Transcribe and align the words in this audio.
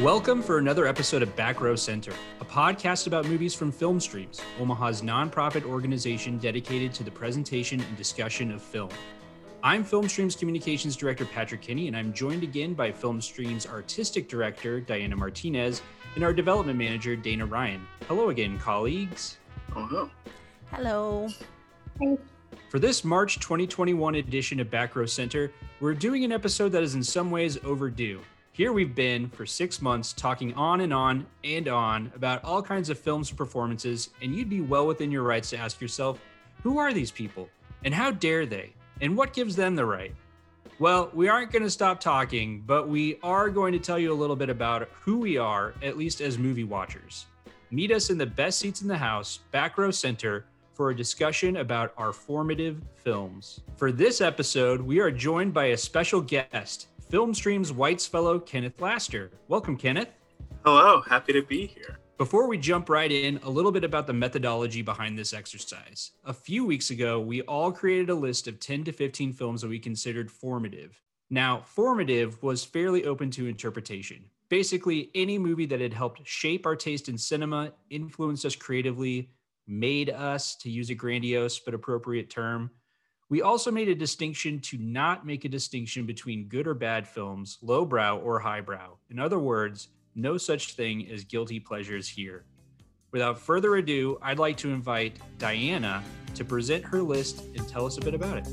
Welcome 0.00 0.42
for 0.42 0.56
another 0.56 0.86
episode 0.86 1.22
of 1.22 1.36
Back 1.36 1.60
Row 1.60 1.76
Center, 1.76 2.12
a 2.40 2.44
podcast 2.46 3.06
about 3.06 3.26
movies 3.26 3.54
from 3.54 3.70
Film 3.70 4.00
Streams, 4.00 4.40
Omaha's 4.58 5.02
nonprofit 5.02 5.64
organization 5.64 6.38
dedicated 6.38 6.94
to 6.94 7.04
the 7.04 7.10
presentation 7.10 7.78
and 7.78 7.96
discussion 7.96 8.50
of 8.50 8.62
film. 8.62 8.88
I'm 9.62 9.84
Film 9.84 10.08
Streams 10.08 10.34
Communications 10.34 10.96
Director 10.96 11.26
Patrick 11.26 11.60
Kinney, 11.60 11.88
and 11.88 11.96
I'm 11.96 12.12
joined 12.14 12.42
again 12.42 12.72
by 12.72 12.90
Film 12.90 13.20
Streams 13.20 13.66
Artistic 13.66 14.28
Director 14.28 14.80
Diana 14.80 15.14
Martinez 15.14 15.82
and 16.14 16.24
our 16.24 16.32
Development 16.32 16.76
Manager 16.76 17.14
Dana 17.14 17.44
Ryan. 17.44 17.86
Hello 18.08 18.30
again, 18.30 18.58
colleagues. 18.58 19.36
Oh, 19.76 20.10
Hello. 20.70 21.28
For 22.70 22.78
this 22.78 23.04
March 23.04 23.38
2021 23.40 24.14
edition 24.16 24.58
of 24.58 24.70
Back 24.70 24.96
Row 24.96 25.06
Center, 25.06 25.52
we're 25.80 25.94
doing 25.94 26.24
an 26.24 26.32
episode 26.32 26.70
that 26.70 26.82
is 26.82 26.94
in 26.94 27.04
some 27.04 27.30
ways 27.30 27.58
overdue. 27.62 28.20
Here 28.54 28.74
we've 28.74 28.94
been 28.94 29.30
for 29.30 29.46
six 29.46 29.80
months 29.80 30.12
talking 30.12 30.52
on 30.52 30.82
and 30.82 30.92
on 30.92 31.26
and 31.42 31.68
on 31.68 32.12
about 32.14 32.44
all 32.44 32.60
kinds 32.60 32.90
of 32.90 32.98
films 32.98 33.30
and 33.30 33.38
performances, 33.38 34.10
and 34.20 34.36
you'd 34.36 34.50
be 34.50 34.60
well 34.60 34.86
within 34.86 35.10
your 35.10 35.22
rights 35.22 35.48
to 35.50 35.56
ask 35.56 35.80
yourself, 35.80 36.20
who 36.62 36.76
are 36.76 36.92
these 36.92 37.10
people? 37.10 37.48
And 37.82 37.94
how 37.94 38.10
dare 38.10 38.44
they? 38.44 38.74
And 39.00 39.16
what 39.16 39.32
gives 39.32 39.56
them 39.56 39.74
the 39.74 39.86
right? 39.86 40.14
Well, 40.78 41.10
we 41.14 41.30
aren't 41.30 41.50
going 41.50 41.62
to 41.62 41.70
stop 41.70 41.98
talking, 41.98 42.62
but 42.66 42.90
we 42.90 43.18
are 43.22 43.48
going 43.48 43.72
to 43.72 43.78
tell 43.78 43.98
you 43.98 44.12
a 44.12 44.20
little 44.20 44.36
bit 44.36 44.50
about 44.50 44.86
who 45.00 45.16
we 45.16 45.38
are, 45.38 45.72
at 45.82 45.96
least 45.96 46.20
as 46.20 46.36
movie 46.36 46.64
watchers. 46.64 47.24
Meet 47.70 47.90
us 47.90 48.10
in 48.10 48.18
the 48.18 48.26
best 48.26 48.58
seats 48.58 48.82
in 48.82 48.88
the 48.88 48.98
house, 48.98 49.38
Back 49.50 49.78
Row 49.78 49.90
Center, 49.90 50.44
for 50.74 50.90
a 50.90 50.96
discussion 50.96 51.56
about 51.56 51.94
our 51.96 52.12
formative 52.12 52.82
films. 52.96 53.60
For 53.76 53.90
this 53.90 54.20
episode, 54.20 54.82
we 54.82 55.00
are 55.00 55.10
joined 55.10 55.54
by 55.54 55.66
a 55.66 55.76
special 55.76 56.20
guest, 56.20 56.88
Film 57.12 57.34
Stream's 57.34 57.74
White's 57.74 58.06
fellow 58.06 58.38
Kenneth 58.38 58.80
Laster. 58.80 59.30
Welcome, 59.46 59.76
Kenneth. 59.76 60.08
hello. 60.64 61.02
Happy 61.02 61.34
to 61.34 61.42
be 61.42 61.66
here. 61.66 61.98
Before 62.16 62.48
we 62.48 62.56
jump 62.56 62.88
right 62.88 63.12
in, 63.12 63.38
a 63.42 63.50
little 63.50 63.70
bit 63.70 63.84
about 63.84 64.06
the 64.06 64.14
methodology 64.14 64.80
behind 64.80 65.18
this 65.18 65.34
exercise. 65.34 66.12
A 66.24 66.32
few 66.32 66.64
weeks 66.64 66.88
ago, 66.88 67.20
we 67.20 67.42
all 67.42 67.70
created 67.70 68.08
a 68.08 68.14
list 68.14 68.48
of 68.48 68.58
10 68.60 68.84
to 68.84 68.92
15 68.92 69.34
films 69.34 69.60
that 69.60 69.68
we 69.68 69.78
considered 69.78 70.30
formative. 70.30 71.02
Now, 71.28 71.60
formative 71.66 72.42
was 72.42 72.64
fairly 72.64 73.04
open 73.04 73.30
to 73.32 73.46
interpretation. 73.46 74.24
Basically, 74.48 75.10
any 75.14 75.36
movie 75.36 75.66
that 75.66 75.82
had 75.82 75.92
helped 75.92 76.26
shape 76.26 76.64
our 76.64 76.76
taste 76.76 77.10
in 77.10 77.18
cinema, 77.18 77.74
influenced 77.90 78.46
us 78.46 78.56
creatively, 78.56 79.28
made 79.66 80.08
us, 80.08 80.56
to 80.56 80.70
use 80.70 80.88
a 80.88 80.94
grandiose 80.94 81.58
but 81.58 81.74
appropriate 81.74 82.30
term. 82.30 82.70
We 83.32 83.40
also 83.40 83.70
made 83.70 83.88
a 83.88 83.94
distinction 83.94 84.60
to 84.60 84.76
not 84.76 85.24
make 85.24 85.46
a 85.46 85.48
distinction 85.48 86.04
between 86.04 86.48
good 86.48 86.66
or 86.66 86.74
bad 86.74 87.08
films, 87.08 87.56
lowbrow 87.62 88.18
or 88.18 88.38
highbrow. 88.38 88.98
In 89.08 89.18
other 89.18 89.38
words, 89.38 89.88
no 90.14 90.36
such 90.36 90.74
thing 90.74 91.10
as 91.10 91.24
guilty 91.24 91.58
pleasures 91.58 92.06
here. 92.06 92.44
Without 93.10 93.38
further 93.38 93.76
ado, 93.76 94.18
I'd 94.20 94.38
like 94.38 94.58
to 94.58 94.70
invite 94.70 95.16
Diana 95.38 96.02
to 96.34 96.44
present 96.44 96.84
her 96.84 97.00
list 97.00 97.42
and 97.56 97.66
tell 97.66 97.86
us 97.86 97.96
a 97.96 98.02
bit 98.02 98.12
about 98.12 98.36
it. 98.36 98.48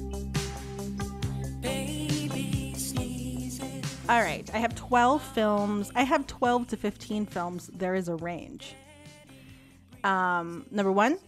All 4.08 4.22
right. 4.22 4.50
I 4.54 4.60
have 4.60 4.76
12 4.76 5.22
films. 5.22 5.92
I 5.94 6.04
have 6.04 6.26
12 6.26 6.68
to 6.68 6.78
15 6.78 7.26
films. 7.26 7.70
There 7.74 7.96
is 7.96 8.08
a 8.08 8.16
range. 8.16 8.76
Um, 10.06 10.66
number 10.72 10.94
one, 10.94 11.20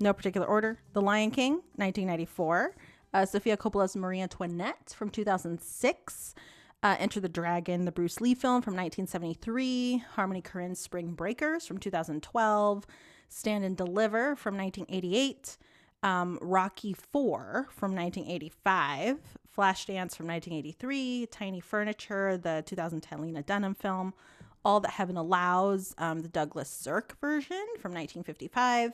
no 0.00 0.12
particular 0.12 0.46
order 0.46 0.78
The 0.92 1.00
Lion 1.00 1.30
King, 1.30 1.54
1994. 1.76 2.74
Uh, 3.14 3.24
Sofia 3.24 3.56
Coppola's 3.56 3.96
Marie 3.96 4.20
Antoinette 4.20 4.94
from 4.96 5.10
2006. 5.10 6.34
Uh, 6.82 6.96
Enter 6.98 7.20
the 7.20 7.28
Dragon, 7.28 7.84
the 7.84 7.92
Bruce 7.92 8.20
Lee 8.20 8.34
film 8.34 8.62
from 8.62 8.74
1973. 8.74 10.04
Harmony 10.14 10.42
Korine's 10.42 10.78
Spring 10.78 11.12
Breakers 11.12 11.66
from 11.66 11.78
2012. 11.78 12.86
Stand 13.28 13.64
and 13.64 13.76
Deliver 13.76 14.36
from 14.36 14.56
1988. 14.56 15.56
Um, 16.02 16.38
Rocky 16.40 16.92
Four 16.92 17.66
from 17.70 17.92
1985, 17.92 19.18
Flashdance 19.56 20.14
from 20.14 20.28
1983, 20.28 21.26
Tiny 21.26 21.58
Furniture, 21.58 22.36
the 22.36 22.62
2010 22.66 23.20
Lena 23.20 23.42
Dunham 23.42 23.74
film, 23.74 24.14
All 24.64 24.78
That 24.78 24.92
Heaven 24.92 25.16
Allows, 25.16 25.96
um, 25.98 26.20
the 26.22 26.28
Douglas 26.28 26.70
Sirk 26.70 27.16
version 27.20 27.64
from 27.80 27.92
1955, 27.92 28.92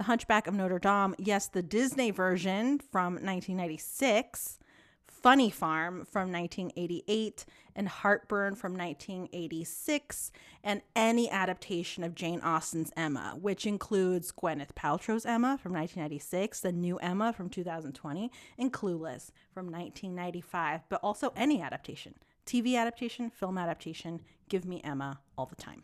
The 0.00 0.04
Hunchback 0.04 0.46
of 0.46 0.54
Notre 0.54 0.78
Dame, 0.78 1.14
yes, 1.18 1.46
the 1.48 1.60
Disney 1.60 2.10
version 2.10 2.78
from 2.78 3.16
1996, 3.16 4.58
Funny 5.06 5.50
Farm 5.50 6.06
from 6.10 6.32
1988, 6.32 7.44
and 7.76 7.86
Heartburn 7.86 8.54
from 8.54 8.72
1986, 8.72 10.32
and 10.64 10.80
any 10.96 11.28
adaptation 11.30 12.02
of 12.02 12.14
Jane 12.14 12.40
Austen's 12.40 12.90
Emma, 12.96 13.36
which 13.38 13.66
includes 13.66 14.32
Gwyneth 14.32 14.72
Paltrow's 14.74 15.26
Emma 15.26 15.58
from 15.62 15.74
1996, 15.74 16.60
the 16.60 16.72
new 16.72 16.96
Emma 17.00 17.34
from 17.34 17.50
2020, 17.50 18.32
and 18.56 18.72
Clueless 18.72 19.32
from 19.52 19.66
1995, 19.66 20.80
but 20.88 21.00
also 21.02 21.30
any 21.36 21.60
adaptation. 21.60 22.14
TV 22.46 22.76
adaptation, 22.78 23.28
film 23.28 23.58
adaptation, 23.58 24.22
give 24.48 24.64
me 24.64 24.80
Emma 24.82 25.20
all 25.36 25.44
the 25.44 25.56
time. 25.56 25.82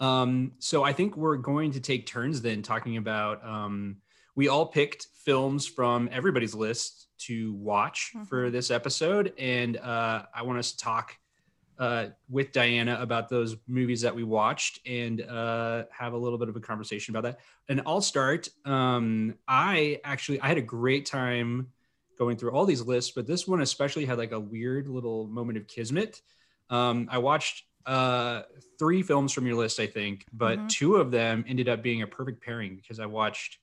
Um, 0.00 0.52
so 0.58 0.82
I 0.82 0.92
think 0.92 1.16
we're 1.16 1.36
going 1.36 1.72
to 1.72 1.80
take 1.80 2.06
turns 2.06 2.42
then 2.42 2.62
talking 2.62 2.96
about. 2.96 3.44
Um, 3.44 3.96
we 4.36 4.48
all 4.48 4.66
picked 4.66 5.06
films 5.24 5.66
from 5.66 6.08
everybody's 6.10 6.54
list 6.54 7.08
to 7.18 7.54
watch 7.54 8.12
for 8.28 8.50
this 8.50 8.70
episode, 8.70 9.32
and 9.38 9.76
uh, 9.76 10.22
I 10.34 10.42
want 10.42 10.58
us 10.58 10.72
to 10.72 10.78
talk 10.78 11.16
uh, 11.78 12.06
with 12.28 12.52
Diana 12.52 12.98
about 13.00 13.28
those 13.28 13.56
movies 13.66 14.00
that 14.02 14.14
we 14.14 14.22
watched 14.22 14.80
and 14.86 15.20
uh, 15.22 15.84
have 15.90 16.12
a 16.12 16.16
little 16.16 16.38
bit 16.38 16.48
of 16.48 16.56
a 16.56 16.60
conversation 16.60 17.14
about 17.14 17.24
that. 17.24 17.40
And 17.68 17.82
I'll 17.86 18.00
start. 18.00 18.48
Um, 18.64 19.34
I 19.48 20.00
actually 20.04 20.40
I 20.40 20.48
had 20.48 20.58
a 20.58 20.62
great 20.62 21.06
time 21.06 21.68
going 22.18 22.36
through 22.36 22.52
all 22.52 22.64
these 22.64 22.82
lists, 22.82 23.12
but 23.14 23.26
this 23.26 23.48
one 23.48 23.60
especially 23.60 24.04
had 24.04 24.18
like 24.18 24.32
a 24.32 24.38
weird 24.40 24.88
little 24.88 25.26
moment 25.26 25.58
of 25.58 25.66
kismet. 25.66 26.20
Um, 26.70 27.08
I 27.10 27.18
watched 27.18 27.64
uh, 27.86 28.42
three 28.78 29.02
films 29.02 29.32
from 29.32 29.46
your 29.46 29.56
list, 29.56 29.78
I 29.80 29.86
think, 29.86 30.24
but 30.32 30.58
Mhm. 30.58 30.68
two 30.68 30.96
of 30.96 31.10
them 31.10 31.44
ended 31.46 31.68
up 31.68 31.82
being 31.82 32.02
a 32.02 32.06
perfect 32.06 32.42
pairing 32.42 32.76
because 32.76 32.98
I 33.00 33.06
watched 33.06 33.58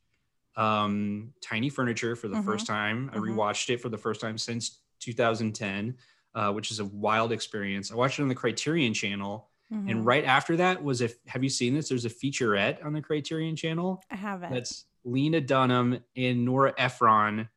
um, 0.58 1.34
Tiny 1.42 1.70
Furniture 1.70 2.14
for 2.18 2.28
the 2.28 2.36
Mhm. 2.36 2.44
first 2.44 2.68
time. 2.68 3.10
I 3.14 3.18
Mhm. 3.18 3.22
rewatched 3.36 3.70
it 3.70 3.78
for 3.82 3.88
the 3.88 3.98
first 3.98 4.20
time 4.20 4.38
since 4.38 4.82
2010, 5.00 5.98
uh, 6.36 6.52
which 6.52 6.72
is 6.72 6.80
a 6.80 6.86
wild 6.86 7.32
experience. 7.32 7.90
I 7.90 7.96
watched 7.96 8.20
it 8.20 8.24
on 8.24 8.28
the 8.28 8.36
Criterion 8.36 8.94
Channel, 8.94 9.50
Mhm. 9.72 9.90
and 9.90 10.06
right 10.06 10.26
after 10.26 10.58
that 10.58 10.84
was 10.84 11.02
a. 11.02 11.10
Have 11.28 11.42
you 11.42 11.50
seen 11.50 11.74
this? 11.74 11.88
There's 11.88 12.04
a 12.04 12.10
featurette 12.10 12.84
on 12.86 12.92
the 12.92 13.02
Criterion 13.02 13.56
Channel 13.56 14.04
I 14.12 14.18
haven't. 14.18 14.52
that's 14.52 14.86
Lena 15.06 15.40
Dunham 15.40 16.04
and 16.18 16.44
Nora 16.44 16.74
Ephron 16.78 17.48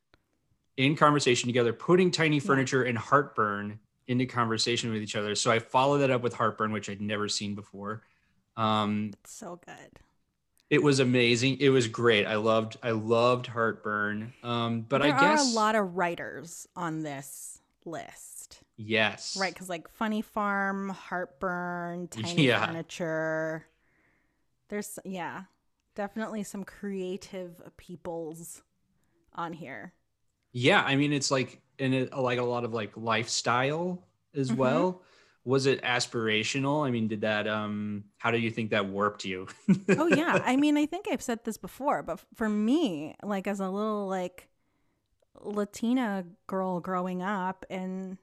in 0.76 0.94
conversation 0.94 1.48
together, 1.48 1.72
putting 1.72 2.12
Tiny 2.12 2.38
Furniture 2.38 2.84
and 2.84 2.96
Heartburn 2.96 3.80
into 4.08 4.26
conversation 4.26 4.92
with 4.92 5.02
each 5.02 5.16
other. 5.16 5.34
So 5.34 5.50
I 5.50 5.58
followed 5.58 5.98
that 5.98 6.10
up 6.10 6.22
with 6.22 6.34
Heartburn, 6.34 6.72
which 6.72 6.88
I'd 6.90 7.00
never 7.00 7.28
seen 7.28 7.54
before. 7.54 8.02
Um, 8.56 9.12
It's 9.12 9.32
so 9.32 9.56
good. 9.64 10.00
it 10.70 10.82
was 10.82 10.98
amazing. 11.00 11.58
It 11.60 11.68
was 11.70 11.88
great. 11.88 12.26
I 12.26 12.36
loved. 12.36 12.76
I 12.82 12.90
loved 12.92 13.46
Heartburn. 13.46 14.32
Um, 14.42 14.82
but 14.82 15.02
there 15.02 15.12
I 15.14 15.20
guess 15.20 15.40
are 15.46 15.52
a 15.52 15.54
lot 15.54 15.74
of 15.74 15.96
writers 15.96 16.66
on 16.76 17.02
this 17.02 17.60
list. 17.84 18.62
yes, 18.76 19.36
Right, 19.36 19.52
because 19.52 19.68
like 19.68 19.88
Funny 19.88 20.22
Farm, 20.22 20.88
Heartburn, 20.90 22.08
Tiny 22.10 22.46
Yeah. 22.46 22.66
Furniture. 22.66 23.66
There's 24.68 24.98
yeah, 25.04 25.44
definitely 25.94 26.42
some 26.42 26.64
creative 26.64 27.62
peoples 27.76 28.62
on 29.34 29.54
here. 29.54 29.94
Yeah, 30.52 30.82
I 30.82 30.96
mean, 30.96 31.12
it's 31.12 31.30
like 31.30 31.60
in 31.78 31.92
it, 31.92 32.16
like 32.16 32.38
a 32.38 32.42
lot 32.42 32.64
of 32.64 32.72
like 32.72 32.96
lifestyle 32.96 34.02
as 34.34 34.50
Mhm. 34.50 34.56
well. 34.56 35.02
Was 35.44 35.66
it 35.66 35.82
aspirational? 35.82 36.86
I 36.86 36.90
mean, 36.90 37.06
did 37.08 37.20
that? 37.22 37.46
Um, 37.46 38.04
how 38.16 38.30
do 38.30 38.38
you 38.38 38.50
think 38.50 38.70
that 38.70 38.86
warped 38.86 39.24
you? 39.24 39.46
Oh 39.98 40.06
yeah, 40.06 40.40
I 40.44 40.56
mean, 40.56 40.76
I 40.76 40.86
think 40.86 41.06
I've 41.10 41.22
said 41.22 41.44
this 41.44 41.56
before, 41.58 42.02
but 42.02 42.20
for 42.34 42.48
me, 42.48 43.14
like 43.22 43.46
as 43.46 43.60
a 43.60 43.68
little 43.68 44.08
like 44.08 44.48
Latina 45.40 46.24
girl 46.46 46.80
growing 46.80 47.22
up 47.22 47.64
in 47.68 48.18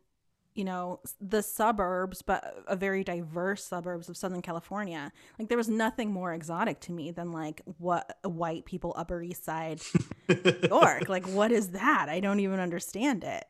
you 0.53 0.63
know 0.63 1.00
the 1.19 1.42
suburbs, 1.42 2.21
but 2.21 2.63
a 2.68 2.75
very 2.75 3.03
diverse 3.03 3.63
suburbs 3.63 4.09
of 4.09 4.18
Southern 4.18 4.42
California, 4.42 5.12
like 5.39 5.48
there 5.50 5.57
was 5.57 5.69
nothing 5.69 6.12
more 6.12 6.33
exotic 6.33 6.80
to 6.81 6.92
me 6.92 7.12
than 7.12 7.31
like 7.31 7.62
what 7.77 8.18
white 8.24 8.65
people 8.65 8.94
Upper 8.98 9.21
East 9.21 9.45
Side 9.45 9.81
New 10.27 10.56
York. 10.69 11.07
like, 11.09 11.27
what 11.27 11.51
is 11.51 11.69
that? 11.69 12.07
I 12.09 12.19
don't 12.19 12.39
even 12.39 12.59
understand 12.59 13.24
it. 13.24 13.45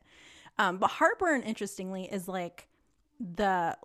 Um, 0.58 0.78
but 0.78 0.90
Heartburn, 0.90 1.42
interestingly, 1.42 2.04
is 2.04 2.28
like 2.28 2.68
the 3.18 3.76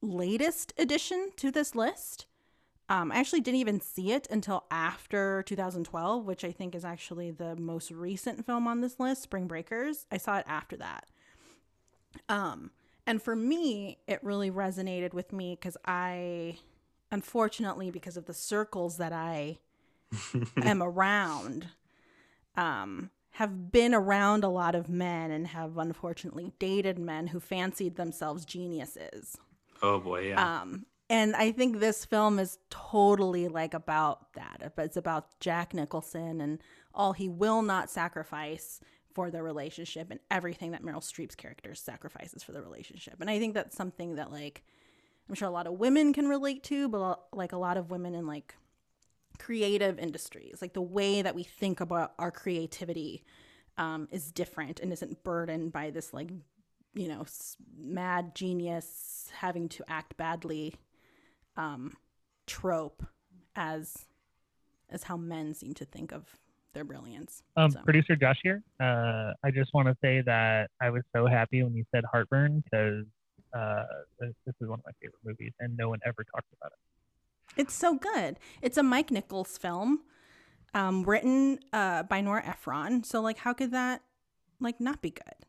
latest 0.00 0.72
addition 0.78 1.30
to 1.36 1.50
this 1.50 1.74
list. 1.74 2.26
Um, 2.90 3.12
I 3.12 3.16
actually 3.16 3.42
didn't 3.42 3.60
even 3.60 3.80
see 3.80 4.12
it 4.12 4.26
until 4.30 4.64
after 4.70 5.42
2012, 5.42 6.24
which 6.24 6.42
I 6.42 6.52
think 6.52 6.74
is 6.74 6.86
actually 6.86 7.30
the 7.30 7.54
most 7.56 7.90
recent 7.90 8.46
film 8.46 8.66
on 8.66 8.80
this 8.80 8.98
list, 8.98 9.22
Spring 9.22 9.46
Breakers. 9.46 10.06
I 10.10 10.16
saw 10.16 10.38
it 10.38 10.46
after 10.48 10.76
that. 10.78 11.06
Um, 12.28 12.70
And 13.06 13.22
for 13.22 13.34
me, 13.34 13.98
it 14.06 14.22
really 14.22 14.50
resonated 14.50 15.14
with 15.14 15.32
me 15.32 15.56
because 15.58 15.76
I, 15.84 16.58
unfortunately, 17.10 17.90
because 17.90 18.18
of 18.18 18.26
the 18.26 18.34
circles 18.34 18.98
that 18.98 19.12
I 19.14 19.58
am 20.62 20.82
around, 20.82 21.68
um, 22.56 23.10
have 23.32 23.70
been 23.70 23.94
around 23.94 24.44
a 24.44 24.48
lot 24.48 24.74
of 24.74 24.88
men 24.88 25.30
and 25.30 25.46
have 25.48 25.78
unfortunately 25.78 26.52
dated 26.58 26.98
men 26.98 27.28
who 27.28 27.40
fancied 27.40 27.96
themselves 27.96 28.44
geniuses. 28.44 29.38
Oh 29.80 30.00
boy, 30.00 30.28
yeah. 30.28 30.60
Um, 30.60 30.86
and 31.08 31.34
I 31.36 31.52
think 31.52 31.78
this 31.78 32.04
film 32.04 32.38
is 32.38 32.58
totally 32.68 33.48
like 33.48 33.72
about 33.74 34.34
that. 34.34 34.72
It's 34.76 34.96
about 34.96 35.38
Jack 35.40 35.72
Nicholson 35.72 36.40
and 36.40 36.58
all 36.92 37.12
he 37.12 37.28
will 37.28 37.62
not 37.62 37.88
sacrifice 37.90 38.80
for 39.18 39.32
the 39.32 39.42
relationship 39.42 40.12
and 40.12 40.20
everything 40.30 40.70
that 40.70 40.84
Meryl 40.84 41.02
Streep's 41.02 41.34
character 41.34 41.74
sacrifices 41.74 42.44
for 42.44 42.52
the 42.52 42.62
relationship. 42.62 43.14
And 43.20 43.28
I 43.28 43.40
think 43.40 43.52
that's 43.52 43.76
something 43.76 44.14
that 44.14 44.30
like 44.30 44.62
I'm 45.28 45.34
sure 45.34 45.48
a 45.48 45.50
lot 45.50 45.66
of 45.66 45.72
women 45.72 46.12
can 46.12 46.28
relate 46.28 46.62
to, 46.64 46.88
but 46.88 47.24
like 47.32 47.50
a 47.50 47.56
lot 47.56 47.76
of 47.76 47.90
women 47.90 48.14
in 48.14 48.28
like 48.28 48.54
creative 49.36 49.98
industries, 49.98 50.62
like 50.62 50.72
the 50.72 50.80
way 50.80 51.20
that 51.20 51.34
we 51.34 51.42
think 51.42 51.80
about 51.80 52.12
our 52.16 52.30
creativity 52.30 53.24
um, 53.76 54.06
is 54.12 54.30
different 54.30 54.78
and 54.78 54.92
isn't 54.92 55.24
burdened 55.24 55.72
by 55.72 55.90
this 55.90 56.14
like 56.14 56.30
you 56.94 57.08
know 57.08 57.26
mad 57.76 58.36
genius 58.36 59.28
having 59.36 59.68
to 59.68 59.82
act 59.88 60.16
badly 60.16 60.76
um, 61.56 61.92
trope 62.46 63.04
as 63.56 64.06
as 64.88 65.02
how 65.02 65.16
men 65.16 65.54
seem 65.54 65.74
to 65.74 65.84
think 65.84 66.12
of 66.12 66.38
their 66.78 66.84
brilliance. 66.84 67.42
Um, 67.56 67.72
So- 67.72 67.80
Producer 67.82 68.14
Josh 68.14 68.38
here. 68.40 68.62
Uh, 68.78 69.32
I 69.42 69.50
just 69.52 69.74
want 69.74 69.88
to 69.88 69.96
say 70.00 70.20
that 70.20 70.70
I 70.80 70.90
was 70.90 71.02
so 71.14 71.26
happy 71.26 71.60
when 71.64 71.74
you 71.74 71.84
said 71.92 72.04
Heartburn 72.12 72.60
because 72.62 73.04
uh, 73.52 73.82
this, 74.20 74.32
this 74.46 74.54
is 74.60 74.68
one 74.68 74.78
of 74.78 74.84
my 74.86 74.92
favorite 75.02 75.18
movies, 75.24 75.52
and 75.58 75.76
no 75.76 75.88
one 75.88 75.98
ever 76.06 76.22
talks 76.32 76.46
about 76.60 76.70
it. 76.70 77.60
It's 77.60 77.74
so 77.74 77.96
good. 77.96 78.38
It's 78.62 78.78
a 78.78 78.82
Mike 78.84 79.10
Nichols 79.10 79.58
film, 79.58 80.02
um, 80.72 81.02
written 81.02 81.58
uh, 81.72 82.04
by 82.04 82.20
Nora 82.20 82.46
Ephron. 82.46 83.02
So 83.02 83.20
like, 83.20 83.38
how 83.38 83.52
could 83.54 83.72
that 83.72 84.02
like 84.60 84.80
not 84.80 85.02
be 85.02 85.10
good? 85.10 85.46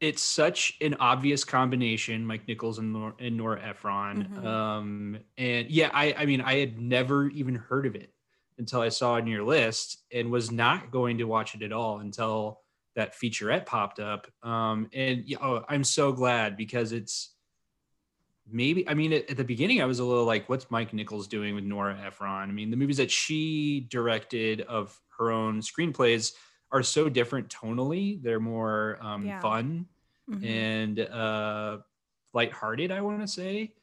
it's 0.00 0.22
such 0.22 0.76
an 0.82 0.94
obvious 1.00 1.44
combination, 1.44 2.26
Mike 2.26 2.46
Nichols 2.46 2.78
and 2.78 2.92
Nora, 2.92 3.14
and 3.20 3.38
Nora 3.38 3.62
Ephron. 3.62 4.28
Mhm. 4.34 4.44
Um, 4.44 5.18
and 5.38 5.70
yeah, 5.70 5.88
I, 5.94 6.12
I 6.18 6.26
mean, 6.26 6.42
I 6.42 6.56
had 6.58 6.78
never 6.78 7.28
even 7.28 7.54
heard 7.54 7.86
of 7.86 7.94
it 7.94 8.12
until 8.58 8.80
I 8.80 8.88
saw 8.88 9.16
it 9.16 9.22
on 9.22 9.26
your 9.26 9.44
list 9.44 10.04
and 10.12 10.30
was 10.30 10.50
not 10.50 10.90
going 10.90 11.18
to 11.18 11.24
watch 11.24 11.54
it 11.54 11.62
at 11.62 11.72
all 11.72 11.98
until 11.98 12.60
that 12.94 13.14
featurette 13.14 13.66
popped 13.66 13.98
up. 13.98 14.28
Um, 14.42 14.88
and 14.92 15.24
oh, 15.42 15.64
I'm 15.68 15.82
so 15.84 16.12
glad 16.12 16.56
because 16.56 16.92
it's 16.92 17.34
maybe, 18.48 18.88
I 18.88 18.94
mean, 18.94 19.12
at, 19.12 19.28
at 19.30 19.36
the 19.36 19.44
beginning, 19.44 19.82
I 19.82 19.86
was 19.86 19.98
a 19.98 20.04
little 20.04 20.24
like, 20.24 20.48
what's 20.48 20.70
Mike 20.70 20.92
Nichols 20.92 21.26
doing 21.26 21.54
with 21.54 21.64
Nora 21.64 21.98
Ephron? 22.06 22.48
I 22.48 22.52
mean, 22.52 22.70
the 22.70 22.76
movies 22.76 22.98
that 22.98 23.10
she 23.10 23.86
directed 23.90 24.60
of 24.62 24.98
her 25.18 25.30
own 25.32 25.60
screenplays 25.60 26.32
are 26.70 26.82
so 26.82 27.08
different 27.08 27.48
tonally. 27.48 28.22
They're 28.22 28.40
more 28.40 28.98
um, 29.00 29.26
Yeah. 29.26 29.40
fun 29.40 29.86
Mhm. 30.30 30.44
and 30.44 31.00
uh, 31.00 31.78
lighthearted, 32.32 32.90
I 32.90 33.00
want 33.02 33.20
to 33.20 33.28
say, 33.28 33.74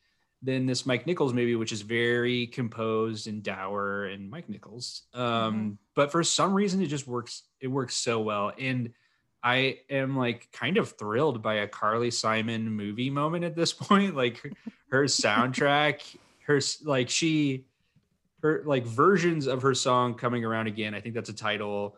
than 0.43 0.65
this 0.65 0.85
Mike 0.85 1.05
Nichols 1.05 1.33
movie, 1.33 1.55
which 1.55 1.71
is 1.71 1.81
very 1.81 2.47
composed 2.47 3.27
and 3.27 3.43
dour 3.43 4.05
and 4.05 4.29
Mike 4.29 4.49
Nichols. 4.49 5.03
Um, 5.13 5.21
Mhm. 5.23 5.77
But 5.95 6.11
for 6.11 6.23
some 6.23 6.53
reason, 6.53 6.81
it 6.81 6.87
just 6.87 7.07
works. 7.07 7.43
It 7.59 7.67
works 7.67 7.95
so 7.95 8.19
well, 8.21 8.51
and 8.57 8.93
I 9.43 9.79
am 9.89 10.15
like 10.17 10.49
kind 10.51 10.77
of 10.77 10.97
thrilled 10.97 11.41
by 11.41 11.55
a 11.55 11.67
Carly 11.67 12.11
Simon 12.11 12.71
movie 12.71 13.09
moment 13.09 13.43
at 13.43 13.55
this 13.55 13.73
point. 13.87 14.15
Like 14.15 14.41
her 14.91 15.03
soundtrack, 15.05 16.01
her 16.47 16.59
like 16.83 17.09
she, 17.09 17.65
her 18.41 18.63
like 18.65 18.85
versions 18.85 19.47
of 19.47 19.61
her 19.63 19.75
song 19.75 20.15
coming 20.15 20.43
around 20.45 20.67
again. 20.67 20.93
I 20.95 21.01
think 21.01 21.13
that's 21.15 21.29
a 21.29 21.33
title 21.33 21.97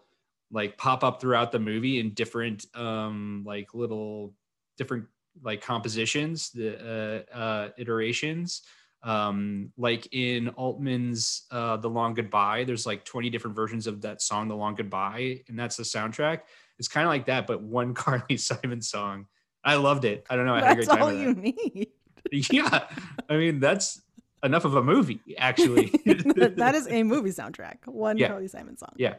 like 0.51 0.77
pop 0.77 1.03
up 1.03 1.19
throughout 1.19 1.51
the 1.51 1.59
movie 1.59 1.99
in 1.99 2.13
different 2.13 2.65
um 2.75 3.43
like 3.45 3.73
little 3.73 4.33
different 4.77 5.05
like 5.41 5.61
compositions 5.61 6.51
the 6.51 7.25
uh, 7.33 7.35
uh 7.35 7.69
iterations 7.77 8.61
um 9.03 9.71
like 9.77 10.07
in 10.11 10.49
altman's 10.49 11.43
uh 11.51 11.75
the 11.77 11.89
long 11.89 12.13
goodbye 12.13 12.63
there's 12.63 12.85
like 12.85 13.03
20 13.03 13.29
different 13.29 13.55
versions 13.55 13.87
of 13.87 14.01
that 14.01 14.21
song 14.21 14.47
the 14.47 14.55
long 14.55 14.75
goodbye 14.75 15.41
and 15.47 15.57
that's 15.57 15.75
the 15.75 15.83
soundtrack 15.83 16.41
it's 16.79 16.87
kind 16.87 17.05
of 17.05 17.09
like 17.09 17.25
that 17.25 17.47
but 17.47 17.61
one 17.61 17.93
carly 18.03 18.37
simon 18.37 18.81
song 18.81 19.25
i 19.63 19.75
loved 19.75 20.05
it 20.05 20.25
i 20.29 20.35
don't 20.35 20.45
know 20.45 20.55
i 20.55 20.61
had 20.61 20.71
a 20.71 20.75
great 20.75 20.87
That's 20.87 20.97
time 20.97 21.03
all 21.03 21.13
you 21.13 21.33
need. 21.33 21.87
yeah 22.51 22.87
i 23.29 23.35
mean 23.35 23.59
that's 23.59 24.01
enough 24.43 24.65
of 24.65 24.75
a 24.75 24.83
movie 24.83 25.19
actually 25.37 25.87
that 26.05 26.73
is 26.75 26.87
a 26.87 27.03
movie 27.03 27.29
soundtrack. 27.29 27.77
One 27.85 28.17
Yeah. 28.17 28.27
Carly 28.27 28.47
Simon 28.47 28.77
song. 28.77 28.93
Yeah. 28.97 29.15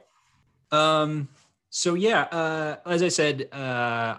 Um. 0.70 1.28
So 1.76 1.94
yeah, 1.94 2.22
uh, 2.30 2.76
as 2.86 3.02
I 3.02 3.08
said, 3.08 3.52
uh, 3.52 4.18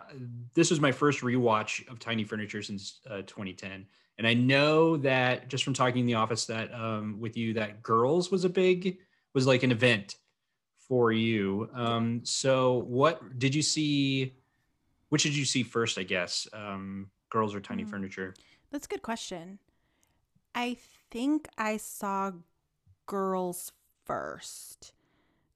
this 0.56 0.70
was 0.70 0.82
my 0.82 0.92
first 0.92 1.22
rewatch 1.22 1.90
of 1.90 2.00
Tiny 2.00 2.26
Furniture 2.26 2.62
since 2.62 3.00
uh, 3.10 3.22
2010, 3.22 3.86
and 4.18 4.28
I 4.28 4.34
know 4.34 4.98
that 4.98 5.48
just 5.48 5.64
from 5.64 5.74
talking 5.74 6.02
in 6.02 6.06
the 6.06 6.16
office 6.16 6.48
that 6.48 6.74
um, 6.74 7.18
with 7.18 7.38
you 7.38 7.54
that 7.54 7.82
Girls 7.82 8.30
was 8.30 8.44
a 8.44 8.50
big 8.50 8.98
was 9.34 9.48
like 9.48 9.64
an 9.64 9.72
event 9.72 10.16
for 10.76 11.14
you. 11.14 11.70
Um. 11.74 12.26
So 12.26 12.84
what 12.88 13.40
did 13.40 13.56
you 13.56 13.62
see? 13.62 14.34
Which 15.08 15.24
did 15.24 15.34
you 15.34 15.46
see 15.46 15.64
first? 15.64 15.98
I 15.98 16.04
guess 16.04 16.50
um, 16.52 17.10
Girls 17.30 17.56
or 17.56 17.62
Tiny 17.62 17.84
Hmm. 17.84 17.90
Furniture. 17.90 18.34
That's 18.70 18.86
a 18.86 18.90
good 18.90 19.02
question. 19.02 19.60
I 20.54 20.76
think 21.10 21.48
I 21.58 21.78
saw 21.78 22.34
girls 23.06 23.72
first. 24.04 24.92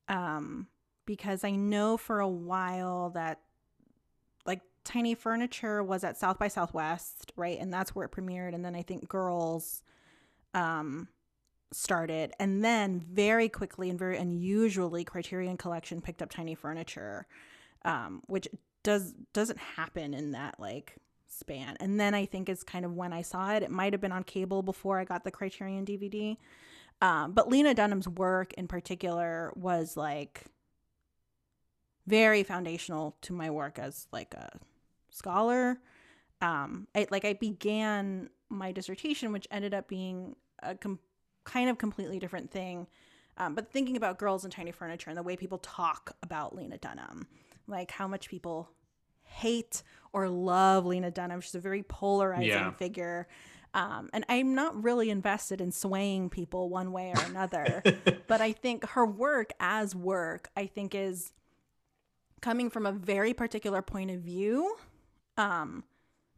Um, 0.08 0.68
because 1.10 1.44
I 1.44 1.50
know 1.50 1.98
for 1.98 2.20
a 2.20 2.28
while 2.28 3.10
that 3.16 3.40
like 4.46 4.62
Tiny 4.84 5.16
Furniture 5.16 5.84
was 5.84 6.04
at 6.04 6.18
South 6.18 6.38
by 6.38 6.50
Southwest, 6.50 7.32
right? 7.36 7.58
And 7.60 7.74
that's 7.74 7.96
where 7.96 8.06
it 8.06 8.12
premiered. 8.12 8.54
And 8.54 8.64
then 8.64 8.76
I 8.76 8.84
think 8.84 9.10
Girls 9.10 9.82
um 10.54 11.08
started. 11.72 12.32
And 12.40 12.64
then 12.64 13.04
very 13.12 13.50
quickly 13.50 13.90
and 13.90 13.98
very 13.98 14.18
unusually 14.18 15.04
Criterion 15.04 15.58
Collection 15.58 16.00
picked 16.00 16.22
up 16.22 16.30
Tiny 16.30 16.54
Furniture. 16.54 17.26
Um, 17.84 18.22
which 18.28 18.48
does 18.84 19.16
doesn't 19.34 19.58
happen 19.58 20.14
in 20.14 20.34
that 20.34 20.60
like 20.60 20.96
span. 21.28 21.76
And 21.80 22.00
then 22.00 22.14
I 22.14 22.28
think 22.28 22.50
is 22.50 22.64
kind 22.64 22.86
of 22.86 22.94
when 22.94 23.14
I 23.14 23.24
saw 23.24 23.56
it. 23.56 23.64
It 23.64 23.72
might 23.72 23.94
have 23.94 24.02
been 24.02 24.12
on 24.12 24.24
cable 24.26 24.62
before 24.62 25.00
I 25.00 25.06
got 25.06 25.24
the 25.24 25.32
Criterion 25.32 25.88
DVD. 25.88 26.38
Um, 27.02 27.32
but 27.32 27.50
Lena 27.50 27.74
Dunham's 27.74 28.08
work 28.08 28.54
in 28.54 28.68
particular 28.68 29.52
was 29.56 29.98
like 29.98 30.46
very 32.10 32.44
foundational 32.44 33.16
to 33.22 33.34
my 33.34 33.50
work 33.50 33.78
as 33.80 34.08
like 34.12 34.34
a 34.34 34.50
scholar. 35.10 35.80
Um, 36.42 36.88
I 36.96 37.08
like 37.12 37.26
I 37.26 37.34
began 37.34 38.30
my 38.50 38.72
dissertation, 38.72 39.32
which 39.32 39.48
ended 39.52 39.74
up 39.74 39.88
being 39.88 40.36
a 40.64 40.76
com- 40.76 41.00
kind 41.44 41.70
of 41.70 41.78
completely 41.78 42.18
different 42.20 42.50
thing. 42.52 42.88
Um, 43.38 43.56
but 43.56 43.72
thinking 43.72 43.96
about 43.96 44.18
girls 44.18 44.44
and 44.44 44.52
tiny 44.52 44.72
furniture 44.72 45.10
and 45.10 45.18
the 45.18 45.24
way 45.24 45.38
people 45.38 45.60
talk 45.60 46.16
about 46.24 46.56
Lena 46.56 46.78
Dunham, 46.78 47.28
like 47.68 47.92
how 47.92 48.08
much 48.08 48.28
people 48.30 48.70
hate 49.24 49.84
or 50.12 50.28
love 50.28 50.86
Lena 50.86 51.12
Dunham. 51.12 51.40
She's 51.42 51.56
a 51.56 51.60
very 51.60 51.84
polarizing 51.84 52.48
Yeah. 52.50 52.72
figure. 52.72 53.28
Um, 53.74 54.10
and 54.14 54.26
I'm 54.28 54.56
not 54.56 54.84
really 54.84 55.10
invested 55.12 55.62
in 55.62 55.72
swaying 55.72 56.32
people 56.32 56.70
one 56.70 56.92
way 56.92 57.14
or 57.16 57.22
another. 57.26 57.84
but 58.28 58.42
I 58.42 58.52
think 58.52 58.84
her 58.90 59.06
work 59.06 59.52
as 59.60 59.96
work, 59.96 60.50
I 60.58 60.66
think, 60.66 60.96
is 60.96 61.32
coming 62.42 62.70
from 62.70 62.86
a 62.86 62.92
very 62.92 63.34
particular 63.34 63.82
point 63.82 64.12
of 64.12 64.22
view 64.22 64.76
um, 65.38 65.84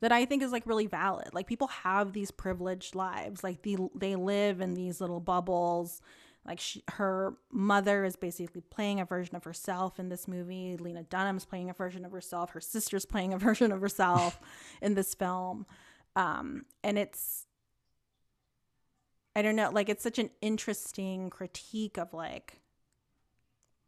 that 0.02 0.12
I 0.12 0.26
think 0.26 0.44
is 0.44 0.52
like 0.52 0.66
really 0.66 0.88
valid. 0.88 1.34
Like 1.34 1.48
people 1.48 1.68
have 1.68 2.14
these 2.14 2.32
privileged 2.32 2.96
lives, 2.96 3.44
like 3.44 3.62
the, 3.62 3.78
they 3.96 4.16
live 4.16 4.62
in 4.62 4.74
these 4.74 5.02
little 5.02 5.20
bubbles. 5.20 6.02
Like 6.46 6.60
she, 6.60 6.84
her 6.90 7.36
mother 7.52 8.04
is 8.04 8.16
basically 8.16 8.62
playing 8.62 9.00
a 9.00 9.06
version 9.06 9.36
of 9.36 9.44
herself 9.44 10.00
in 10.00 10.10
this 10.10 10.28
movie. 10.28 10.76
Lena 10.78 11.04
Dunham's 11.04 11.46
playing 11.46 11.70
a 11.70 11.74
version 11.74 12.04
of 12.04 12.12
herself. 12.12 12.52
Her 12.52 12.62
sister's 12.62 13.06
playing 13.06 13.34
a 13.34 13.38
version 13.40 13.72
of 13.72 13.82
herself 13.82 14.40
in 14.82 14.96
this 14.96 15.14
film. 15.14 15.66
Um, 16.16 16.66
and 16.84 16.98
it's, 16.98 17.46
I 19.36 19.42
don't 19.42 19.56
know, 19.56 19.70
like 19.72 19.88
it's 19.88 20.04
such 20.04 20.20
an 20.20 20.32
interesting 20.42 21.30
critique 21.30 21.98
of 21.98 22.14
like 22.14 22.60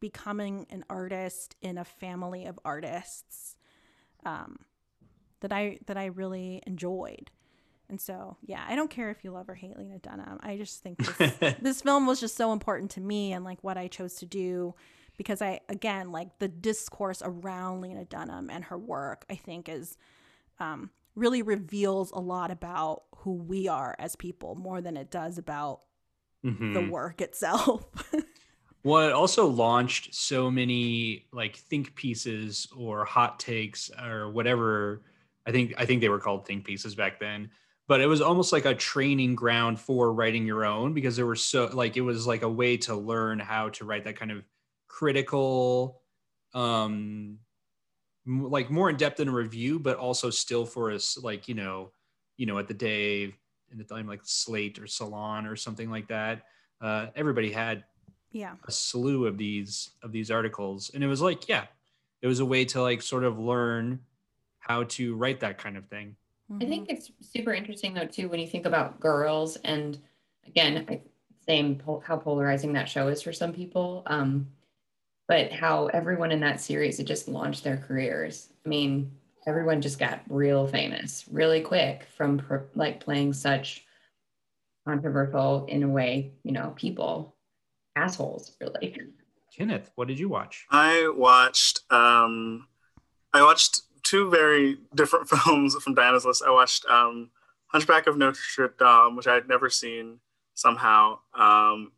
becoming 0.08 0.66
an 0.68 0.84
artist 0.90 1.56
in 1.62 1.78
a 1.78 1.84
family 1.84 2.44
of 2.44 2.58
artists 2.62 3.56
um, 4.26 4.58
that 5.40 5.50
I 5.50 5.78
that 5.86 5.96
I 5.96 6.06
really 6.06 6.62
enjoyed. 6.66 7.30
And 7.88 7.98
so, 8.00 8.36
yeah, 8.44 8.62
I 8.68 8.76
don't 8.76 8.90
care 8.90 9.10
if 9.10 9.24
you 9.24 9.30
love 9.30 9.48
or 9.48 9.54
hate 9.54 9.78
Lena 9.78 9.98
Dunham. 9.98 10.38
I 10.42 10.56
just 10.58 10.82
think 10.82 10.98
this, 10.98 11.54
this 11.62 11.80
film 11.82 12.06
was 12.06 12.20
just 12.20 12.36
so 12.36 12.52
important 12.52 12.90
to 12.92 13.00
me 13.00 13.32
and 13.32 13.44
like 13.46 13.62
what 13.64 13.78
I 13.78 13.88
chose 13.88 14.14
to 14.16 14.26
do 14.26 14.74
because 15.16 15.40
I 15.40 15.60
again 15.70 16.12
like 16.12 16.38
the 16.38 16.48
discourse 16.48 17.22
around 17.24 17.80
Lena 17.80 18.04
Dunham 18.04 18.50
and 18.50 18.64
her 18.64 18.76
work 18.78 19.24
I 19.30 19.36
think 19.36 19.68
is 19.70 19.96
um, 20.60 20.90
really 21.14 21.40
reveals 21.42 22.10
a 22.10 22.20
lot 22.20 22.50
about 22.50 23.04
who 23.18 23.32
we 23.32 23.68
are 23.68 23.94
as 23.98 24.16
people 24.16 24.54
more 24.54 24.82
than 24.82 24.96
it 24.98 25.10
does 25.10 25.38
about 25.38 25.80
Mhm. 26.44 26.74
the 26.74 26.82
work 26.90 27.22
itself. 27.22 27.86
Well, 28.84 29.08
it 29.08 29.12
also 29.12 29.46
launched 29.46 30.14
so 30.14 30.50
many 30.50 31.26
like 31.32 31.56
think 31.56 31.94
pieces 31.94 32.68
or 32.76 33.04
hot 33.04 33.40
takes 33.40 33.90
or 33.90 34.30
whatever. 34.30 35.02
I 35.46 35.52
think 35.52 35.74
I 35.78 35.86
think 35.86 36.00
they 36.00 36.08
were 36.10 36.20
called 36.20 36.46
think 36.46 36.64
pieces 36.64 36.94
back 36.94 37.18
then. 37.18 37.50
But 37.88 38.00
it 38.00 38.06
was 38.06 38.20
almost 38.20 38.52
like 38.52 38.64
a 38.66 38.74
training 38.74 39.34
ground 39.36 39.78
for 39.80 40.12
writing 40.12 40.46
your 40.46 40.64
own 40.64 40.94
because 40.94 41.16
there 41.16 41.26
were 41.26 41.36
so 41.36 41.66
like 41.72 41.96
it 41.96 42.02
was 42.02 42.26
like 42.26 42.42
a 42.42 42.48
way 42.48 42.76
to 42.78 42.94
learn 42.94 43.38
how 43.38 43.70
to 43.70 43.84
write 43.84 44.04
that 44.04 44.16
kind 44.16 44.30
of 44.30 44.44
critical 44.88 46.00
um 46.54 47.38
like 48.26 48.70
more 48.70 48.88
in 48.88 48.96
depth 48.96 49.20
in 49.20 49.28
a 49.28 49.32
review 49.32 49.78
but 49.78 49.98
also 49.98 50.30
still 50.30 50.64
for 50.64 50.90
us 50.90 51.18
like 51.18 51.46
you 51.48 51.54
know 51.54 51.92
you 52.36 52.46
know 52.46 52.58
at 52.58 52.68
the 52.68 52.74
day 52.74 53.24
in 53.70 53.78
the 53.78 53.84
time 53.84 54.06
like 54.06 54.20
slate 54.24 54.78
or 54.78 54.86
salon 54.86 55.46
or 55.46 55.56
something 55.56 55.90
like 55.90 56.08
that 56.08 56.44
uh, 56.80 57.08
everybody 57.14 57.50
had 57.52 57.84
yeah. 58.34 58.54
a 58.66 58.70
slew 58.70 59.26
of 59.26 59.38
these 59.38 59.90
of 60.02 60.12
these 60.12 60.30
articles 60.30 60.90
and 60.92 61.02
it 61.02 61.06
was 61.06 61.22
like 61.22 61.48
yeah 61.48 61.64
it 62.20 62.26
was 62.26 62.40
a 62.40 62.44
way 62.44 62.64
to 62.64 62.82
like 62.82 63.00
sort 63.00 63.24
of 63.24 63.38
learn 63.38 64.00
how 64.58 64.82
to 64.84 65.14
write 65.14 65.40
that 65.40 65.56
kind 65.56 65.76
of 65.76 65.86
thing 65.86 66.14
I 66.60 66.66
think 66.66 66.90
it's 66.90 67.10
super 67.20 67.54
interesting 67.54 67.94
though 67.94 68.06
too 68.06 68.28
when 68.28 68.38
you 68.38 68.46
think 68.46 68.66
about 68.66 69.00
girls 69.00 69.56
and 69.56 69.98
again, 70.46 70.86
I, 70.88 71.00
same 71.46 71.76
pol- 71.76 72.02
how 72.04 72.16
polarizing 72.16 72.72
that 72.72 72.88
show 72.88 73.08
is 73.08 73.22
for 73.22 73.32
some 73.32 73.52
people. 73.52 74.02
Um, 74.06 74.48
but 75.26 75.52
how 75.52 75.86
everyone 75.86 76.32
in 76.32 76.40
that 76.40 76.60
series 76.60 76.98
had 76.98 77.06
just 77.06 77.28
launched 77.28 77.64
their 77.64 77.78
careers. 77.78 78.50
I 78.64 78.68
mean, 78.68 79.10
everyone 79.46 79.80
just 79.80 79.98
got 79.98 80.20
real 80.28 80.66
famous 80.66 81.24
really 81.30 81.60
quick 81.60 82.06
from 82.16 82.38
per, 82.38 82.66
like 82.74 83.00
playing 83.00 83.32
such 83.32 83.84
controversial 84.86 85.64
in 85.66 85.82
a 85.82 85.88
way, 85.88 86.32
you 86.42 86.52
know, 86.52 86.74
people 86.76 87.33
assholes 87.96 88.56
really. 88.60 88.96
kenneth 89.56 89.90
what 89.94 90.08
did 90.08 90.18
you 90.18 90.28
watch 90.28 90.66
I 90.70 91.10
watched 91.14 91.80
um, 91.90 92.66
I 93.32 93.42
watched 93.42 93.82
two 94.02 94.30
very 94.30 94.78
different 94.94 95.28
films 95.30 95.74
from 95.82 95.94
Diana's 95.94 96.24
list. 96.24 96.42
I 96.46 96.50
watched 96.50 96.84
um, 96.86 97.30
Hunchback 97.68 98.06
of 98.06 98.16
Notre 98.16 98.74
Dame, 98.78 99.16
which 99.16 99.26
I 99.26 99.34
had 99.34 99.48
never 99.48 99.68
seen 99.70 100.18
somehow, 100.54 101.18
um, 101.34 101.92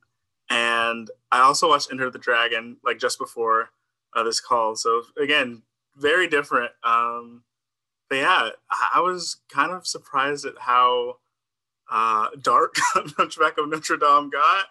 and 0.49 1.11
I 1.33 1.41
also 1.41 1.69
watched 1.69 1.89
Enter 1.91 2.09
the 2.11 2.19
Dragon 2.19 2.77
like 2.85 2.99
just 2.99 3.19
before 3.19 3.71
uh, 4.15 4.23
this 4.23 4.41
call. 4.41 4.77
So 4.77 5.03
again, 5.21 5.63
very 5.97 6.29
different. 6.29 6.71
Um, 6.85 7.43
but 8.09 8.17
yeah, 8.17 8.51
I- 8.71 8.91
I 8.95 9.01
was 9.01 9.37
kind 9.53 9.73
of 9.73 9.87
surprised 9.87 10.47
at 10.47 10.55
how 10.59 11.19
uh, 11.91 12.29
dark 12.41 12.77
Hunchback 12.95 13.59
of 13.59 13.69
Notre 13.69 13.97
Dame 13.97 14.31
got. 14.31 14.67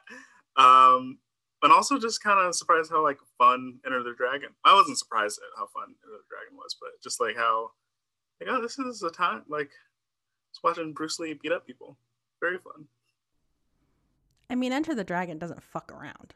Um, 0.57 1.19
and 1.63 1.73
also 1.73 1.97
just 1.97 2.23
kind 2.23 2.39
of 2.39 2.55
surprised 2.55 2.91
how 2.91 3.03
like 3.03 3.17
fun 3.37 3.79
Enter 3.85 4.03
the 4.03 4.13
Dragon. 4.15 4.49
I 4.63 4.73
wasn't 4.75 4.99
surprised 4.99 5.39
at 5.39 5.57
how 5.57 5.67
fun 5.67 5.83
Enter 5.89 6.17
the 6.17 6.29
Dragon 6.29 6.57
was, 6.57 6.75
but 6.79 6.91
just 7.03 7.19
like 7.19 7.35
how 7.35 7.71
like 8.39 8.49
oh 8.51 8.61
this 8.61 8.77
is 8.77 9.01
a 9.03 9.09
time 9.09 9.43
like 9.47 9.71
just 10.51 10.63
watching 10.63 10.93
Bruce 10.93 11.19
Lee 11.19 11.33
beat 11.33 11.51
up 11.51 11.65
people. 11.65 11.97
Very 12.39 12.57
fun. 12.57 12.85
I 14.49 14.55
mean, 14.55 14.73
Enter 14.73 14.93
the 14.93 15.03
Dragon 15.03 15.39
doesn't 15.39 15.63
fuck 15.63 15.91
around. 15.91 16.33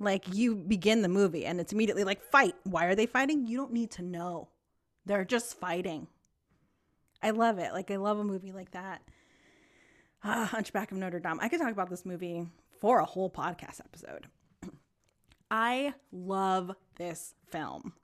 Like 0.00 0.34
you 0.34 0.56
begin 0.56 1.02
the 1.02 1.08
movie 1.08 1.46
and 1.46 1.60
it's 1.60 1.72
immediately 1.72 2.04
like 2.04 2.22
fight. 2.22 2.56
Why 2.64 2.86
are 2.86 2.94
they 2.96 3.06
fighting? 3.06 3.46
You 3.46 3.56
don't 3.56 3.72
need 3.72 3.92
to 3.92 4.02
know. 4.02 4.48
They're 5.06 5.24
just 5.24 5.58
fighting. 5.60 6.08
I 7.22 7.30
love 7.30 7.58
it. 7.58 7.72
Like 7.72 7.90
I 7.90 7.96
love 7.96 8.18
a 8.18 8.24
movie 8.24 8.52
like 8.52 8.72
that. 8.72 9.02
Ah, 10.24 10.46
Hunchback 10.50 10.90
of 10.90 10.98
Notre 10.98 11.20
Dame. 11.20 11.38
I 11.40 11.48
could 11.48 11.60
talk 11.60 11.72
about 11.72 11.90
this 11.90 12.04
movie 12.04 12.46
for 12.80 12.98
a 12.98 13.04
whole 13.04 13.30
podcast 13.30 13.80
episode. 13.80 14.28
I 15.50 15.94
love 16.12 16.72
this 16.96 17.34
film 17.50 17.94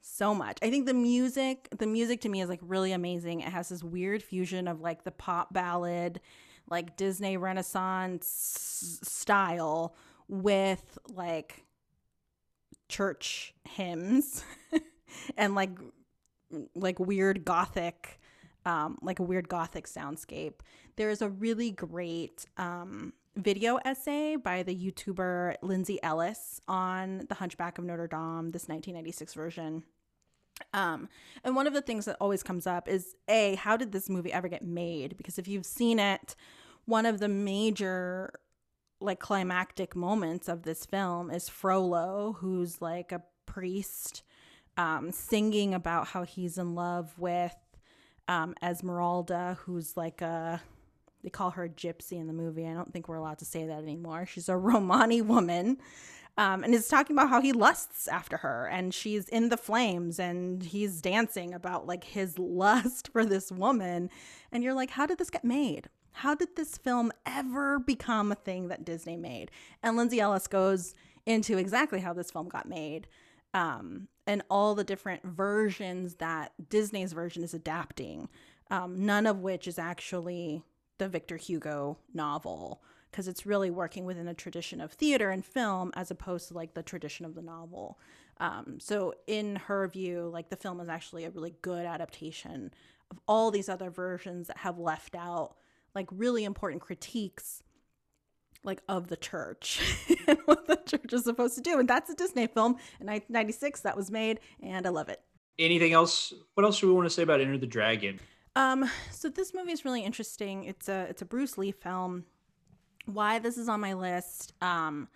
so 0.00 0.34
much. 0.34 0.58
I 0.62 0.70
think 0.70 0.86
the 0.86 0.94
music, 0.94 1.68
the 1.76 1.86
music 1.86 2.20
to 2.22 2.28
me 2.28 2.40
is 2.40 2.48
like 2.48 2.60
really 2.62 2.92
amazing. 2.92 3.40
It 3.40 3.48
has 3.48 3.68
this 3.68 3.82
weird 3.82 4.22
fusion 4.22 4.68
of 4.68 4.80
like 4.80 5.04
the 5.04 5.10
pop 5.10 5.52
ballad, 5.52 6.20
like 6.68 6.96
Disney 6.96 7.36
Renaissance 7.36 9.00
style 9.02 9.94
with 10.28 10.98
like 11.08 11.64
church 12.88 13.54
hymns 13.68 14.44
and 15.36 15.54
like 15.54 15.70
like 16.74 16.98
weird 16.98 17.44
gothic 17.44 18.20
um 18.66 18.98
like 19.00 19.20
a 19.20 19.22
weird 19.22 19.48
gothic 19.48 19.86
soundscape. 19.86 20.60
There 20.96 21.10
is 21.10 21.22
a 21.22 21.28
really 21.28 21.70
great 21.70 22.46
um 22.56 23.12
video 23.40 23.78
essay 23.84 24.36
by 24.36 24.62
the 24.62 24.74
YouTuber 24.74 25.56
Lindsay 25.62 26.02
Ellis 26.02 26.60
on 26.68 27.26
The 27.28 27.34
Hunchback 27.34 27.78
of 27.78 27.84
Notre 27.84 28.06
Dame, 28.06 28.50
this 28.52 28.68
1996 28.68 29.34
version. 29.34 29.82
Um, 30.74 31.08
and 31.42 31.56
one 31.56 31.66
of 31.66 31.72
the 31.72 31.82
things 31.82 32.04
that 32.04 32.16
always 32.20 32.42
comes 32.42 32.66
up 32.66 32.88
is 32.88 33.16
A, 33.28 33.54
how 33.56 33.76
did 33.76 33.92
this 33.92 34.08
movie 34.08 34.32
ever 34.32 34.48
get 34.48 34.62
made? 34.62 35.16
Because 35.16 35.38
if 35.38 35.48
you've 35.48 35.66
seen 35.66 35.98
it, 35.98 36.36
one 36.84 37.06
of 37.06 37.18
the 37.18 37.28
major 37.28 38.32
like 39.00 39.18
climactic 39.18 39.96
moments 39.96 40.48
of 40.48 40.62
this 40.62 40.84
film 40.84 41.30
is 41.30 41.48
Frollo, 41.48 42.36
who's 42.38 42.82
like 42.82 43.12
a 43.12 43.22
priest, 43.46 44.22
um, 44.76 45.10
singing 45.10 45.72
about 45.74 46.08
how 46.08 46.24
he's 46.24 46.58
in 46.58 46.74
love 46.74 47.18
with 47.18 47.56
um, 48.28 48.54
Esmeralda, 48.62 49.58
who's 49.62 49.96
like 49.96 50.20
a 50.20 50.60
they 51.22 51.30
call 51.30 51.50
her 51.50 51.64
a 51.64 51.68
gypsy 51.68 52.12
in 52.12 52.26
the 52.26 52.32
movie. 52.32 52.66
I 52.66 52.74
don't 52.74 52.92
think 52.92 53.08
we're 53.08 53.16
allowed 53.16 53.38
to 53.38 53.44
say 53.44 53.66
that 53.66 53.82
anymore. 53.82 54.26
She's 54.26 54.48
a 54.48 54.56
Romani 54.58 55.22
woman. 55.22 55.78
Um, 56.38 56.64
and 56.64 56.72
is 56.74 56.88
talking 56.88 57.16
about 57.16 57.28
how 57.28 57.42
he 57.42 57.52
lusts 57.52 58.08
after 58.08 58.38
her 58.38 58.66
and 58.66 58.94
she's 58.94 59.28
in 59.28 59.50
the 59.50 59.58
flames 59.58 60.18
and 60.18 60.62
he's 60.62 61.02
dancing 61.02 61.52
about 61.52 61.86
like 61.86 62.04
his 62.04 62.38
lust 62.38 63.10
for 63.12 63.26
this 63.26 63.52
woman. 63.52 64.08
And 64.50 64.62
you're 64.62 64.72
like, 64.72 64.90
how 64.90 65.06
did 65.06 65.18
this 65.18 65.28
get 65.28 65.44
made? 65.44 65.88
How 66.12 66.34
did 66.34 66.56
this 66.56 66.78
film 66.78 67.12
ever 67.26 67.78
become 67.78 68.32
a 68.32 68.36
thing 68.36 68.68
that 68.68 68.84
Disney 68.84 69.16
made? 69.16 69.50
And 69.82 69.96
Lindsay 69.96 70.20
Ellis 70.20 70.46
goes 70.46 70.94
into 71.26 71.58
exactly 71.58 72.00
how 72.00 72.12
this 72.12 72.30
film 72.30 72.48
got 72.48 72.68
made 72.68 73.06
um, 73.54 74.08
and 74.26 74.42
all 74.50 74.74
the 74.74 74.84
different 74.84 75.24
versions 75.24 76.16
that 76.16 76.52
Disney's 76.68 77.12
version 77.12 77.42
is 77.42 77.54
adapting, 77.54 78.28
um, 78.70 79.04
none 79.04 79.26
of 79.26 79.40
which 79.40 79.66
is 79.66 79.78
actually 79.78 80.62
the 81.00 81.08
Victor 81.08 81.36
Hugo 81.36 81.98
novel 82.14 82.80
because 83.10 83.26
it's 83.26 83.44
really 83.44 83.70
working 83.70 84.04
within 84.04 84.28
a 84.28 84.34
tradition 84.34 84.80
of 84.80 84.92
theater 84.92 85.30
and 85.30 85.44
film 85.44 85.90
as 85.96 86.12
opposed 86.12 86.46
to 86.46 86.54
like 86.54 86.74
the 86.74 86.82
tradition 86.82 87.26
of 87.26 87.34
the 87.34 87.42
novel. 87.42 87.98
Um, 88.38 88.78
so 88.78 89.14
in 89.26 89.56
her 89.56 89.88
view, 89.88 90.30
like 90.32 90.48
the 90.50 90.56
film 90.56 90.78
is 90.78 90.88
actually 90.88 91.24
a 91.24 91.30
really 91.30 91.54
good 91.62 91.84
adaptation 91.86 92.72
of 93.10 93.18
all 93.26 93.50
these 93.50 93.68
other 93.68 93.90
versions 93.90 94.46
that 94.46 94.58
have 94.58 94.78
left 94.78 95.16
out 95.16 95.56
like 95.94 96.06
really 96.12 96.44
important 96.44 96.80
critiques 96.80 97.64
like 98.62 98.82
of 98.88 99.08
the 99.08 99.16
church 99.16 99.80
and 100.28 100.38
what 100.44 100.66
the 100.68 100.76
church 100.76 101.12
is 101.12 101.24
supposed 101.24 101.56
to 101.56 101.62
do. 101.62 101.80
And 101.80 101.88
that's 101.88 102.10
a 102.10 102.14
Disney 102.14 102.46
film 102.46 102.72
in 103.00 103.06
1996 103.08 103.80
that 103.80 103.96
was 103.96 104.10
made 104.10 104.38
and 104.62 104.86
I 104.86 104.90
love 104.90 105.08
it. 105.08 105.20
anything 105.58 105.92
else 105.92 106.32
what 106.54 106.64
else 106.64 106.78
do 106.80 106.86
we 106.86 106.92
want 106.92 107.06
to 107.06 107.10
say 107.10 107.22
about 107.22 107.40
enter 107.40 107.58
the 107.58 107.66
dragon 107.66 108.20
Um, 108.56 108.90
so 109.10 109.28
this 109.28 109.54
movie 109.54 109.72
is 109.72 109.84
really 109.84 110.04
interesting. 110.04 110.64
It's 110.64 110.88
a 110.88 111.06
it's 111.08 111.22
a 111.22 111.24
Bruce 111.24 111.56
Lee 111.56 111.72
film. 111.72 112.24
Why 113.06 113.38
this 113.38 113.56
is 113.56 113.68
on 113.68 113.80
my 113.80 113.94
list? 113.94 114.52
Um, 114.60 115.08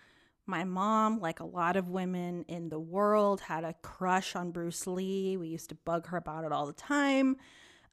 my 0.45 0.63
mom, 0.63 1.19
like 1.19 1.39
a 1.39 1.45
lot 1.45 1.75
of 1.75 1.89
women 1.89 2.45
in 2.47 2.69
the 2.69 2.79
world, 2.79 3.41
had 3.41 3.63
a 3.63 3.73
crush 3.81 4.35
on 4.35 4.51
Bruce 4.51 4.85
Lee. 4.87 5.37
We 5.37 5.47
used 5.47 5.69
to 5.69 5.75
bug 5.75 6.07
her 6.07 6.17
about 6.17 6.45
it 6.45 6.51
all 6.51 6.65
the 6.65 6.73
time. 6.73 7.37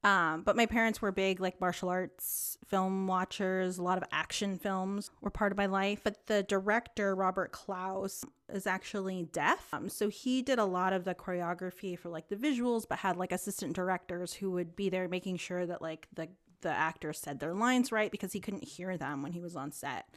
Um, 0.05 0.43
but 0.43 0.57
my 0.57 0.67
parents 0.67 1.01
were 1.01 1.13
big 1.13 1.41
like 1.41 1.61
martial 1.61 1.89
arts 1.89 2.59
film 2.67 3.07
watchers. 3.07 3.79
A 3.79 3.83
lot 3.83 3.99
of 3.99 4.05
action 4.11 4.59
films 4.59 5.11
were 5.21 5.31
part 5.31 5.53
of 5.53 5.59
my 5.59 5.67
life. 5.67 6.01
But 6.03 6.27
the 6.27 6.43
director 6.43 7.15
Robert 7.15 7.53
Clouse 7.53 8.25
is 8.53 8.67
actually 8.67 9.29
deaf, 9.33 9.69
um, 9.73 9.89
so 9.89 10.09
he 10.09 10.43
did 10.43 10.59
a 10.59 10.65
lot 10.65 10.93
of 10.93 11.05
the 11.05 11.15
choreography 11.15 11.97
for 11.97 12.09
like 12.09 12.29
the 12.29 12.37
visuals, 12.37 12.85
but 12.89 12.99
had 12.99 13.17
like 13.17 13.33
assistant 13.33 13.75
directors 13.75 14.35
who 14.35 14.51
would 14.51 14.75
be 14.75 14.89
there 14.89 15.09
making 15.09 15.37
sure 15.37 15.67
that 15.67 15.81
like 15.81 16.09
the 16.13 16.29
the 16.63 16.71
actors 16.71 17.19
said 17.19 17.41
their 17.41 17.55
lines 17.55 17.91
right 17.91 18.11
because 18.11 18.33
he 18.33 18.41
couldn't 18.41 18.65
hear 18.65 18.97
them 18.97 19.23
when 19.23 19.33
he 19.33 19.41
was 19.41 19.57
on 19.57 19.71
set. 19.71 20.09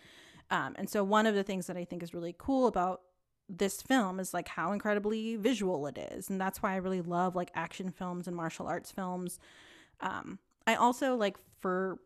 Um, 0.51 0.75
and 0.77 0.89
so 0.89 1.03
one 1.03 1.25
of 1.25 1.33
the 1.35 1.43
things 1.43 1.67
that 1.67 1.77
I 1.77 1.85
think 1.85 2.03
is 2.03 2.13
really 2.13 2.35
cool 2.37 2.67
about 2.67 3.01
this 3.49 3.81
film 3.81 4.19
is 4.19 4.33
like 4.33 4.47
how 4.47 4.71
incredibly 4.71 5.35
visual 5.35 5.85
it 5.85 5.97
is 5.97 6.31
and 6.31 6.41
that's 6.41 6.63
why 6.63 6.73
i 6.73 6.77
really 6.77 7.01
love 7.01 7.35
like 7.35 7.51
action 7.53 7.91
films 7.91 8.27
and 8.27 8.35
martial 8.35 8.65
arts 8.65 8.91
films 8.91 9.37
um 10.01 10.39
i 10.67 10.75
also 10.75 11.15
like 11.15 11.37
for 11.59 11.97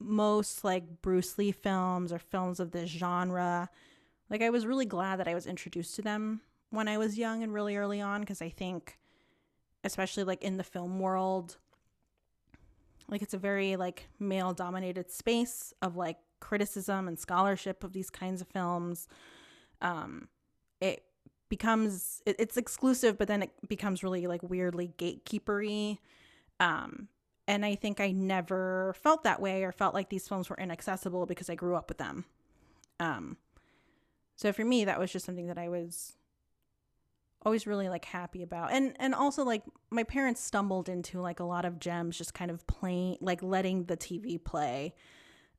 most 0.00 0.64
like 0.64 1.02
bruce 1.02 1.38
lee 1.38 1.52
films 1.52 2.12
or 2.12 2.18
films 2.18 2.60
of 2.60 2.72
this 2.72 2.90
genre 2.90 3.68
like 4.30 4.42
i 4.42 4.50
was 4.50 4.66
really 4.66 4.86
glad 4.86 5.18
that 5.18 5.28
i 5.28 5.34
was 5.34 5.46
introduced 5.46 5.94
to 5.96 6.02
them 6.02 6.40
when 6.70 6.88
i 6.88 6.98
was 6.98 7.18
young 7.18 7.42
and 7.42 7.54
really 7.54 7.76
early 7.76 8.00
on 8.00 8.20
because 8.20 8.42
i 8.42 8.48
think 8.48 8.98
especially 9.84 10.24
like 10.24 10.42
in 10.42 10.56
the 10.56 10.64
film 10.64 10.98
world 11.00 11.56
Like 13.08 13.22
it's 13.22 13.34
a 13.34 13.38
very 13.38 13.76
like 13.76 14.08
male 14.18 14.52
dominated 14.54 15.10
space 15.10 15.74
of 15.82 15.96
like 15.96 16.18
criticism 16.40 17.08
and 17.08 17.18
scholarship 17.18 17.84
of 17.84 17.92
these 17.92 18.10
kinds 18.10 18.40
of 18.40 18.48
films. 18.48 19.08
Um, 19.80 20.28
it 20.80 21.04
becomes 21.48 22.22
it, 22.26 22.36
it's 22.38 22.56
exclusive, 22.56 23.18
but 23.18 23.28
then 23.28 23.42
it 23.42 23.50
becomes 23.68 24.02
really 24.02 24.26
like 24.26 24.42
weirdly 24.42 24.92
gatekeepery. 24.98 25.98
Um, 26.62 27.08
and 27.48 27.66
I 27.66 27.74
think 27.74 28.00
I 28.00 28.12
never 28.12 28.94
felt 29.02 29.24
that 29.24 29.40
way 29.40 29.64
or 29.64 29.72
felt 29.72 29.94
like 29.94 30.08
these 30.08 30.28
films 30.28 30.48
were 30.48 30.56
inaccessible 30.56 31.26
because 31.26 31.50
I 31.50 31.56
grew 31.56 31.74
up 31.74 31.88
with 31.88 31.98
them. 31.98 32.24
Um, 33.00 33.36
so 34.36 34.52
for 34.52 34.64
me, 34.64 34.84
that 34.84 34.98
was 34.98 35.12
just 35.12 35.26
something 35.26 35.48
that 35.48 35.58
I 35.58 35.68
was 35.68 36.14
always 37.44 37.66
really 37.66 37.88
like 37.88 38.04
happy 38.04 38.44
about. 38.44 38.72
And 38.72 38.94
and 39.00 39.12
also 39.12 39.44
like 39.44 39.64
my 39.90 40.04
parents 40.04 40.40
stumbled 40.40 40.88
into 40.88 41.20
like 41.20 41.40
a 41.40 41.44
lot 41.44 41.64
of 41.64 41.80
gems 41.80 42.16
just 42.16 42.32
kind 42.32 42.52
of 42.52 42.64
playing 42.68 43.18
like 43.20 43.42
letting 43.42 43.86
the 43.86 43.96
tv 43.96 44.42
play. 44.42 44.94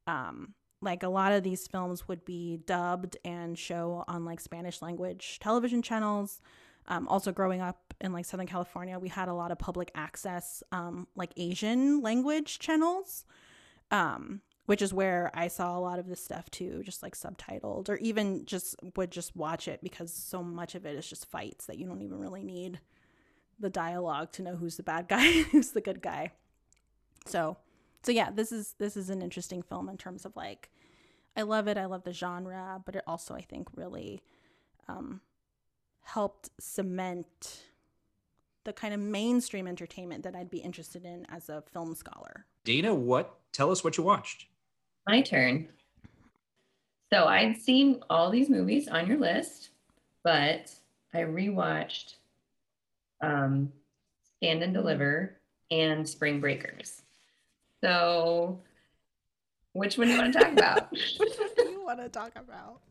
Um 0.08 0.54
like 0.82 1.04
a 1.04 1.10
lot 1.10 1.34
of 1.34 1.44
these 1.44 1.68
films 1.68 2.08
would 2.08 2.24
be 2.24 2.62
dubbed 2.66 3.18
and 3.26 3.58
show 3.58 4.06
on 4.08 4.24
like 4.24 4.40
spanish 4.40 4.82
language 4.82 5.40
television 5.40 5.82
channels 5.82 6.42
um, 6.88 7.08
also 7.08 7.32
growing 7.32 7.62
up 7.62 7.94
in 8.02 8.12
like 8.14 8.26
southern 8.26 8.48
california 8.48 9.00
we 9.00 9.10
had 9.10 9.28
a 9.28 9.34
lot 9.34 9.52
of 9.52 9.60
public 9.60 9.92
access 9.96 10.64
um, 10.72 11.08
like 11.16 11.32
asian 11.38 12.02
language 12.02 12.60
channels 12.60 13.26
um, 13.92 14.42
which 14.66 14.82
is 14.82 14.94
where 14.94 15.30
I 15.34 15.50
saw 15.50 15.78
a 15.78 15.82
lot 15.82 16.00
of 16.00 16.08
this 16.08 16.24
stuff 16.24 16.50
too, 16.50 16.82
just 16.84 17.04
like 17.04 17.16
subtitled, 17.16 17.90
or 17.90 17.98
even 17.98 18.46
just 18.46 18.76
would 18.96 19.12
just 19.12 19.36
watch 19.36 19.68
it 19.68 19.82
because 19.84 20.14
so 20.14 20.42
much 20.42 20.74
of 20.76 20.86
it 20.86 20.96
is 20.96 21.08
just 21.08 21.30
fights 21.30 21.66
that 21.66 21.78
you 21.78 21.86
don't 21.86 22.02
even 22.02 22.18
really 22.18 22.44
need 22.44 22.80
the 23.60 23.70
dialogue 23.70 24.32
to 24.34 24.42
know 24.42 24.56
who's 24.56 24.78
the 24.78 24.84
bad 24.84 25.08
guy, 25.08 25.42
who's 25.52 25.72
the 25.72 25.82
good 25.82 26.02
guy. 26.02 26.32
So, 27.26 27.58
so 28.04 28.12
yeah, 28.12 28.32
this 28.32 28.52
is 28.52 28.76
this 28.80 28.96
is 28.96 29.10
an 29.10 29.22
interesting 29.22 29.62
film 29.62 29.90
in 29.90 29.98
terms 29.98 30.26
of 30.26 30.36
like, 30.36 30.70
I 31.36 31.42
love 31.42 31.68
it. 31.68 31.78
I 31.78 31.86
love 31.86 32.04
the 32.04 32.14
genre, 32.14 32.82
but 32.86 32.96
it 32.96 33.04
also 33.06 33.34
I 33.36 33.42
think 33.42 33.68
really 33.76 34.22
um, 34.88 35.20
helped 36.04 36.50
cement 36.60 37.64
the 38.64 38.74
kind 38.74 38.94
of 38.94 39.00
mainstream 39.00 39.68
entertainment 39.68 40.24
that 40.24 40.36
I'd 40.36 40.50
be 40.50 40.60
interested 40.60 41.06
in 41.06 41.26
as 41.30 41.50
a 41.50 41.62
film 41.74 41.96
scholar. 41.96 42.46
Dana, 42.64 42.94
what? 42.94 43.38
Tell 43.52 43.72
us 43.72 43.84
what 43.84 43.98
you 43.98 44.04
watched. 44.04 44.46
My 45.08 45.22
turn. 45.22 45.68
So 47.12 47.26
I'd 47.26 47.58
seen 47.58 48.02
all 48.10 48.30
these 48.30 48.50
movies 48.50 48.88
on 48.88 49.08
your 49.08 49.18
list, 49.18 49.70
but 50.24 50.74
I 51.14 51.20
rewatched 51.20 52.16
um, 53.22 53.72
Stand 54.38 54.64
and 54.64 54.74
Deliver 54.74 55.38
and 55.70 56.08
Spring 56.08 56.40
Breakers. 56.40 57.02
So, 57.82 58.60
which 59.74 59.98
one 59.98 60.08
do 60.08 60.14
you 60.14 60.20
want 60.20 60.34
to 60.34 60.40
talk 60.40 60.52
about? 60.54 60.92
Which 60.92 61.20
one 61.20 61.50
do 61.58 61.70
you 61.70 61.84
want 61.84 62.00
to 62.00 62.10
talk 62.10 62.32
about? 62.36 62.82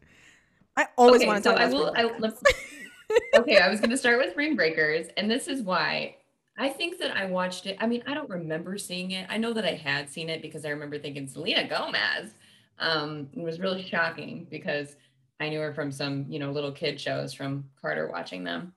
I 0.77 0.87
always 0.97 1.23
okay, 1.23 1.27
want 1.29 1.43
to 1.45 1.51
so 1.51 1.53
talk 1.57 1.61
I 1.61 1.65
about. 1.65 2.21
will. 2.21 2.27
I, 2.27 2.33
okay, 3.37 3.59
I 3.59 3.69
was 3.69 3.81
going 3.81 3.91
to 3.91 3.97
start 3.97 4.19
with 4.19 4.31
Spring 4.31 4.57
Breakers, 4.57 5.09
and 5.17 5.31
this 5.31 5.49
is 5.49 5.63
why 5.63 6.17
I 6.59 6.69
think 6.69 6.99
that 6.99 7.17
I 7.17 7.27
watched 7.27 7.67
it. 7.67 7.77
I 7.81 7.87
mean, 7.87 8.03
I 8.07 8.15
don't 8.15 8.29
remember 8.29 8.77
seeing 8.79 9.13
it. 9.13 9.27
I 9.31 9.39
know 9.39 9.53
that 9.53 9.65
I 9.65 9.75
had 9.75 10.11
seen 10.11 10.29
it 10.29 10.43
because 10.43 10.65
I 10.65 10.71
remember 10.71 10.99
thinking 10.99 11.27
Selena 11.27 11.67
Gomez. 11.69 12.35
Um, 12.79 13.29
it 13.33 13.43
was 13.43 13.61
really 13.61 13.83
shocking 13.83 14.47
because 14.51 14.97
I 15.41 15.49
knew 15.49 15.61
her 15.61 15.73
from 15.73 15.91
some, 15.91 16.27
you 16.29 16.39
know, 16.39 16.53
little 16.53 16.73
kid 16.73 17.01
shows 17.01 17.33
from 17.33 17.65
Carter 17.81 18.09
watching 18.11 18.45
them. 18.45 18.75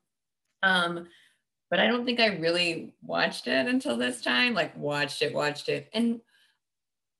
Um, 0.64 1.08
but 1.70 1.80
I 1.80 1.88
don't 1.88 2.06
think 2.06 2.20
I 2.20 2.28
really 2.38 2.94
watched 3.02 3.48
it 3.48 3.68
until 3.68 3.98
this 3.98 4.22
time, 4.22 4.54
like 4.54 4.76
watched 4.78 5.22
it, 5.22 5.34
watched 5.34 5.70
it. 5.70 5.90
And 5.94 6.22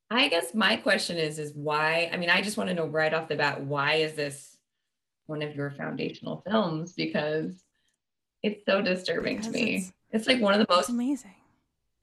I 0.10 0.30
guess 0.30 0.54
my 0.54 0.78
question 0.78 1.18
is, 1.18 1.40
is 1.40 1.54
why, 1.54 2.10
I 2.14 2.18
mean, 2.18 2.30
I 2.30 2.42
just 2.42 2.58
want 2.58 2.70
to 2.70 2.76
know 2.76 2.86
right 2.86 3.14
off 3.14 3.28
the 3.28 3.36
bat, 3.36 3.62
why 3.62 3.96
is 3.96 4.14
this 4.14 4.55
one 5.28 5.42
of 5.42 5.56
your 5.56 5.72
foundational 5.72 6.44
films? 6.50 6.94
Because 6.94 7.64
it's 8.44 8.66
so 8.66 8.82
disturbing 8.82 9.38
because 9.38 9.52
to 9.52 9.58
me. 9.58 9.92
It's 10.12 10.28
like 10.28 10.40
one 10.40 10.54
of 10.54 10.66
the 10.66 10.74
most 10.74 10.90
amazing. 10.90 11.36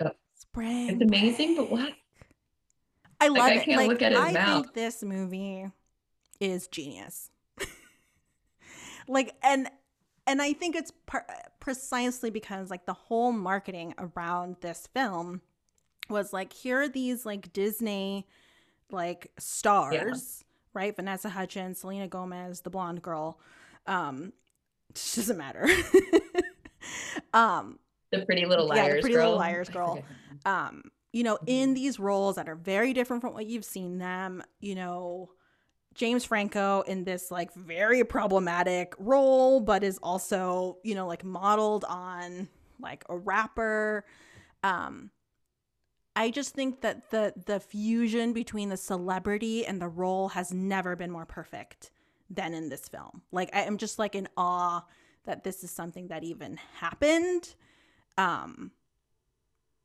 Uh, 0.00 0.10
Spring. 0.34 0.90
It's 0.90 1.02
amazing, 1.02 1.56
but 1.56 1.70
what? 1.70 1.92
I 3.20 3.28
love 3.28 3.38
like, 3.38 3.56
it. 3.56 3.60
I 3.60 3.64
can't 3.64 3.76
like, 3.78 3.88
look 3.88 4.02
at 4.02 4.12
his 4.12 4.20
I 4.20 4.32
mouth. 4.32 4.64
think 4.64 4.74
this 4.74 5.02
movie 5.02 5.66
is 6.40 6.66
genius. 6.66 7.30
like, 9.08 9.34
and 9.42 9.70
and 10.26 10.42
I 10.42 10.52
think 10.52 10.76
it's 10.76 10.92
par- 11.06 11.26
precisely 11.60 12.30
because 12.30 12.70
like 12.70 12.86
the 12.86 12.92
whole 12.92 13.32
marketing 13.32 13.94
around 13.98 14.56
this 14.60 14.88
film 14.92 15.40
was 16.08 16.32
like, 16.32 16.52
here 16.52 16.82
are 16.82 16.88
these 16.88 17.24
like 17.24 17.52
Disney 17.52 18.26
like 18.90 19.30
stars, 19.38 19.94
yeah. 20.44 20.51
Right? 20.74 20.94
Vanessa 20.94 21.28
Hudgens, 21.28 21.80
Selena 21.80 22.08
Gomez, 22.08 22.60
the 22.60 22.70
blonde 22.70 23.02
girl. 23.02 23.38
Um, 23.86 24.32
it 24.90 25.12
doesn't 25.14 25.36
matter. 25.36 25.66
um, 27.32 27.78
the 28.10 28.24
pretty 28.24 28.44
little 28.46 28.66
liars 28.66 28.86
yeah, 28.86 28.94
the 28.94 29.00
pretty 29.00 29.14
girl. 29.14 29.24
little 29.24 29.38
liars 29.38 29.68
girl. 29.70 30.02
Um, 30.44 30.82
you 31.12 31.22
know, 31.22 31.38
in 31.46 31.74
these 31.74 31.98
roles 31.98 32.36
that 32.36 32.48
are 32.48 32.54
very 32.54 32.92
different 32.92 33.22
from 33.22 33.34
what 33.34 33.46
you've 33.46 33.64
seen 33.64 33.98
them, 33.98 34.42
you 34.60 34.74
know, 34.74 35.30
James 35.94 36.24
Franco 36.24 36.82
in 36.82 37.04
this 37.04 37.30
like 37.30 37.52
very 37.54 38.02
problematic 38.04 38.94
role, 38.98 39.60
but 39.60 39.84
is 39.84 39.98
also, 40.02 40.78
you 40.82 40.94
know, 40.94 41.06
like 41.06 41.24
modeled 41.24 41.84
on 41.86 42.48
like 42.80 43.04
a 43.08 43.16
rapper. 43.16 44.04
Um, 44.62 45.10
I 46.14 46.30
just 46.30 46.54
think 46.54 46.82
that 46.82 47.10
the 47.10 47.32
the 47.46 47.60
fusion 47.60 48.32
between 48.32 48.68
the 48.68 48.76
celebrity 48.76 49.66
and 49.66 49.80
the 49.80 49.88
role 49.88 50.28
has 50.30 50.52
never 50.52 50.94
been 50.96 51.10
more 51.10 51.26
perfect 51.26 51.90
than 52.28 52.54
in 52.54 52.68
this 52.68 52.88
film. 52.88 53.22
Like 53.32 53.50
I 53.54 53.62
am 53.62 53.78
just 53.78 53.98
like 53.98 54.14
in 54.14 54.28
awe 54.36 54.84
that 55.24 55.44
this 55.44 55.62
is 55.64 55.70
something 55.70 56.08
that 56.08 56.24
even 56.24 56.58
happened 56.78 57.54
um 58.18 58.72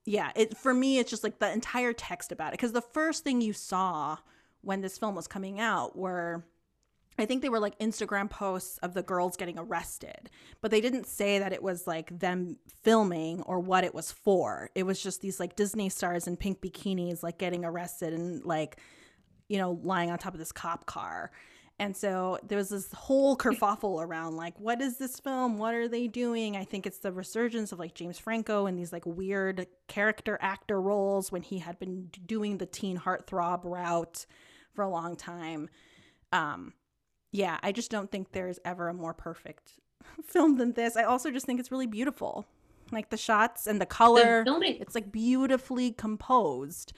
yeah 0.06 0.32
it 0.36 0.58
for 0.58 0.74
me 0.74 1.00
it's 1.00 1.10
just 1.10 1.24
like 1.24 1.40
the 1.40 1.52
entire 1.52 1.94
text 1.94 2.32
about 2.32 2.50
it 2.50 2.52
because 2.58 2.74
the 2.74 2.82
first 2.82 3.24
thing 3.24 3.42
you 3.42 3.54
saw 3.54 4.18
when 4.62 4.82
this 4.82 4.98
film 4.98 5.16
was 5.16 5.28
coming 5.28 5.60
out 5.60 5.98
were 5.98 6.44
I 7.18 7.26
think 7.26 7.42
they 7.42 7.50
were 7.50 7.60
like 7.60 7.78
Instagram 7.80 8.30
posts 8.30 8.78
of 8.80 8.94
the 8.94 9.02
girls 9.02 9.38
getting 9.38 9.58
arrested, 9.58 10.30
but 10.62 10.70
they 10.70 10.82
didn't 10.82 11.08
say 11.08 11.40
that 11.40 11.52
it 11.52 11.64
was 11.64 11.88
like 11.88 12.18
them 12.20 12.58
filming 12.84 13.42
or 13.44 13.60
what 13.60 13.84
it 13.84 13.96
was 13.96 14.12
for. 14.12 14.70
It 14.76 14.84
was 14.84 15.02
just 15.02 15.22
these 15.22 15.40
like 15.40 15.56
Disney 15.56 15.90
stars 15.90 16.28
in 16.28 16.38
pink 16.38 16.62
bikinis 16.62 17.24
like 17.24 17.40
getting 17.40 17.66
arrested 17.66 18.14
and 18.14 18.46
like, 18.46 18.78
you 19.50 19.58
know, 19.58 19.80
lying 19.84 20.12
on 20.12 20.20
top 20.20 20.34
of 20.34 20.40
this 20.40 20.52
cop 20.52 20.86
car. 20.86 21.32
And 21.80 21.96
so 21.96 22.40
there 22.48 22.58
was 22.58 22.70
this 22.70 22.92
whole 22.92 23.38
kerfuffle 23.38 24.04
around 24.04 24.36
like, 24.36 24.60
what 24.60 24.82
is 24.82 24.98
this 24.98 25.20
film? 25.20 25.58
What 25.58 25.76
are 25.76 25.88
they 25.88 26.08
doing? 26.08 26.58
I 26.58 26.64
think 26.66 26.88
it's 26.88 27.00
the 27.00 27.12
resurgence 27.12 27.72
of 27.72 27.80
like 27.80 27.94
James 27.94 28.18
Franco 28.18 28.66
and 28.66 28.78
these 28.78 28.92
like 28.92 29.06
weird 29.06 29.68
character 29.88 30.38
actor 30.42 30.82
roles 30.82 31.32
when 31.32 31.44
he 31.44 31.60
had 31.60 31.78
been 31.80 32.10
doing 32.26 32.58
the 32.58 32.66
teen 32.66 32.98
heartthrob 32.98 33.64
route 33.64 34.26
for 34.74 34.84
a 34.84 34.90
long 34.90 35.16
time. 35.16 35.70
Um, 36.32 36.74
yeah, 37.38 37.60
I 37.62 37.71
just 37.71 37.91
don't 37.91 38.12
think 38.12 38.32
there's 38.32 38.60
ever 38.65 38.89
a 38.89 38.93
more 38.93 39.13
perfect 39.13 39.73
film 40.26 40.58
than 40.58 40.73
this. 40.73 40.97
I 40.97 41.04
also 41.04 41.30
just 41.30 41.45
think 41.45 41.60
it's 41.60 41.71
really 41.71 41.86
beautiful. 41.86 42.47
Like 42.91 43.10
the 43.10 43.17
shots 43.17 43.67
and 43.67 43.80
the 43.80 43.86
color, 43.86 44.43
The 44.43 44.78
it's 44.82 44.95
like 44.95 45.12
beautifully 45.12 45.91
composed 45.91 46.93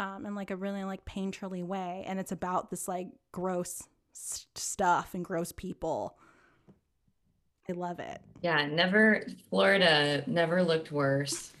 um, 0.00 0.26
in 0.26 0.34
like 0.34 0.50
a 0.50 0.56
really 0.56 0.82
like 0.82 1.04
painterly 1.04 1.62
way. 1.62 2.04
And 2.06 2.18
it's 2.18 2.32
about 2.32 2.70
this 2.70 2.88
like 2.88 3.08
gross 3.30 3.84
s- 4.14 4.46
stuff 4.56 5.14
and 5.14 5.24
gross 5.24 5.52
people. 5.52 6.16
I 7.68 7.72
love 7.72 8.00
it. 8.00 8.20
Yeah, 8.42 8.66
never 8.66 9.24
Florida 9.50 10.24
never 10.26 10.62
looked 10.64 10.90
worse 10.90 11.52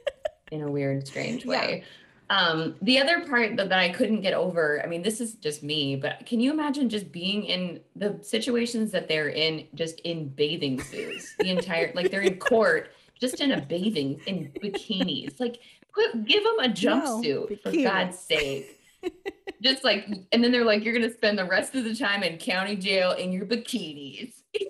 in 0.52 0.62
a 0.62 0.70
weird, 0.70 1.06
strange 1.06 1.44
way. 1.44 1.84
Um, 2.30 2.76
the 2.80 2.98
other 2.98 3.26
part 3.26 3.56
that, 3.56 3.68
that 3.68 3.78
I 3.78 3.90
couldn't 3.90 4.22
get 4.22 4.32
over, 4.32 4.82
I 4.82 4.86
mean, 4.86 5.02
this 5.02 5.20
is 5.20 5.34
just 5.34 5.62
me, 5.62 5.96
but 5.96 6.24
can 6.24 6.40
you 6.40 6.52
imagine 6.52 6.88
just 6.88 7.12
being 7.12 7.44
in 7.44 7.80
the 7.94 8.18
situations 8.22 8.90
that 8.92 9.08
they're 9.08 9.28
in, 9.28 9.66
just 9.74 10.00
in 10.00 10.28
bathing 10.28 10.80
suits, 10.80 11.34
the 11.38 11.50
entire 11.50 11.92
like 11.94 12.10
they're 12.10 12.22
in 12.22 12.38
court, 12.38 12.90
just 13.20 13.40
in 13.40 13.52
a 13.52 13.60
bathing 13.60 14.20
in 14.26 14.50
bikinis. 14.62 15.38
Like 15.38 15.60
put 15.94 16.24
give 16.24 16.42
them 16.42 16.60
a 16.60 16.68
jumpsuit 16.68 17.62
for 17.62 17.70
bikini. 17.70 17.84
God's 17.84 18.18
sake. 18.18 18.80
just 19.62 19.84
like 19.84 20.06
and 20.32 20.42
then 20.42 20.50
they're 20.50 20.64
like, 20.64 20.82
you're 20.82 20.94
gonna 20.94 21.12
spend 21.12 21.38
the 21.38 21.44
rest 21.44 21.74
of 21.74 21.84
the 21.84 21.94
time 21.94 22.22
in 22.22 22.38
county 22.38 22.76
jail 22.76 23.12
in 23.12 23.32
your 23.32 23.44
bikinis. 23.44 24.32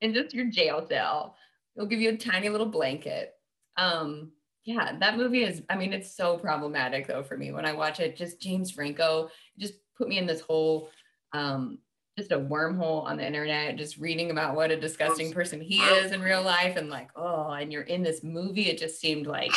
and 0.00 0.14
just 0.14 0.34
your 0.34 0.46
jail 0.46 0.86
cell. 0.88 1.36
They'll 1.76 1.86
give 1.86 2.00
you 2.00 2.10
a 2.10 2.16
tiny 2.16 2.48
little 2.48 2.66
blanket. 2.66 3.34
Um, 3.76 4.32
yeah, 4.64 4.96
that 4.98 5.16
movie 5.16 5.42
is, 5.42 5.62
I 5.68 5.76
mean, 5.76 5.92
it's 5.92 6.14
so 6.14 6.38
problematic 6.38 7.06
though 7.06 7.22
for 7.22 7.36
me 7.36 7.52
when 7.52 7.66
I 7.66 7.72
watch 7.72 8.00
it. 8.00 8.16
Just 8.16 8.40
James 8.40 8.70
Franco 8.70 9.28
just 9.58 9.74
put 9.96 10.08
me 10.08 10.18
in 10.18 10.26
this 10.26 10.40
whole, 10.40 10.90
um, 11.32 11.78
just 12.16 12.30
a 12.32 12.38
wormhole 12.38 13.04
on 13.04 13.16
the 13.16 13.26
internet, 13.26 13.76
just 13.76 13.96
reading 13.96 14.30
about 14.30 14.54
what 14.54 14.70
a 14.70 14.78
disgusting 14.78 15.32
person 15.32 15.60
he 15.60 15.80
is 15.80 16.12
in 16.12 16.20
real 16.20 16.42
life. 16.42 16.76
And 16.76 16.90
like, 16.90 17.08
oh, 17.16 17.50
and 17.50 17.72
you're 17.72 17.82
in 17.82 18.02
this 18.02 18.22
movie. 18.22 18.68
It 18.68 18.78
just 18.78 19.00
seemed 19.00 19.26
like 19.26 19.52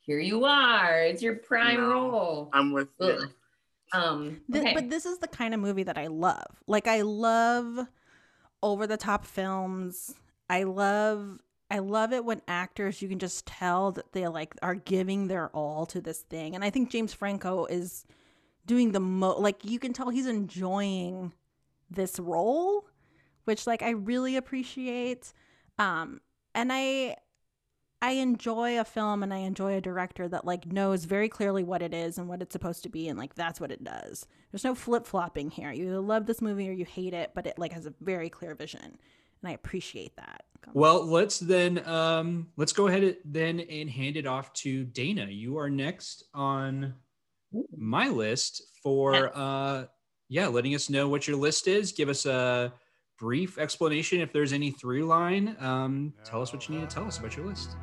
here 0.00 0.20
you 0.20 0.44
are. 0.44 1.00
It's 1.00 1.22
your 1.22 1.36
prime 1.36 1.80
No. 1.80 1.88
role. 1.88 2.50
I'm 2.52 2.72
with 2.72 2.88
you. 3.00 3.18
Um, 3.94 4.42
Th- 4.52 4.62
okay. 4.62 4.74
But 4.74 4.90
this 4.90 5.06
is 5.06 5.18
the 5.18 5.28
kind 5.28 5.54
of 5.54 5.60
movie 5.60 5.84
that 5.84 5.96
I 5.96 6.08
love. 6.08 6.62
Like 6.66 6.86
I 6.86 7.00
love 7.00 7.86
over 8.62 8.86
the 8.86 8.96
top 8.98 9.24
films. 9.24 10.14
I 10.50 10.64
love 10.64 11.38
I 11.70 11.78
love 11.78 12.12
it 12.12 12.24
when 12.24 12.42
actors 12.46 13.00
you 13.00 13.08
can 13.08 13.18
just 13.18 13.46
tell 13.46 13.92
that 13.92 14.12
they 14.12 14.28
like 14.28 14.54
are 14.62 14.74
giving 14.74 15.28
their 15.28 15.48
all 15.48 15.86
to 15.86 16.00
this 16.00 16.20
thing. 16.20 16.54
And 16.54 16.64
I 16.64 16.70
think 16.70 16.90
James 16.90 17.12
Franco 17.12 17.64
is 17.66 18.04
doing 18.66 18.92
the 18.92 19.00
mo 19.00 19.38
like 19.38 19.64
you 19.64 19.78
can 19.78 19.92
tell 19.92 20.10
he's 20.10 20.26
enjoying 20.26 21.32
this 21.90 22.18
role, 22.18 22.86
which 23.44 23.66
like 23.66 23.82
I 23.82 23.90
really 23.90 24.36
appreciate. 24.36 25.32
Um 25.78 26.20
and 26.54 26.70
I 26.72 27.16
I 28.02 28.12
enjoy 28.12 28.78
a 28.78 28.84
film 28.84 29.22
and 29.22 29.32
I 29.32 29.38
enjoy 29.38 29.76
a 29.76 29.80
director 29.80 30.28
that 30.28 30.44
like 30.44 30.70
knows 30.70 31.06
very 31.06 31.30
clearly 31.30 31.64
what 31.64 31.80
it 31.80 31.94
is 31.94 32.18
and 32.18 32.28
what 32.28 32.42
it's 32.42 32.52
supposed 32.52 32.82
to 32.82 32.90
be 32.90 33.08
and 33.08 33.18
like 33.18 33.34
that's 33.34 33.60
what 33.60 33.72
it 33.72 33.82
does. 33.82 34.26
There's 34.52 34.64
no 34.64 34.74
flip-flopping 34.74 35.50
here. 35.50 35.72
You 35.72 35.86
either 35.86 36.00
love 36.00 36.26
this 36.26 36.42
movie 36.42 36.68
or 36.68 36.72
you 36.72 36.84
hate 36.84 37.14
it, 37.14 37.30
but 37.34 37.46
it 37.46 37.58
like 37.58 37.72
has 37.72 37.86
a 37.86 37.94
very 38.02 38.28
clear 38.28 38.54
vision. 38.54 38.98
And 39.44 39.50
I 39.50 39.52
appreciate 39.52 40.16
that. 40.16 40.42
Well, 40.72 41.04
let's 41.04 41.38
then 41.38 41.86
um, 41.86 42.46
let's 42.56 42.72
go 42.72 42.86
ahead 42.86 43.18
then 43.26 43.60
and 43.60 43.90
hand 43.90 44.16
it 44.16 44.26
off 44.26 44.54
to 44.54 44.84
Dana. 44.84 45.26
You 45.26 45.58
are 45.58 45.68
next 45.68 46.24
on 46.32 46.94
my 47.76 48.08
list 48.08 48.62
for 48.82 49.30
uh, 49.36 49.84
yeah, 50.30 50.46
letting 50.46 50.74
us 50.74 50.88
know 50.88 51.10
what 51.10 51.28
your 51.28 51.36
list 51.36 51.68
is. 51.68 51.92
Give 51.92 52.08
us 52.08 52.24
a 52.24 52.72
brief 53.18 53.58
explanation 53.58 54.22
if 54.22 54.32
there's 54.32 54.54
any 54.54 54.70
through 54.70 55.04
line. 55.04 55.58
Um, 55.60 56.14
tell 56.24 56.40
us 56.40 56.54
what 56.54 56.66
you 56.66 56.76
need 56.76 56.88
to 56.88 56.94
tell 56.94 57.04
us 57.04 57.18
about 57.18 57.36
your 57.36 57.44
list. 57.44 57.76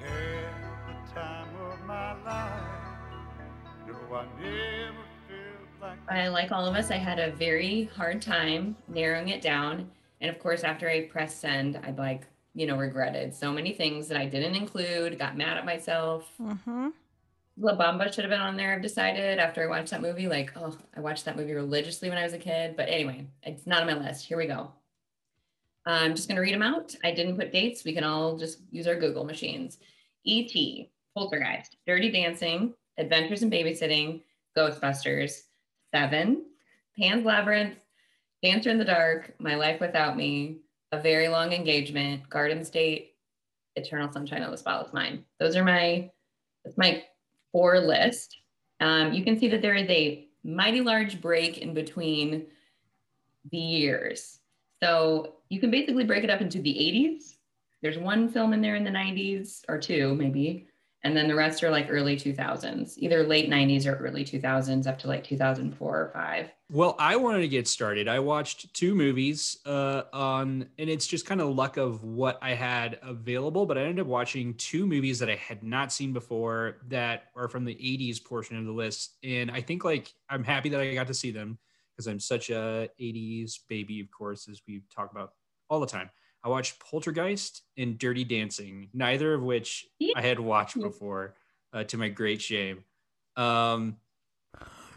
Had 0.00 1.06
the 1.06 1.14
time 1.14 1.54
of 1.70 1.80
my 1.86 2.20
life. 2.24 2.62
No, 3.86 3.94
I 4.12 4.26
never 4.42 4.92
felt 5.28 5.80
like 5.80 5.98
I, 6.08 6.26
like 6.26 6.50
all 6.50 6.66
of 6.66 6.74
us, 6.74 6.90
I 6.90 6.96
had 6.96 7.20
a 7.20 7.30
very 7.30 7.84
hard 7.94 8.20
time 8.20 8.74
narrowing 8.88 9.28
it 9.28 9.40
down. 9.40 9.88
And 10.20 10.30
of 10.30 10.38
course, 10.38 10.64
after 10.64 10.88
I 10.88 11.06
pressed 11.06 11.40
send, 11.40 11.76
I'd 11.84 11.98
like, 11.98 12.26
you 12.54 12.66
know, 12.66 12.76
regretted 12.76 13.34
so 13.34 13.52
many 13.52 13.72
things 13.72 14.08
that 14.08 14.18
I 14.18 14.26
didn't 14.26 14.56
include, 14.56 15.18
got 15.18 15.36
mad 15.36 15.56
at 15.56 15.64
myself. 15.64 16.32
Mm-hmm. 16.40 16.88
La 17.60 17.76
Bamba 17.76 18.12
should 18.12 18.24
have 18.24 18.30
been 18.30 18.40
on 18.40 18.56
there, 18.56 18.72
I've 18.72 18.82
decided 18.82 19.38
after 19.38 19.62
I 19.62 19.66
watched 19.66 19.90
that 19.90 20.02
movie. 20.02 20.28
Like, 20.28 20.52
oh, 20.56 20.76
I 20.96 21.00
watched 21.00 21.24
that 21.24 21.36
movie 21.36 21.54
religiously 21.54 22.08
when 22.08 22.18
I 22.18 22.22
was 22.22 22.32
a 22.32 22.38
kid. 22.38 22.76
But 22.76 22.88
anyway, 22.88 23.26
it's 23.42 23.66
not 23.66 23.80
on 23.80 23.86
my 23.86 23.94
list. 23.94 24.26
Here 24.26 24.38
we 24.38 24.46
go. 24.46 24.70
I'm 25.84 26.14
just 26.14 26.28
going 26.28 26.36
to 26.36 26.42
read 26.42 26.54
them 26.54 26.62
out. 26.62 26.94
I 27.02 27.12
didn't 27.12 27.36
put 27.36 27.50
dates. 27.50 27.84
We 27.84 27.94
can 27.94 28.04
all 28.04 28.36
just 28.36 28.60
use 28.70 28.86
our 28.86 28.94
Google 28.94 29.24
machines. 29.24 29.78
E.T., 30.24 30.90
Poltergeist, 31.16 31.76
Dirty 31.86 32.10
Dancing, 32.10 32.74
Adventures 32.98 33.42
in 33.42 33.50
Babysitting, 33.50 34.22
Ghostbusters, 34.56 35.42
Seven, 35.92 36.44
Pan's 36.96 37.24
Labyrinth, 37.24 37.78
Dancer 38.42 38.70
in 38.70 38.78
the 38.78 38.84
Dark, 38.84 39.34
My 39.38 39.56
Life 39.56 39.80
Without 39.80 40.16
Me, 40.16 40.58
A 40.92 41.00
Very 41.00 41.28
Long 41.28 41.52
Engagement, 41.52 42.28
Garden 42.28 42.64
State, 42.64 43.14
Eternal 43.76 44.12
Sunshine 44.12 44.42
of 44.42 44.50
the 44.50 44.58
Spotless 44.58 44.92
Mind. 44.92 45.24
Those 45.40 45.56
are 45.56 45.64
my 45.64 46.10
that's 46.64 46.76
my 46.76 47.04
four 47.52 47.80
list. 47.80 48.36
Um, 48.80 49.12
you 49.12 49.24
can 49.24 49.38
see 49.38 49.48
that 49.48 49.62
there 49.62 49.74
is 49.74 49.88
a 49.88 50.28
mighty 50.44 50.80
large 50.80 51.20
break 51.20 51.58
in 51.58 51.74
between 51.74 52.46
the 53.50 53.58
years. 53.58 54.40
So 54.82 55.36
you 55.48 55.60
can 55.60 55.70
basically 55.70 56.04
break 56.04 56.24
it 56.24 56.30
up 56.30 56.40
into 56.40 56.60
the 56.60 56.72
80s. 56.72 57.34
There's 57.82 57.98
one 57.98 58.28
film 58.28 58.52
in 58.52 58.60
there 58.60 58.76
in 58.76 58.84
the 58.84 58.90
90s 58.90 59.62
or 59.68 59.78
two, 59.78 60.14
maybe. 60.14 60.67
And 61.04 61.16
then 61.16 61.28
the 61.28 61.34
rest 61.34 61.62
are 61.62 61.70
like 61.70 61.86
early 61.88 62.16
2000s, 62.16 62.98
either 62.98 63.22
late 63.22 63.48
90s 63.48 63.86
or 63.86 63.94
early 63.96 64.24
2000s 64.24 64.86
up 64.86 64.98
to 64.98 65.06
like 65.06 65.22
2004 65.22 65.96
or 65.96 66.10
five. 66.12 66.50
Well, 66.70 66.96
I 66.98 67.14
wanted 67.16 67.40
to 67.40 67.48
get 67.48 67.68
started. 67.68 68.08
I 68.08 68.18
watched 68.18 68.74
two 68.74 68.96
movies 68.96 69.58
uh, 69.64 70.02
on, 70.12 70.66
and 70.76 70.90
it's 70.90 71.06
just 71.06 71.24
kind 71.24 71.40
of 71.40 71.54
luck 71.54 71.76
of 71.76 72.02
what 72.02 72.38
I 72.42 72.54
had 72.54 72.98
available. 73.02 73.64
But 73.64 73.78
I 73.78 73.82
ended 73.82 74.00
up 74.00 74.06
watching 74.08 74.54
two 74.54 74.86
movies 74.86 75.20
that 75.20 75.30
I 75.30 75.36
had 75.36 75.62
not 75.62 75.92
seen 75.92 76.12
before 76.12 76.78
that 76.88 77.24
are 77.36 77.48
from 77.48 77.64
the 77.64 77.74
80s 77.74 78.22
portion 78.22 78.58
of 78.58 78.64
the 78.64 78.72
list. 78.72 79.18
And 79.22 79.52
I 79.52 79.60
think 79.60 79.84
like 79.84 80.12
I'm 80.28 80.42
happy 80.42 80.68
that 80.70 80.80
I 80.80 80.94
got 80.94 81.06
to 81.06 81.14
see 81.14 81.30
them 81.30 81.58
because 81.94 82.08
I'm 82.08 82.20
such 82.20 82.50
a 82.50 82.88
80s 83.00 83.60
baby, 83.68 84.00
of 84.00 84.10
course, 84.10 84.48
as 84.48 84.60
we 84.66 84.82
talk 84.94 85.12
about 85.12 85.32
all 85.70 85.78
the 85.78 85.86
time. 85.86 86.10
I 86.44 86.48
watched 86.48 86.78
Poltergeist 86.80 87.62
and 87.76 87.98
Dirty 87.98 88.24
Dancing, 88.24 88.88
neither 88.94 89.34
of 89.34 89.42
which 89.42 89.86
I 90.16 90.20
had 90.22 90.38
watched 90.38 90.80
before, 90.80 91.34
uh, 91.72 91.84
to 91.84 91.96
my 91.96 92.08
great 92.08 92.40
shame. 92.40 92.84
Um, 93.36 93.96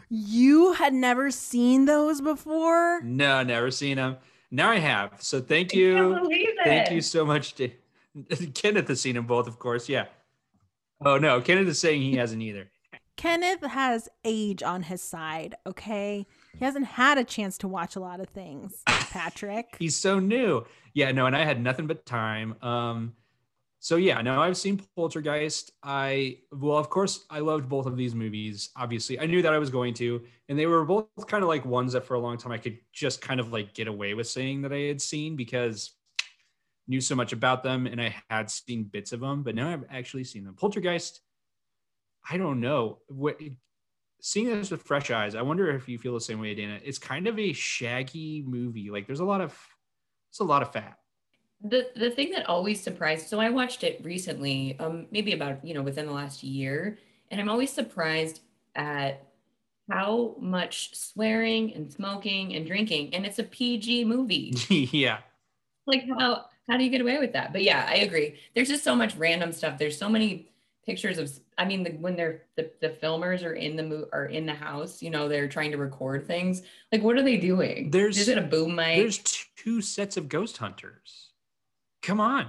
You 0.08 0.72
had 0.74 0.92
never 0.94 1.30
seen 1.30 1.84
those 1.86 2.20
before? 2.20 3.00
No, 3.02 3.42
never 3.42 3.70
seen 3.70 3.96
them. 3.96 4.16
Now 4.50 4.70
I 4.70 4.78
have. 4.78 5.22
So 5.22 5.40
thank 5.40 5.68
I 5.68 5.74
can't 5.74 5.80
you. 5.80 6.14
believe 6.14 6.48
Thank 6.62 6.90
you 6.90 7.00
so 7.00 7.24
much. 7.24 7.54
To, 7.54 7.70
Kenneth 8.54 8.88
has 8.88 9.00
seen 9.00 9.14
them 9.14 9.26
both, 9.26 9.46
of 9.48 9.58
course. 9.58 9.88
Yeah. 9.88 10.06
Oh 11.04 11.18
no, 11.18 11.40
Kenneth 11.40 11.68
is 11.68 11.80
saying 11.80 12.02
he 12.02 12.16
hasn't 12.16 12.42
either. 12.42 12.68
Kenneth 13.16 13.64
has 13.64 14.08
age 14.24 14.62
on 14.62 14.82
his 14.82 15.02
side, 15.02 15.54
okay? 15.66 16.26
He 16.58 16.64
hasn't 16.64 16.86
had 16.86 17.18
a 17.18 17.24
chance 17.24 17.58
to 17.58 17.68
watch 17.68 17.96
a 17.96 18.00
lot 18.00 18.20
of 18.20 18.28
things, 18.28 18.82
Patrick. 18.86 19.76
He's 19.78 19.96
so 19.96 20.18
new. 20.18 20.64
Yeah, 20.94 21.12
no, 21.12 21.26
and 21.26 21.34
I 21.34 21.44
had 21.44 21.60
nothing 21.60 21.86
but 21.86 22.04
time. 22.04 22.56
Um, 22.62 23.14
so 23.80 23.96
yeah, 23.96 24.20
no, 24.20 24.40
I've 24.40 24.56
seen 24.56 24.80
Poltergeist. 24.94 25.72
I 25.82 26.38
well, 26.52 26.76
of 26.76 26.88
course, 26.88 27.24
I 27.30 27.40
loved 27.40 27.68
both 27.68 27.86
of 27.86 27.96
these 27.96 28.14
movies. 28.14 28.70
Obviously, 28.76 29.18
I 29.18 29.26
knew 29.26 29.42
that 29.42 29.52
I 29.52 29.58
was 29.58 29.70
going 29.70 29.94
to, 29.94 30.22
and 30.48 30.58
they 30.58 30.66
were 30.66 30.84
both 30.84 31.08
kind 31.26 31.42
of 31.42 31.48
like 31.48 31.64
ones 31.64 31.94
that 31.94 32.04
for 32.04 32.14
a 32.14 32.20
long 32.20 32.38
time 32.38 32.52
I 32.52 32.58
could 32.58 32.78
just 32.92 33.20
kind 33.20 33.40
of 33.40 33.52
like 33.52 33.74
get 33.74 33.88
away 33.88 34.14
with 34.14 34.28
saying 34.28 34.62
that 34.62 34.72
I 34.72 34.80
had 34.82 35.02
seen 35.02 35.34
because 35.34 35.96
knew 36.86 37.00
so 37.00 37.14
much 37.14 37.32
about 37.32 37.62
them 37.62 37.86
and 37.86 38.00
I 38.00 38.14
had 38.28 38.50
seen 38.50 38.84
bits 38.84 39.12
of 39.12 39.20
them, 39.20 39.42
but 39.42 39.54
now 39.54 39.72
I've 39.72 39.84
actually 39.90 40.24
seen 40.24 40.44
them. 40.44 40.54
Poltergeist, 40.54 41.20
I 42.28 42.36
don't 42.36 42.60
know. 42.60 42.98
Seeing 44.24 44.46
this 44.46 44.70
with 44.70 44.82
fresh 44.82 45.10
eyes, 45.10 45.34
I 45.34 45.42
wonder 45.42 45.68
if 45.70 45.88
you 45.88 45.98
feel 45.98 46.14
the 46.14 46.20
same 46.20 46.40
way, 46.40 46.54
Dana. 46.54 46.78
It's 46.82 46.96
kind 46.98 47.26
of 47.26 47.38
a 47.38 47.52
shaggy 47.52 48.44
movie. 48.46 48.88
Like 48.88 49.06
there's 49.06 49.20
a 49.20 49.24
lot 49.24 49.40
of 49.40 49.58
it's 50.30 50.38
a 50.40 50.44
lot 50.44 50.62
of 50.62 50.72
fat. 50.72 50.96
the 51.62 51.90
the 51.94 52.10
thing 52.10 52.30
that 52.30 52.48
always 52.48 52.82
surprised 52.82 53.28
so 53.28 53.38
i 53.38 53.50
watched 53.50 53.84
it 53.84 54.00
recently 54.02 54.76
um 54.80 55.06
maybe 55.10 55.32
about 55.32 55.64
you 55.64 55.74
know 55.74 55.82
within 55.82 56.06
the 56.06 56.12
last 56.12 56.42
year 56.42 56.98
and 57.30 57.40
i'm 57.40 57.48
always 57.50 57.70
surprised 57.70 58.40
at 58.74 59.26
how 59.90 60.34
much 60.40 60.96
swearing 60.96 61.74
and 61.74 61.92
smoking 61.92 62.54
and 62.54 62.66
drinking 62.66 63.14
and 63.14 63.26
it's 63.26 63.38
a 63.38 63.44
pg 63.44 64.04
movie 64.04 64.54
yeah. 64.92 65.18
like 65.86 66.04
how 66.18 66.46
how 66.68 66.76
do 66.78 66.84
you 66.84 66.90
get 66.90 67.00
away 67.00 67.18
with 67.18 67.32
that 67.34 67.52
but 67.52 67.62
yeah 67.62 67.86
i 67.88 67.96
agree 67.96 68.36
there's 68.54 68.68
just 68.68 68.84
so 68.84 68.94
much 68.96 69.14
random 69.16 69.52
stuff 69.52 69.78
there's 69.78 69.98
so 69.98 70.08
many 70.08 70.51
pictures 70.84 71.18
of 71.18 71.30
i 71.58 71.64
mean 71.64 71.82
the, 71.84 71.90
when 71.92 72.16
they're 72.16 72.42
the, 72.56 72.70
the 72.80 72.88
filmers 73.02 73.44
are 73.44 73.52
in 73.54 73.76
the 73.76 73.82
mo- 73.82 74.08
are 74.12 74.26
in 74.26 74.44
the 74.46 74.54
house 74.54 75.00
you 75.00 75.10
know 75.10 75.28
they're 75.28 75.48
trying 75.48 75.70
to 75.70 75.76
record 75.76 76.26
things 76.26 76.62
like 76.90 77.02
what 77.02 77.16
are 77.16 77.22
they 77.22 77.36
doing 77.36 77.90
There's- 77.90 78.16
is 78.18 78.28
it 78.28 78.38
a 78.38 78.42
boom 78.42 78.74
mic 78.74 78.96
There's 78.96 79.18
two 79.56 79.80
sets 79.80 80.16
of 80.16 80.28
ghost 80.28 80.56
hunters. 80.56 81.30
Come 82.02 82.20
on. 82.20 82.46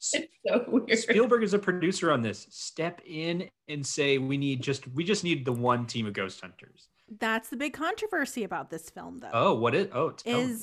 S- 0.00 0.14
it's 0.14 0.32
so 0.46 0.64
weird 0.68 0.98
Spielberg 0.98 1.42
is 1.42 1.52
a 1.52 1.58
producer 1.58 2.10
on 2.10 2.22
this. 2.22 2.46
Step 2.50 3.02
in 3.06 3.50
and 3.68 3.86
say 3.86 4.16
we 4.16 4.38
need 4.38 4.62
just 4.62 4.88
we 4.88 5.04
just 5.04 5.24
need 5.24 5.44
the 5.44 5.52
one 5.52 5.84
team 5.86 6.06
of 6.06 6.14
ghost 6.14 6.40
hunters. 6.40 6.88
That's 7.20 7.50
the 7.50 7.56
big 7.56 7.74
controversy 7.74 8.44
about 8.44 8.70
this 8.70 8.88
film, 8.88 9.18
though. 9.18 9.28
Oh, 9.34 9.54
what 9.54 9.74
is 9.74 9.88
oh 9.92 10.10
tell 10.12 10.46
me. 10.46 10.54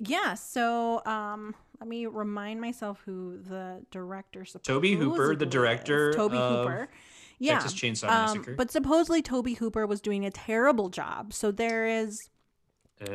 Yeah 0.00 0.34
so 0.34 1.02
um 1.06 1.54
let 1.80 1.88
me 1.88 2.06
remind 2.06 2.60
myself 2.60 3.02
who 3.04 3.38
the 3.38 3.82
director 3.90 4.44
Tobe 4.62 4.84
Hooper, 4.86 5.36
the 5.36 5.46
director 5.46 6.10
is. 6.10 6.16
tobe 6.16 6.32
hooper. 6.32 6.88
Yeah 7.38 7.60
Texas 7.60 7.74
Chainsaw 7.74 8.08
um, 8.10 8.54
but 8.56 8.70
supposedly 8.70 9.22
tobe 9.22 9.56
hooper 9.58 9.86
was 9.86 10.00
doing 10.00 10.24
a 10.24 10.30
terrible 10.30 10.88
job. 10.88 11.32
So 11.32 11.50
there 11.50 11.86
is 11.86 12.30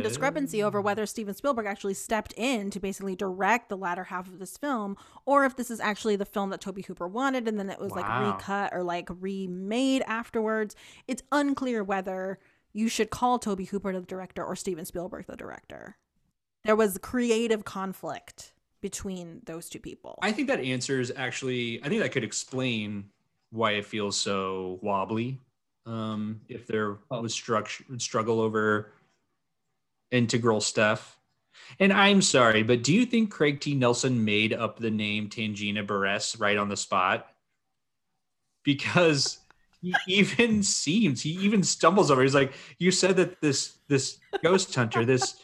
discrepancy 0.02 0.64
over 0.64 0.80
Oh. 0.80 0.82
whether 0.82 1.06
steven 1.06 1.34
spielberg 1.34 1.66
actually 1.66 1.94
stepped 1.94 2.34
in 2.38 2.70
to 2.70 2.80
basically 2.80 3.18
direct 3.18 3.68
the 3.68 3.76
latter 3.76 4.06
half 4.06 4.30
of 4.30 4.40
this 4.40 4.56
film 4.56 4.96
or 5.26 5.44
if 5.44 5.58
this 5.58 5.70
is 5.70 5.82
actually 5.82 6.16
the 6.16 6.24
film 6.26 6.52
that 6.52 6.62
tobe 6.62 6.86
hooper 6.86 7.06
wanted 7.06 7.50
and 7.50 7.60
then 7.60 7.70
it 7.70 7.80
was 7.82 7.92
like 7.92 8.06
recut 8.34 8.74
or 8.74 8.82
like 8.82 9.10
remade 9.20 10.02
afterwards. 10.08 10.74
It's 11.06 11.22
unclear 11.34 11.84
whether 11.84 12.40
you 12.72 12.88
should 12.88 13.10
call 13.10 13.40
tobe 13.40 13.68
hooper 13.68 13.92
the 13.92 14.00
director 14.06 14.42
or 14.44 14.56
steven 14.56 14.86
spielberg 14.86 15.26
the 15.28 15.36
director 15.36 15.98
there 16.64 16.76
was 16.76 16.98
creative 16.98 17.66
conflict 17.66 18.54
between 18.82 19.42
those 19.46 19.70
two 19.70 19.80
people. 19.80 20.20
I 20.22 20.32
think 20.32 20.48
that 20.48 20.60
answers 20.60 21.12
actually. 21.16 21.84
I 21.84 21.90
think 21.90 22.02
that 22.02 22.12
could 22.12 22.24
explain 22.24 23.06
why 23.52 23.74
it 23.74 23.86
feels 23.86 24.18
so 24.18 24.80
wobbly. 24.82 25.40
Um, 25.86 26.42
if 26.48 26.66
there 26.66 27.00
was 27.10 27.34
structure 27.34 27.84
struggle 27.98 28.40
over 28.40 28.94
integral 30.12 30.62
stuff. 30.62 31.18
And 31.80 31.94
I'm 31.94 32.22
sorry, 32.22 32.64
but 32.64 32.84
do 32.84 32.94
you 32.94 33.06
think 33.06 33.32
Craig 33.32 33.60
T. 33.60 33.76
Nelson 33.76 34.26
made 34.26 34.54
up 34.54 34.80
the 34.80 34.90
name 34.90 35.30
Tangina 35.30 35.86
Barres 35.86 36.36
right 36.40 36.58
on 36.58 36.70
the 36.70 36.78
spot? 36.78 37.28
because 38.64 39.40
he 39.82 39.94
even 40.08 40.64
seems 40.64 41.22
he 41.22 41.32
even 41.32 41.64
stumbles 41.64 42.10
over. 42.10 42.22
He's 42.24 42.36
like, 42.36 42.54
"You 42.80 42.92
said 42.92 43.18
that 43.18 43.42
this 43.42 43.78
this 43.88 44.18
ghost 44.42 44.74
hunter, 44.74 45.06
this 45.06 45.42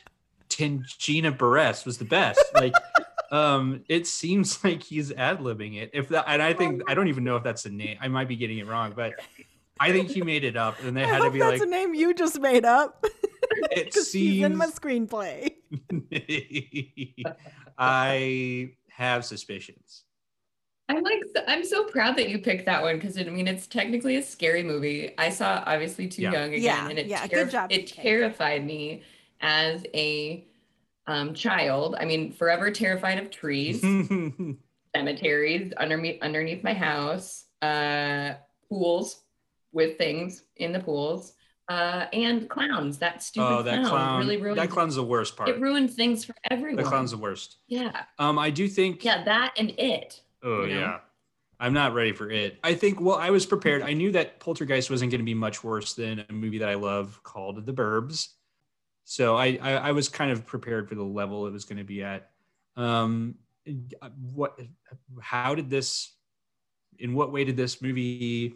Tangina 0.49 1.35
Barres, 1.37 1.85
was 1.85 1.97
the 1.97 2.05
best." 2.05 2.43
Like, 2.53 2.73
um, 3.31 3.83
it 3.87 4.07
seems 4.07 4.63
like 4.63 4.83
he's 4.83 5.11
ad 5.11 5.39
libbing 5.39 5.77
it. 5.81 5.91
If 5.93 6.09
that, 6.09 6.25
and 6.27 6.41
I 6.41 6.53
think 6.53 6.83
I 6.87 6.93
don't 6.93 7.07
even 7.07 7.23
know 7.23 7.35
if 7.35 7.43
that's 7.43 7.63
the 7.63 7.69
name. 7.69 7.97
I 8.01 8.07
might 8.07 8.27
be 8.27 8.35
getting 8.35 8.57
it 8.57 8.67
wrong, 8.67 8.93
but 8.95 9.13
I 9.79 9.91
think 9.91 10.09
he 10.09 10.21
made 10.21 10.43
it 10.43 10.57
up, 10.57 10.75
and 10.83 10.95
they 10.95 11.03
I 11.03 11.07
had 11.07 11.21
to 11.21 11.31
be 11.31 11.39
that's 11.39 11.59
like, 11.59 11.67
a 11.67 11.71
name 11.71 11.93
you 11.93 12.13
just 12.13 12.39
made 12.39 12.65
up. 12.65 13.05
"It 13.71 13.85
Because 13.85 14.11
he's 14.11 14.43
in 14.43 14.55
my 14.57 14.67
screenplay. 14.67 15.51
I 17.77 18.71
have 18.89 19.25
suspicions. 19.25 20.03
I'm 20.89 21.03
like, 21.03 21.21
I'm 21.47 21.63
so 21.63 21.83
proud 21.85 22.17
that 22.17 22.29
you 22.29 22.39
picked 22.39 22.65
that 22.65 22.81
one 22.81 22.95
because 22.95 23.17
I 23.17 23.23
mean, 23.25 23.47
it's 23.47 23.67
technically 23.67 24.15
a 24.15 24.23
scary 24.23 24.63
movie. 24.63 25.13
I 25.19 25.29
saw 25.29 25.63
obviously 25.67 26.07
Too 26.07 26.23
Yeah. 26.23 26.31
Young 26.31 26.53
again, 26.53 26.63
Yeah, 26.63 26.89
and 26.89 26.99
it 26.99 27.05
yeah, 27.05 27.27
terri- 27.27 27.29
good 27.29 27.51
job, 27.51 27.71
it 27.71 27.87
terrified 27.87 28.65
me 28.65 29.03
as 29.41 29.83
a 29.93 30.45
um, 31.07 31.33
child. 31.33 31.95
I 31.99 32.05
mean, 32.05 32.31
forever 32.31 32.71
terrified 32.71 33.17
of 33.17 33.31
trees, 33.31 33.81
cemeteries 34.95 35.73
underneath 35.73 36.21
underneath 36.21 36.63
my 36.63 36.73
house, 36.73 37.45
uh, 37.61 38.33
pools 38.69 39.23
with 39.71 39.97
things 39.97 40.43
in 40.57 40.71
the 40.71 40.79
pools, 40.79 41.33
uh, 41.69 42.05
and 42.13 42.49
clowns. 42.49 42.97
That 42.99 43.23
stupid 43.23 43.47
oh, 43.47 43.63
that 43.63 43.81
clown, 43.81 43.89
clown! 43.89 44.19
really 44.19 44.37
ruined. 44.37 44.59
that 44.59 44.69
clown's 44.69 44.95
the 44.95 45.03
worst 45.03 45.35
part. 45.35 45.49
it 45.49 45.59
ruined 45.59 45.91
things 45.91 46.25
for 46.25 46.35
everyone. 46.49 46.83
The 46.83 46.89
clown's 46.89 47.11
the 47.11 47.17
worst. 47.17 47.57
yeah, 47.67 48.03
Um, 48.17 48.37
I 48.37 48.49
do 48.49 48.67
think. 48.67 49.03
yeah, 49.03 49.23
that 49.23 49.53
and 49.57 49.71
it. 49.77 50.21
Oh 50.43 50.63
you 50.63 50.75
know? 50.75 50.79
yeah. 50.79 50.99
I'm 51.61 51.73
not 51.73 51.93
ready 51.93 52.13
for 52.13 52.31
it. 52.31 52.57
I 52.63 52.73
think. 52.73 53.01
Well, 53.01 53.17
I 53.17 53.31
was 53.31 53.45
prepared. 53.45 53.81
I 53.81 53.91
knew 53.91 54.13
that 54.13 54.39
Poltergeist 54.39 54.89
wasn't 54.89 55.11
going 55.11 55.19
to 55.19 55.25
be 55.25 55.33
much 55.33 55.61
worse 55.61 55.93
than 55.93 56.23
a 56.29 56.31
movie 56.31 56.59
that 56.59 56.69
I 56.69 56.75
love 56.75 57.19
called 57.23 57.65
The 57.65 57.73
Burbs. 57.73 58.29
So 59.09 59.35
I, 59.35 59.57
I, 59.59 59.71
I 59.71 59.91
was 59.91 60.07
kind 60.07 60.29
of 60.29 60.45
prepared 60.45 60.87
for 60.87 60.93
the 60.93 61.03
level 61.03 61.47
it 61.47 61.51
was 61.51 61.65
going 61.65 61.79
to 61.79 61.83
be 61.83 62.03
at. 62.03 62.29
Um, 62.77 63.33
what? 64.21 64.59
How 65.19 65.55
did 65.55 65.67
this? 65.67 66.13
In 66.99 67.15
what 67.15 67.31
way 67.31 67.43
did 67.43 67.57
this 67.57 67.81
movie? 67.81 68.53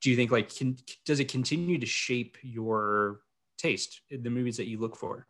Do 0.00 0.10
you 0.10 0.16
think 0.16 0.32
like 0.32 0.52
can, 0.52 0.76
does 1.04 1.20
it 1.20 1.28
continue 1.28 1.78
to 1.78 1.86
shape 1.86 2.38
your 2.42 3.20
taste 3.56 4.00
in 4.10 4.24
the 4.24 4.30
movies 4.30 4.56
that 4.56 4.66
you 4.66 4.80
look 4.80 4.96
for? 4.96 5.28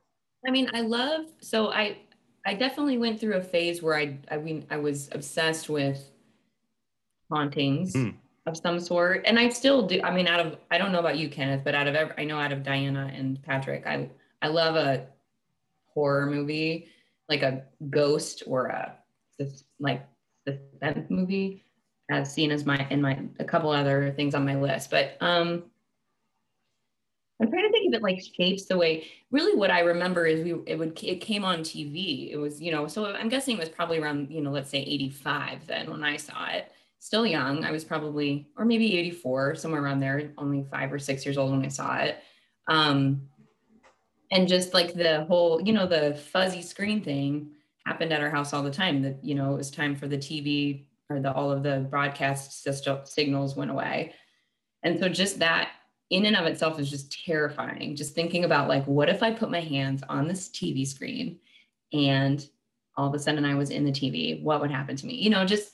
I 0.48 0.50
mean, 0.50 0.70
I 0.72 0.80
love 0.80 1.26
so 1.42 1.70
I 1.70 1.98
I 2.46 2.54
definitely 2.54 2.96
went 2.96 3.20
through 3.20 3.34
a 3.34 3.42
phase 3.42 3.82
where 3.82 3.96
I 3.96 4.18
I 4.30 4.38
mean 4.38 4.64
I 4.70 4.78
was 4.78 5.10
obsessed 5.12 5.68
with 5.68 6.10
hauntings 7.30 7.94
Mm. 7.94 8.14
of 8.46 8.56
some 8.56 8.80
sort, 8.80 9.24
and 9.26 9.38
I 9.38 9.50
still 9.50 9.86
do. 9.86 10.00
I 10.02 10.10
mean, 10.10 10.26
out 10.26 10.40
of 10.40 10.56
I 10.70 10.78
don't 10.78 10.90
know 10.90 11.00
about 11.00 11.18
you, 11.18 11.28
Kenneth, 11.28 11.64
but 11.64 11.74
out 11.74 11.86
of 11.86 11.94
every, 11.94 12.14
I 12.16 12.24
know 12.24 12.38
out 12.38 12.52
of 12.52 12.62
Diana 12.62 13.12
and 13.14 13.40
Patrick, 13.42 13.86
I 13.86 14.08
I 14.42 14.48
love 14.48 14.76
a 14.76 15.06
horror 15.94 16.26
movie 16.26 16.88
like 17.32 17.42
a 17.42 17.62
ghost 17.88 18.42
or 18.46 18.66
a 18.66 18.94
like 19.80 20.06
suspense 20.46 21.10
movie, 21.10 21.64
as 22.10 22.32
seen 22.32 22.50
as 22.50 22.66
my 22.66 22.86
in 22.90 23.00
my 23.00 23.18
a 23.38 23.44
couple 23.44 23.70
other 23.70 24.12
things 24.12 24.34
on 24.34 24.44
my 24.44 24.56
list, 24.56 24.90
but 24.90 25.16
um. 25.20 25.64
I'm 27.40 27.50
trying 27.50 27.64
to 27.64 27.72
think 27.72 27.88
if 27.88 27.94
it 27.94 28.02
like 28.04 28.22
shapes 28.36 28.66
the 28.66 28.78
way. 28.78 29.08
Really, 29.32 29.56
what 29.56 29.72
I 29.72 29.80
remember 29.80 30.26
is 30.26 30.44
we 30.44 30.62
it 30.64 30.78
would 30.78 31.02
it 31.02 31.20
came 31.20 31.44
on 31.44 31.60
TV. 31.60 32.30
It 32.30 32.36
was 32.36 32.62
you 32.62 32.70
know 32.70 32.86
so 32.86 33.06
I'm 33.06 33.28
guessing 33.28 33.56
it 33.56 33.60
was 33.60 33.68
probably 33.68 33.98
around 33.98 34.30
you 34.30 34.40
know 34.42 34.52
let's 34.52 34.70
say 34.70 34.78
85 34.78 35.66
then 35.66 35.90
when 35.90 36.04
I 36.04 36.18
saw 36.18 36.50
it. 36.50 36.70
Still 37.00 37.26
young. 37.26 37.64
I 37.64 37.72
was 37.72 37.82
probably 37.82 38.46
or 38.56 38.64
maybe 38.64 38.96
84 38.96 39.56
somewhere 39.56 39.82
around 39.82 39.98
there. 39.98 40.32
Only 40.38 40.64
five 40.70 40.92
or 40.92 41.00
six 41.00 41.26
years 41.26 41.36
old 41.36 41.50
when 41.50 41.64
I 41.64 41.68
saw 41.68 41.96
it. 41.96 42.22
Um, 42.68 43.28
and 44.32 44.48
just 44.48 44.74
like 44.74 44.94
the 44.94 45.24
whole 45.26 45.60
you 45.62 45.72
know 45.72 45.86
the 45.86 46.14
fuzzy 46.14 46.62
screen 46.62 47.04
thing 47.04 47.50
happened 47.86 48.12
at 48.12 48.22
our 48.22 48.30
house 48.30 48.52
all 48.52 48.62
the 48.64 48.70
time. 48.70 49.02
That 49.02 49.22
you 49.22 49.36
know 49.36 49.54
it 49.54 49.58
was 49.58 49.70
time 49.70 49.94
for 49.94 50.08
the 50.08 50.18
TV 50.18 50.86
or 51.08 51.20
the 51.20 51.32
all 51.32 51.52
of 51.52 51.62
the 51.62 51.86
broadcast 51.90 52.64
system 52.64 53.00
signals 53.04 53.54
went 53.54 53.70
away, 53.70 54.14
and 54.82 54.98
so 54.98 55.08
just 55.08 55.38
that 55.38 55.68
in 56.10 56.26
and 56.26 56.36
of 56.36 56.46
itself 56.46 56.78
is 56.80 56.90
just 56.90 57.12
terrifying. 57.24 57.94
Just 57.94 58.14
thinking 58.14 58.44
about 58.44 58.68
like, 58.68 58.84
what 58.86 59.08
if 59.08 59.22
I 59.22 59.32
put 59.32 59.50
my 59.50 59.60
hands 59.60 60.02
on 60.08 60.28
this 60.28 60.48
TV 60.48 60.86
screen 60.86 61.38
and 61.92 62.46
all 62.96 63.08
of 63.08 63.14
a 63.14 63.18
sudden 63.18 63.46
I 63.46 63.54
was 63.54 63.70
in 63.70 63.84
the 63.84 63.92
TV? 63.92 64.42
What 64.42 64.60
would 64.60 64.70
happen 64.70 64.94
to 64.96 65.06
me? 65.06 65.14
You 65.14 65.30
know, 65.30 65.46
just 65.46 65.72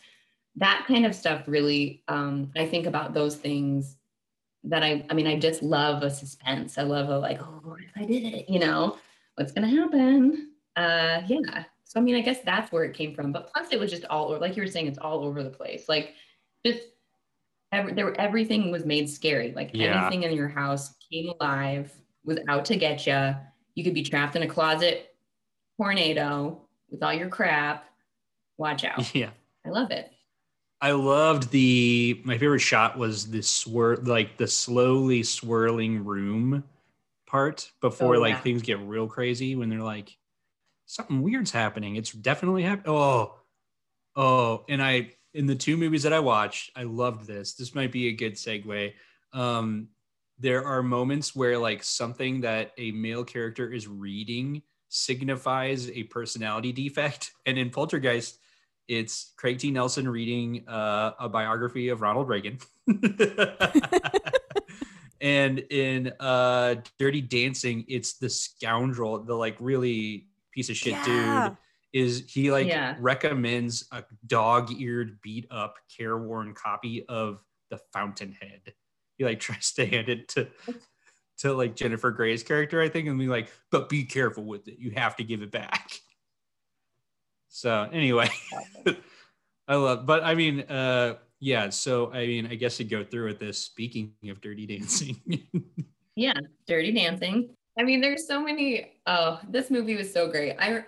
that 0.54 0.84
kind 0.86 1.04
of 1.04 1.14
stuff 1.14 1.42
really, 1.48 2.04
um, 2.06 2.52
I 2.56 2.66
think 2.66 2.86
about 2.86 3.14
those 3.14 3.34
things 3.34 3.96
that 4.64 4.82
I, 4.82 5.04
I 5.10 5.14
mean, 5.14 5.26
I 5.26 5.38
just 5.38 5.62
love 5.62 6.02
a 6.02 6.10
suspense. 6.10 6.78
I 6.78 6.82
love 6.82 7.08
a 7.08 7.18
like, 7.18 7.40
oh, 7.40 7.60
what 7.62 7.80
if 7.80 7.90
I 7.96 8.04
did 8.04 8.24
it? 8.24 8.48
You 8.48 8.58
know, 8.58 8.98
what's 9.36 9.52
to 9.52 9.60
happen? 9.66 10.52
Uh, 10.76 11.22
yeah. 11.26 11.64
So, 11.84 12.00
I 12.00 12.02
mean, 12.02 12.16
I 12.16 12.20
guess 12.20 12.40
that's 12.44 12.70
where 12.70 12.84
it 12.84 12.94
came 12.94 13.14
from. 13.14 13.32
But 13.32 13.50
plus 13.52 13.68
it 13.72 13.80
was 13.80 13.90
just 13.90 14.04
all 14.06 14.28
over, 14.28 14.38
like 14.38 14.56
you 14.56 14.62
were 14.62 14.68
saying, 14.68 14.86
it's 14.88 14.98
all 14.98 15.24
over 15.24 15.42
the 15.42 15.50
place. 15.50 15.88
Like 15.88 16.14
just 16.66 16.80
every, 17.72 17.94
there, 17.94 18.18
everything 18.20 18.70
was 18.70 18.84
made 18.84 19.08
scary. 19.08 19.52
Like 19.52 19.70
Yeah. 19.72 20.02
anything 20.02 20.24
in 20.24 20.36
your 20.36 20.48
house 20.48 20.94
came 21.10 21.30
alive, 21.40 21.92
was 22.24 22.38
out 22.48 22.64
to 22.66 22.76
get 22.76 23.06
you. 23.06 23.34
You 23.74 23.84
could 23.84 23.94
be 23.94 24.02
trapped 24.02 24.36
in 24.36 24.42
a 24.42 24.46
closet 24.48 25.14
tornado 25.80 26.60
with 26.90 27.02
all 27.02 27.14
your 27.14 27.28
crap. 27.28 27.84
Watch 28.58 28.84
out. 28.84 29.14
Yeah. 29.14 29.30
I 29.64 29.70
love 29.70 29.90
it. 29.90 30.10
I 30.80 30.92
loved 30.92 31.50
the 31.50 32.20
my 32.24 32.38
favorite 32.38 32.60
shot 32.60 32.96
was 32.96 33.30
the 33.30 33.42
swirl 33.42 33.98
like 34.02 34.36
the 34.36 34.46
slowly 34.46 35.22
swirling 35.22 36.04
room 36.04 36.64
part 37.26 37.70
before 37.80 38.16
Oh, 38.16 38.20
like 38.20 38.36
yeah. 38.36 38.40
things 38.40 38.62
get 38.62 38.78
real 38.80 39.06
crazy 39.08 39.56
when 39.56 39.68
they're 39.68 39.82
like 39.82 40.16
something 40.86 41.20
weird's 41.22 41.50
happening. 41.50 41.96
It's 41.96 42.12
definitely 42.12 42.62
happening. 42.62 42.94
Oh, 42.94 43.34
oh, 44.16 44.64
and 44.68 44.82
I 44.82 45.12
in 45.34 45.46
the 45.46 45.54
two 45.56 45.76
movies 45.76 46.04
that 46.04 46.12
I 46.12 46.20
watched, 46.20 46.70
I 46.76 46.84
loved 46.84 47.26
this. 47.26 47.54
This 47.54 47.74
might 47.74 47.92
be 47.92 48.08
a 48.08 48.12
good 48.12 48.34
segue. 48.34 48.92
Um, 49.32 49.88
there 50.38 50.64
are 50.64 50.82
moments 50.82 51.34
where 51.34 51.58
like 51.58 51.82
something 51.82 52.40
that 52.42 52.72
a 52.78 52.92
male 52.92 53.24
character 53.24 53.70
is 53.70 53.86
reading 53.88 54.62
signifies 54.88 55.90
a 55.90 56.04
personality 56.04 56.72
defect, 56.72 57.32
and 57.46 57.58
in 57.58 57.70
Poltergeist, 57.70 58.38
it's 58.88 59.34
Craig 59.36 59.58
T. 59.58 59.70
Nelson 59.70 60.08
reading 60.08 60.66
uh, 60.66 61.12
a 61.20 61.28
biography 61.28 61.90
of 61.90 62.00
Ronald 62.00 62.28
Reagan. 62.28 62.58
and 65.20 65.58
in 65.70 66.12
uh, 66.20 66.76
Dirty 66.98 67.20
Dancing, 67.20 67.84
it's 67.88 68.14
the 68.14 68.30
scoundrel, 68.30 69.22
the 69.22 69.34
like 69.34 69.56
really 69.60 70.26
piece 70.52 70.70
of 70.70 70.76
shit 70.76 70.94
Yeah. 70.94 71.48
dude. 71.48 71.56
Is 71.92 72.24
he 72.28 72.50
like 72.50 72.66
Yeah. 72.66 72.96
recommends 72.98 73.86
a 73.92 74.04
dog-eared, 74.26 75.20
beat 75.22 75.46
up, 75.50 75.76
careworn 75.96 76.54
copy 76.54 77.04
of 77.08 77.40
The 77.70 77.78
Fountainhead? 77.92 78.74
He 79.16 79.24
like 79.24 79.40
tries 79.40 79.72
to 79.72 79.86
hand 79.86 80.08
it 80.08 80.28
to 80.30 80.48
to 81.38 81.54
like 81.54 81.76
Jennifer 81.76 82.10
Grey's 82.10 82.42
character, 82.42 82.82
I 82.82 82.88
think, 82.88 83.06
and 83.06 83.18
be 83.18 83.28
like, 83.28 83.48
but 83.70 83.88
be 83.88 84.04
careful 84.04 84.44
with 84.44 84.66
it. 84.66 84.78
You 84.78 84.90
have 84.92 85.14
to 85.16 85.24
give 85.24 85.42
it 85.42 85.52
back. 85.52 86.00
So 87.48 87.88
anyway, 87.92 88.30
I 89.68 89.74
love, 89.74 90.06
but 90.06 90.22
I 90.22 90.34
mean, 90.34 90.60
uh, 90.62 91.16
yeah. 91.40 91.70
So 91.70 92.12
I 92.12 92.26
mean, 92.26 92.46
I 92.46 92.54
guess 92.54 92.76
to 92.78 92.84
go 92.84 93.04
through 93.04 93.28
with 93.28 93.38
this. 93.38 93.58
Speaking 93.58 94.12
of 94.28 94.40
Dirty 94.40 94.66
Dancing, 94.66 95.20
Yeah, 96.18 96.34
Dirty 96.66 96.90
Dancing. 96.90 97.50
I 97.78 97.84
mean, 97.84 98.00
there's 98.00 98.26
so 98.26 98.42
many. 98.42 98.90
Oh, 99.06 99.40
this 99.48 99.70
movie 99.70 99.94
was 99.94 100.12
so 100.12 100.28
great. 100.28 100.56
I, 100.58 100.84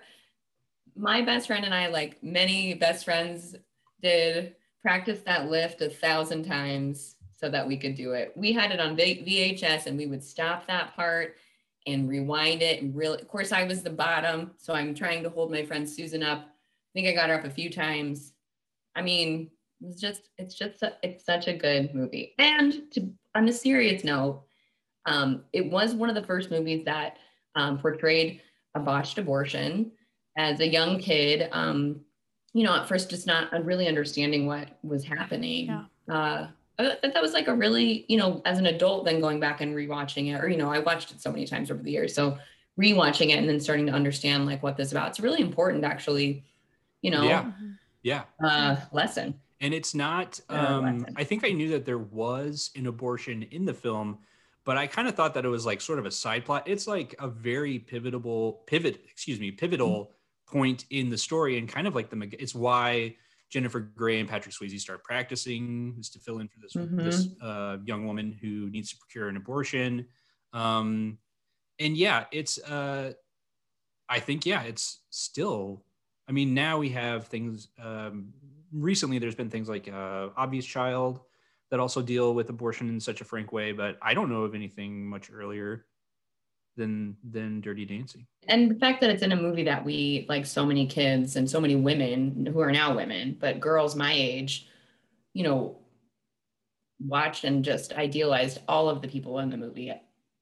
my 0.97 1.23
best 1.23 1.47
friend 1.47 1.65
and 1.65 1.73
I, 1.73 1.87
like 1.87 2.21
many 2.21 2.75
best 2.75 3.05
friends, 3.05 3.55
did 4.03 4.57
practice 4.83 5.21
that 5.27 5.49
lift 5.49 5.83
a 5.83 5.89
thousand 5.89 6.47
times 6.47 7.15
so 7.37 7.49
that 7.49 7.69
we 7.69 7.77
could 7.77 7.95
do 7.95 8.13
it. 8.13 8.33
We 8.35 8.53
had 8.53 8.73
it 8.73 8.81
on 8.81 8.97
VHS, 8.97 9.87
and 9.87 9.97
we 9.97 10.07
would 10.07 10.25
stop 10.25 10.67
that 10.67 10.97
part 10.97 11.37
and 11.87 12.09
rewind 12.09 12.63
it. 12.63 12.83
And 12.83 12.95
really, 12.95 13.21
of 13.21 13.29
course, 13.29 13.53
I 13.53 13.65
was 13.65 13.83
the 13.83 13.91
bottom, 13.91 14.53
so 14.57 14.75
I'm 14.75 14.95
trying 14.95 15.23
to 15.23 15.31
hold 15.31 15.51
my 15.51 15.65
friend 15.65 15.89
Susan 15.89 16.23
up. 16.23 16.41
I 16.41 16.91
think 16.93 17.09
I 17.09 17.13
got 17.13 17.31
her 17.31 17.39
up 17.39 17.45
a 17.45 17.51
few 17.51 17.71
times. 17.71 18.33
I 18.95 19.03
mean, 19.03 19.51
it's 19.81 20.01
just, 20.01 20.29
it's 20.37 20.55
just, 20.55 20.83
a, 20.83 20.95
it's 21.03 21.25
such 21.25 21.49
a 21.49 21.57
good 21.57 21.95
movie. 21.95 22.35
And 22.39 22.91
to, 22.93 23.09
on 23.35 23.49
a 23.49 23.53
serious 23.53 24.05
note, 24.05 24.43
um, 25.07 25.45
it 25.53 25.71
was 25.71 25.95
one 25.95 26.09
of 26.09 26.15
the 26.15 26.23
first 26.23 26.51
movies 26.51 26.85
that 26.85 27.19
um, 27.55 27.79
portrayed 27.79 28.43
a 28.75 28.81
botched 28.81 29.19
abortion 29.19 29.93
as 30.37 30.61
a 30.61 30.69
young 30.69 30.99
kid. 30.99 31.49
Um, 31.53 32.01
you 32.53 32.65
know, 32.65 32.75
at 32.75 32.89
first 32.89 33.11
just 33.11 33.27
not 33.27 33.53
really 33.65 33.89
understanding 33.89 34.47
what 34.47 34.79
was 34.83 35.05
happening. 35.05 35.67
Yeah. 35.67 35.85
Uh, 36.15 36.49
I 36.81 36.95
thought 37.01 37.15
that 37.15 37.23
was 37.23 37.33
like 37.33 37.49
a 37.49 37.55
really, 37.55 38.05
you 38.09 38.17
know, 38.17 38.41
as 38.45 38.59
an 38.59 38.67
adult, 38.67 39.05
then 39.05 39.21
going 39.21 39.41
back 39.41 39.61
and 39.61 39.75
rewatching 39.75 40.35
it, 40.35 40.43
or 40.43 40.49
you 40.49 40.57
know, 40.57 40.71
I 40.73 40.79
watched 40.81 41.11
it 41.13 41.21
so 41.21 41.31
many 41.31 41.47
times 41.47 41.71
over 41.71 41.83
the 41.83 41.91
years. 41.91 42.15
So 42.15 42.39
rewatching 42.79 43.29
it 43.31 43.39
and 43.39 43.49
then 43.49 43.61
starting 43.61 43.87
to 43.87 43.93
understand 43.93 44.47
like 44.47 44.63
what 44.63 44.77
this 44.77 44.87
is 44.89 44.93
about. 44.93 45.09
It's 45.09 45.21
really 45.21 45.41
important, 45.41 45.85
actually. 45.85 46.45
You 47.03 47.11
know, 47.11 47.23
Yeah. 47.23 47.51
yeah, 48.03 48.23
uh, 48.45 48.77
lesson. 48.93 49.39
and 49.61 49.75
it's 49.75 49.95
not. 49.95 50.41
Um, 50.49 50.99
lesson. 51.01 51.15
I 51.17 51.25
think 51.25 51.45
I 51.45 51.51
knew 51.51 51.71
that 51.71 51.85
there 51.85 51.99
was 51.99 52.71
an 52.77 52.87
abortion 52.87 53.43
in 53.51 53.65
the 53.65 53.75
film, 53.75 54.19
but 54.65 54.77
I 54.77 54.87
kind 54.87 55.09
of 55.09 55.15
thought 55.15 55.35
that 55.35 55.45
it 55.45 55.49
was 55.49 55.65
like 55.67 55.81
sort 55.81 55.99
of 55.99 56.07
a 56.07 56.11
side 56.11 56.45
plot. 56.45 56.65
It's 56.67 56.87
like 56.87 57.15
a 57.19 57.29
very 57.29 57.79
pivotal 57.79 58.63
pivot, 58.67 59.03
excuse 59.11 59.39
me, 59.41 59.51
pivotal 59.51 60.13
point 60.47 60.85
in 60.91 61.09
the 61.11 61.19
story, 61.19 61.59
and 61.59 61.69
kind 61.69 61.87
of 61.87 61.95
like 61.95 62.11
the. 62.11 62.17
Mag- 62.17 62.37
It's 62.39 62.55
why 62.55 63.17
Jennifer 63.51 63.81
Grey 63.81 64.21
and 64.21 64.29
Patrick 64.29 64.55
Swayze 64.55 64.79
start 64.81 65.03
practicing 65.03 65.97
is 65.99 66.09
to 66.11 66.21
fill 66.21 66.39
in 66.39 66.49
for 66.49 66.61
this 66.61 66.73
this 66.93 67.29
uh, 67.43 67.79
young 67.85 68.07
woman 68.07 68.37
who 68.41 68.71
needs 68.71 68.91
to 68.91 68.97
procure 68.97 69.29
an 69.29 69.37
abortion. 69.37 70.07
Um, 70.53 71.19
and 71.79 71.97
yeah, 71.97 72.25
it's. 72.33 72.59
Uh, 72.59 73.13
I 74.09 74.21
think 74.21 74.47
yeah, 74.47 74.63
it's 74.63 75.01
still. 75.11 75.85
I 76.29 76.33
mean, 76.33 76.55
now 76.55 76.79
we 76.79 76.91
have 76.91 77.27
things. 77.27 77.69
Um, 77.83 78.33
recently, 78.73 79.19
there's 79.19 79.35
been 79.35 79.51
things 79.51 79.69
like 79.69 79.89
uh, 79.89 80.29
Obvious 80.37 80.65
Child 80.65 81.21
that 81.71 81.81
also 81.81 82.03
deal 82.03 82.35
with 82.35 82.51
abortion 82.51 82.89
in 82.89 83.01
such 83.01 83.21
a 83.21 83.25
frank 83.25 83.53
way, 83.53 83.73
but 83.73 83.97
I 84.03 84.15
don't 84.15 84.29
know 84.29 84.43
of 84.43 84.55
anything 84.55 85.07
much 85.07 85.31
earlier 85.33 85.87
than 86.77 87.17
than 87.31 87.61
Dirty 87.61 87.85
Dancing. 87.85 88.27
and 88.49 88.71
the 88.71 88.75
fact 88.77 89.01
that 89.01 89.11
it's 89.11 89.23
in 89.23 89.33
a 89.33 89.37
movie 89.37 89.65
that 89.65 89.85
we 89.85 90.25
like 90.29 90.47
so 90.47 90.65
many 90.65 90.87
kids 90.87 91.37
and 91.37 91.49
so 91.51 91.61
many 91.61 91.77
women 91.77 92.47
who 92.47 92.61
are 92.61 92.73
now 92.73 92.95
women 92.95 93.37
but 93.41 93.61
girls 93.61 93.97
my 93.97 94.13
age 94.15 94.67
you 95.35 95.43
know 95.45 95.77
watched 97.07 97.45
and 97.45 97.65
just 97.65 97.93
idealized 97.95 98.61
all 98.69 98.89
of 98.89 99.01
the 99.03 99.09
people 99.09 99.39
in 99.41 99.51
the 99.51 99.57
movie 99.57 99.93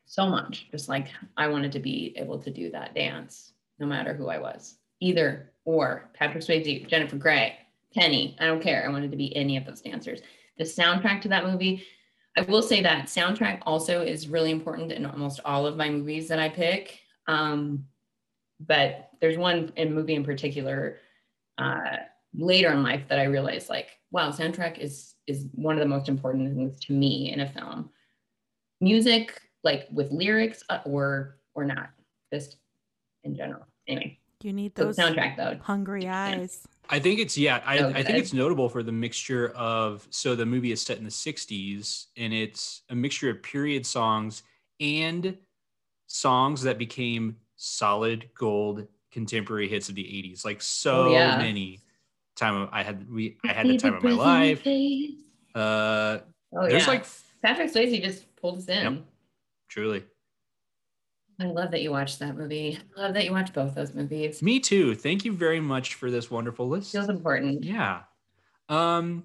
so 0.06 0.26
much. 0.28 0.68
Just 0.70 0.88
like 0.88 1.08
i 1.36 1.46
wanted 1.48 1.72
to 1.72 1.78
be 1.80 2.14
able 2.16 2.38
to 2.38 2.50
do 2.50 2.70
that 2.70 2.94
dance 2.94 3.52
no 3.78 3.86
matter 3.86 4.12
who 4.14 4.28
i 4.28 4.38
was. 4.38 4.76
Either 5.00 5.52
or. 5.64 6.10
Patrick 6.14 6.42
swayze 6.44 6.86
jennifer 6.88 7.16
grey 7.16 7.56
penny 7.94 8.36
i 8.40 8.46
don't 8.46 8.62
care. 8.62 8.84
I 8.86 8.90
wanted 8.92 9.10
to 9.10 9.16
be 9.16 9.34
any 9.36 9.56
of 9.56 9.64
those 9.64 9.80
dancers. 9.80 10.20
The 10.58 10.64
soundtrack 10.64 11.20
to 11.22 11.28
that 11.28 11.46
movie 11.46 11.84
i 12.38 12.42
will 12.42 12.62
say 12.62 12.80
that 12.82 13.06
soundtrack 13.06 13.60
also 13.66 14.02
is 14.02 14.28
really 14.28 14.50
important 14.50 14.92
in 14.92 15.04
almost 15.04 15.40
all 15.44 15.66
of 15.66 15.76
my 15.76 15.88
movies 15.90 16.28
that 16.28 16.38
i 16.38 16.48
pick 16.48 17.00
um, 17.26 17.84
but 18.60 19.10
there's 19.20 19.36
one 19.36 19.72
in 19.76 19.94
movie 19.94 20.14
in 20.14 20.24
particular 20.24 20.98
uh, 21.58 21.96
later 22.34 22.70
in 22.72 22.82
life 22.82 23.02
that 23.08 23.18
I 23.18 23.24
realized 23.24 23.68
like, 23.68 23.90
wow, 24.10 24.30
soundtrack 24.30 24.78
is 24.78 25.14
is 25.26 25.46
one 25.52 25.76
of 25.76 25.80
the 25.80 25.88
most 25.88 26.08
important 26.08 26.54
things 26.56 26.80
to 26.86 26.92
me 26.92 27.32
in 27.32 27.40
a 27.40 27.48
film. 27.48 27.90
Music, 28.80 29.40
like 29.64 29.86
with 29.92 30.10
lyrics 30.10 30.62
uh, 30.70 30.80
or 30.84 31.38
or 31.54 31.64
not, 31.64 31.90
just 32.32 32.56
in 33.24 33.36
general. 33.36 33.66
Anyway, 33.86 34.18
You 34.42 34.52
need 34.52 34.72
so 34.76 34.86
those 34.86 34.96
soundtrack 34.96 35.36
though. 35.36 35.58
hungry 35.62 36.08
eyes. 36.08 36.66
I 36.90 36.98
think 36.98 37.20
it's 37.20 37.36
yeah. 37.36 37.60
I, 37.64 37.78
So 37.78 37.88
I 37.88 38.02
think 38.02 38.18
it's 38.18 38.32
notable 38.32 38.68
for 38.68 38.82
the 38.82 38.92
mixture 38.92 39.50
of 39.50 40.06
so 40.10 40.34
the 40.34 40.46
movie 40.46 40.72
is 40.72 40.80
set 40.82 40.98
in 40.98 41.04
the 41.04 41.10
'60s 41.10 42.06
and 42.16 42.32
it's 42.32 42.82
a 42.90 42.94
mixture 42.94 43.30
of 43.30 43.42
period 43.42 43.84
songs 43.84 44.42
and 44.80 45.36
songs 46.06 46.62
that 46.62 46.78
became 46.78 47.36
solid 47.56 48.30
gold 48.34 48.86
contemporary 49.12 49.68
hits 49.68 49.88
of 49.88 49.94
the 49.94 50.04
'80s. 50.04 50.44
Like 50.44 50.62
so 50.62 51.08
Oh, 51.08 51.12
yeah. 51.12 51.36
many 51.38 51.80
time 52.36 52.54
of, 52.62 52.68
I 52.72 52.82
had 52.82 53.10
we 53.10 53.36
I 53.44 53.52
had 53.52 53.66
the 53.66 53.76
time 53.76 53.94
of 53.94 54.02
my 54.02 54.10
life. 54.12 54.66
Uh, 55.54 56.18
Oh 56.54 56.66
there's 56.66 56.84
yeah. 56.84 56.88
like 56.88 57.04
Patrick 57.42 57.70
Swayze 57.70 58.02
just 58.02 58.34
pulled 58.36 58.58
us 58.58 58.68
in. 58.68 58.82
Yep. 58.94 59.02
truly 59.68 60.04
I 61.40 61.46
love 61.46 61.70
that 61.70 61.82
you 61.82 61.90
watched 61.92 62.18
that 62.18 62.36
movie. 62.36 62.78
I 62.96 63.00
love 63.00 63.14
that 63.14 63.24
you 63.24 63.32
watched 63.32 63.54
both 63.54 63.74
those 63.74 63.94
movies. 63.94 64.42
me 64.42 64.58
too. 64.58 64.94
Thank 64.94 65.24
you 65.24 65.32
very 65.32 65.60
much 65.60 65.94
for 65.94 66.10
this 66.10 66.30
wonderful 66.30 66.68
list. 66.68 66.92
Feels 66.92 67.08
important. 67.08 67.62
Yeah. 67.62 68.02
Um, 68.68 69.24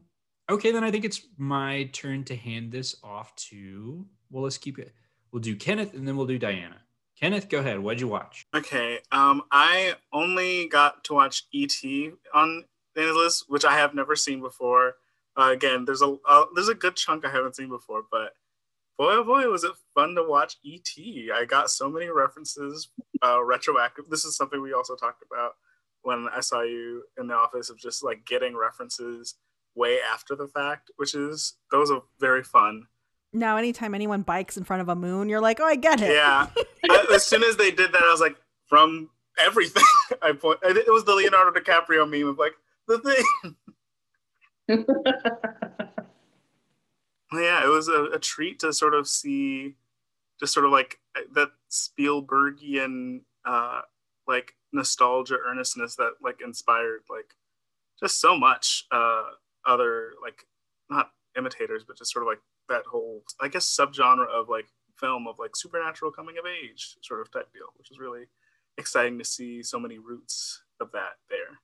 okay, 0.49 0.71
then 0.71 0.84
I 0.84 0.91
think 0.91 1.06
it's 1.06 1.21
my 1.38 1.89
turn 1.91 2.23
to 2.26 2.36
hand 2.36 2.71
this 2.71 2.95
off 3.04 3.36
to. 3.47 4.06
Well, 4.30 4.43
let's 4.43 4.58
keep 4.58 4.78
it. 4.78 4.93
We'll 5.32 5.41
do 5.41 5.56
Kenneth 5.56 5.93
and 5.95 6.08
then 6.08 6.15
we'll 6.15 6.28
do 6.28 6.38
Diana. 6.38 6.78
Kenneth, 7.19 7.49
go 7.49 7.60
ahead. 7.60 7.80
What'd 7.80 8.02
you 8.02 8.08
watch? 8.08 8.45
Okay. 8.56 8.99
Um, 9.12 9.43
I 9.52 9.95
only 10.12 10.67
got 10.67 11.04
to 11.06 11.13
watch 11.13 11.45
E.T. 11.52 12.12
on 12.34 12.65
Dana's 12.95 13.15
list, 13.15 13.45
which 13.47 13.65
I 13.65 13.76
have 13.78 13.93
never 13.95 14.15
seen 14.15 14.41
before. 14.41 14.95
Uh, 15.36 15.49
again, 15.52 15.86
there's 15.86 16.02
a 16.02 16.15
uh, 16.30 16.45
there's 16.54 16.69
a 16.69 16.76
good 16.76 16.95
chunk 16.95 17.26
I 17.26 17.32
haven't 17.32 17.56
seen 17.56 17.69
before, 17.69 18.04
but 18.12 18.34
boy 18.97 19.13
oh 19.13 19.23
boy, 19.23 19.47
was 19.49 19.63
it 19.63 19.71
fun 19.93 20.15
to 20.15 20.23
watch 20.23 20.58
E.T. 20.63 21.32
I 21.34 21.45
got 21.45 21.69
so 21.69 21.89
many 21.89 22.08
references, 22.08 22.89
uh, 23.23 23.41
retroactive. 23.43 24.06
This 24.10 24.25
is 24.25 24.36
something 24.36 24.62
we 24.62 24.73
also 24.73 24.95
talked 24.95 25.23
about 25.29 25.51
when 26.03 26.27
I 26.34 26.41
saw 26.41 26.62
you 26.62 27.03
in 27.17 27.27
the 27.27 27.36
office 27.36 27.69
of 27.69 27.77
just 27.77 28.03
like 28.03 28.25
getting 28.25 28.56
references 28.56 29.36
way 29.75 29.99
after 30.01 30.36
the 30.36 30.47
fact, 30.47 30.91
which 30.97 31.15
is 31.15 31.56
those 31.71 31.89
are 31.91 32.03
very 32.19 32.43
fun. 32.43 32.84
Now, 33.36 33.58
anytime 33.58 33.95
anyone 33.95 34.21
bikes 34.21 34.58
in 34.58 34.63
front 34.63 34.82
of 34.82 34.89
a 34.89 34.95
moon, 34.95 35.27
you're 35.27 35.41
like, 35.41 35.60
oh, 35.60 35.65
I 35.65 35.75
get 35.75 36.01
it. 36.01 36.12
Yeah. 36.12 36.47
I- 36.89 37.08
as 37.13 37.25
soon 37.25 37.43
as 37.43 37.58
they 37.58 37.71
did 37.71 37.91
that, 37.93 38.03
I 38.03 38.12
was 38.12 38.21
like, 38.21 38.36
from 38.67 39.10
everything. 39.39 39.84
I 40.21 40.34
point. 40.34 40.60
It 40.63 40.91
was 40.91 41.06
the 41.06 41.15
Leonardo 41.15 41.60
DiCaprio 41.60 42.10
meme 42.10 42.27
of 42.27 42.38
like 42.38 42.53
the 42.88 42.99
thing. 42.99 43.56
Yeah, 47.34 47.63
it 47.63 47.69
was 47.69 47.88
a, 47.88 48.06
a 48.06 48.19
treat 48.19 48.60
to 48.60 48.72
sort 48.72 48.93
of 48.93 49.08
see, 49.08 49.76
just 50.39 50.54
sort 50.54 50.65
of 50.65 50.72
like 50.72 51.00
that 51.34 51.50
Spielbergian, 51.72 53.22
uh, 53.46 53.82
like 54.28 54.54
nostalgia 54.72 55.38
earnestness 55.46 55.96
that 55.96 56.13
like 56.22 56.41
inspired 56.43 57.02
like 57.10 57.36
just 58.00 58.19
so 58.19 58.38
much 58.38 58.86
uh, 58.91 59.24
other 59.65 60.12
like 60.22 60.46
not 60.89 61.12
imitators, 61.38 61.84
but 61.86 61.98
just 61.98 62.12
sort 62.12 62.24
of 62.24 62.28
like 62.28 62.41
that 62.69 62.86
whole 62.86 63.24
I 63.41 63.48
guess 63.48 63.65
subgenre 63.65 64.28
of 64.28 64.50
like 64.50 64.65
film 65.00 65.28
of 65.28 65.39
like 65.39 65.56
supernatural 65.56 66.12
coming 66.12 66.38
of 66.38 66.46
age 66.46 66.96
sort 67.02 67.22
of 67.22 67.32
type 67.32 67.52
deal, 67.54 67.67
which 67.78 67.91
is 67.91 68.00
really 68.00 68.26
exciting 68.78 69.17
to 69.19 69.26
see 69.26 69.62
so 69.63 69.80
many 69.80 69.98
roots 69.98 70.63
of 70.80 70.91
that 70.91 71.17
there. 71.30 71.60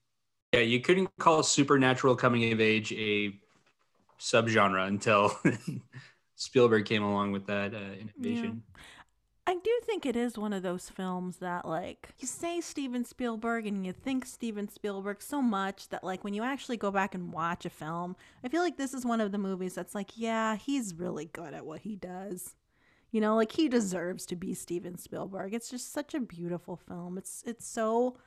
Yeah, 0.53 0.61
you 0.61 0.81
couldn't 0.81 1.09
call 1.19 1.43
supernatural 1.43 2.15
coming 2.15 2.51
of 2.51 2.59
age 2.59 2.91
a 2.93 3.33
subgenre 4.19 4.87
until 4.87 5.37
Spielberg 6.35 6.85
came 6.85 7.03
along 7.03 7.31
with 7.31 7.47
that 7.47 7.73
uh, 7.73 7.93
innovation. 7.99 8.63
I 9.47 9.55
do 9.55 9.79
think 9.83 10.05
it 10.05 10.15
is 10.15 10.37
one 10.37 10.53
of 10.53 10.61
those 10.61 10.89
films 10.89 11.37
that, 11.37 11.67
like, 11.67 12.09
you 12.19 12.27
say 12.27 12.61
Steven 12.61 13.03
Spielberg 13.03 13.65
and 13.65 13.83
you 13.83 13.91
think 13.91 14.25
Steven 14.25 14.69
Spielberg 14.69 15.23
so 15.23 15.41
much 15.41 15.89
that, 15.89 16.03
like, 16.03 16.23
when 16.23 16.35
you 16.35 16.43
actually 16.43 16.77
go 16.77 16.91
back 16.91 17.15
and 17.15 17.33
watch 17.33 17.65
a 17.65 17.69
film, 17.71 18.15
I 18.43 18.49
feel 18.49 18.61
like 18.61 18.77
this 18.77 18.93
is 18.93 19.07
one 19.07 19.21
of 19.21 19.31
the 19.31 19.39
movies 19.39 19.73
that's 19.73 19.95
like, 19.95 20.11
yeah, 20.15 20.55
he's 20.55 20.93
really 20.93 21.25
good 21.25 21.55
at 21.55 21.65
what 21.65 21.81
he 21.81 21.95
does. 21.95 22.53
You 23.11 23.21
know, 23.21 23.35
like 23.35 23.51
he 23.51 23.67
deserves 23.67 24.27
to 24.27 24.35
be 24.35 24.53
Steven 24.53 24.97
Spielberg. 24.99 25.55
It's 25.55 25.71
just 25.71 25.91
such 25.91 26.13
a 26.13 26.19
beautiful 26.19 26.75
film. 26.75 27.17
It's 27.17 27.43
it's 27.45 27.65
so 27.67 28.17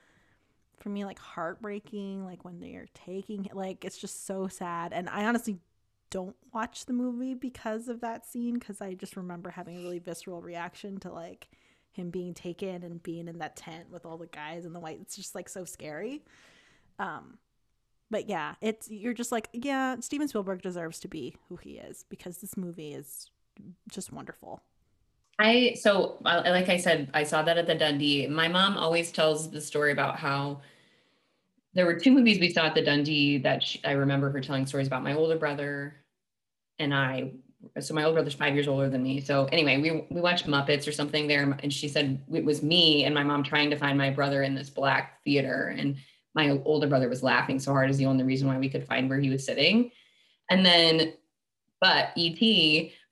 for 0.79 0.89
me 0.89 1.05
like 1.05 1.21
heartbreaking 1.21 2.25
like 2.25 2.45
when 2.45 2.59
they're 2.59 2.89
taking 2.93 3.49
like 3.53 3.85
it's 3.85 3.99
just 3.99 4.27
so 4.27 4.49
sad 4.49 4.93
and 4.93 5.09
I 5.09 5.25
honestly 5.27 5.59
don't 6.13 6.37
watch 6.53 6.85
the 6.85 6.93
movie 6.93 7.33
because 7.33 7.89
of 7.89 8.03
that 8.03 8.27
scene 8.27 8.55
because 8.55 8.83
I 8.83 8.93
just 8.93 9.17
remember 9.17 9.49
having 9.49 9.79
a 9.79 9.81
really 9.81 9.99
visceral 9.99 10.43
reaction 10.43 11.01
to 11.01 11.11
like 11.11 11.49
him 11.91 12.11
being 12.11 12.35
taken 12.35 12.83
and 12.83 13.03
being 13.03 13.29
in 13.29 13.39
that 13.39 13.57
tent 13.57 13.91
with 13.91 14.05
all 14.05 14.19
the 14.19 14.27
guys 14.27 14.67
in 14.67 14.75
the 14.75 14.79
white. 14.79 14.99
It's 15.01 15.17
just 15.17 15.35
like 15.35 15.49
so 15.49 15.65
scary. 15.65 16.23
Um, 16.99 17.39
but 18.11 18.29
yeah, 18.29 18.57
it's 18.61 18.91
you're 18.91 19.15
just 19.15 19.33
like 19.33 19.49
yeah, 19.55 19.97
Steven 20.01 20.29
Spielberg 20.29 20.61
deserves 20.61 21.01
to 21.01 21.09
be 21.09 21.35
who 21.49 21.57
he 21.57 21.79
is 21.79 22.05
because 22.11 22.39
this 22.39 22.59
movie 22.59 22.93
is 22.93 23.31
just 23.91 24.13
wonderful. 24.13 24.61
I 25.39 25.77
so 25.81 26.19
uh, 26.27 26.43
like 26.45 26.69
I 26.69 26.77
said, 26.77 27.11
I 27.15 27.25
saw 27.25 27.43
that 27.43 27.57
at 27.57 27.67
the 27.67 27.75
Dundee. 27.75 28.27
My 28.27 28.49
mom 28.49 28.77
always 28.77 29.11
tells 29.11 29.51
the 29.51 29.63
story 29.63 29.93
about 29.93 30.19
how 30.19 30.61
there 31.73 31.87
were 31.87 31.99
two 31.99 32.13
movies 32.13 32.39
we 32.39 32.51
saw 32.51 32.67
at 32.67 32.75
the 32.75 32.83
Dundee 32.83 33.39
that 33.39 33.63
she, 33.63 33.83
I 33.83 33.93
remember 33.93 34.31
her 34.31 34.43
telling 34.43 34.67
stories 34.67 34.87
about 34.87 35.03
my 35.03 35.15
older 35.15 35.37
brother 35.37 36.02
and 36.83 36.95
I. 36.95 37.33
So 37.81 37.95
my 37.95 38.03
older 38.03 38.17
brother's 38.17 38.35
five 38.35 38.55
years 38.55 38.67
older 38.67 38.91
than 38.91 39.03
me. 39.03 39.21
So 39.21 39.47
anyway, 39.47 39.81
we 39.81 40.07
we 40.11 40.21
watched 40.21 40.47
Muppets 40.47 40.87
or 40.87 40.93
something 40.93 41.27
there, 41.27 41.57
and 41.63 41.73
she 41.73 41.89
said 41.89 42.21
it 42.33 42.45
was 42.45 42.63
me 42.63 43.05
and 43.05 43.15
my 43.15 43.23
mom 43.23 43.43
trying 43.43 43.71
to 43.71 43.77
find 43.77 43.97
my 43.97 44.11
brother 44.11 44.43
in 44.43 44.55
this 44.55 44.69
black 44.69 45.23
theater, 45.25 45.75
and 45.77 45.97
my 46.35 46.61
older 46.65 46.87
brother 46.87 47.09
was 47.09 47.23
laughing 47.23 47.59
so 47.59 47.73
hard 47.73 47.91
is 47.91 47.99
the 47.99 48.07
only 48.07 48.25
reason 48.25 48.49
why 48.49 48.59
we 48.59 48.69
could 48.69 48.87
find 48.87 49.09
where 49.09 49.21
he 49.21 49.31
was 49.31 49.45
sitting. 49.45 49.91
And 50.51 50.65
then, 50.65 51.15
but 51.81 52.11
ET, 52.17 52.41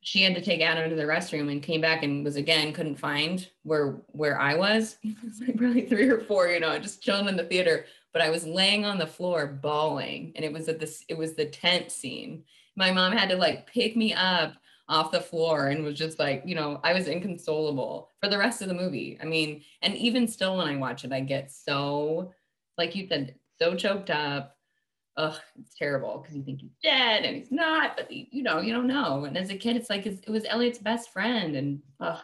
she 0.02 0.22
had 0.22 0.34
to 0.34 0.40
take 0.40 0.62
Adam 0.62 0.88
to 0.88 0.96
the 0.96 1.02
restroom 1.02 1.50
and 1.50 1.62
came 1.62 1.80
back 1.80 2.02
and 2.02 2.24
was 2.24 2.36
again 2.36 2.72
couldn't 2.72 2.96
find 2.96 3.48
where 3.62 4.02
where 4.08 4.40
I 4.40 4.54
was. 4.54 4.96
It 5.04 5.16
was 5.22 5.40
like 5.40 5.56
probably 5.56 5.86
three 5.86 6.08
or 6.08 6.20
four, 6.20 6.48
you 6.48 6.60
know, 6.60 6.78
just 6.78 7.02
chilling 7.02 7.28
in 7.28 7.36
the 7.36 7.44
theater. 7.44 7.84
But 8.12 8.22
I 8.22 8.30
was 8.30 8.46
laying 8.46 8.84
on 8.84 8.98
the 8.98 9.06
floor 9.06 9.46
bawling, 9.46 10.32
and 10.34 10.44
it 10.44 10.52
was 10.52 10.68
at 10.68 10.80
this. 10.80 11.04
It 11.08 11.16
was 11.16 11.34
the 11.34 11.46
tent 11.46 11.92
scene. 11.92 12.44
My 12.76 12.90
mom 12.92 13.12
had 13.12 13.28
to 13.30 13.36
like 13.36 13.66
pick 13.66 13.96
me 13.96 14.14
up 14.14 14.54
off 14.88 15.12
the 15.12 15.20
floor 15.20 15.68
and 15.68 15.84
was 15.84 15.96
just 15.98 16.18
like, 16.18 16.42
you 16.44 16.54
know, 16.54 16.80
I 16.82 16.92
was 16.92 17.06
inconsolable 17.06 18.10
for 18.20 18.28
the 18.28 18.38
rest 18.38 18.60
of 18.62 18.68
the 18.68 18.74
movie. 18.74 19.18
I 19.22 19.24
mean, 19.24 19.62
and 19.82 19.94
even 19.96 20.26
still 20.26 20.56
when 20.56 20.66
I 20.68 20.76
watch 20.76 21.04
it, 21.04 21.12
I 21.12 21.20
get 21.20 21.50
so, 21.52 22.32
like 22.78 22.94
you 22.96 23.06
said, 23.06 23.34
so 23.58 23.74
choked 23.74 24.10
up 24.10 24.56
ugh, 25.16 25.36
it's 25.60 25.74
terrible 25.74 26.18
because 26.18 26.34
you 26.34 26.42
think 26.42 26.60
he's 26.60 26.70
dead 26.82 27.24
and 27.24 27.36
he's 27.36 27.52
not, 27.52 27.94
but 27.96 28.06
he, 28.10 28.28
you 28.32 28.42
know, 28.42 28.60
you 28.60 28.72
don't 28.72 28.86
know. 28.86 29.24
And 29.26 29.36
as 29.36 29.50
a 29.50 29.56
kid, 29.56 29.76
it's 29.76 29.90
like 29.90 30.06
it 30.06 30.28
was 30.28 30.46
Elliot's 30.48 30.78
best 30.78 31.12
friend, 31.12 31.56
and 31.56 31.82
ugh, 32.00 32.20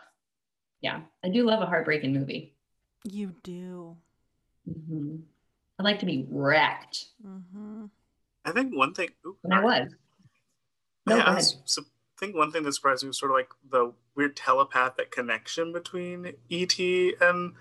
yeah, 0.81 1.01
I 1.23 1.29
do 1.29 1.45
love 1.45 1.61
a 1.61 1.67
heartbreaking 1.67 2.15
movie. 2.15 2.55
You 3.05 3.35
do. 3.43 3.97
hmm 4.65 5.17
I 5.79 5.83
like 5.83 5.99
to 6.01 6.07
be 6.07 6.27
wrecked, 6.31 7.07
Mm-hmm. 7.27 7.87
I 8.47 8.53
think 8.53 8.75
one 8.75 8.95
thing. 8.95 9.11
ooh, 9.27 9.37
and 9.45 9.53
I 9.53 9.61
was. 9.63 9.89
No, 11.07 11.17
yeah, 11.19 11.31
I 11.31 11.41
so 11.41 11.83
I 11.83 11.85
think 12.19 12.35
one 12.35 12.51
thing 12.51 12.63
that 12.65 12.73
surprised 12.73 13.03
me 13.03 13.09
was 13.09 13.19
sort 13.19 13.31
of 13.31 13.37
like 13.37 13.51
the 13.71 13.93
weird 14.15 14.37
telepathic 14.37 15.11
connection 15.11 15.73
between 15.73 16.33
ET 16.51 16.79
and 17.21 17.53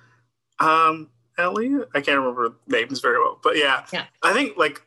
um, 0.59 1.09
Ellie. 1.37 1.75
I 1.93 2.01
can't 2.01 2.19
remember 2.19 2.55
names 2.67 3.01
very 3.01 3.19
well, 3.19 3.39
but 3.43 3.57
yeah, 3.57 3.85
Yeah. 3.91 4.05
I 4.23 4.33
think 4.33 4.57
like 4.57 4.81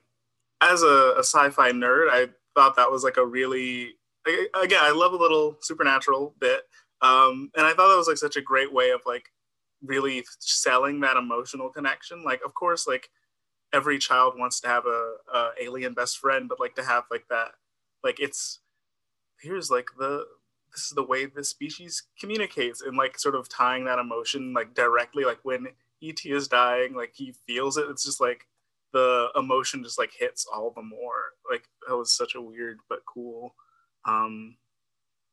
as 0.61 0.82
a, 0.82 1.14
a 1.16 1.20
sci-fi 1.20 1.70
nerd, 1.72 2.09
I 2.11 2.28
thought 2.54 2.76
that 2.76 2.90
was 2.90 3.04
like 3.04 3.16
a 3.16 3.24
really 3.26 3.94
I- 4.26 4.48
again, 4.62 4.80
I 4.82 4.90
love 4.90 5.12
a 5.12 5.16
little 5.16 5.56
supernatural 5.61 6.34
bit, 6.40 6.62
um, 7.00 7.50
and 7.56 7.64
I 7.66 7.70
thought 7.74 7.88
that 7.88 7.96
was 7.96 8.09
like 8.09 8.16
such 8.18 8.36
a 8.36 8.42
great 8.42 8.72
way 8.72 8.90
of 8.90 9.00
like 9.06 9.30
really 9.82 10.24
selling 10.40 11.00
that 11.00 11.16
emotional 11.16 11.68
connection. 11.68 12.24
Like, 12.24 12.40
of 12.44 12.54
course, 12.54 12.86
like 12.88 13.11
every 13.72 13.98
child 13.98 14.34
wants 14.36 14.61
to 14.61 14.68
have 14.68 14.86
a, 14.86 15.14
a 15.32 15.50
alien 15.61 15.94
best 15.94 16.18
friend, 16.18 16.48
but 16.48 16.59
like 16.59 16.74
to 16.76 16.82
have 16.84 17.04
like 17.11 17.26
that, 17.30 17.52
like 18.05 18.20
it's 18.20 18.61
here's 19.40 19.70
like 19.70 19.86
the 19.99 20.24
this 20.72 20.84
is 20.84 20.90
the 20.90 21.03
way 21.03 21.26
the 21.26 21.44
species 21.44 22.05
communicates 22.20 22.82
and 22.82 22.96
like 22.96 23.18
sort 23.18 23.34
of 23.34 23.49
tying 23.49 23.84
that 23.84 23.99
emotion 23.99 24.53
like 24.53 24.74
directly 24.74 25.24
like 25.24 25.38
when 25.42 25.66
et 26.03 26.24
is 26.24 26.49
dying 26.49 26.94
like 26.94 27.12
he 27.14 27.34
feels 27.46 27.76
it 27.76 27.86
it's 27.88 28.05
just 28.05 28.20
like 28.20 28.46
the 28.92 29.28
emotion 29.36 29.82
just 29.82 29.99
like 29.99 30.12
hits 30.18 30.46
all 30.53 30.72
the 30.74 30.82
more 30.82 31.32
like 31.51 31.68
that 31.86 31.96
was 31.96 32.11
such 32.11 32.34
a 32.34 32.40
weird 32.40 32.78
but 32.88 33.01
cool 33.07 33.55
um 34.05 34.57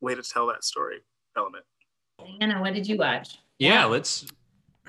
way 0.02 0.16
to 0.16 0.22
tell 0.24 0.48
that 0.48 0.64
story 0.64 1.00
element 1.38 1.64
diana 2.18 2.62
what 2.62 2.74
did 2.74 2.88
you 2.88 2.98
watch? 2.98 3.40
Yeah, 3.60 3.86
let's 3.86 4.26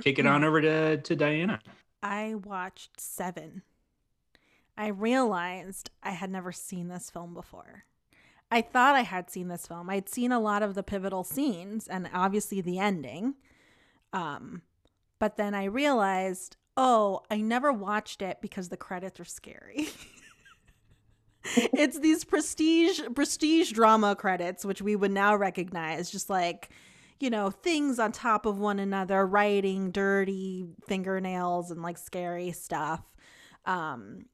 kick 0.00 0.18
it 0.18 0.26
on 0.26 0.44
over 0.44 0.60
to, 0.60 0.96
to 0.98 1.16
Diana. 1.16 1.60
I 2.02 2.34
watched 2.34 3.00
Seven. 3.00 3.62
I 4.76 4.88
realized 4.88 5.90
I 6.02 6.10
had 6.10 6.30
never 6.30 6.52
seen 6.52 6.88
this 6.88 7.10
film 7.10 7.34
before. 7.34 7.84
I 8.50 8.60
thought 8.60 8.94
I 8.94 9.02
had 9.02 9.30
seen 9.30 9.48
this 9.48 9.66
film. 9.66 9.90
I'd 9.90 10.08
seen 10.08 10.30
a 10.32 10.40
lot 10.40 10.62
of 10.62 10.74
the 10.74 10.82
pivotal 10.82 11.24
scenes 11.24 11.88
and 11.88 12.08
obviously 12.12 12.60
the 12.60 12.78
ending. 12.78 13.34
Um, 14.12 14.62
but 15.18 15.36
then 15.36 15.54
I 15.54 15.64
realized, 15.64 16.56
oh, 16.76 17.22
I 17.30 17.38
never 17.38 17.72
watched 17.72 18.22
it 18.22 18.38
because 18.40 18.68
the 18.68 18.76
credits 18.76 19.18
are 19.18 19.24
scary. 19.24 19.88
it's 21.54 21.98
these 21.98 22.24
prestige 22.24 23.00
prestige 23.14 23.70
drama 23.70 24.16
credits 24.16 24.64
which 24.64 24.82
we 24.82 24.96
would 24.96 25.12
now 25.12 25.36
recognize 25.36 26.10
just 26.10 26.28
like 26.28 26.70
you 27.20 27.30
know 27.30 27.50
things 27.50 28.00
on 28.00 28.10
top 28.10 28.46
of 28.46 28.58
one 28.58 28.80
another 28.80 29.24
writing 29.24 29.92
dirty 29.92 30.66
fingernails 30.88 31.70
and 31.70 31.82
like 31.82 31.98
scary 31.98 32.50
stuff 32.50 33.00
um 33.64 34.24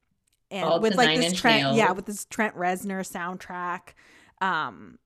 and 0.52 0.64
All 0.64 0.80
with 0.80 0.94
like 0.94 1.18
this 1.18 1.32
trent 1.32 1.74
yeah 1.74 1.92
with 1.92 2.06
this 2.06 2.24
trent 2.26 2.56
reznor 2.56 3.00
soundtrack 3.00 3.94
um 4.40 4.98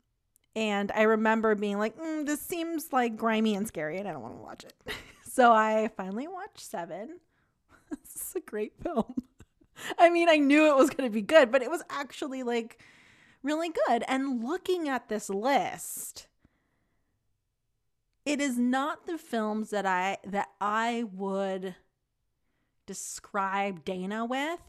and 0.54 0.92
i 0.92 1.02
remember 1.02 1.54
being 1.54 1.78
like 1.78 1.96
mm, 1.96 2.26
this 2.26 2.40
seems 2.40 2.92
like 2.92 3.16
grimy 3.16 3.54
and 3.54 3.66
scary 3.66 3.98
and 3.98 4.06
i 4.08 4.12
don't 4.12 4.22
want 4.22 4.34
to 4.34 4.42
watch 4.42 4.64
it. 4.64 4.74
So 5.28 5.52
i 5.52 5.90
finally 5.98 6.26
watched 6.28 6.60
seven. 6.60 7.20
This 7.90 8.16
is 8.16 8.34
a 8.36 8.40
great 8.40 8.72
film. 8.82 9.22
I 9.98 10.10
mean, 10.10 10.28
I 10.28 10.36
knew 10.36 10.68
it 10.68 10.76
was 10.76 10.90
going 10.90 11.08
to 11.08 11.12
be 11.12 11.22
good, 11.22 11.50
but 11.50 11.62
it 11.62 11.70
was 11.70 11.82
actually 11.90 12.42
like 12.42 12.82
really 13.42 13.70
good. 13.86 14.04
And 14.08 14.44
looking 14.44 14.88
at 14.88 15.08
this 15.08 15.30
list, 15.30 16.26
it 18.24 18.40
is 18.40 18.58
not 18.58 19.06
the 19.06 19.18
films 19.18 19.70
that 19.70 19.86
I 19.86 20.18
that 20.26 20.48
I 20.60 21.04
would 21.12 21.76
describe 22.86 23.84
Dana 23.84 24.24
with, 24.24 24.60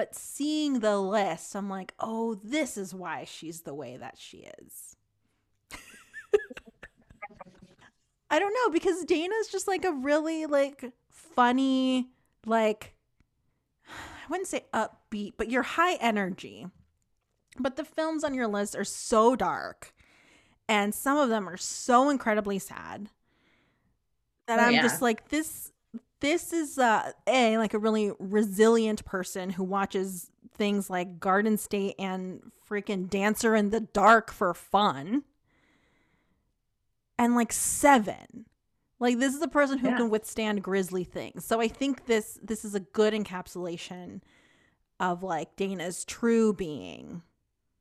but 0.00 0.14
seeing 0.14 0.80
the 0.80 0.98
list, 0.98 1.54
I'm 1.54 1.68
like, 1.68 1.92
"Oh, 2.00 2.34
this 2.42 2.78
is 2.78 2.94
why 2.94 3.24
she's 3.24 3.60
the 3.60 3.74
way 3.74 3.98
that 3.98 4.16
she 4.16 4.48
is." 4.58 4.96
I 8.30 8.38
don't 8.38 8.54
know 8.54 8.70
because 8.72 9.04
Dana's 9.04 9.48
just 9.48 9.68
like 9.68 9.84
a 9.84 9.92
really 9.92 10.46
like 10.46 10.92
funny 11.10 12.08
like 12.46 12.94
I 13.86 14.30
wouldn't 14.30 14.48
say 14.48 14.64
upbeat, 14.72 15.34
but 15.36 15.50
you're 15.50 15.62
high 15.62 15.96
energy. 15.96 16.66
But 17.58 17.76
the 17.76 17.84
films 17.84 18.24
on 18.24 18.32
your 18.32 18.48
list 18.48 18.74
are 18.74 18.84
so 18.84 19.36
dark, 19.36 19.92
and 20.66 20.94
some 20.94 21.18
of 21.18 21.28
them 21.28 21.46
are 21.46 21.58
so 21.58 22.08
incredibly 22.08 22.58
sad 22.58 23.10
that 24.46 24.60
Oh, 24.60 24.64
I'm 24.64 24.72
yeah. 24.72 24.82
just 24.82 25.02
like 25.02 25.28
this. 25.28 25.69
This 26.20 26.52
is 26.52 26.78
uh, 26.78 27.12
a 27.26 27.56
like 27.58 27.74
a 27.74 27.78
really 27.78 28.12
resilient 28.18 29.04
person 29.04 29.50
who 29.50 29.64
watches 29.64 30.30
things 30.54 30.90
like 30.90 31.18
Garden 31.18 31.56
State 31.56 31.94
and 31.98 32.52
freaking 32.68 33.08
Dancer 33.08 33.54
in 33.56 33.70
the 33.70 33.80
Dark 33.80 34.30
for 34.30 34.52
fun, 34.54 35.24
and 37.18 37.34
like 37.34 37.52
Seven. 37.52 38.46
Like 38.98 39.18
this 39.18 39.34
is 39.34 39.40
a 39.40 39.48
person 39.48 39.78
who 39.78 39.88
Yeah. 39.88 39.96
can 39.96 40.10
withstand 40.10 40.62
grisly 40.62 41.04
things. 41.04 41.44
So 41.44 41.60
I 41.60 41.68
think 41.68 42.04
this 42.06 42.38
this 42.42 42.64
is 42.64 42.74
a 42.74 42.80
good 42.80 43.14
encapsulation 43.14 44.20
of 44.98 45.22
like 45.22 45.56
Dana's 45.56 46.04
true 46.04 46.52
being. 46.52 47.22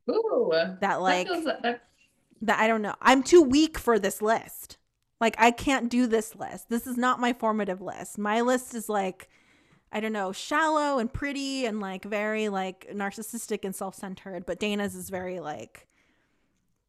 Ooh, 0.10 0.50
That 0.80 1.02
like 1.02 1.28
feels, 1.28 1.44
that, 1.46 1.84
that 2.42 2.60
I 2.60 2.68
don't 2.68 2.82
know. 2.82 2.96
I'm 3.02 3.22
too 3.22 3.42
weak 3.44 3.78
for 3.78 4.00
this 4.00 4.22
list. 4.22 4.78
Like 5.22 5.36
I 5.38 5.52
can't 5.52 5.90
do 5.90 6.08
this 6.08 6.36
list. 6.36 6.70
This 6.70 6.88
is 6.88 6.98
not 6.98 7.20
my 7.20 7.34
formative 7.34 7.82
list. 7.82 8.18
My 8.18 8.42
list 8.42 8.74
is 8.74 8.88
like 8.90 9.30
I 9.92 10.00
don't 10.00 10.14
know, 10.14 10.32
shallow 10.32 11.00
and 11.00 11.12
pretty 11.12 11.66
and 11.66 11.80
like 11.80 12.06
very 12.06 12.48
like 12.50 12.88
narcissistic 12.94 13.66
and 13.66 13.76
self-centered, 13.76 14.46
but 14.46 14.60
Dana's 14.60 14.94
is 14.96 15.10
very 15.10 15.40
like 15.40 15.88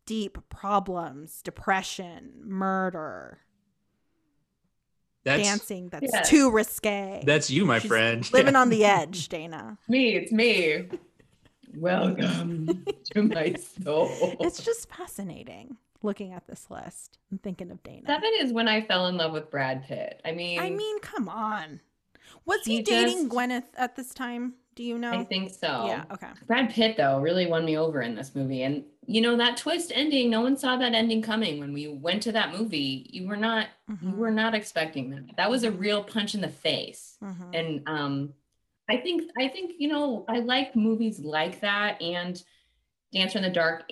deep 0.05 0.37
problems, 0.51 1.41
depression, 1.43 2.33
murder, 2.45 3.39
That's 5.25 5.43
dancing 5.43 5.89
that's 5.89 6.07
Yeah. 6.13 6.23
too 6.23 6.51
risque. 6.51 7.23
that's 7.25 7.49
you, 7.51 7.65
my 7.65 7.79
She's 7.79 7.89
friend. 7.89 8.33
living 8.33 8.57
on 8.57 8.69
the 8.71 8.85
edge, 8.97 9.29
Dana. 9.29 9.79
me, 9.89 10.15
it's 10.17 10.31
me. 10.33 10.89
Welcome 11.77 12.85
to 13.15 13.23
my 13.23 13.55
soul. 13.85 14.11
It's 14.41 14.63
just 14.63 14.89
fascinating 14.95 15.77
looking 16.03 16.33
at 16.33 16.47
this 16.47 16.71
list 16.71 17.19
and 17.31 17.43
thinking 17.43 17.71
of 17.71 17.83
Dana. 17.83 18.03
Seven 18.07 18.31
is 18.41 18.53
when 18.53 18.69
I 18.69 18.83
fell 18.83 19.07
in 19.07 19.17
love 19.17 19.33
with 19.33 19.51
Brad 19.51 19.85
Pitt. 19.85 20.21
I 20.25 20.33
mean, 20.33 20.59
I 20.61 20.71
mean, 20.71 20.99
come 21.01 21.29
on. 21.29 21.81
Was 22.47 22.65
he, 22.65 22.77
He 22.77 22.83
dating 22.83 23.25
just- 23.25 23.29
Gwyneth 23.37 23.65
at 23.77 23.97
this 23.97 24.15
time? 24.15 24.55
Do 24.77 24.85
you 24.85 24.97
know? 24.99 25.13
I 25.13 25.25
think 25.25 25.51
so. 25.53 25.85
Yeah, 25.87 26.05
okay. 26.13 26.29
Brad 26.47 26.71
Pitt 26.71 26.97
though 26.97 27.21
really 27.21 27.47
won 27.47 27.65
me 27.65 27.77
over 27.77 28.01
in 28.01 28.15
this 28.15 28.35
movie, 28.35 28.63
and 28.63 28.85
you 29.05 29.21
know 29.21 29.37
that 29.37 29.57
twist 29.59 29.91
ending. 29.95 30.31
No 30.31 30.41
one 30.41 30.57
saw 30.57 30.77
that 30.77 30.95
ending 30.95 31.21
coming 31.23 31.59
when 31.59 31.73
we 31.75 31.89
went 31.89 32.23
to 32.23 32.33
that 32.33 32.53
movie. 32.57 33.07
You 33.13 33.27
were 33.27 33.37
not. 33.37 33.67
You 33.89 33.97
Mhm, 33.97 34.17
were 34.17 34.31
not 34.31 34.55
expecting 34.55 35.11
that. 35.11 35.37
That 35.37 35.51
was 35.51 35.65
a 35.65 35.73
real 35.73 36.03
punch 36.05 36.35
in 36.35 36.41
the 36.41 36.49
face. 36.49 37.19
mhm. 37.23 37.51
and 37.55 37.83
um 37.89 38.33
i 38.89 38.97
think 38.97 39.31
i 39.39 39.47
think 39.49 39.73
you 39.79 39.89
know 39.89 40.25
i 40.29 40.39
like 40.39 40.75
movies 40.75 41.19
like 41.21 41.61
that 41.61 42.01
and 42.01 42.43
dancer 43.13 43.37
in 43.39 43.45
the 43.45 43.51
dark 43.51 43.83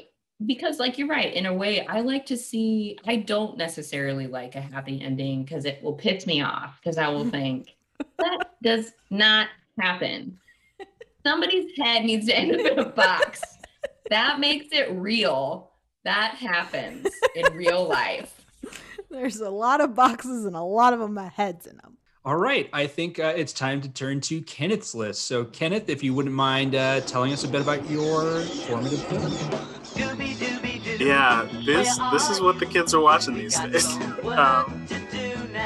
because 0.46 0.78
like 0.78 0.98
you're 0.98 1.08
right 1.08 1.34
in 1.34 1.46
a 1.46 1.52
way 1.52 1.84
i 1.86 2.00
like 2.00 2.24
to 2.24 2.36
see 2.36 2.96
i 3.06 3.16
don't 3.16 3.58
necessarily 3.58 4.26
like 4.26 4.54
a 4.54 4.60
happy 4.60 5.00
ending 5.02 5.44
because 5.44 5.64
it 5.64 5.82
will 5.82 5.94
piss 5.94 6.26
me 6.26 6.42
off 6.42 6.78
because 6.80 6.96
i 6.98 7.08
will 7.08 7.28
think 7.28 7.76
that 8.18 8.52
does 8.62 8.92
not 9.10 9.48
happen 9.80 10.38
somebody's 11.26 11.76
head 11.76 12.04
needs 12.04 12.26
to 12.26 12.36
end 12.36 12.54
up 12.54 12.60
in 12.60 12.78
a 12.78 12.88
box 12.88 13.42
that 14.10 14.38
makes 14.38 14.66
it 14.70 14.90
real 14.92 15.72
that 16.04 16.34
happens 16.34 17.08
in 17.34 17.52
real 17.54 17.88
life 17.88 18.38
There's 19.10 19.40
a 19.40 19.50
lot 19.50 19.80
of 19.80 19.94
boxes 19.94 20.44
and 20.44 20.54
a 20.54 20.62
lot 20.62 20.92
of 20.92 21.00
them 21.00 21.16
have 21.16 21.32
heads 21.32 21.66
in 21.66 21.76
them. 21.78 21.96
All 22.24 22.36
right, 22.36 22.68
I 22.74 22.86
think 22.86 23.18
uh, 23.18 23.32
it's 23.34 23.54
time 23.54 23.80
to 23.80 23.88
turn 23.88 24.20
to 24.22 24.42
Kenneth's 24.42 24.94
list. 24.94 25.24
So, 25.24 25.44
Kenneth, 25.44 25.88
if 25.88 26.02
you 26.02 26.12
wouldn't 26.12 26.34
mind 26.34 26.74
uh, 26.74 27.00
telling 27.00 27.32
us 27.32 27.44
a 27.44 27.48
bit 27.48 27.62
about 27.62 27.88
your 27.88 28.42
formative 28.42 29.02
film. 29.04 30.27
Yeah 30.98 31.48
this 31.64 31.98
this 32.12 32.30
is 32.30 32.40
what 32.40 32.58
the 32.58 32.66
kids 32.66 32.94
are 32.94 33.00
watching 33.00 33.34
these 33.34 33.58
days 33.60 33.86
um, 34.24 34.86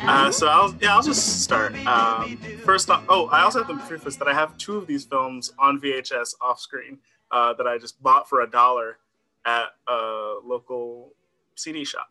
uh, 0.04 0.30
so 0.30 0.48
I'll 0.48 0.74
yeah 0.80 0.94
I'll 0.94 1.02
just 1.02 1.42
start. 1.42 1.74
Um, 1.86 2.36
first 2.64 2.90
off, 2.90 3.04
oh 3.08 3.26
I 3.28 3.42
also 3.42 3.62
have 3.62 3.68
to 3.68 3.86
preface 3.86 4.16
that 4.16 4.26
I 4.28 4.34
have 4.34 4.56
two 4.56 4.76
of 4.76 4.86
these 4.86 5.04
films 5.04 5.52
on 5.58 5.80
VHS 5.80 6.34
off 6.40 6.58
screen 6.60 6.98
uh, 7.30 7.54
that 7.54 7.66
I 7.66 7.78
just 7.78 8.02
bought 8.02 8.28
for 8.28 8.40
a 8.40 8.50
dollar 8.50 8.98
at 9.44 9.66
a 9.88 10.36
local 10.44 11.12
CD 11.56 11.84
shop. 11.84 12.08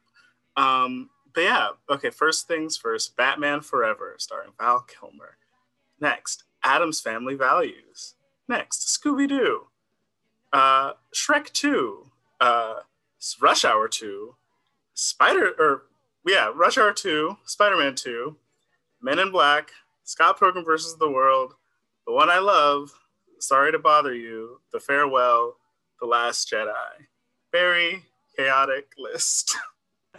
Um, 0.58 1.10
but 1.34 1.42
yeah, 1.42 1.70
okay. 1.90 2.10
First 2.10 2.48
things 2.48 2.78
first, 2.78 3.18
Batman 3.18 3.62
Forever, 3.62 4.16
starring 4.18 4.52
Val 4.60 4.82
Kilmer. 4.82 5.38
Next, 6.00 6.44
Addams 6.64 7.02
Family 7.02 7.36
Values. 7.36 8.16
Next, 8.48 8.88
Scooby 8.88 9.30
Doo, 9.30 9.68
uh, 10.52 10.94
Shrek 11.16 11.52
2, 11.54 12.12
uh, 12.42 12.74
Rush 13.42 13.66
Hour 13.66 13.88
2, 13.88 14.36
Spider, 14.94 15.54
or 15.60 15.84
yeah, 16.26 16.52
Rush 16.54 16.78
Hour 16.78 16.94
2, 16.94 17.38
Spider 17.46 17.78
Man 17.78 17.96
2, 17.96 18.36
Men 19.02 19.20
in 19.20 19.32
Black, 19.32 19.72
Scott 20.04 20.40
Pilgrim 20.40 20.66
versus 20.66 20.96
the 20.98 21.10
World, 21.10 21.54
The 22.08 22.14
One 22.14 22.30
I 22.30 22.40
Love, 22.40 22.92
Sorry 23.40 23.72
to 23.72 23.80
Bother 23.80 24.14
You, 24.14 24.60
The 24.72 24.80
Farewell, 24.80 25.58
The 26.00 26.06
Last 26.08 26.52
Jedi. 26.52 26.74
Very 27.52 28.04
chaotic 28.38 28.92
list. 28.98 29.56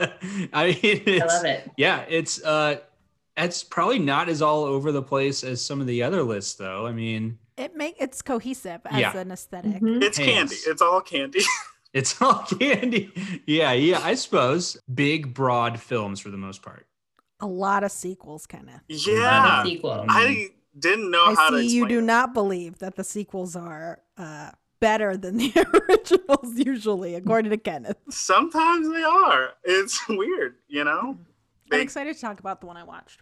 I 0.53 0.79
mean, 0.83 1.03
it's, 1.07 1.23
I 1.23 1.27
love 1.27 1.45
it. 1.45 1.71
Yeah, 1.77 2.05
it's 2.09 2.43
uh, 2.43 2.77
it's 3.37 3.63
probably 3.63 3.99
not 3.99 4.29
as 4.31 4.41
all 4.41 4.65
over 4.65 4.91
the 4.91 5.03
place 5.03 5.45
as 5.45 5.63
some 5.65 5.81
of 5.83 5.87
the 5.87 6.03
other 6.03 6.23
lists, 6.23 6.55
though. 6.55 6.87
I 6.87 6.93
mean, 6.93 7.39
It 7.59 7.77
make 7.77 7.97
it's 8.01 8.23
cohesive 8.23 8.81
as 8.87 8.99
Yeah. 9.01 9.17
an 9.19 9.31
esthetic 9.33 9.83
Mhm. 9.83 10.03
It's 10.03 10.17
Hands. 10.17 10.31
candy. 10.51 10.57
It's 10.67 10.81
all 10.81 11.01
candy. 11.03 11.41
it's 11.93 12.21
all 12.23 12.39
candy. 12.59 13.13
Yeah, 13.47 13.73
yeah, 13.73 14.01
I 14.03 14.15
suppose 14.15 14.77
big, 14.93 15.35
broad 15.35 15.81
films 15.81 16.21
for 16.21 16.31
the 16.31 16.37
most 16.39 16.63
part. 16.63 16.87
a 17.41 17.47
lot 17.47 17.83
of 17.85 17.91
sequels 17.91 18.47
kenneth 18.47 18.83
yeah. 18.89 19.63
sequel. 19.65 20.05
I 20.09 20.49
didn't 20.79 21.11
know 21.11 21.25
i 21.27 21.35
how 21.35 21.51
to 21.51 21.59
see 21.61 21.75
you 21.75 21.87
do 21.89 21.99
it. 21.99 22.03
not 22.03 22.33
believe 22.33 22.79
that 22.79 22.95
the 22.97 23.05
sequels 23.05 23.55
are 23.57 24.01
uh 24.17 24.51
better 24.81 25.17
than 25.17 25.37
the 25.37 25.53
originals 25.89 26.55
usually 26.57 27.15
according 27.15 27.51
to 27.51 27.57
kenneth 27.59 27.99
Sometimes 28.11 28.89
they 28.91 29.03
are. 29.03 29.51
It's 29.65 30.01
weird, 30.09 30.55
you 30.69 30.85
know? 30.85 31.19
i'm 31.73 31.81
excited 31.81 32.15
to 32.15 32.21
talk 32.21 32.39
about 32.41 32.61
the 32.61 32.67
one 32.67 32.77
i 32.77 32.85
watched 32.85 33.21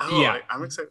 oh, 0.00 0.20
Yeah. 0.22 0.32
I, 0.34 0.40
I'm 0.54 0.62
excited. 0.64 0.90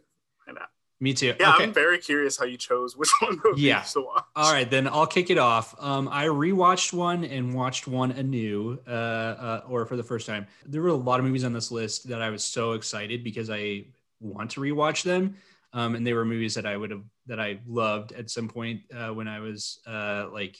To 1.00 1.06
find 1.06 1.12
out. 1.12 1.12
Me 1.12 1.14
too. 1.14 1.34
Yeah, 1.40 1.54
okay. 1.54 1.64
I'm 1.64 1.72
very 1.72 1.98
curious 1.98 2.36
how 2.38 2.44
you 2.44 2.56
chose 2.56 2.96
which 2.96 3.10
one 3.20 3.40
of 3.50 3.58
Yeah. 3.58 3.80
to 3.82 4.00
watch. 4.02 4.24
All 4.36 4.52
right, 4.52 4.70
then 4.70 4.86
I'll 4.86 5.06
kick 5.06 5.30
it 5.30 5.38
off. 5.38 5.74
Um, 5.78 6.08
I 6.08 6.26
rewatched 6.26 6.92
one 6.92 7.24
and 7.24 7.54
watched 7.54 7.86
one 7.88 8.10
anew, 8.12 8.78
uh, 8.86 8.90
uh, 8.90 9.62
or 9.68 9.86
for 9.86 9.96
the 9.96 10.02
first 10.02 10.26
time. 10.26 10.46
There 10.66 10.82
were 10.82 10.88
a 10.88 10.94
lot 10.94 11.20
of 11.20 11.26
movies 11.26 11.44
on 11.44 11.52
this 11.52 11.70
list 11.70 12.08
that 12.08 12.20
I 12.22 12.30
was 12.30 12.44
so 12.44 12.72
excited 12.72 13.24
because 13.24 13.48
I 13.50 13.86
want 14.20 14.50
to 14.52 14.60
rewatch 14.60 15.02
them, 15.02 15.36
um, 15.72 15.94
and 15.94 16.06
they 16.06 16.12
were 16.12 16.24
movies 16.24 16.54
that 16.54 16.66
I 16.66 16.76
would 16.76 16.90
have 16.90 17.02
that 17.26 17.40
I 17.40 17.60
loved 17.66 18.12
at 18.12 18.28
some 18.28 18.48
point 18.48 18.80
uh, 18.94 19.08
when 19.14 19.28
I 19.28 19.40
was 19.40 19.78
uh, 19.86 20.26
like 20.32 20.56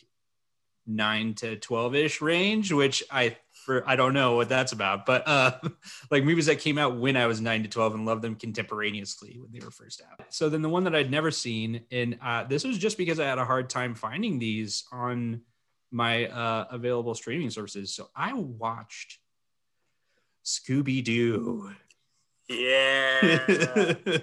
nine 0.86 1.34
to 1.34 1.56
twelve 1.56 1.94
ish 1.94 2.20
range, 2.20 2.72
which 2.72 3.02
I 3.10 3.36
for 3.70 3.88
I 3.88 3.94
don't 3.94 4.14
know 4.14 4.34
what 4.34 4.48
that's 4.48 4.72
about, 4.72 5.06
but 5.06 5.22
uh, 5.28 5.52
like 6.10 6.24
movies 6.24 6.46
that 6.46 6.58
came 6.58 6.76
out 6.76 6.96
when 6.96 7.16
I 7.16 7.26
was 7.28 7.40
nine 7.40 7.62
to 7.62 7.68
twelve 7.68 7.94
and 7.94 8.04
loved 8.04 8.22
them 8.22 8.34
contemporaneously 8.34 9.38
when 9.40 9.52
they 9.52 9.64
were 9.64 9.70
first 9.70 10.02
out. 10.10 10.26
So 10.30 10.48
then 10.48 10.60
the 10.60 10.68
one 10.68 10.82
that 10.84 10.94
I'd 10.94 11.10
never 11.10 11.30
seen, 11.30 11.82
and 11.92 12.18
uh, 12.20 12.44
this 12.44 12.64
was 12.64 12.78
just 12.78 12.98
because 12.98 13.20
I 13.20 13.26
had 13.26 13.38
a 13.38 13.44
hard 13.44 13.70
time 13.70 13.94
finding 13.94 14.40
these 14.40 14.84
on 14.90 15.42
my 15.92 16.26
uh, 16.26 16.66
available 16.72 17.14
streaming 17.14 17.50
services. 17.50 17.94
So 17.94 18.08
I 18.16 18.32
watched 18.32 19.18
Scooby 20.44 21.04
Doo. 21.04 21.70
Yeah. 22.48 23.20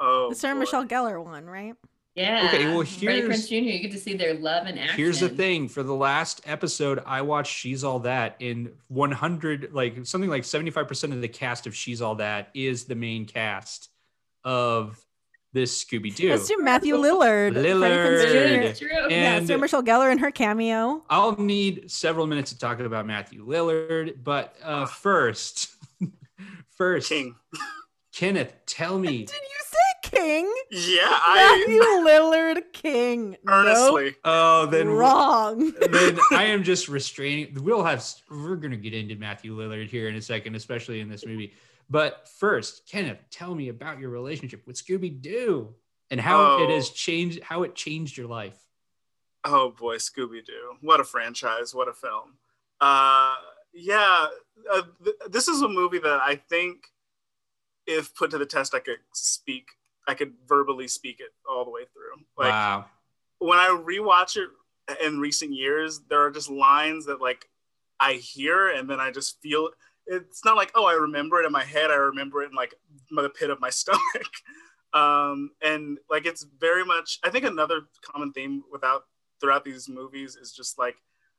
oh, 0.00 0.30
the 0.30 0.34
sarah 0.34 0.56
boy. 0.56 0.60
michelle 0.60 0.84
gellar 0.84 1.24
one 1.24 1.46
right 1.46 1.76
Yeah. 2.16 2.46
Okay, 2.48 2.64
well, 2.66 2.84
Freddie 2.84 3.20
here's- 3.22 3.46
Prinze 3.46 3.48
Jr. 3.48 3.54
You 3.54 3.78
get 3.80 3.92
to 3.92 3.98
see 3.98 4.14
their 4.14 4.34
love 4.34 4.66
and 4.66 4.78
action. 4.78 4.96
Here's 4.96 5.20
the 5.20 5.28
thing: 5.28 5.68
for 5.68 5.82
the 5.82 5.94
last 5.94 6.40
episode, 6.44 7.02
I 7.06 7.22
watched 7.22 7.54
She's 7.56 7.84
All 7.84 8.00
That, 8.00 8.36
in 8.40 8.72
100, 8.88 9.72
like 9.72 10.04
something 10.04 10.28
like 10.28 10.44
75 10.44 10.88
percent 10.88 11.12
of 11.12 11.20
the 11.22 11.28
cast 11.28 11.66
of 11.66 11.74
She's 11.74 12.02
All 12.02 12.16
That 12.16 12.50
is 12.54 12.84
the 12.84 12.96
main 12.96 13.26
cast 13.26 13.90
of 14.44 14.98
this 15.52 15.84
Scooby 15.84 16.14
Doo. 16.14 16.30
let's 16.30 16.46
do 16.46 16.56
matthew 16.60 16.94
lillard, 16.96 17.54
Lillard. 17.54 18.22
Jr. 18.30 18.60
It's 18.62 18.78
true. 18.78 18.88
yeah 18.92 19.36
And- 19.36 19.46
sarah 19.48 19.58
michelle 19.58 19.82
gellar 19.82 20.08
and 20.10 20.20
her 20.20 20.30
cameo 20.30 21.02
I'll 21.10 21.36
need 21.40 21.90
several 21.90 22.28
minutes 22.28 22.52
to 22.52 22.58
talk 22.58 22.78
about 22.78 23.04
Matthew 23.04 23.44
Lillard, 23.44 24.22
but 24.22 24.54
uh, 24.62 24.86
first, 24.86 25.74
first, 26.76 27.08
King. 27.08 27.34
Kenneth, 28.14 28.52
tell 28.66 28.96
me. 28.98 29.08
did 29.24 29.30
you 29.30 29.64
say 29.66 29.76
king 30.10 30.52
Yeah, 30.70 31.00
I 31.08 31.58
matthew 31.58 31.80
lillard 31.82 32.72
king 32.72 33.36
earnestly. 33.46 34.16
Oh, 34.24 34.66
then 34.66 34.88
wrong 34.88 35.72
then 35.90 36.18
I 36.32 36.44
am 36.44 36.62
just 36.62 36.88
restraining. 36.88 37.56
We'll 37.62 37.84
have 37.84 38.04
we're 38.30 38.56
gonna 38.56 38.76
get 38.76 38.94
into 38.94 39.16
Matthew 39.16 39.56
Lillard 39.56 39.88
here 39.88 40.08
in 40.08 40.14
a 40.16 40.22
second, 40.22 40.54
especially 40.54 41.00
in 41.00 41.08
this 41.08 41.24
movie. 41.26 41.52
But 41.88 42.28
first, 42.38 42.88
Kenneth, 42.88 43.18
tell 43.30 43.54
me 43.54 43.68
about 43.68 43.98
your 43.98 44.10
relationship 44.10 44.66
with 44.66 44.76
Scooby 44.76 45.20
Doo 45.20 45.74
and 46.10 46.20
how 46.20 46.58
it 46.58 46.66
Oh. 46.70 46.74
has 46.74 46.90
changed. 46.90 47.42
How 47.42 47.62
it 47.64 47.74
changed 47.74 48.16
your 48.16 48.28
life. 48.28 48.58
Oh 49.44 49.70
boy, 49.70 49.96
Scooby 49.96 50.44
Doo! 50.44 50.76
What 50.82 51.00
a 51.00 51.04
franchise! 51.04 51.74
What 51.74 51.88
a 51.88 51.92
film! 51.94 52.34
Uh, 52.80 53.34
yeah, 53.72 54.26
uh, 54.72 54.82
th- 55.02 55.16
this 55.30 55.48
is 55.48 55.62
a 55.62 55.68
movie 55.68 55.98
that 55.98 56.20
I 56.22 56.36
think, 56.36 56.84
if 57.86 58.14
put 58.14 58.30
to 58.32 58.38
the 58.38 58.46
test, 58.46 58.74
I 58.74 58.80
could 58.80 58.98
speak. 59.14 59.68
I 60.10 60.14
could 60.14 60.32
verbally 60.48 60.88
speak 60.88 61.20
it 61.20 61.28
all 61.48 61.64
the 61.64 61.70
way 61.70 61.82
through. 61.92 62.24
Like 62.36 62.52
wow. 62.52 62.86
when 63.38 63.60
I 63.60 63.68
rewatch 63.68 64.36
it 64.36 64.48
in 65.00 65.20
recent 65.20 65.52
years, 65.54 66.00
there 66.10 66.20
are 66.20 66.32
just 66.32 66.50
lines 66.50 67.06
that 67.06 67.20
like 67.20 67.48
I 68.00 68.14
hear 68.14 68.70
and 68.70 68.90
then 68.90 68.98
I 68.98 69.12
just 69.12 69.40
feel. 69.40 69.70
It's 70.08 70.44
not 70.44 70.56
like 70.56 70.72
oh 70.74 70.84
I 70.84 70.94
remember 70.94 71.40
it 71.40 71.46
in 71.46 71.52
my 71.52 71.62
head. 71.62 71.92
I 71.92 71.94
remember 71.94 72.42
it 72.42 72.50
in 72.50 72.56
like 72.56 72.74
the 73.08 73.28
pit 73.30 73.50
of 73.50 73.60
my 73.60 73.70
stomach. 73.80 74.32
um, 74.92 75.52
and 75.62 75.98
like 76.10 76.26
it's 76.26 76.44
very 76.58 76.84
much. 76.84 77.20
I 77.22 77.30
think 77.30 77.44
another 77.44 77.82
common 78.02 78.32
theme 78.32 78.64
without 78.72 79.04
throughout 79.40 79.64
these 79.64 79.88
movies 79.88 80.34
is 80.34 80.52
just 80.52 80.76
like 80.76 80.96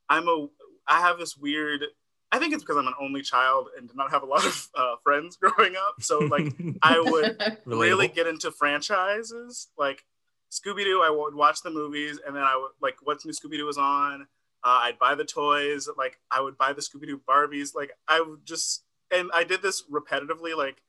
I'm 0.08 0.30
a. 0.30 0.48
I 0.88 1.02
have 1.02 1.20
this 1.20 1.36
weird. 1.36 1.84
I 2.32 2.40
think 2.40 2.54
it's 2.54 2.64
because 2.64 2.78
I'm 2.78 2.88
an 2.88 2.94
only 3.00 3.22
child 3.22 3.68
and 3.78 3.88
did 3.88 3.98
not 3.98 4.12
have 4.12 4.24
a 4.24 4.26
lot 4.26 4.46
of 4.46 4.70
uh, 4.76 4.96
friends 5.04 5.36
growing 5.42 5.76
up. 5.76 6.02
So 6.02 6.20
like 6.20 6.54
I 6.82 7.00
would 7.00 7.58
really 7.66 8.08
get 8.08 8.28
into 8.28 8.52
franchises 8.52 9.68
like 9.78 10.06
Scooby 10.52 10.84
Doo. 10.84 11.02
I 11.04 11.10
would 11.10 11.34
watch 11.34 11.62
the 11.62 11.72
movies, 11.72 12.20
and 12.26 12.36
then 12.36 12.44
I 12.44 12.56
would 12.58 12.72
like 12.82 12.96
what 13.04 13.24
new 13.26 13.32
Scooby 13.32 13.58
Doo 13.58 13.66
was 13.66 13.78
on. 13.78 14.28
Uh, 14.64 14.82
I'd 14.84 15.00
buy 15.00 15.16
the 15.16 15.26
toys. 15.26 15.88
Like 15.98 16.20
I 16.30 16.42
would 16.42 16.58
buy 16.58 16.74
the 16.74 16.82
Scooby 16.82 17.08
Doo 17.08 17.22
Barbies. 17.28 17.76
Like 17.76 17.92
I 18.08 18.22
would 18.22 18.46
just, 18.46 18.84
and 19.12 19.30
I 19.34 19.44
did 19.44 19.62
this 19.62 19.84
repetitively. 19.90 20.56
Like 20.56 20.82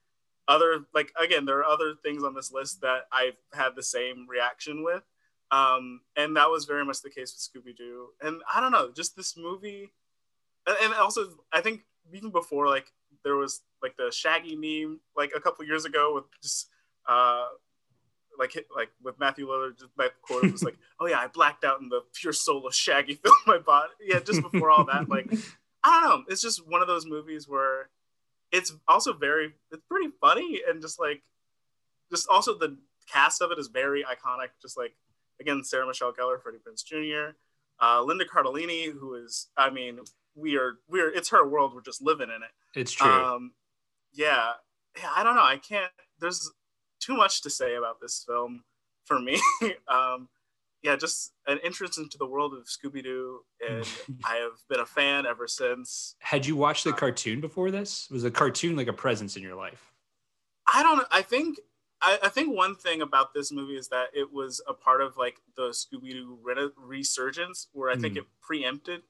other, 0.49 0.85
like 0.95 1.13
again, 1.21 1.45
there 1.45 1.59
are 1.59 1.65
other 1.65 1.95
things 2.03 2.25
on 2.25 2.35
this 2.35 2.53
list 2.53 2.83
that 2.83 3.03
I've 3.13 3.37
had 3.53 3.71
the 3.77 3.83
same 3.83 4.27
reaction 4.29 4.85
with, 4.85 5.03
um, 5.51 6.01
and 6.17 6.37
that 6.37 6.51
was 6.51 6.67
very 6.67 6.85
much 6.85 7.03
the 7.03 7.11
case 7.11 7.35
with 7.35 7.65
Scooby 7.65 7.77
Doo. 7.77 8.09
And 8.21 8.43
I 8.53 8.61
don't 8.61 8.73
know, 8.73 8.91
just 8.93 9.17
this 9.17 9.37
movie, 9.37 9.93
and, 10.67 10.95
also 10.95 11.27
I 11.53 11.61
think 11.61 11.83
even 12.13 12.31
before 12.31 12.69
like 12.69 12.87
there 13.25 13.37
was 13.37 13.63
like 13.83 13.97
the 13.97 14.11
Shaggy 14.13 14.57
meme 14.57 15.01
like 15.17 15.33
a 15.35 15.41
couple 15.41 15.65
years 15.65 15.85
ago 15.85 16.15
with 16.15 16.25
just 16.43 16.69
uh 17.09 17.47
like 18.39 18.55
like 18.75 18.91
with 19.03 19.19
Matthew 19.19 19.47
Lillard 19.47 19.79
just 19.79 19.91
that 19.97 20.13
quote 20.23 20.51
was 20.51 20.63
like 20.63 20.77
oh 21.01 21.07
yeah 21.07 21.19
I 21.19 21.27
blacked 21.29 21.65
out 21.65 21.81
in 21.81 21.89
the 21.89 22.03
pure 22.15 22.33
soul 22.33 22.67
of 22.67 22.75
Shaggy 22.75 23.15
filled 23.15 23.35
my 23.47 23.59
body 23.59 23.93
yeah 24.01 24.21
just 24.21 24.43
before 24.43 24.71
all 24.71 24.85
that 24.87 25.09
like 25.09 25.33
I 25.85 26.01
don't 26.01 26.03
know 26.03 26.25
it's 26.29 26.43
just 26.43 26.67
one 26.69 26.83
of 26.83 26.89
those 26.89 27.07
movies 27.07 27.49
where 27.49 27.91
it's 28.53 28.73
also 28.87 29.13
very 29.13 29.53
it's 29.71 29.83
pretty 29.89 30.11
funny 30.21 30.61
and 30.69 30.81
just 30.81 31.01
like 31.01 31.23
just 32.11 32.29
also 32.29 32.57
the 32.57 32.77
cast 33.11 33.43
of 33.43 33.51
it 33.51 33.59
is 33.59 33.69
very 33.69 34.05
iconic 34.05 34.49
just 34.61 34.77
like 34.77 34.95
again 35.41 35.65
Sarah 35.65 35.87
Michelle 35.87 36.13
Gellar 36.13 36.41
Freddie 36.41 36.59
Prinze 36.59 36.85
Jr. 36.85 37.37
Uh, 37.81 38.03
Linda 38.03 38.25
Cardellini 38.25 38.93
who 38.93 39.15
is 39.15 39.49
I 39.57 39.71
mean 39.71 39.99
we 40.35 40.57
are 40.57 40.75
we're 40.89 41.11
it's 41.11 41.31
her 41.31 41.47
world 41.47 41.75
we're 41.75 41.83
just 41.83 42.01
living 42.03 42.29
in 42.29 42.43
it 42.43 42.51
It's 42.79 42.93
true. 42.93 43.11
um, 43.11 43.53
yeah, 44.13 44.53
yeah. 44.97 45.11
I 45.17 45.23
don't 45.25 45.37
know. 45.37 45.43
I 45.43 45.57
can't. 45.57 45.91
There's 46.21 46.51
too 47.01 47.17
much 47.17 47.43
to 47.43 47.51
say 47.51 47.75
about 47.77 48.01
this 48.01 48.25
film 48.27 48.65
for 49.05 49.19
me. 49.19 49.41
um, 49.89 50.29
yeah, 50.83 50.97
just 50.97 51.33
an 51.47 51.59
entrance 51.65 51.97
into 51.97 52.19
the 52.19 52.27
world 52.27 52.53
of 52.55 52.67
Scooby 52.67 53.03
Doo, 53.03 53.41
and 53.67 53.87
I 54.25 54.37
have 54.37 54.59
been 54.69 54.81
a 54.81 54.87
fan 54.87 55.27
ever 55.27 55.47
since. 55.49 56.15
Had 56.19 56.45
you 56.47 56.57
watched 56.57 56.85
the 56.85 56.93
cartoon 56.93 57.41
before 57.41 57.71
this? 57.71 58.09
Was 58.11 58.23
the 58.25 58.31
cartoon 58.31 58.77
like 58.77 58.89
a 58.89 58.93
presence 58.93 59.37
in 59.37 59.43
your 59.43 59.55
life? 59.55 59.93
I 60.73 60.83
don't. 60.83 61.07
I 61.11 61.23
think. 61.23 61.59
I, 62.05 62.19
I 62.25 62.29
think 62.31 62.55
one 62.57 62.75
thing 62.75 63.01
about 63.01 63.33
this 63.33 63.53
movie 63.53 63.77
is 63.77 63.89
that 63.89 64.09
it 64.13 64.33
was 64.33 64.61
a 64.69 64.75
part 64.75 65.01
of 65.03 65.17
like 65.17 65.37
the 65.57 65.69
Scooby 65.71 66.11
Doo 66.11 66.37
re- 66.43 66.71
resurgence, 66.77 67.69
where 67.73 67.91
I 67.91 67.97
think 67.97 68.15
Mm. 68.15 68.19
it 68.19 68.25
preempted. 68.41 69.03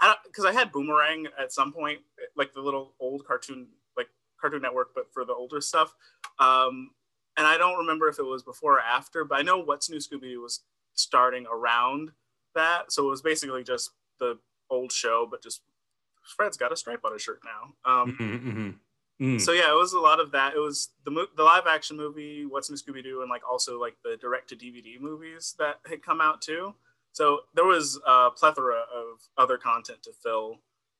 I 0.00 0.06
don't 0.06 0.18
because 0.24 0.44
I 0.44 0.52
had 0.52 0.72
Boomerang 0.72 1.26
at 1.38 1.52
some 1.52 1.72
point, 1.72 2.00
like 2.36 2.52
the 2.54 2.60
little 2.60 2.94
old 3.00 3.24
cartoon, 3.26 3.68
like 3.96 4.08
Cartoon 4.40 4.62
Network, 4.62 4.94
but 4.94 5.12
for 5.12 5.24
the 5.24 5.34
older 5.34 5.60
stuff. 5.60 5.94
Um, 6.38 6.90
and 7.36 7.46
I 7.46 7.56
don't 7.58 7.78
remember 7.78 8.08
if 8.08 8.18
it 8.18 8.24
was 8.24 8.42
before 8.42 8.76
or 8.76 8.80
after, 8.80 9.24
but 9.24 9.38
I 9.38 9.42
know 9.42 9.58
What's 9.58 9.88
New 9.90 9.98
Scooby 9.98 10.22
Doo 10.22 10.42
was 10.42 10.60
starting 10.94 11.46
around 11.50 12.10
that, 12.54 12.92
so 12.92 13.06
it 13.06 13.10
was 13.10 13.22
basically 13.22 13.62
just 13.62 13.90
the 14.18 14.38
old 14.68 14.92
show, 14.92 15.26
but 15.30 15.42
just 15.42 15.62
Fred's 16.36 16.56
got 16.56 16.72
a 16.72 16.76
stripe 16.76 17.00
on 17.04 17.12
his 17.12 17.22
shirt 17.22 17.40
now. 17.44 17.74
Um, 17.90 18.16
Mhm, 18.18 18.40
mhm. 18.54 18.78
Mm. 19.20 19.40
So 19.40 19.52
yeah, 19.52 19.70
it 19.70 19.74
was 19.76 19.92
a 19.92 19.98
lot 20.00 20.18
of 20.18 20.30
that. 20.32 20.54
It 20.54 20.58
was 20.60 20.90
the 21.04 21.10
mo- 21.10 21.26
the 21.36 21.42
live 21.44 21.66
action 21.66 21.96
movie, 21.96 22.46
What's 22.46 22.70
New 22.70 22.76
Scooby 22.76 23.02
Doo, 23.02 23.20
and 23.20 23.28
like 23.30 23.42
also 23.48 23.78
like 23.78 23.96
the 24.02 24.16
direct 24.16 24.48
to 24.48 24.56
DVD 24.56 24.98
movies 24.98 25.54
that 25.58 25.80
had 25.86 26.02
come 26.02 26.22
out 26.22 26.40
too. 26.40 26.74
So 27.12 27.40
there 27.54 27.64
was 27.64 27.98
a 28.06 28.30
plethora 28.30 28.76
of 28.94 29.18
other 29.36 29.58
content 29.58 30.02
to 30.04 30.12
fill 30.22 30.56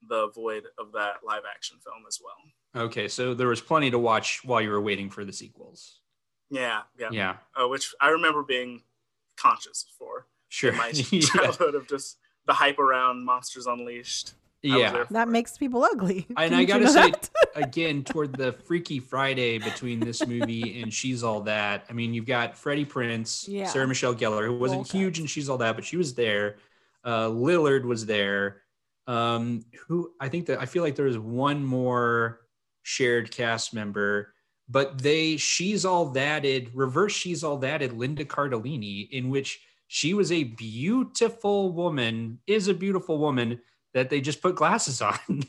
the 0.09 0.29
void 0.35 0.65
of 0.79 0.93
that 0.93 1.17
live 1.27 1.43
action 1.55 1.77
film 1.85 2.05
as 2.09 2.19
well. 2.23 2.85
Okay, 2.87 3.09
so 3.09 3.35
there 3.35 3.49
was 3.49 3.61
plenty 3.61 3.91
to 3.91 3.99
watch 3.99 4.41
while 4.45 4.61
you 4.61 4.71
were 4.71 4.81
waiting 4.81 5.11
for 5.11 5.25
the 5.25 5.33
sequels. 5.33 6.01
Yeah, 6.51 6.83
yeah. 6.99 7.09
Yeah, 7.13 7.37
Uh, 7.61 7.69
which 7.69 7.93
I 8.01 8.09
remember 8.09 8.43
being 8.43 8.83
conscious 9.37 9.85
for 9.99 10.27
sure. 10.49 10.73
in 10.73 10.79
my 10.79 10.89
yeah. 11.11 11.21
childhood 11.21 11.75
of 11.75 11.89
just 11.89 12.17
the 12.47 12.53
hype 12.55 12.79
around 12.79 13.25
Monsters 13.25 13.67
Unleashed. 13.67 14.35
Yeah. 14.63 15.05
That 15.11 15.29
it. 15.29 15.31
makes 15.31 15.57
people 15.57 15.85
ugly. 15.85 16.27
And 16.37 16.51
Didn't 16.51 16.55
I 16.61 16.65
gotta 16.65 16.85
know 16.85 16.91
say, 16.91 17.11
that? 17.11 17.30
Again, 17.57 18.05
toward 18.05 18.34
the 18.36 18.53
Freaky 18.53 19.01
Friday 19.01 19.59
between 19.59 20.01
this 20.01 20.26
movie 20.26 20.80
and 20.82 20.92
She's 20.92 21.22
All 21.22 21.40
That. 21.42 21.84
I 21.88 21.92
mean, 21.92 22.14
you've 22.14 22.26
got 22.26 22.57
Freddie 22.57 22.84
Prinze, 22.84 23.46
Yeah. 23.48 23.66
Sarah 23.66 23.88
Michelle 23.88 24.14
Gellar, 24.14 24.46
who 24.46 24.57
wasn't 24.57 24.90
huge 24.90 25.18
in 25.20 25.26
She's 25.26 25.48
All 25.48 25.59
That, 25.59 25.74
but 25.76 25.84
she 25.84 25.96
was 25.96 26.14
there. 26.14 26.57
Uh, 27.05 27.28
Lillard 27.28 27.84
was 27.84 28.07
there. 28.07 28.62
Um, 29.07 29.64
who 29.88 30.12
I 30.20 30.28
think 30.28 30.46
that 30.46 30.61
I 30.61 30.66
feel 30.66 30.82
like 30.82 30.94
there 30.94 31.07
was 31.07 31.18
one 31.18 31.64
more 31.64 32.40
shared 32.82 33.30
cast 33.30 33.74
member, 33.74 34.32
but 34.68 34.98
they 35.03 35.36
She's 35.36 35.84
All 35.84 36.12
Thatted, 36.14 36.70
reverse 36.74 37.12
She's 37.12 37.42
All 37.42 37.59
Thatted 37.61 37.96
Linda 37.96 38.24
Cardellini, 38.24 39.09
in 39.11 39.28
which 39.28 39.61
she 39.88 40.14
was 40.14 40.30
a 40.30 40.44
beautiful 40.44 41.72
woman, 41.72 42.38
is 42.46 42.68
a 42.68 42.74
beautiful 42.74 43.18
woman 43.18 43.61
that 43.92 44.09
they 44.09 44.20
just 44.20 44.40
put 44.40 44.55
glasses 44.55 45.03
on. 45.03 45.18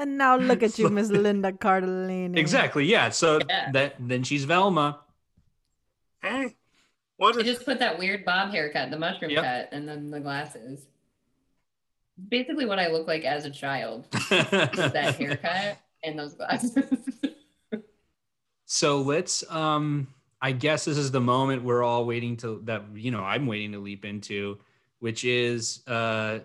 and 0.00 0.18
now 0.18 0.36
look 0.36 0.62
at 0.68 0.78
you, 0.78 0.88
Miss 0.88 1.08
Linda 1.10 1.52
Cardellini. 1.52 2.36
Exactly. 2.38 2.84
Yeah. 2.86 3.10
So 3.10 3.40
Yeah. 3.48 3.70
that 3.72 3.94
then 3.98 4.22
she's 4.24 4.44
Velma. 4.44 5.00
Hey, 6.22 6.56
what 7.16 7.36
They 7.36 7.42
just 7.44 7.64
put 7.64 7.78
that 7.78 7.98
weird 7.98 8.24
bob 8.24 8.50
haircut, 8.50 8.90
the 8.90 8.98
mushroom 8.98 9.30
Yep. 9.30 9.44
cut, 9.44 9.68
and 9.72 9.88
then 9.88 10.10
the 10.10 10.20
glasses. 10.20 10.86
Basically, 12.28 12.66
what 12.66 12.78
I 12.78 12.88
look 12.88 13.06
like 13.06 13.24
as 13.24 13.44
a 13.46 13.50
child 13.50 14.06
is 14.12 14.28
that 14.30 15.16
haircut 15.16 15.78
and 16.04 16.18
those 16.18 16.34
glasses. 16.34 16.76
so 18.66 19.00
let's 19.00 19.48
um 19.50 20.08
I 20.42 20.52
guess 20.52 20.84
this 20.86 20.96
is 20.96 21.10
the 21.10 21.20
moment 21.20 21.64
we're 21.64 21.82
all 21.82 22.04
waiting 22.06 22.36
to 22.38 22.60
that 22.64 22.84
you 22.94 23.10
know 23.10 23.22
I'm 23.22 23.46
waiting 23.46 23.72
to 23.72 23.78
leap 23.78 24.04
into, 24.04 24.58
which 24.98 25.24
is 25.24 25.86
uh 25.86 26.40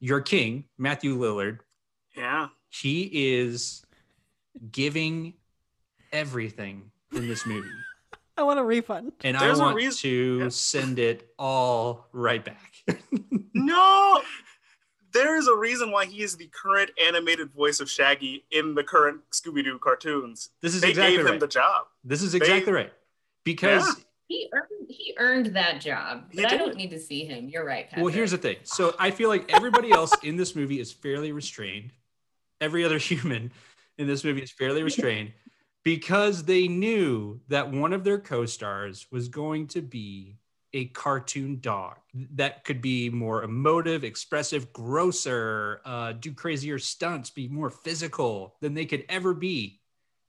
your 0.00 0.20
king, 0.20 0.64
Matthew 0.78 1.16
Lillard. 1.18 1.58
Yeah? 2.16 2.48
He 2.68 3.10
is 3.40 3.84
giving 4.70 5.34
everything 6.12 6.90
in 7.14 7.28
this 7.28 7.46
movie. 7.46 7.68
I 8.36 8.42
want 8.44 8.58
a 8.58 8.64
refund. 8.64 9.12
And 9.24 9.36
There's 9.38 9.58
a 9.58 9.62
I 9.62 9.64
want 9.66 9.76
reason- 9.76 10.00
to 10.10 10.38
yeah. 10.44 10.48
send 10.48 10.98
it 10.98 11.30
all 11.38 12.06
right 12.12 12.44
back. 12.44 12.72
No, 13.54 14.20
there 15.12 15.36
is 15.36 15.46
a 15.46 15.54
reason 15.54 15.90
why 15.92 16.06
he 16.06 16.22
is 16.22 16.36
the 16.36 16.48
current 16.48 16.90
animated 17.06 17.52
voice 17.52 17.80
of 17.80 17.88
Shaggy 17.90 18.44
in 18.50 18.74
the 18.74 18.82
current 18.82 19.20
Scooby 19.30 19.62
Doo 19.62 19.78
cartoons. 19.78 20.48
this 20.62 20.74
is 20.74 20.80
They 20.80 20.88
exactly 20.90 21.18
gave 21.18 21.26
him 21.26 21.38
the 21.38 21.46
job. 21.46 21.86
this 22.02 22.22
is 22.22 22.34
exactly 22.34 22.72
right. 22.72 22.92
Because 23.44 23.86
Yeah. 23.86 24.04
he 24.28 24.48
earned 24.52 24.86
he 24.88 25.14
earned 25.18 25.46
that 25.54 25.80
job, 25.82 26.24
but 26.34 26.50
I 26.50 26.56
don't 26.56 26.74
need 26.74 26.90
to 26.90 26.98
see 26.98 27.24
him. 27.26 27.48
You're 27.48 27.64
right, 27.64 27.88
Patrick. 27.88 28.04
Well, 28.04 28.12
here's 28.12 28.30
the 28.32 28.38
thing. 28.38 28.56
So 28.64 28.94
I 28.98 29.10
feel 29.10 29.28
like 29.28 29.52
everybody 29.52 29.92
else 29.92 30.12
in 30.24 30.36
this 30.36 30.56
movie 30.56 30.80
is 30.80 30.90
fairly 30.90 31.30
restrained. 31.32 31.92
Every 32.62 32.84
other 32.84 32.98
human 33.10 33.52
in 33.98 34.06
this 34.06 34.24
movie 34.24 34.42
is 34.42 34.50
fairly 34.50 34.82
restrained 34.82 35.32
because 35.82 36.44
they 36.44 36.68
knew 36.68 37.40
that 37.48 37.70
one 37.70 37.92
of 37.92 38.04
their 38.04 38.18
co-stars 38.18 39.06
was 39.10 39.28
going 39.28 39.66
to 39.68 39.82
be 39.82 40.38
a 40.74 40.86
cartoon 40.86 41.60
dog 41.60 41.96
that 42.14 42.64
could 42.64 42.80
be 42.80 43.10
more 43.10 43.42
emotive, 43.42 44.04
expressive, 44.04 44.72
grosser, 44.72 45.82
uh, 45.84 46.12
do 46.12 46.32
crazier 46.32 46.78
stunts, 46.78 47.28
be 47.28 47.46
more 47.48 47.68
physical 47.68 48.54
than 48.60 48.72
they 48.72 48.86
could 48.86 49.04
ever 49.08 49.34
be. 49.34 49.80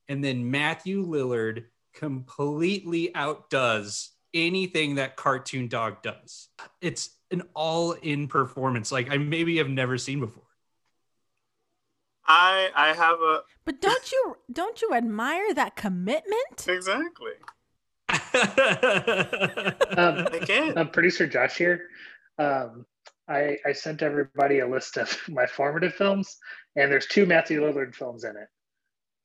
And 0.10 0.24
then 0.24 0.52
Matthew 0.52 1.06
Lillard 1.06 1.66
completely 1.94 3.16
outdoes 3.16 4.10
anything 4.34 4.96
that 4.96 5.16
cartoon 5.16 5.68
dog 5.68 6.02
does. 6.02 6.50
It's 6.82 7.12
an 7.32 7.44
all-in 7.56 8.28
performance 8.28 8.92
like 8.92 9.12
I 9.12 9.18
maybe 9.18 9.58
have 9.58 9.70
never 9.70 9.98
seen 9.98 10.20
before. 10.20 10.43
I 12.26 12.70
I 12.76 12.94
have 12.94 13.20
a 13.22 13.42
But 13.66 13.82
don't 13.82 14.12
you 14.12 14.38
don't 14.52 14.82
you 14.82 14.94
admire 14.94 15.54
that 15.54 15.76
commitment? 15.76 16.68
exactly. 16.68 17.34
Um, 19.98 20.28
I 20.32 20.42
can't. 20.46 20.78
um, 20.78 20.90
producer 20.90 21.28
Josh 21.28 21.58
here. 21.58 21.88
Um, 22.40 22.86
I, 23.28 23.58
I 23.66 23.72
sent 23.74 24.02
everybody 24.02 24.60
a 24.60 24.68
list 24.68 24.98
of 24.98 25.16
my 25.30 25.46
formative 25.46 25.94
films, 25.94 26.38
and 26.76 26.92
there's 26.92 27.08
two 27.08 27.26
Matthew 27.26 27.62
Lillard 27.62 27.96
films 27.96 28.24
in 28.24 28.32
it. 28.32 28.48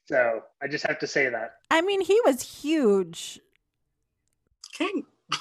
So 0.06 0.40
I 0.62 0.68
just 0.68 0.86
have 0.86 0.98
to 1.00 1.06
say 1.06 1.28
that. 1.28 1.52
I 1.70 1.80
mean, 1.80 2.00
he 2.00 2.18
was 2.24 2.42
huge. 2.62 3.40
King. 4.72 5.04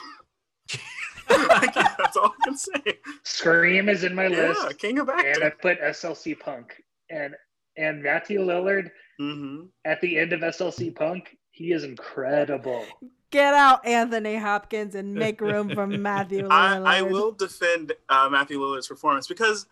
That's 1.30 2.18
all 2.18 2.34
I 2.42 2.44
can 2.46 2.58
say. 2.58 3.00
Scream 3.24 3.90
is 3.90 4.04
in 4.04 4.16
my 4.16 4.28
Yeah, 4.28 4.48
list, 4.48 4.80
King 4.80 5.00
of 5.00 5.10
and 5.10 5.44
I 5.44 5.50
put 5.50 5.80
SLC 5.82 6.40
Punk. 6.40 6.74
And 7.10 7.36
and 7.78 8.04
Matthew 8.04 8.40
Lillard 8.42 8.90
hmm 9.20 9.66
at 9.86 10.00
the 10.02 10.18
end 10.18 10.34
of 10.34 10.42
SLC 10.42 10.96
Punk, 10.96 11.38
he 11.52 11.72
is 11.72 11.84
incredible. 11.84 12.86
Get 13.32 13.54
out, 13.54 13.86
Anthony 13.86 14.38
Hopkins, 14.38 14.96
and 14.96 15.16
make 15.16 15.42
room 15.42 15.74
for 15.74 15.88
Matthew 15.88 16.48
I, 16.52 16.76
Lillard. 16.76 16.86
I 16.86 17.02
will 17.02 17.32
defend 17.32 17.94
uh, 18.10 18.30
Matthew 18.32 18.60
Lillard's 18.60 18.88
performance 18.88 19.28
because 19.28 19.66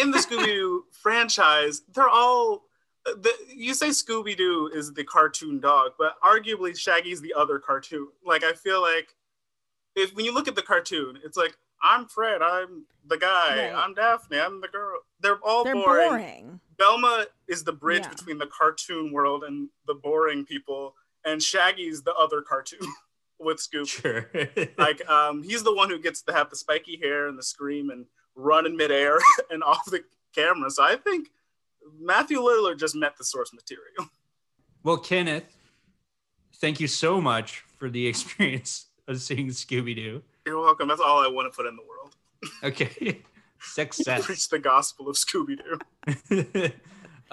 in 0.00 0.10
the 0.10 0.18
Scooby 0.18 0.46
Doo 0.46 0.84
franchise, 0.92 1.82
they're 1.94 2.08
all. 2.08 2.64
The, 3.06 3.32
you 3.54 3.72
say 3.72 3.88
Scooby 3.88 4.36
Doo 4.36 4.70
is 4.74 4.92
the 4.92 5.04
cartoon 5.04 5.60
dog, 5.60 5.92
but 5.98 6.20
arguably 6.22 6.78
Shaggy's 6.78 7.22
the 7.22 7.32
other 7.32 7.58
cartoon. 7.58 8.08
Like 8.24 8.44
I 8.44 8.52
feel 8.52 8.82
like 8.82 9.14
if 9.96 10.14
when 10.14 10.26
you 10.26 10.34
look 10.34 10.48
at 10.48 10.56
the 10.56 10.62
cartoon, 10.62 11.18
it's 11.24 11.36
like 11.36 11.56
I'm 11.82 12.06
Fred, 12.06 12.42
I'm 12.42 12.84
the 13.06 13.16
guy, 13.18 13.70
Right. 13.70 13.74
I'm 13.74 13.94
Daphne, 13.94 14.38
I'm 14.38 14.60
the 14.60 14.68
girl. 14.68 15.00
They're 15.20 15.38
all 15.44 15.64
They're 15.64 15.74
boring. 15.74 16.08
boring. 16.08 16.60
Velma 16.78 17.26
is 17.46 17.64
the 17.64 17.72
bridge 17.72 18.02
Yeah. 18.02 18.10
between 18.10 18.38
the 18.38 18.46
cartoon 18.46 19.12
world 19.12 19.44
and 19.44 19.68
the 19.86 19.94
boring 19.94 20.44
people, 20.44 20.94
and 21.24 21.42
Shaggy's 21.42 22.02
the 22.02 22.14
other 22.14 22.42
cartoon 22.42 22.80
with 23.40 23.58
Scooby 23.58 23.88
sure. 23.88 24.30
like 24.78 25.08
um 25.08 25.42
he's 25.44 25.62
the 25.62 25.72
one 25.74 25.88
who 25.88 25.98
gets 26.00 26.22
to 26.22 26.32
have 26.32 26.50
the 26.50 26.56
spiky 26.56 26.96
hair 27.00 27.28
and 27.28 27.38
the 27.38 27.42
scream 27.42 27.90
and 27.90 28.06
run 28.34 28.66
in 28.66 28.76
midair 28.76 29.18
and 29.50 29.62
off 29.62 29.84
the 29.86 30.02
camera 30.34 30.68
so 30.70 30.82
i 30.82 30.96
think 30.96 31.28
matthew 32.00 32.38
lillard 32.40 32.78
just 32.80 32.96
met 32.96 33.16
the 33.16 33.24
source 33.24 33.52
material 33.52 34.10
well, 34.84 34.96
Kenneth, 34.96 35.44
thank 36.60 36.80
you 36.80 36.86
so 36.88 37.20
much 37.20 37.60
for 37.76 37.88
the 37.90 38.06
experience 38.06 38.86
of 39.08 39.20
seeing 39.20 39.48
Scooby 39.48 39.94
Doo. 39.94 40.22
You're 40.48 40.60
welcome 40.60 40.88
that's 40.88 41.00
all 41.00 41.22
i 41.22 41.28
want 41.28 41.50
to 41.50 41.56
put 41.56 41.66
in 41.66 41.76
the 41.76 41.82
world 41.82 42.14
Okay. 42.62 43.22
Success. 43.60 44.24
preach 44.24 44.48
the 44.48 44.60
gospel 44.60 45.08
of 45.08 45.16
scooby-doo 45.16 46.70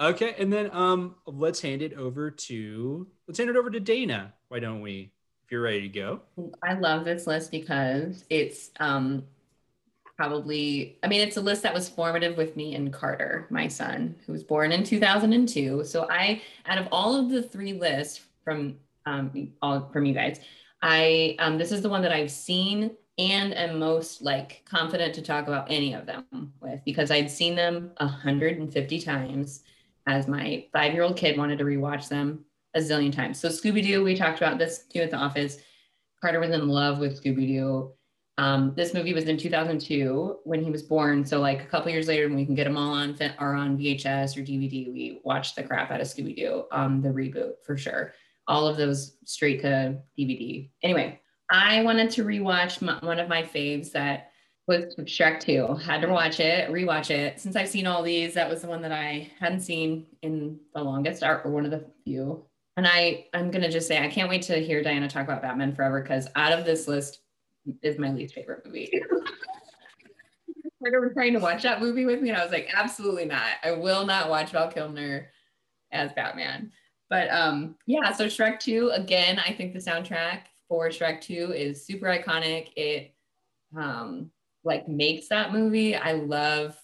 okay, 0.00 0.34
and 0.36 0.52
then 0.52 0.68
um 0.72 1.14
let's 1.26 1.60
hand 1.60 1.80
it 1.80 1.94
over 1.94 2.30
to 2.30 3.06
let's 3.28 3.38
hand 3.38 3.48
it 3.48 3.56
over 3.56 3.70
to 3.70 3.78
Dana. 3.78 4.34
Why 4.48 4.58
don't 4.58 4.80
we? 4.80 5.12
If 5.44 5.52
you're 5.52 5.62
ready 5.62 5.82
to 5.82 5.88
go. 5.88 6.20
I 6.64 6.74
love 6.74 7.04
this 7.04 7.28
list 7.28 7.52
because 7.52 8.24
it's 8.28 8.72
um 8.80 9.24
probably 10.16 10.98
I 11.02 11.08
mean 11.08 11.20
it's 11.20 11.36
a 11.36 11.40
list 11.40 11.62
that 11.62 11.72
was 11.72 11.88
formative 11.88 12.36
with 12.36 12.56
me 12.56 12.74
and 12.74 12.92
Carter, 12.92 13.46
my 13.50 13.68
son, 13.68 14.16
who 14.26 14.32
was 14.32 14.42
born 14.42 14.72
in 14.72 14.82
2002. 14.82 15.84
So 15.84 16.08
I 16.10 16.42
out 16.66 16.78
of 16.78 16.88
all 16.90 17.14
of 17.14 17.30
the 17.30 17.42
three 17.42 17.74
lists 17.74 18.20
from 18.44 18.76
um 19.06 19.52
all 19.62 19.88
from 19.92 20.04
you 20.04 20.14
guys, 20.14 20.40
I 20.82 21.36
um 21.38 21.58
this 21.58 21.70
is 21.70 21.80
the 21.82 21.88
one 21.88 22.02
that 22.02 22.12
I've 22.12 22.32
seen 22.32 22.90
and 23.18 23.54
am 23.54 23.78
most 23.78 24.22
like 24.22 24.62
confident 24.68 25.14
to 25.14 25.22
talk 25.22 25.46
about 25.46 25.70
any 25.70 25.94
of 25.94 26.06
them 26.06 26.52
with 26.60 26.80
because 26.84 27.10
I'd 27.10 27.30
seen 27.30 27.54
them 27.54 27.92
150 27.98 29.00
times 29.00 29.62
as 30.06 30.28
my 30.28 30.66
5-year-old 30.74 31.16
kid 31.16 31.38
wanted 31.38 31.58
to 31.58 31.64
rewatch 31.64 32.08
them 32.08 32.44
a 32.74 32.78
zillion 32.78 33.12
times. 33.12 33.40
So 33.40 33.48
Scooby 33.48 33.82
Doo, 33.82 34.04
we 34.04 34.16
talked 34.16 34.38
about 34.38 34.58
this 34.58 34.84
too 34.86 35.00
at 35.00 35.10
the 35.10 35.16
office. 35.16 35.58
Carter 36.20 36.40
was 36.40 36.50
in 36.50 36.68
love 36.68 36.98
with 36.98 37.22
Scooby 37.22 37.46
Doo. 37.46 37.92
Um, 38.38 38.74
this 38.76 38.92
movie 38.92 39.14
was 39.14 39.24
in 39.24 39.38
2002 39.38 40.40
when 40.44 40.62
he 40.62 40.70
was 40.70 40.82
born. 40.82 41.24
So 41.24 41.40
like 41.40 41.62
a 41.62 41.66
couple 41.66 41.90
years 41.90 42.06
later, 42.06 42.28
when 42.28 42.36
we 42.36 42.44
can 42.44 42.54
get 42.54 42.64
them 42.64 42.76
all 42.76 42.92
on 42.92 43.16
or 43.40 43.54
on 43.54 43.78
VHS 43.78 44.36
or 44.36 44.42
DVD, 44.42 44.92
we 44.92 45.20
watched 45.24 45.56
the 45.56 45.62
crap 45.62 45.90
out 45.90 46.02
of 46.02 46.06
Scooby 46.06 46.36
Doo, 46.36 46.64
um, 46.70 47.00
the 47.00 47.08
reboot 47.08 47.52
for 47.64 47.78
sure. 47.78 48.12
All 48.46 48.68
of 48.68 48.76
those 48.76 49.16
straight 49.24 49.62
to 49.62 49.98
DVD. 50.18 50.68
Anyway, 50.82 51.20
I 51.50 51.82
wanted 51.82 52.10
to 52.12 52.24
rewatch 52.24 52.82
my, 52.82 52.98
one 53.00 53.20
of 53.20 53.28
my 53.28 53.42
faves 53.42 53.92
that 53.92 54.30
was 54.66 54.96
Shrek 54.96 55.40
2. 55.40 55.74
Had 55.76 56.02
to 56.02 56.08
watch 56.08 56.40
it, 56.40 56.70
rewatch 56.70 57.10
it. 57.10 57.40
Since 57.40 57.56
I've 57.56 57.68
seen 57.68 57.86
all 57.86 58.02
these, 58.02 58.34
that 58.34 58.50
was 58.50 58.62
the 58.62 58.68
one 58.68 58.82
that 58.82 58.92
I 58.92 59.30
hadn't 59.38 59.60
seen 59.60 60.06
in 60.22 60.58
the 60.74 60.82
longest, 60.82 61.22
or 61.22 61.42
one 61.44 61.64
of 61.64 61.70
the 61.70 61.86
few. 62.04 62.44
And 62.76 62.86
I, 62.86 63.26
I'm 63.32 63.50
gonna 63.50 63.70
just 63.70 63.88
say 63.88 64.04
I 64.04 64.08
can't 64.08 64.28
wait 64.28 64.42
to 64.42 64.58
hear 64.58 64.82
Diana 64.82 65.08
talk 65.08 65.24
about 65.24 65.40
Batman 65.40 65.74
Forever 65.74 66.02
because 66.02 66.28
out 66.36 66.52
of 66.52 66.64
this 66.64 66.88
list 66.88 67.20
is 67.82 67.98
my 67.98 68.10
least 68.10 68.34
favorite 68.34 68.66
movie. 68.66 68.90
Carter 70.82 71.00
was 71.00 71.12
trying 71.14 71.32
to 71.32 71.38
watch 71.38 71.62
that 71.62 71.80
movie 71.80 72.04
with 72.04 72.20
me, 72.20 72.28
and 72.28 72.38
I 72.38 72.42
was 72.42 72.52
like, 72.52 72.68
absolutely 72.74 73.24
not. 73.24 73.54
I 73.62 73.72
will 73.72 74.04
not 74.04 74.28
watch 74.28 74.50
Val 74.50 74.68
Kilmer 74.68 75.28
as 75.90 76.12
Batman. 76.12 76.70
But 77.08 77.30
um, 77.30 77.76
yeah, 77.86 78.12
so 78.12 78.26
Shrek 78.26 78.60
2, 78.60 78.90
again, 78.90 79.38
I 79.38 79.52
think 79.52 79.72
the 79.72 79.78
soundtrack 79.78 80.40
for 80.68 80.88
Shrek 80.88 81.20
2 81.20 81.52
is 81.52 81.84
super 81.84 82.06
iconic. 82.06 82.68
It 82.76 83.14
um 83.76 84.30
like 84.64 84.88
makes 84.88 85.28
that 85.28 85.52
movie. 85.52 85.94
I 85.94 86.12
love 86.12 86.76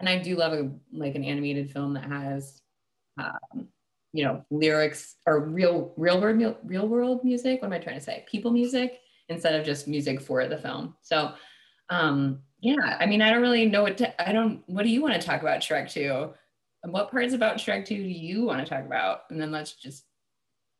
and 0.00 0.08
I 0.08 0.18
do 0.18 0.36
love 0.36 0.52
a 0.52 0.70
like 0.92 1.14
an 1.14 1.24
animated 1.24 1.70
film 1.70 1.94
that 1.94 2.04
has 2.04 2.60
um, 3.16 3.68
you 4.12 4.24
know, 4.24 4.44
lyrics 4.50 5.16
or 5.26 5.40
real 5.40 5.92
real 5.96 6.20
world 6.20 6.56
real 6.64 6.88
world 6.88 7.24
music. 7.24 7.62
What 7.62 7.66
am 7.66 7.72
I 7.72 7.78
trying 7.78 7.98
to 7.98 8.04
say? 8.04 8.24
People 8.28 8.50
music 8.50 9.00
instead 9.28 9.54
of 9.54 9.64
just 9.64 9.88
music 9.88 10.20
for 10.20 10.46
the 10.46 10.58
film. 10.58 10.94
So 11.02 11.32
um 11.90 12.40
yeah, 12.64 12.96
I 12.98 13.04
mean, 13.04 13.20
I 13.20 13.28
don't 13.30 13.42
really 13.42 13.66
know 13.66 13.82
what 13.82 13.98
to, 13.98 14.26
I 14.26 14.32
don't, 14.32 14.62
what 14.66 14.84
do 14.84 14.88
you 14.88 15.02
want 15.02 15.20
to 15.20 15.20
talk 15.20 15.42
about 15.42 15.60
Shrek 15.60 15.92
2? 15.92 16.30
And 16.82 16.92
what 16.94 17.10
parts 17.10 17.34
about 17.34 17.58
Shrek 17.58 17.84
2 17.84 17.94
do 17.94 18.02
you 18.02 18.44
want 18.44 18.60
to 18.60 18.66
talk 18.66 18.86
about? 18.86 19.24
And 19.28 19.38
then 19.38 19.52
let's 19.52 19.72
just 19.72 20.04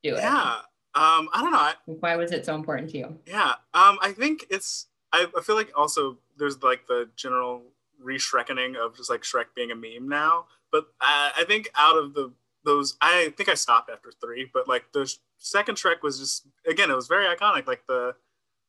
do 0.02 0.14
it. 0.14 0.20
Yeah. 0.20 0.60
Um, 0.96 1.28
I 1.32 1.40
don't 1.42 1.50
know. 1.50 1.58
I, 1.58 1.74
Why 1.86 2.16
was 2.16 2.30
it 2.30 2.46
so 2.46 2.54
important 2.54 2.90
to 2.90 2.98
you? 2.98 3.18
yeah. 3.26 3.54
Um, 3.74 3.98
I 4.00 4.14
think 4.16 4.46
it's, 4.48 4.86
I, 5.12 5.26
I 5.36 5.40
feel 5.42 5.56
like 5.56 5.72
also 5.76 6.18
there's 6.36 6.62
like 6.62 6.86
the 6.86 7.08
general 7.16 7.62
re-Shrekkening 8.00 8.76
of 8.76 8.96
just 8.96 9.10
like 9.10 9.22
Shrek 9.22 9.46
being 9.56 9.70
a 9.70 9.74
meme 9.74 10.08
now. 10.08 10.46
But 10.70 10.86
I, 11.00 11.32
I 11.38 11.44
think 11.44 11.68
out 11.76 11.96
of 11.96 12.14
the, 12.14 12.32
those, 12.64 12.96
I 13.00 13.32
think 13.36 13.48
I 13.48 13.54
stopped 13.54 13.90
after 13.90 14.12
three, 14.20 14.48
but 14.52 14.68
like 14.68 14.84
the 14.92 15.12
second 15.38 15.76
Shrek 15.76 16.02
was 16.02 16.18
just, 16.18 16.46
again, 16.66 16.90
it 16.90 16.96
was 16.96 17.08
very 17.08 17.26
iconic. 17.26 17.66
Like 17.66 17.86
the, 17.88 18.14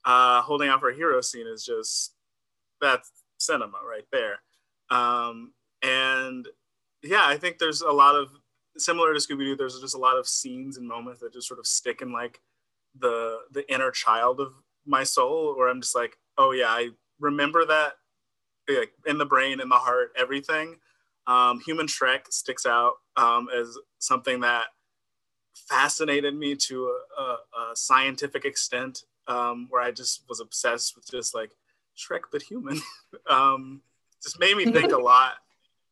uh, 0.03 0.41
holding 0.41 0.69
out 0.69 0.79
for 0.79 0.89
a 0.89 0.95
hero 0.95 1.21
scene 1.21 1.47
is 1.47 1.63
just, 1.63 2.13
that's 2.81 3.11
cinema 3.37 3.77
right 3.87 4.05
there. 4.11 4.39
Um, 4.89 5.53
and 5.81 6.47
yeah, 7.03 7.23
I 7.25 7.37
think 7.37 7.57
there's 7.57 7.81
a 7.81 7.91
lot 7.91 8.15
of 8.15 8.29
similar 8.77 9.13
to 9.13 9.19
Scooby 9.19 9.45
Doo. 9.45 9.55
There's 9.55 9.79
just 9.79 9.95
a 9.95 9.99
lot 9.99 10.17
of 10.17 10.27
scenes 10.27 10.77
and 10.77 10.87
moments 10.87 11.21
that 11.21 11.33
just 11.33 11.47
sort 11.47 11.59
of 11.59 11.67
stick 11.67 12.01
in 12.01 12.11
like 12.11 12.41
the 12.99 13.39
the 13.51 13.71
inner 13.73 13.91
child 13.91 14.39
of 14.39 14.53
my 14.85 15.03
soul, 15.03 15.55
where 15.57 15.69
I'm 15.69 15.81
just 15.81 15.95
like, 15.95 16.17
oh 16.37 16.51
yeah, 16.51 16.69
I 16.69 16.89
remember 17.19 17.65
that 17.65 17.93
like, 18.67 18.93
in 19.05 19.17
the 19.17 19.25
brain, 19.25 19.59
in 19.59 19.69
the 19.69 19.75
heart, 19.75 20.11
everything. 20.17 20.77
Um, 21.27 21.59
Human 21.61 21.87
Shrek 21.87 22.31
sticks 22.31 22.65
out 22.65 22.93
um, 23.17 23.47
as 23.55 23.77
something 23.99 24.41
that 24.41 24.65
fascinated 25.55 26.35
me 26.35 26.55
to 26.55 26.91
a, 27.17 27.21
a, 27.21 27.37
a 27.71 27.75
scientific 27.75 28.45
extent, 28.45 29.03
um, 29.27 29.67
where 29.69 29.81
I 29.81 29.91
just 29.91 30.23
was 30.29 30.39
obsessed 30.39 30.95
with 30.95 31.09
just 31.09 31.33
like 31.33 31.51
Shrek 31.97 32.21
but 32.31 32.43
human. 32.43 32.79
um, 33.29 33.81
just 34.21 34.39
made 34.39 34.55
me 34.57 34.65
think 34.65 34.91
a 34.91 34.97
lot. 34.97 35.33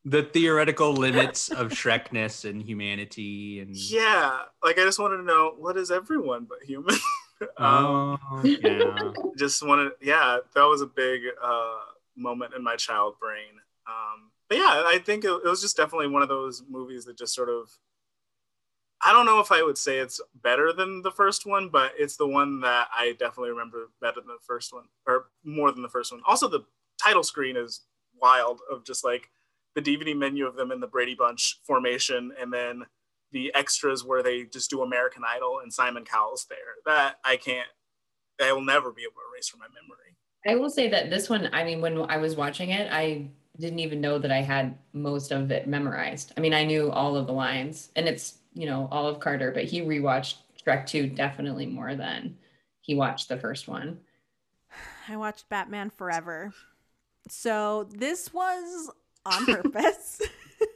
The 0.06 0.24
theoretical 0.24 0.94
limits 0.94 1.50
of 1.50 1.72
Shrekness 1.72 2.50
and 2.50 2.62
humanity 2.62 3.62
and 3.62 3.76
Yeah, 3.76 4.40
like 4.62 4.78
I 4.78 4.84
just 4.84 5.00
wanted 5.00 5.18
to 5.18 5.24
know 5.24 5.56
what 5.58 5.78
is 5.78 5.92
everyone 5.92 6.46
but 6.48 6.62
human. 6.64 6.96
um, 7.58 8.20
oh 8.32 8.42
yeah. 8.44 9.12
just 9.38 9.66
wanted, 9.66 9.94
yeah, 10.02 10.40
that 10.56 10.64
was 10.64 10.82
a 10.82 10.88
big 10.88 11.22
uh, 11.42 11.80
moment 12.18 12.54
in 12.54 12.64
my 12.64 12.76
child 12.76 13.16
brain. 13.20 13.60
Um, 13.88 14.32
but 14.50 14.58
yeah, 14.58 14.84
I 14.86 15.00
think 15.04 15.24
it, 15.24 15.30
it 15.30 15.46
was 15.46 15.62
just 15.62 15.78
definitely 15.78 16.08
one 16.08 16.22
of 16.22 16.30
those 16.30 16.64
movies 16.70 17.06
that 17.06 17.18
just 17.18 17.34
sort 17.34 17.50
of. 17.50 17.70
I 19.06 19.12
don't 19.12 19.26
know 19.26 19.42
if 19.42 19.52
I 19.52 19.62
would 19.62 19.78
say 19.78 19.98
it's 20.00 20.22
better 20.34 20.72
than 20.72 21.02
the 21.02 21.12
first 21.12 21.46
one, 21.46 21.68
but 21.68 21.92
it's 21.98 22.16
the 22.16 22.28
one 22.28 22.62
that 22.62 22.88
I 22.96 23.16
definitely 23.20 23.50
remember 23.50 23.90
better 24.00 24.22
than 24.22 24.28
the 24.28 24.46
first 24.48 24.72
one, 24.72 24.86
or 25.06 25.26
more 25.44 25.72
than 25.74 25.82
the 25.82 25.90
first 25.90 26.14
one. 26.14 26.22
Also, 26.26 26.48
the 26.48 26.64
title 27.04 27.24
screen 27.24 27.58
is 27.58 27.82
wild 28.22 28.62
of 28.72 28.86
just 28.86 29.04
like 29.04 29.30
the 29.76 29.82
DVD 29.82 30.16
menu 30.16 30.46
of 30.46 30.56
them 30.56 30.72
in 30.72 30.80
the 30.80 30.88
Brady 30.88 31.16
Bunch 31.16 31.60
formation, 31.64 32.32
and 32.40 32.52
then 32.52 32.84
the 33.32 33.52
extras 33.56 34.04
where 34.04 34.24
they 34.24 34.44
just 34.44 34.70
do 34.70 34.84
American 34.84 35.24
Idol 35.28 35.60
and 35.62 35.74
Simon 35.74 36.06
Cowell's 36.06 36.46
there. 36.50 36.58
That 36.86 37.16
I 37.24 37.38
can't, 37.38 37.68
I 38.42 38.54
will 38.54 38.62
never 38.62 38.92
be 38.92 39.04
able 39.04 39.14
to 39.14 39.34
erase 39.34 39.50
from 39.50 39.60
my 39.60 39.68
memory. 39.68 40.16
I 40.46 40.56
will 40.56 40.70
say 40.70 40.90
that 40.90 41.10
this 41.10 41.30
one, 41.30 41.50
I 41.54 41.64
mean, 41.64 41.82
when 41.82 42.02
I 42.10 42.18
was 42.18 42.36
watching 42.36 42.70
it, 42.70 42.92
I 42.92 43.30
didn't 43.60 43.80
even 43.80 44.02
know 44.02 44.20
that 44.20 44.32
I 44.32 44.42
had 44.42 44.78
most 44.94 45.32
of 45.32 45.52
it 45.52 45.68
memorized. 45.68 46.34
I 46.38 46.42
mean, 46.42 46.54
I 46.54 46.66
knew 46.66 46.92
all 46.92 47.16
of 47.16 47.28
the 47.28 47.34
lines, 47.34 47.90
and 47.96 48.08
it's, 48.08 48.40
you 48.54 48.66
know, 48.66 48.88
all 48.92 49.08
of 49.08 49.20
Carter, 49.20 49.52
but 49.52 49.66
he 49.66 49.82
rewatched 49.82 50.36
Shrek 50.66 50.86
2 50.86 51.08
definitely 51.08 51.66
more 51.66 51.96
than 51.96 52.38
he 52.82 52.96
watched 52.96 53.30
the 53.30 53.38
first 53.38 53.68
one. 53.68 54.00
I 55.10 55.18
watched 55.18 55.50
Batman 55.50 55.90
Forever. 55.90 56.54
So 57.30 57.88
this 57.90 58.34
was 58.34 58.90
on 59.26 59.46
purpose. 59.46 60.22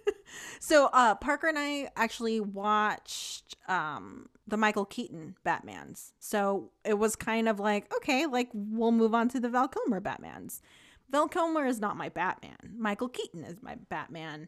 so 0.59 0.89
uh 0.93 1.15
Parker 1.15 1.47
and 1.47 1.57
I 1.59 1.89
actually 1.95 2.39
watched 2.39 3.55
um 3.67 4.29
the 4.47 4.57
Michael 4.57 4.85
Keaton 4.85 5.35
Batmans. 5.45 6.11
So 6.19 6.71
it 6.85 6.97
was 6.97 7.15
kind 7.15 7.49
of 7.49 7.59
like, 7.59 7.93
okay, 7.95 8.25
like 8.25 8.49
we'll 8.53 8.91
move 8.91 9.13
on 9.13 9.29
to 9.29 9.39
the 9.39 9.49
Val 9.49 9.67
Kilmer 9.67 9.99
Batmans. 9.99 10.61
Val 11.09 11.27
Kilmer 11.27 11.65
is 11.65 11.79
not 11.79 11.97
my 11.97 12.09
Batman. 12.09 12.75
Michael 12.77 13.09
Keaton 13.09 13.43
is 13.43 13.61
my 13.61 13.75
Batman. 13.89 14.47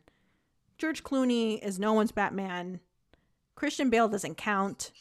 George 0.77 1.03
Clooney 1.03 1.61
is 1.61 1.79
no 1.79 1.93
one's 1.93 2.11
Batman. 2.11 2.79
Christian 3.55 3.89
Bale 3.89 4.07
doesn't 4.07 4.37
count 4.37 4.91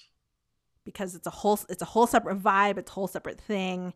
because 0.84 1.14
it's 1.14 1.26
a 1.26 1.30
whole 1.30 1.58
it's 1.68 1.82
a 1.82 1.86
whole 1.86 2.06
separate 2.06 2.38
vibe, 2.38 2.78
it's 2.78 2.90
a 2.90 2.94
whole 2.94 3.06
separate 3.06 3.40
thing. 3.40 3.94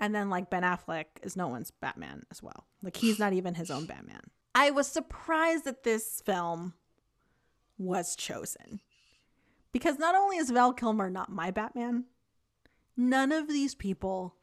And 0.00 0.14
then 0.14 0.30
like 0.30 0.48
Ben 0.48 0.62
Affleck 0.62 1.04
is 1.22 1.36
no 1.36 1.46
one's 1.46 1.70
Batman 1.70 2.22
as 2.30 2.42
well. 2.42 2.64
Like 2.82 2.96
he's 2.96 3.18
not 3.18 3.34
even 3.34 3.54
his 3.54 3.70
own 3.70 3.84
Batman. 3.84 4.22
I 4.54 4.70
was 4.70 4.86
surprised 4.86 5.64
that 5.66 5.84
this 5.84 6.22
film 6.24 6.72
was 7.78 8.16
chosen. 8.16 8.80
Because 9.72 9.98
not 9.98 10.14
only 10.14 10.38
is 10.38 10.50
Val 10.50 10.72
Kilmer 10.72 11.10
not 11.10 11.30
my 11.30 11.50
Batman, 11.50 12.06
none 12.96 13.30
of 13.30 13.46
these 13.46 13.74
people 13.74 14.34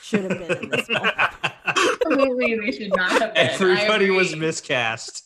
should 0.00 0.24
have 0.24 0.38
been 0.38 0.64
in 0.64 0.68
this 0.70 0.86
film. 0.86 1.10
Absolutely, 1.64 2.58
they 2.58 2.72
should 2.72 2.94
not 2.94 3.10
have 3.12 3.34
been. 3.34 3.48
Everybody 3.50 4.10
was 4.10 4.32
agree. 4.32 4.46
miscast. 4.46 5.24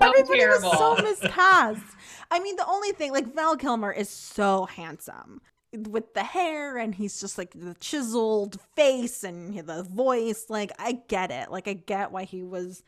Everybody 0.00 0.38
terrible. 0.38 0.70
was 0.70 0.78
so 0.78 1.02
miscast. 1.02 1.82
I 2.30 2.40
mean, 2.40 2.56
the 2.56 2.66
only 2.66 2.92
thing, 2.92 3.12
like 3.12 3.32
Val 3.34 3.56
Kilmer 3.56 3.92
is 3.92 4.08
so 4.08 4.66
handsome 4.66 5.40
with 5.72 6.14
the 6.14 6.24
hair, 6.24 6.76
and 6.76 6.94
he's 6.94 7.20
just 7.20 7.38
like 7.38 7.52
the 7.52 7.74
chiseled 7.80 8.60
face 8.74 9.24
and 9.24 9.56
the 9.66 9.82
voice. 9.82 10.46
Like, 10.48 10.72
I 10.78 10.92
get 11.08 11.30
it. 11.30 11.50
Like, 11.50 11.68
I 11.68 11.74
get 11.74 12.12
why 12.12 12.24
he 12.24 12.42
was 12.42 12.82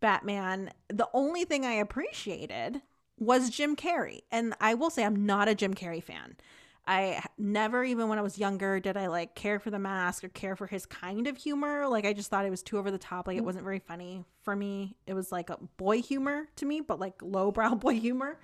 Batman. 0.00 0.70
The 0.88 1.08
only 1.12 1.44
thing 1.44 1.64
I 1.64 1.74
appreciated 1.74 2.82
was 3.18 3.50
Jim 3.50 3.76
Carrey, 3.76 4.20
and 4.30 4.54
I 4.60 4.74
will 4.74 4.90
say 4.90 5.04
I'm 5.04 5.26
not 5.26 5.48
a 5.48 5.54
Jim 5.54 5.74
Carrey 5.74 6.02
fan. 6.02 6.36
I 6.88 7.24
never, 7.36 7.82
even 7.82 8.08
when 8.08 8.18
I 8.18 8.22
was 8.22 8.38
younger, 8.38 8.78
did 8.78 8.96
I 8.96 9.08
like 9.08 9.34
care 9.34 9.58
for 9.58 9.70
the 9.70 9.78
mask 9.78 10.22
or 10.22 10.28
care 10.28 10.54
for 10.54 10.68
his 10.68 10.86
kind 10.86 11.26
of 11.26 11.36
humor. 11.36 11.88
Like, 11.88 12.04
I 12.04 12.12
just 12.12 12.30
thought 12.30 12.46
it 12.46 12.50
was 12.50 12.62
too 12.62 12.78
over 12.78 12.92
the 12.92 12.98
top. 12.98 13.26
Like, 13.26 13.36
it 13.36 13.42
mm. 13.42 13.46
wasn't 13.46 13.64
very 13.64 13.80
funny 13.80 14.24
for 14.42 14.54
me. 14.54 14.94
It 15.06 15.14
was 15.14 15.32
like 15.32 15.50
a 15.50 15.58
boy 15.76 16.00
humor 16.00 16.46
to 16.56 16.66
me, 16.66 16.80
but 16.80 17.00
like 17.00 17.14
lowbrow 17.22 17.74
boy 17.80 17.98
humor. 17.98 18.38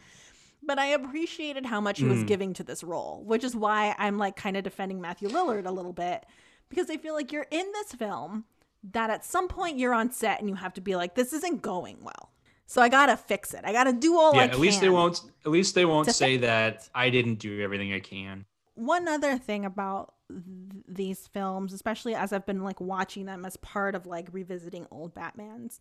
But 0.65 0.79
I 0.79 0.87
appreciated 0.87 1.67
how 1.67 1.81
much 1.81 1.99
he 1.99 2.05
was 2.05 2.23
Mm. 2.23 2.27
giving 2.27 2.53
to 2.55 2.63
this 2.65 2.85
role, 2.85 3.23
which 3.25 3.43
is 3.45 3.57
why 3.57 3.95
I'm 3.99 4.17
like 4.19 4.37
kind 4.37 4.57
of 4.57 4.63
defending 4.63 5.01
Matthew 5.01 5.29
Lillard 5.29 5.67
a 5.67 5.71
little 5.73 5.93
bit 5.93 6.25
because 6.69 6.89
I 6.89 6.97
feel 6.97 7.15
like 7.15 7.33
you're 7.33 7.47
in 7.51 7.67
this 7.73 7.93
film 7.93 8.45
that 8.93 9.11
at 9.11 9.25
some 9.25 9.49
point 9.49 9.79
you're 9.79 9.93
on 9.95 10.11
set 10.13 10.41
and 10.41 10.49
you 10.49 10.55
have 10.57 10.73
to 10.75 10.81
be 10.81 10.95
like, 10.97 11.15
this 11.15 11.33
isn't 11.33 11.63
going 11.63 11.99
well. 12.03 12.31
So 12.67 12.81
I 12.81 12.89
gotta 12.89 13.17
fix 13.17 13.53
it. 13.55 13.61
I 13.65 13.73
gotta 13.73 13.93
do 13.93 14.17
all 14.17 14.35
yeah, 14.35 14.43
I 14.43 14.45
at 14.45 14.59
least 14.59 14.81
they 14.81 14.89
won't. 14.89 15.21
At 15.45 15.51
least 15.51 15.75
they 15.75 15.85
won't 15.85 16.11
say 16.11 16.37
that 16.39 16.89
I 16.95 17.11
didn't 17.11 17.37
do 17.37 17.61
everything 17.61 17.93
I 17.93 18.01
can. 18.01 18.47
one 18.75 19.07
other 19.09 19.37
thing 19.39 19.65
about 19.67 20.15
th- 20.31 20.41
these 20.89 21.27
films 21.27 21.75
especially 21.75 22.15
as 22.15 22.33
i've 22.33 22.47
been 22.47 22.65
like 22.65 22.81
watching 22.81 23.27
them 23.27 23.45
as 23.45 23.59
part 23.59 23.95
of 23.95 24.07
like 24.07 24.27
revisiting 24.33 24.87
old 24.91 25.15
batmans 25.15 25.79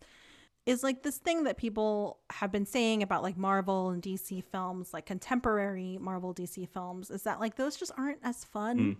is 0.66 0.82
like 0.82 1.02
this 1.02 1.18
thing 1.18 1.44
that 1.44 1.56
people 1.56 2.18
have 2.30 2.52
been 2.52 2.66
saying 2.66 3.02
about 3.02 3.22
like 3.22 3.36
marvel 3.36 3.90
and 3.90 4.02
dc 4.02 4.44
films 4.44 4.92
like 4.92 5.06
contemporary 5.06 5.98
marvel 6.00 6.32
dc 6.34 6.68
films 6.68 7.10
is 7.10 7.22
that 7.22 7.40
like 7.40 7.56
those 7.56 7.76
just 7.76 7.92
aren't 7.98 8.18
as 8.22 8.44
fun 8.44 8.78
Mm. 8.78 8.96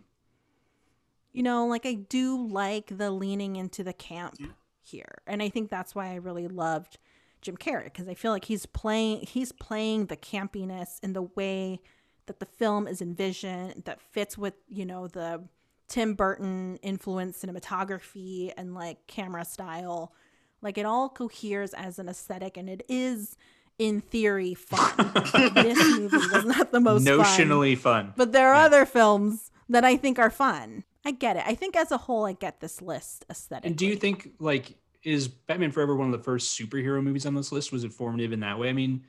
you 1.33 1.43
know 1.43 1.67
like 1.67 1.87
i 1.87 1.95
do 1.95 2.47
like 2.49 2.97
the 2.99 3.11
leaning 3.11 3.57
into 3.57 3.85
the 3.85 3.93
camp 3.93 4.35
Yeah. 4.39 4.47
here 4.83 5.19
and 5.27 5.43
i 5.43 5.49
think 5.49 5.71
that's 5.71 5.95
why 5.95 6.09
i 6.11 6.15
really 6.17 6.49
loved 6.49 6.99
jim 7.41 7.57
carrey 7.57 7.85
because 7.85 8.09
i 8.09 8.15
feel 8.15 8.33
like 8.33 8.45
he's 8.47 8.67
playing 8.67 9.21
he's 9.27 9.53
playing 9.53 10.07
the 10.07 10.17
campiness 10.17 10.99
in 11.03 11.13
the 11.13 11.23
way 11.23 11.81
that 12.27 12.39
the 12.41 12.47
film 12.47 12.87
is 12.87 13.01
envisioned 13.03 13.83
that 13.85 14.01
fits 14.01 14.37
with 14.39 14.55
you 14.69 14.85
know 14.87 15.07
the 15.09 15.43
Tim 15.89 16.15
Burton 16.15 16.77
influenced 16.83 17.43
cinematography 17.45 18.51
and 18.57 18.73
like 18.73 19.07
camera 19.09 19.45
style. 19.45 20.15
Like 20.63 20.79
it 20.79 20.87
all 20.87 21.09
coheres 21.09 21.75
as 21.75 21.99
an 21.99 22.09
aesthetic 22.09 22.57
and 22.57 22.71
it 22.71 22.85
is 22.89 23.37
in 23.79 24.01
theory 24.01 24.55
fun. 24.55 24.93
this 25.55 25.79
movie 25.99 26.17
was 26.17 26.45
not 26.45 26.71
the 26.73 26.81
most 26.81 27.07
fun. 27.07 27.19
Notionally 27.19 27.77
fun. 27.77 28.15
But 28.17 28.33
there 28.33 28.51
are 28.53 28.61
Yeah. 28.61 28.67
other 28.67 28.87
films 28.87 29.51
that 29.69 29.85
I 29.85 29.97
think 29.97 30.19
are 30.19 30.31
fun. 30.31 30.85
I 31.05 31.11
get 31.11 31.37
it. 31.37 31.43
I 31.47 31.55
think 31.57 31.75
as 31.75 31.91
a 31.91 31.99
whole, 31.99 32.25
I 32.27 32.33
get 32.33 32.61
this 32.61 32.81
list 32.81 33.25
aesthetic. 33.29 33.67
And 33.67 33.77
do 33.77 33.87
you 33.87 33.97
think 33.97 34.31
like 34.39 34.77
is 35.03 35.27
Batman 35.27 35.73
Forever 35.73 35.97
one 35.97 36.07
of 36.07 36.17
the 36.17 36.23
first 36.23 36.57
superhero 36.57 37.03
movies 37.03 37.27
on 37.27 37.35
this 37.35 37.51
list? 37.51 37.73
Was 37.73 37.83
it 37.83 37.93
formative 37.93 38.33
in 38.33 38.39
that 38.41 38.57
way? 38.59 38.69
I 38.69 38.73
mean, 38.73 39.03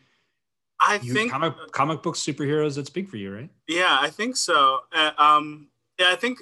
I 0.79 0.99
you 1.03 1.13
think 1.13 1.31
comic 1.31 1.53
comic 1.71 2.01
book 2.01 2.15
superheroes 2.15 2.75
that's 2.77 2.89
big 2.89 3.09
for 3.09 3.17
you, 3.17 3.31
right? 3.33 3.49
Yeah, 3.67 3.97
I 4.01 4.09
think 4.09 4.35
so. 4.35 4.79
Uh, 4.91 5.11
um, 5.19 5.67
yeah, 5.99 6.09
I 6.09 6.15
think 6.15 6.39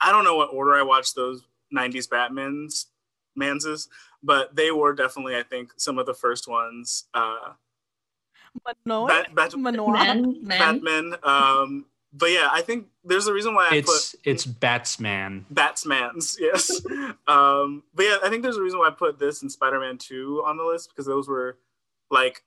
I 0.00 0.10
don't 0.12 0.24
know 0.24 0.36
what 0.36 0.46
order 0.52 0.74
I 0.74 0.82
watched 0.82 1.14
those 1.14 1.42
'90s 1.76 2.08
Batman's 2.08 2.86
Manses, 3.36 3.88
but 4.22 4.54
they 4.54 4.70
were 4.70 4.92
definitely, 4.94 5.36
I 5.36 5.42
think, 5.42 5.72
some 5.76 5.98
of 5.98 6.06
the 6.06 6.14
first 6.14 6.48
ones. 6.48 7.04
Uh, 7.14 7.52
Manoy? 8.86 9.08
Bat, 9.08 9.34
Bat, 9.34 9.52
Manoy? 9.52 9.92
Men, 9.92 10.38
men. 10.42 10.58
Batman. 10.58 11.14
Um, 11.22 11.86
but 12.12 12.30
yeah, 12.30 12.48
I 12.50 12.60
think 12.62 12.86
there's 13.04 13.28
a 13.28 13.32
reason 13.32 13.54
why 13.54 13.68
I 13.70 13.76
It's 13.76 14.12
put 14.12 14.20
it's 14.24 14.44
Batsman. 14.44 15.46
Batsman's, 15.50 16.36
yes. 16.40 16.80
um, 17.28 17.84
but 17.94 18.04
yeah, 18.04 18.16
I 18.22 18.28
think 18.28 18.42
there's 18.42 18.56
a 18.56 18.62
reason 18.62 18.78
why 18.80 18.88
I 18.88 18.90
put 18.90 19.18
this 19.18 19.42
and 19.42 19.50
Spider-Man 19.50 19.98
2 19.98 20.42
on 20.46 20.56
the 20.56 20.64
list 20.64 20.90
because 20.90 21.06
those 21.06 21.28
were 21.28 21.58
like 22.10 22.42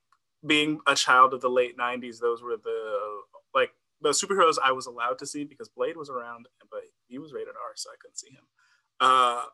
being 0.46 0.80
a 0.86 0.94
child 0.94 1.32
of 1.32 1.40
the 1.40 1.48
late 1.48 1.78
90s, 1.78 2.20
those 2.20 2.42
were 2.42 2.56
the 2.62 2.98
like 3.54 3.70
the 4.02 4.10
superheroes 4.10 4.56
I 4.62 4.72
was 4.72 4.86
allowed 4.86 5.18
to 5.20 5.26
see 5.26 5.44
because 5.44 5.70
Blade 5.70 5.96
was 5.96 6.10
around, 6.10 6.46
but 6.70 6.82
he 7.08 7.18
was 7.18 7.32
rated 7.32 7.54
R, 7.54 7.72
so 7.74 7.88
I 7.90 7.96
couldn't 8.00 8.18
see 8.18 8.30
him. 8.30 8.44
Uh, 9.00 9.44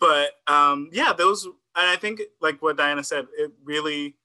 but 0.00 0.30
um, 0.46 0.90
yeah, 0.92 1.12
those, 1.12 1.44
and 1.44 1.54
I 1.74 1.96
think 1.96 2.20
like 2.40 2.62
what 2.62 2.76
Diana 2.76 3.04
said, 3.04 3.26
it 3.36 3.52
really 3.64 4.16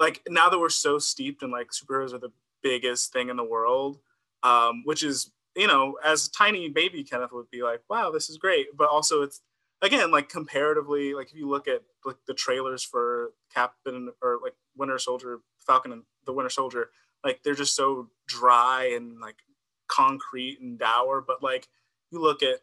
like 0.00 0.22
now 0.28 0.48
that 0.48 0.58
we're 0.58 0.68
so 0.68 0.98
steeped 0.98 1.42
in 1.42 1.50
like 1.50 1.68
superheroes 1.70 2.12
are 2.12 2.18
the 2.18 2.32
biggest 2.62 3.12
thing 3.12 3.28
in 3.28 3.36
the 3.36 3.44
world, 3.44 3.98
um, 4.42 4.82
which 4.84 5.02
is 5.02 5.30
you 5.56 5.66
know, 5.66 5.96
as 6.04 6.28
tiny 6.28 6.68
baby 6.68 7.04
Kenneth 7.04 7.32
would 7.32 7.50
be 7.50 7.62
like, 7.62 7.80
wow, 7.88 8.10
this 8.10 8.28
is 8.28 8.38
great. 8.38 8.66
But 8.76 8.88
also 8.88 9.22
it's 9.22 9.40
again, 9.82 10.10
like 10.10 10.28
comparatively, 10.28 11.14
like 11.14 11.30
if 11.30 11.36
you 11.36 11.48
look 11.48 11.68
at 11.68 11.82
like 12.04 12.16
the 12.26 12.34
trailers 12.34 12.82
for 12.82 13.32
Captain 13.52 14.10
or 14.22 14.38
like 14.42 14.54
Winter 14.76 14.98
Soldier, 14.98 15.40
Falcon 15.66 15.92
and 15.92 16.02
the 16.26 16.32
Winter 16.32 16.50
Soldier, 16.50 16.90
like 17.22 17.42
they're 17.42 17.54
just 17.54 17.76
so 17.76 18.08
dry 18.26 18.92
and 18.96 19.20
like 19.20 19.36
concrete 19.88 20.58
and 20.60 20.78
dour. 20.78 21.22
But 21.26 21.42
like 21.42 21.68
you 22.10 22.20
look 22.20 22.42
at 22.42 22.60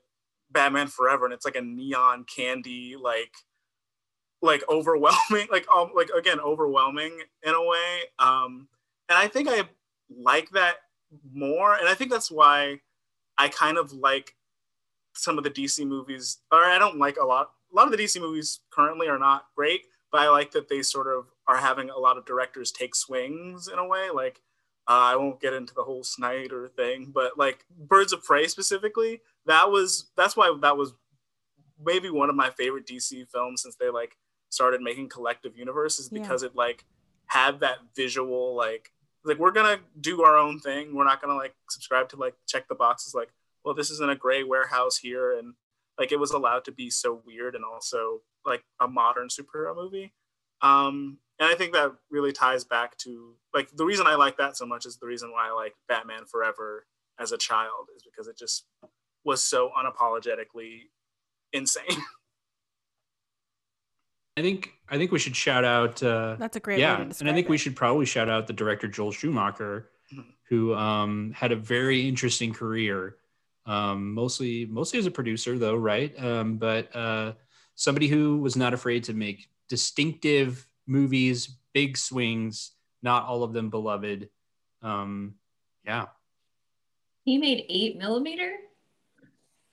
Batman 0.51 0.87
Forever 0.87 1.25
and 1.25 1.33
it's 1.33 1.45
like 1.45 1.55
a 1.55 1.61
neon 1.61 2.25
candy, 2.25 2.95
like 3.01 3.33
like 4.41 4.63
overwhelming, 4.69 5.47
like 5.51 5.67
um 5.75 5.91
like 5.95 6.09
again, 6.17 6.39
overwhelming 6.39 7.21
in 7.43 7.53
a 7.53 7.65
way. 7.65 8.01
Um 8.19 8.67
and 9.09 9.17
I 9.17 9.27
think 9.27 9.49
I 9.49 9.67
like 10.09 10.49
that 10.51 10.77
more 11.33 11.75
and 11.75 11.87
i 11.87 11.93
think 11.93 12.11
that's 12.11 12.31
why 12.31 12.79
i 13.37 13.47
kind 13.49 13.77
of 13.77 13.91
like 13.93 14.35
some 15.15 15.37
of 15.37 15.43
the 15.43 15.49
dc 15.49 15.85
movies 15.85 16.39
or 16.51 16.63
i 16.63 16.77
don't 16.77 16.97
like 16.97 17.17
a 17.17 17.25
lot 17.25 17.51
a 17.71 17.75
lot 17.75 17.85
of 17.85 17.91
the 17.91 17.97
dc 17.97 18.19
movies 18.19 18.61
currently 18.71 19.07
are 19.07 19.19
not 19.19 19.45
great 19.55 19.81
but 20.11 20.21
i 20.21 20.29
like 20.29 20.51
that 20.51 20.69
they 20.69 20.81
sort 20.81 21.07
of 21.07 21.25
are 21.47 21.57
having 21.57 21.89
a 21.89 21.97
lot 21.97 22.17
of 22.17 22.25
directors 22.25 22.71
take 22.71 22.95
swings 22.95 23.67
in 23.67 23.77
a 23.77 23.85
way 23.85 24.09
like 24.13 24.41
uh, 24.87 25.11
i 25.11 25.15
won't 25.15 25.41
get 25.41 25.53
into 25.53 25.73
the 25.73 25.83
whole 25.83 26.03
snyder 26.03 26.69
thing 26.75 27.11
but 27.13 27.37
like 27.37 27.65
birds 27.87 28.13
of 28.13 28.23
prey 28.23 28.47
specifically 28.47 29.21
that 29.45 29.71
was 29.71 30.11
that's 30.15 30.35
why 30.37 30.55
that 30.61 30.77
was 30.77 30.93
maybe 31.83 32.09
one 32.09 32.29
of 32.29 32.35
my 32.35 32.49
favorite 32.51 32.85
dc 32.85 33.27
films 33.31 33.63
since 33.63 33.75
they 33.75 33.89
like 33.89 34.15
started 34.49 34.81
making 34.81 35.09
collective 35.09 35.57
universes 35.57 36.09
Yeah. 36.11 36.21
because 36.21 36.43
it 36.43 36.55
like 36.55 36.85
had 37.27 37.61
that 37.61 37.77
visual 37.95 38.55
like 38.55 38.91
like 39.23 39.37
we're 39.37 39.51
gonna 39.51 39.79
do 39.99 40.23
our 40.23 40.35
own 40.35 40.59
thing. 40.59 40.95
We're 40.95 41.05
not 41.05 41.21
gonna 41.21 41.35
like 41.35 41.53
subscribe 41.69 42.09
to 42.09 42.17
like 42.17 42.33
check 42.47 42.67
the 42.67 42.75
boxes 42.75 43.13
like, 43.13 43.29
well, 43.63 43.75
this 43.75 43.91
is 43.91 43.99
in 43.99 44.09
a 44.09 44.15
gray 44.15 44.43
warehouse 44.43 44.97
here, 44.97 45.37
and 45.37 45.53
like 45.99 46.11
it 46.11 46.19
was 46.19 46.31
allowed 46.31 46.65
to 46.65 46.71
be 46.71 46.89
so 46.89 47.21
weird 47.25 47.53
and 47.55 47.63
also 47.63 48.21
like 48.45 48.63
a 48.79 48.87
modern 48.87 49.27
superhero 49.27 49.75
movie. 49.75 50.13
Um, 50.61 51.19
and 51.39 51.47
I 51.49 51.53
think 51.55 51.73
that 51.73 51.91
really 52.09 52.31
ties 52.31 52.63
back 52.63 52.97
to 52.99 53.35
like 53.53 53.69
the 53.75 53.85
reason 53.85 54.07
I 54.07 54.15
like 54.15 54.37
that 54.37 54.57
so 54.57 54.65
much 54.65 54.87
is 54.87 54.97
the 54.97 55.05
reason 55.07 55.31
why 55.31 55.49
I 55.49 55.53
like 55.53 55.75
Batman 55.87 56.25
Forever 56.25 56.87
as 57.19 57.31
a 57.31 57.37
child 57.37 57.89
is 57.95 58.01
because 58.03 58.27
it 58.27 58.37
just 58.39 58.65
was 59.23 59.43
so 59.43 59.69
unapologetically 59.77 60.89
insane. 61.53 61.85
I 64.37 64.41
think 64.41 64.71
I 64.89 64.97
think 64.97 65.11
we 65.11 65.19
should 65.19 65.35
shout 65.35 65.65
out 65.65 66.01
uh 66.01 66.35
That's 66.39 66.55
a 66.55 66.59
great 66.59 66.79
yeah, 66.79 66.99
way 66.99 67.09
to 67.09 67.19
and 67.19 67.29
I 67.29 67.33
think 67.33 67.47
it. 67.47 67.49
we 67.49 67.57
should 67.57 67.75
probably 67.75 68.05
shout 68.05 68.29
out 68.29 68.47
the 68.47 68.53
director 68.53 68.87
Joel 68.87 69.11
Schumacher, 69.11 69.89
Mhm. 70.13 70.25
who 70.49 70.73
um, 70.73 71.31
had 71.33 71.51
a 71.51 71.55
very 71.55 72.07
interesting 72.07 72.53
career, 72.53 73.17
um, 73.65 74.13
mostly 74.13 74.65
mostly 74.65 74.99
as 74.99 75.05
a 75.05 75.11
producer 75.11 75.57
though, 75.59 75.75
right? 75.75 76.17
Um, 76.21 76.57
but 76.57 76.93
uh, 76.95 77.33
somebody 77.75 78.07
who 78.07 78.37
was 78.39 78.55
not 78.55 78.73
afraid 78.73 79.03
to 79.05 79.13
make 79.13 79.49
distinctive 79.69 80.65
movies, 80.87 81.57
big 81.73 81.97
swings, 81.97 82.71
not 83.03 83.25
all 83.25 83.43
of 83.43 83.53
them 83.53 83.69
beloved. 83.69 84.29
Um, 84.81 85.35
yeah. 85.85 86.05
He 87.25 87.37
made 87.37 87.65
eight 87.69 87.97
millimeter. 87.97 88.51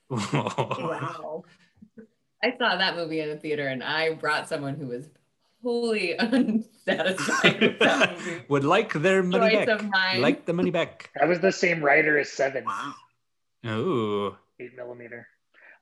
Wow. 0.09 1.43
I 2.43 2.51
saw 2.57 2.77
that 2.77 2.95
movie 2.95 3.19
in 3.19 3.29
the 3.29 3.35
theater 3.37 3.67
and 3.67 3.83
I 3.83 4.13
brought 4.13 4.47
someone 4.47 4.75
who 4.75 4.87
was 4.87 5.09
wholly 5.61 6.13
unsatisfied 6.19 7.59
with 7.61 7.79
that 7.79 8.17
movie. 8.19 8.41
Would 8.47 8.63
like 8.63 8.93
their 8.93 9.21
money 9.23 9.55
Choice 9.55 9.65
back. 9.65 9.79
of 9.81 9.89
mine. 9.89 10.21
Like 10.21 10.45
the 10.45 10.53
money 10.53 10.71
back. 10.71 11.09
That 11.15 11.27
was 11.27 11.39
the 11.41 11.51
same 11.51 11.83
writer 11.83 12.17
as 12.17 12.31
Seven, 12.31 12.63
wow. 12.65 12.93
Oh. 13.65 14.37
eight 14.59 14.75
millimeter. 14.75 15.27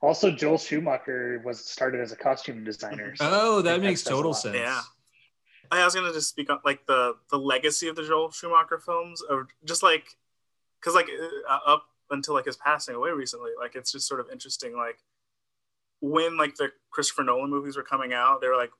Also, 0.02 0.30
Joel 0.30 0.58
Schumacher 0.58 1.42
was 1.44 1.64
started 1.64 2.00
as 2.00 2.12
a 2.12 2.16
costume 2.16 2.64
designer. 2.64 3.14
so 3.16 3.28
Oh, 3.30 3.62
that 3.62 3.80
makes 3.80 4.02
total 4.02 4.34
sense. 4.34 4.56
Yeah. 4.56 4.80
I 5.70 5.84
was 5.84 5.94
gonna 5.94 6.12
just 6.12 6.28
speak 6.28 6.50
on 6.50 6.58
like 6.64 6.86
the 6.86 7.14
the 7.30 7.38
legacy 7.38 7.88
of 7.88 7.96
the 7.96 8.02
Joel 8.04 8.30
Schumacher 8.30 8.78
films, 8.78 9.22
or 9.28 9.48
just 9.64 9.82
like, 9.82 10.16
because 10.80 10.94
like 10.94 11.08
uh, 11.48 11.58
up 11.66 11.84
until 12.10 12.34
like 12.34 12.46
his 12.46 12.56
passing 12.56 12.94
away 12.94 13.10
recently, 13.10 13.50
like 13.58 13.74
it's 13.74 13.92
just 13.92 14.08
sort 14.08 14.20
of 14.20 14.28
interesting. 14.30 14.76
Like 14.76 14.98
when 16.00 16.36
like 16.36 16.56
the 16.56 16.70
Christopher 16.90 17.24
Nolan 17.24 17.50
movies 17.50 17.76
were 17.76 17.82
coming 17.82 18.12
out, 18.12 18.40
they 18.40 18.48
were 18.48 18.56
like, 18.56 18.70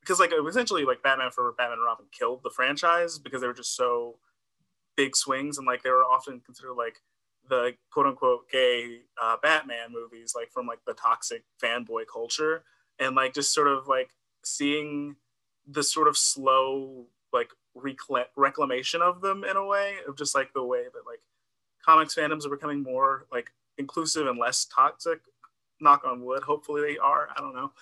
because 0.00 0.20
like 0.20 0.32
essentially 0.48 0.84
like 0.84 1.02
Batman 1.02 1.30
for 1.30 1.52
Batman 1.52 1.78
and 1.78 1.84
Robin 1.86 2.06
killed 2.16 2.40
the 2.42 2.50
franchise 2.50 3.18
because 3.18 3.40
they 3.40 3.46
were 3.46 3.52
just 3.52 3.76
so 3.76 4.18
big 4.96 5.14
swings 5.14 5.58
and 5.58 5.66
like 5.66 5.82
they 5.82 5.90
were 5.90 6.04
often 6.04 6.40
considered 6.40 6.74
like 6.74 7.00
the 7.48 7.74
quote 7.92 8.06
unquote 8.06 8.50
gay 8.50 9.00
uh, 9.20 9.36
Batman 9.42 9.92
movies, 9.92 10.34
like 10.34 10.50
from 10.50 10.66
like 10.66 10.80
the 10.86 10.94
toxic 10.94 11.44
fanboy 11.62 12.04
culture, 12.12 12.64
and 12.98 13.16
like 13.16 13.34
just 13.34 13.52
sort 13.54 13.68
of 13.68 13.88
like 13.88 14.10
seeing 14.44 15.16
the 15.66 15.82
sort 15.82 16.08
of 16.08 16.16
slow 16.16 17.06
like 17.32 17.50
recla- 17.76 18.26
reclamation 18.36 19.02
of 19.02 19.20
them 19.20 19.44
in 19.44 19.56
a 19.56 19.66
way 19.66 19.96
of 20.06 20.16
just 20.16 20.34
like 20.34 20.52
the 20.52 20.64
way 20.64 20.84
that 20.84 21.06
like 21.06 21.20
comics 21.88 22.14
fandoms 22.14 22.44
are 22.44 22.50
becoming 22.50 22.82
more 22.82 23.24
like 23.32 23.50
inclusive 23.78 24.26
and 24.26 24.38
less 24.38 24.66
toxic 24.66 25.20
knock 25.80 26.02
on 26.04 26.22
wood 26.22 26.42
hopefully 26.42 26.82
they 26.82 26.98
are 26.98 27.28
i 27.34 27.40
don't 27.40 27.54
know. 27.54 27.72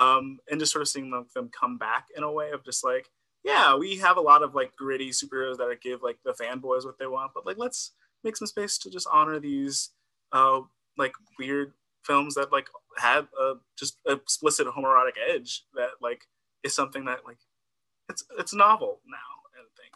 Um 0.00 0.38
and 0.50 0.58
just 0.58 0.72
sort 0.72 0.82
of 0.82 0.88
seeing 0.88 1.10
them, 1.10 1.50
come 1.50 1.76
back 1.76 2.06
in 2.16 2.22
a 2.22 2.32
way 2.32 2.52
of 2.52 2.64
just 2.64 2.82
like 2.82 3.10
yeah 3.44 3.76
we 3.76 3.98
have 3.98 4.16
a 4.16 4.20
lot 4.20 4.42
of 4.42 4.54
like 4.54 4.74
gritty 4.76 5.10
superheroes 5.10 5.58
that 5.58 5.76
give 5.82 6.02
like 6.02 6.16
the 6.24 6.32
fanboys 6.32 6.86
what 6.86 6.98
they 6.98 7.06
want 7.06 7.32
but 7.34 7.44
like 7.44 7.58
let's 7.58 7.92
make 8.22 8.36
some 8.36 8.46
space 8.46 8.78
to 8.78 8.90
just 8.90 9.06
honor 9.12 9.38
these 9.38 9.90
uh 10.32 10.60
like 10.96 11.12
weird 11.38 11.74
films 12.02 12.34
that 12.36 12.50
like 12.50 12.68
have 12.96 13.28
a 13.38 13.54
just 13.78 13.98
explicit 14.06 14.66
homoerotic 14.66 15.16
edge 15.28 15.64
that 15.74 15.90
like 16.00 16.26
is 16.62 16.74
something 16.74 17.04
that 17.04 17.26
like 17.26 17.38
it's 18.08 18.24
it's 18.38 18.54
novel 18.54 19.00
now 19.06 19.16
i 19.54 19.60
think 19.78 19.92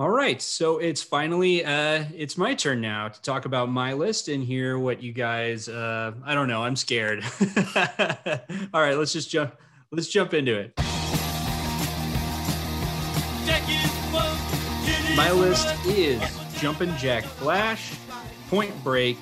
All 0.00 0.08
right, 0.08 0.40
so 0.40 0.78
it's 0.78 1.02
finally 1.02 1.62
uh, 1.62 2.04
it's 2.16 2.38
my 2.38 2.54
turn 2.54 2.80
now 2.80 3.08
to 3.08 3.20
talk 3.20 3.44
about 3.44 3.68
my 3.68 3.92
list 3.92 4.28
and 4.28 4.42
hear 4.42 4.78
what 4.78 5.02
you 5.02 5.12
guys. 5.12 5.68
Uh, 5.68 6.12
I 6.24 6.34
don't 6.34 6.48
know. 6.48 6.62
I'm 6.62 6.74
scared. 6.74 7.22
All 8.72 8.80
right, 8.80 8.96
let's 8.96 9.12
just 9.12 9.28
jump. 9.28 9.54
Let's 9.90 10.08
jump 10.08 10.32
into 10.32 10.58
it. 10.58 10.72
My 15.14 15.30
list 15.32 15.68
is 15.84 16.22
Jumpin' 16.58 16.96
Jack 16.96 17.24
Flash, 17.24 17.92
Point 18.48 18.72
Break, 18.82 19.18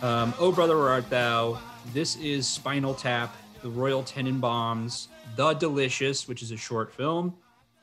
um, 0.00 0.32
Oh 0.38 0.52
Brother 0.52 0.78
Where 0.78 0.88
Art 0.88 1.10
Thou. 1.10 1.58
This 1.92 2.16
is 2.16 2.48
Spinal 2.48 2.94
Tap, 2.94 3.36
The 3.60 3.68
Royal 3.68 4.02
Tenenbaums, 4.02 5.08
The 5.36 5.52
Delicious, 5.52 6.26
which 6.26 6.42
is 6.42 6.50
a 6.50 6.56
short 6.56 6.94
film, 6.94 7.34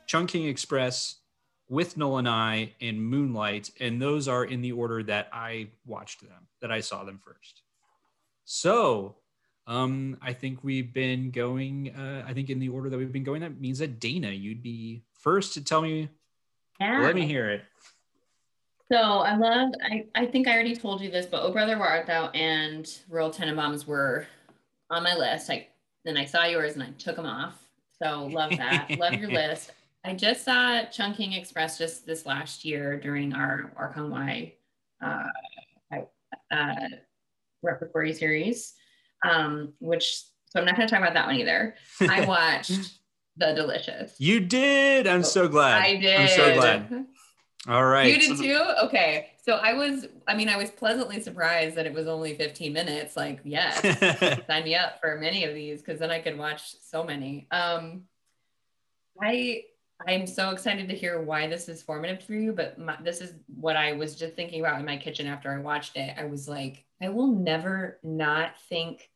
Chungking 0.08 0.48
Express, 0.48 1.19
Withnail 1.70 2.18
and 2.18 2.28
I, 2.28 2.74
and 2.80 3.00
Moonlight, 3.00 3.70
and 3.80 4.02
those 4.02 4.26
are 4.26 4.44
in 4.44 4.60
the 4.60 4.72
order 4.72 5.02
that 5.04 5.28
I 5.32 5.68
watched 5.86 6.20
them, 6.22 6.48
that 6.60 6.72
I 6.72 6.80
saw 6.80 7.04
them 7.04 7.20
first. 7.24 7.62
So, 8.44 9.16
um, 9.66 10.18
I 10.20 10.32
think 10.32 10.64
we've 10.64 10.92
been 10.92 11.30
going. 11.30 11.94
Uh, 11.94 12.24
I 12.26 12.32
think 12.32 12.50
in 12.50 12.58
the 12.58 12.70
order 12.70 12.90
that 12.90 12.98
we've 12.98 13.12
been 13.12 13.22
going, 13.22 13.42
that 13.42 13.60
means 13.60 13.78
that 13.78 14.00
Dana, 14.00 14.30
you'd 14.30 14.62
be 14.62 15.04
first 15.20 15.54
to 15.54 15.64
tell 15.64 15.82
me. 15.82 16.08
Yeah. 16.80 17.02
Let 17.02 17.14
me 17.14 17.26
hear 17.26 17.50
it. 17.50 17.62
So 18.90 18.96
I 18.96 19.36
love, 19.36 19.72
I 19.84 20.06
I 20.16 20.26
think 20.26 20.48
I 20.48 20.54
already 20.54 20.74
told 20.74 21.00
you 21.00 21.10
this, 21.10 21.26
but 21.26 21.42
Oh 21.42 21.52
Brother 21.52 21.78
Where 21.78 21.88
Art 21.88 22.06
Thou 22.06 22.30
and 22.30 22.92
Royal 23.08 23.30
Tenenbaums 23.30 23.86
were 23.86 24.26
on 24.90 25.04
my 25.04 25.14
list. 25.14 25.48
I 25.48 25.68
then 26.04 26.16
I 26.16 26.24
saw 26.24 26.44
yours 26.46 26.74
and 26.74 26.82
I 26.82 26.90
took 26.98 27.14
them 27.14 27.26
off. 27.26 27.62
So 28.02 28.26
love 28.26 28.50
that. 28.56 28.98
love 28.98 29.14
your 29.14 29.30
list. 29.30 29.70
I 30.04 30.14
just 30.14 30.44
saw 30.44 30.82
Chungking 30.84 31.34
Express 31.34 31.78
just 31.78 32.06
this 32.06 32.24
last 32.24 32.64
year 32.64 32.98
during 32.98 33.34
our 33.34 33.72
our 33.76 33.92
Kong 33.92 34.12
uh, 35.02 35.24
uh, 36.50 36.74
repertory 37.62 38.12
series, 38.12 38.74
um, 39.28 39.74
which 39.78 40.24
so 40.46 40.58
I'm 40.58 40.64
not 40.64 40.76
going 40.76 40.88
to 40.88 40.92
talk 40.92 41.02
about 41.02 41.14
that 41.14 41.26
one 41.26 41.36
either. 41.36 41.74
I 42.00 42.24
watched 42.26 42.98
The 43.36 43.52
Delicious. 43.54 44.14
You 44.18 44.40
did. 44.40 45.06
I'm 45.06 45.22
so 45.22 45.48
glad. 45.48 45.82
I 45.82 45.96
did. 45.96 46.20
I'm 46.20 46.28
so 46.28 46.54
glad. 46.54 47.06
All 47.68 47.84
right. 47.84 48.12
You 48.12 48.18
did 48.18 48.38
too? 48.38 48.60
Okay. 48.84 49.30
So 49.44 49.54
I 49.54 49.74
was, 49.74 50.06
I 50.26 50.34
mean, 50.34 50.48
I 50.48 50.56
was 50.56 50.70
pleasantly 50.70 51.20
surprised 51.22 51.76
that 51.76 51.86
it 51.86 51.92
was 51.92 52.06
only 52.08 52.34
15 52.34 52.72
minutes. 52.72 53.16
Like, 53.16 53.40
yes, 53.44 53.80
sign 54.46 54.64
me 54.64 54.74
up 54.74 55.00
for 55.00 55.18
many 55.18 55.44
of 55.44 55.54
these 55.54 55.80
because 55.80 56.00
then 56.00 56.10
I 56.10 56.20
could 56.20 56.38
watch 56.38 56.74
so 56.82 57.04
many. 57.04 57.46
Um, 57.50 58.02
I, 59.22 59.64
I'm 60.06 60.26
so 60.26 60.50
excited 60.50 60.88
to 60.88 60.94
hear 60.94 61.20
why 61.20 61.46
this 61.46 61.68
is 61.68 61.82
formative 61.82 62.22
for 62.22 62.34
you, 62.34 62.52
but 62.52 62.78
my, 62.78 62.96
this 63.02 63.20
is 63.20 63.34
what 63.46 63.76
I 63.76 63.92
was 63.92 64.16
just 64.16 64.34
thinking 64.34 64.60
about 64.60 64.78
in 64.78 64.86
my 64.86 64.96
kitchen 64.96 65.26
after 65.26 65.52
I 65.52 65.58
watched 65.58 65.96
it. 65.96 66.14
I 66.18 66.24
was 66.24 66.48
like, 66.48 66.84
I 67.02 67.08
will 67.08 67.26
never 67.28 67.98
not 68.02 68.58
think 68.68 69.10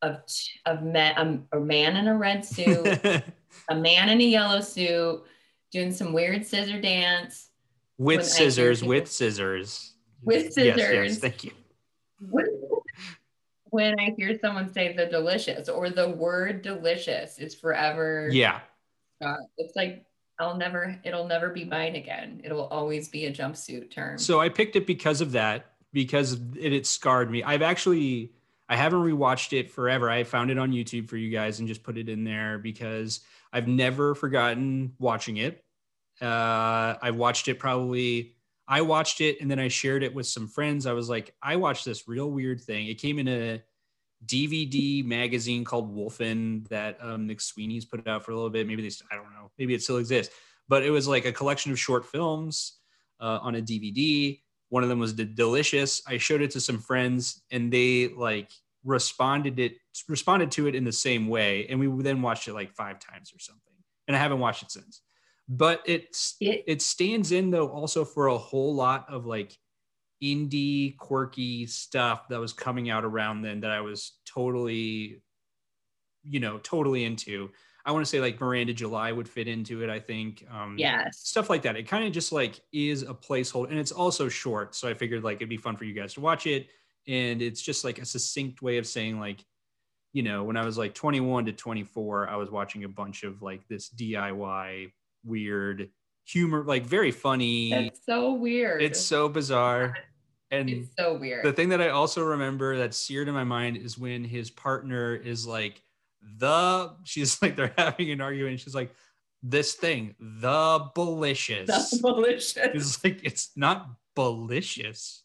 of 0.00 0.22
of 0.66 0.82
man, 0.82 1.14
um, 1.16 1.48
a 1.52 1.60
man 1.60 1.96
in 1.96 2.08
a 2.08 2.16
red 2.16 2.44
suit, 2.44 2.86
a 3.68 3.74
man 3.74 4.08
in 4.08 4.20
a 4.20 4.24
yellow 4.24 4.60
suit, 4.60 5.22
doing 5.70 5.92
some 5.92 6.12
weird 6.12 6.46
scissor 6.46 6.80
dance 6.80 7.50
with 7.98 8.18
when 8.18 8.18
I 8.18 8.22
hear 8.22 8.28
scissors, 8.30 8.84
with 8.84 9.10
scissors. 9.10 9.94
with 10.22 10.44
Yes, 10.44 10.54
scissors. 10.54 11.12
yes, 11.12 11.18
thank 11.18 11.44
you. 11.44 11.52
when 13.64 13.98
I 13.98 14.14
hear 14.16 14.38
someone 14.40 14.72
say 14.72 14.94
the 14.94 15.06
delicious 15.06 15.68
or 15.68 15.90
the 15.90 16.10
word 16.10 16.62
delicious 16.62 17.38
is 17.38 17.54
forever. 17.54 18.28
Yeah. 18.30 18.60
uh, 19.24 19.36
it's 19.58 19.74
like 19.76 20.04
I'll 20.42 20.56
never, 20.56 20.98
it'll 21.04 21.26
never 21.26 21.50
be 21.50 21.64
mine 21.64 21.94
again. 21.94 22.40
It'll 22.44 22.66
always 22.66 23.08
be 23.08 23.26
a 23.26 23.32
jumpsuit 23.32 23.92
term. 23.92 24.18
So 24.18 24.40
I 24.40 24.48
picked 24.48 24.74
it 24.74 24.88
because 24.88 25.20
of 25.20 25.32
that, 25.32 25.66
because 25.92 26.32
it, 26.58 26.72
it 26.72 26.86
scarred 26.86 27.30
me. 27.30 27.44
I've 27.44 27.62
actually, 27.62 28.32
I 28.68 28.74
haven't 28.76 29.02
rewatched 29.02 29.56
it 29.56 29.70
forever. 29.70 30.10
I 30.10 30.24
found 30.24 30.50
it 30.50 30.58
on 30.58 30.72
YouTube 30.72 31.08
for 31.08 31.16
you 31.16 31.30
guys 31.30 31.60
and 31.60 31.68
just 31.68 31.84
put 31.84 31.96
it 31.96 32.08
in 32.08 32.24
there 32.24 32.58
because 32.58 33.20
I've 33.52 33.68
never 33.68 34.16
forgotten 34.16 34.94
watching 34.98 35.36
it. 35.36 35.64
Uh, 36.20 36.94
I 37.00 37.12
watched 37.12 37.46
it 37.46 37.60
probably, 37.60 38.34
I 38.66 38.80
watched 38.80 39.20
it 39.20 39.40
and 39.40 39.50
then 39.50 39.60
I 39.60 39.68
shared 39.68 40.02
it 40.02 40.12
with 40.12 40.26
some 40.26 40.48
friends. 40.48 40.86
I 40.86 40.92
was 40.92 41.08
like, 41.08 41.34
I 41.40 41.54
watched 41.54 41.84
this 41.84 42.08
real 42.08 42.30
weird 42.30 42.60
thing. 42.60 42.88
It 42.88 42.94
came 42.94 43.20
in 43.20 43.28
a 43.28 43.62
DVD 44.26 45.04
magazine 45.04 45.64
called 45.64 45.94
Wholphin 45.94 46.66
that 46.68 46.98
um, 47.02 47.28
McSweeney's 47.28 47.84
put 47.84 48.06
out 48.06 48.24
for 48.24 48.30
a 48.32 48.34
little 48.34 48.50
bit. 48.50 48.66
Maybe 48.66 48.82
they, 48.82 48.94
I 49.10 49.16
don't 49.16 49.32
know, 49.32 49.50
maybe 49.58 49.74
it 49.74 49.82
still 49.82 49.98
exists, 49.98 50.34
but 50.68 50.82
it 50.82 50.90
was 50.90 51.08
like 51.08 51.24
a 51.24 51.32
collection 51.32 51.72
of 51.72 51.78
short 51.78 52.04
films 52.06 52.78
uh, 53.20 53.38
on 53.42 53.56
a 53.56 53.60
DVD. 53.62 54.40
One 54.68 54.82
of 54.82 54.88
them 54.88 54.98
was 55.00 55.14
the 55.14 55.24
Delicious. 55.24 56.00
I 56.06 56.18
showed 56.18 56.40
it 56.42 56.50
to 56.52 56.60
some 56.60 56.78
friends, 56.78 57.42
and 57.50 57.72
they 57.72 58.08
like 58.08 58.50
responded 58.84 59.58
it 59.58 59.74
responded 60.08 60.50
to 60.52 60.66
it 60.66 60.74
in 60.74 60.84
the 60.84 60.92
same 60.92 61.28
way, 61.28 61.66
and 61.68 61.78
we 61.78 62.02
then 62.02 62.22
watched 62.22 62.48
it 62.48 62.54
like 62.54 62.72
five 62.74 62.98
times 62.98 63.32
or 63.34 63.38
something. 63.38 63.74
And 64.08 64.16
I 64.16 64.20
haven't 64.20 64.40
watched 64.40 64.62
it 64.62 64.70
since. 64.70 65.02
But 65.48 65.82
it's 65.84 66.36
It- 66.40 66.64
it 66.66 66.82
stands 66.82 67.32
in 67.32 67.50
though 67.50 67.68
also 67.68 68.04
for 68.04 68.28
a 68.28 68.38
whole 68.38 68.74
lot 68.74 69.06
of 69.08 69.26
like 69.26 69.56
indie 70.22 70.96
quirky 70.96 71.66
stuff 71.66 72.28
that 72.28 72.38
was 72.38 72.52
coming 72.52 72.90
out 72.90 73.04
around 73.04 73.42
then 73.42 73.60
that 73.60 73.70
I 73.70 73.80
was 73.80 74.12
totally, 74.24 75.22
you 76.24 76.40
know, 76.40 76.58
totally 76.58 77.04
into. 77.04 77.50
I 77.84 77.90
want 77.90 78.04
to 78.04 78.08
say 78.08 78.20
like 78.20 78.40
Miranda 78.40 78.72
July 78.72 79.10
would 79.10 79.28
fit 79.28 79.48
into 79.48 79.82
it. 79.82 79.90
I 79.90 79.98
think. 79.98 80.46
Um, 80.50 80.76
yes. 80.78 81.18
stuff 81.18 81.50
like 81.50 81.62
that. 81.62 81.76
It 81.76 81.88
kind 81.88 82.06
of 82.06 82.12
just 82.12 82.30
like 82.30 82.60
is 82.72 83.02
a 83.02 83.14
placeholder, 83.14 83.70
and 83.70 83.78
it's 83.78 83.92
also 83.92 84.28
short. 84.28 84.74
So 84.74 84.88
I 84.88 84.94
figured 84.94 85.24
like 85.24 85.38
it'd 85.38 85.48
be 85.48 85.56
fun 85.56 85.76
for 85.76 85.84
you 85.84 85.92
guys 85.94 86.14
to 86.14 86.20
watch 86.20 86.46
it, 86.46 86.68
and 87.08 87.42
it's 87.42 87.60
just 87.60 87.84
like 87.84 87.98
a 87.98 88.04
succinct 88.04 88.62
way 88.62 88.78
of 88.78 88.86
saying 88.86 89.18
like, 89.18 89.44
you 90.12 90.22
know, 90.22 90.44
when 90.44 90.56
I 90.56 90.64
was 90.64 90.78
like 90.78 90.94
21 90.94 91.46
to 91.46 91.52
24, 91.52 92.28
I 92.28 92.36
was 92.36 92.50
watching 92.50 92.84
a 92.84 92.88
bunch 92.88 93.24
of 93.24 93.42
like 93.42 93.66
this 93.66 93.88
DIY 93.88 94.92
weird 95.24 95.90
humor, 96.24 96.62
like 96.64 96.86
very 96.86 97.10
funny. 97.10 97.70
That's 97.70 98.04
so 98.06 98.34
weird. 98.34 98.82
It's 98.82 99.00
so 99.00 99.28
bizarre, 99.28 99.96
and 100.52 100.70
It's 100.70 100.88
so 100.98 101.14
weird. 101.14 101.44
the 101.44 101.52
thing 101.52 101.70
that 101.70 101.80
I 101.80 101.88
also 101.88 102.22
remember 102.22 102.76
that's 102.76 102.96
seared 102.96 103.26
in 103.26 103.34
my 103.34 103.42
mind 103.42 103.76
is 103.78 103.98
when 103.98 104.22
his 104.22 104.50
partner 104.50 105.16
is 105.16 105.46
like, 105.46 105.82
the, 106.38 106.92
she's 107.02 107.40
like, 107.42 107.56
they're 107.56 107.74
having 107.76 108.10
an 108.12 108.20
argument. 108.20 108.60
She's 108.60 108.74
like, 108.74 108.94
this 109.42 109.74
thing, 109.74 110.14
the 110.20 110.78
delicious. 110.94 111.66
That's 111.66 111.98
delicious. 111.98 112.56
It's 112.56 113.02
like, 113.02 113.20
it's 113.24 113.50
not 113.56 113.88
delicious. 114.14 115.24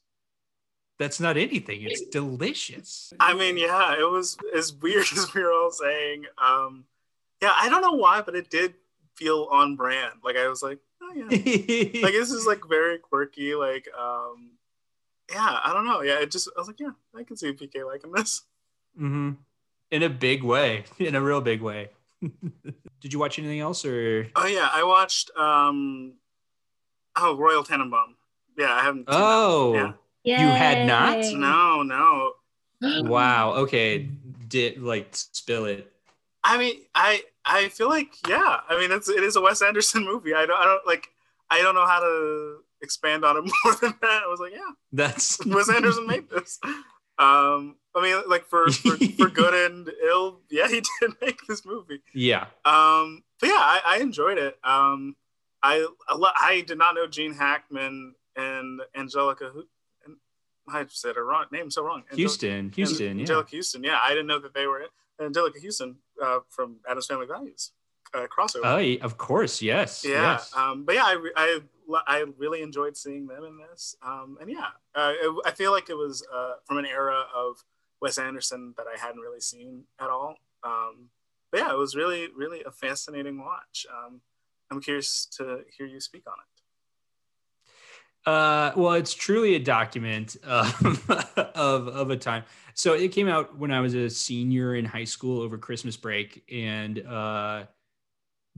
That's 0.97 1.19
not 1.19 1.37
anything. 1.37 1.83
It's 1.83 2.01
delicious. 2.11 3.13
I 3.19 3.35
mean, 3.35 3.57
yeah, 3.57 3.93
it 3.99 4.09
was 4.09 4.35
as 4.55 4.73
weird 4.73 5.05
as 5.15 5.31
we 5.35 5.43
were 5.43 5.51
all 5.53 5.69
saying. 5.71 6.25
Um, 6.43 6.85
yeah, 7.41 7.51
I 7.55 7.69
don't 7.69 7.81
know 7.81 7.91
why, 7.93 8.21
but 8.21 8.35
it 8.35 8.49
did 8.49 8.73
feel 9.15 9.47
on 9.51 9.75
brand. 9.75 10.13
Like 10.23 10.37
I 10.37 10.47
was 10.47 10.63
like, 10.63 10.79
oh 11.03 11.11
yeah, 11.13 11.23
like 12.01 12.13
this 12.13 12.31
is 12.31 12.47
like 12.47 12.61
very 12.67 12.97
quirky. 12.97 13.53
Like, 13.53 13.87
um, 13.95 14.51
yeah, 15.31 15.59
I 15.63 15.73
don't 15.73 15.85
know. 15.85 16.01
Yeah, 16.01 16.19
it 16.21 16.31
just 16.31 16.49
I 16.55 16.59
was 16.59 16.67
like, 16.67 16.79
yeah, 16.79 16.91
I 17.15 17.23
can 17.23 17.35
see 17.37 17.51
PK 17.53 17.85
liking 17.85 18.11
this. 18.11 18.43
hmm 18.97 19.31
In 19.91 20.03
a 20.03 20.09
big 20.09 20.43
way, 20.43 20.85
in 20.99 21.15
a 21.15 21.21
real 21.21 21.41
big 21.41 21.61
way. 21.61 21.89
Did 23.01 23.13
you 23.13 23.19
watch 23.19 23.37
anything 23.37 23.59
else 23.59 23.85
or? 23.85 24.27
Oh 24.35 24.47
yeah, 24.47 24.69
I 24.73 24.83
watched 24.83 25.29
um, 25.37 26.13
oh 27.15 27.35
Royal 27.35 27.63
Tenenbaum. 27.63 28.15
Yeah, 28.57 28.71
I 28.73 28.81
haven't. 28.81 29.07
seen 29.09 29.19
that. 29.19 29.23
Oh, 29.23 29.93
Yeah. 30.23 30.41
You 30.41 30.47
had 30.49 30.85
not? 30.85 31.17
No, 31.33 31.83
no. 31.83 32.33
wow. 33.07 33.53
Okay. 33.53 34.09
Did 34.47 34.81
like 34.81 35.09
spill 35.11 35.65
it. 35.65 35.91
I 36.43 36.57
mean, 36.57 36.81
I 36.95 37.21
I 37.45 37.69
feel 37.69 37.89
like 37.89 38.15
yeah. 38.27 38.61
I 38.69 38.79
mean, 38.79 38.91
it's 38.91 39.09
it 39.09 39.23
is 39.23 39.35
a 39.35 39.41
Wes 39.41 39.61
Anderson 39.61 40.05
movie. 40.11 40.33
I 40.33 40.45
don't 40.45 40.59
I 40.59 40.65
don't 40.65 40.85
like 40.87 41.09
I 41.49 41.61
don't 41.61 41.75
know 41.75 41.85
how 41.85 41.99
to 41.99 42.57
expand 42.87 43.25
on 43.25 43.35
it 43.37 43.41
more 43.63 43.75
than 43.81 43.93
that. 44.01 44.21
I 44.25 44.27
was 44.27 44.39
like, 44.39 44.53
yeah, 44.53 44.71
That's 44.93 45.45
Wes 45.45 45.69
Anderson 45.69 46.07
made 46.07 46.29
this. 46.29 46.59
Um, 47.19 47.75
I 47.95 48.01
mean, 48.01 48.15
like 48.27 48.45
for 48.45 48.69
for, 48.71 48.95
for 49.17 49.29
good 49.29 49.53
and 49.65 49.89
ill, 50.03 50.39
yeah, 50.49 50.67
he 50.67 50.81
did 51.01 51.11
make 51.21 51.39
this 51.47 51.65
movie. 51.65 52.01
Yeah. 52.13 52.45
Um, 52.63 53.23
but 53.39 53.47
yeah, 53.49 53.59
I, 53.59 53.81
I 53.85 53.97
enjoyed 53.99 54.37
it. 54.37 54.57
Um, 54.63 55.15
I 55.61 55.85
I 56.09 56.63
did 56.65 56.77
not 56.77 56.95
know 56.95 57.07
Gene 57.07 57.33
Hackman 57.33 58.13
and 58.35 58.81
Anjelica. 58.95 59.51
Who, 59.51 59.63
I 60.69 60.85
said 60.89 61.15
her 61.15 61.25
wrong 61.25 61.45
name 61.51 61.71
so 61.71 61.83
wrong. 61.83 62.03
Anjelica- 62.11 62.23
Huston. 62.23 62.73
Huston. 62.77 63.19
Yeah. 63.19 63.25
Anjelica 63.25 63.55
Huston. 63.55 63.83
Yeah, 63.83 63.99
I 64.03 64.09
didn't 64.09 64.27
know 64.27 64.39
that 64.39 64.53
they 64.53 64.67
were 64.67 64.83
Anjelica 65.19 65.63
Huston 65.63 65.97
uh, 66.23 66.39
from 66.49 66.77
Addams 66.87 67.07
Family 67.07 67.25
Values 67.25 67.71
uh, 68.13 68.27
crossover. 68.27 68.97
Oh, 69.01 69.05
of 69.05 69.17
course. 69.17 69.61
Yes. 69.61 70.05
yeah, 70.05 70.33
Yes. 70.33 70.53
um, 70.55 70.85
but 70.85 70.95
yeah, 70.95 71.03
I, 71.05 71.29
I 71.35 71.59
I 72.07 72.23
really 72.37 72.61
enjoyed 72.61 72.97
seeing 72.97 73.27
them 73.27 73.43
in 73.43 73.57
this, 73.57 73.95
um, 74.01 74.37
and 74.41 74.49
yeah, 74.49 74.69
uh, 74.95 75.13
it, 75.13 75.35
I 75.45 75.51
feel 75.51 75.71
like 75.71 75.89
it 75.89 75.95
was 75.95 76.25
uh, 76.33 76.53
from 76.65 76.77
an 76.77 76.85
era 76.85 77.23
of 77.35 77.63
Wes 78.01 78.17
Anderson 78.17 78.73
that 78.77 78.85
I 78.87 78.99
hadn't 78.99 79.21
really 79.21 79.39
seen 79.39 79.83
at 79.99 80.09
all. 80.09 80.35
Um, 80.63 81.09
but 81.51 81.61
yeah, 81.61 81.71
it 81.71 81.77
was 81.77 81.95
really 81.95 82.27
really 82.35 82.63
a 82.65 82.71
fascinating 82.71 83.39
watch. 83.39 83.85
Um, 83.91 84.21
I'm 84.69 84.81
curious 84.81 85.25
to 85.37 85.61
hear 85.77 85.87
you 85.87 85.99
speak 85.99 86.23
on 86.27 86.33
it. 86.33 86.57
Uh, 88.29 88.73
well, 88.75 88.93
it's 88.93 89.13
truly 89.13 89.55
a 89.55 89.59
document 89.59 90.35
um, 90.43 90.99
of 91.55 91.87
of 91.87 92.09
a 92.09 92.17
time. 92.17 92.43
So 92.73 92.93
it 92.93 93.13
came 93.13 93.29
out 93.29 93.57
when 93.57 93.71
I 93.71 93.79
was 93.79 93.93
a 93.93 94.09
senior 94.09 94.75
in 94.75 94.83
high 94.83 95.05
school 95.05 95.41
over 95.41 95.57
Christmas 95.57 95.95
break, 95.95 96.43
and 96.51 96.99
uh, 97.07 97.63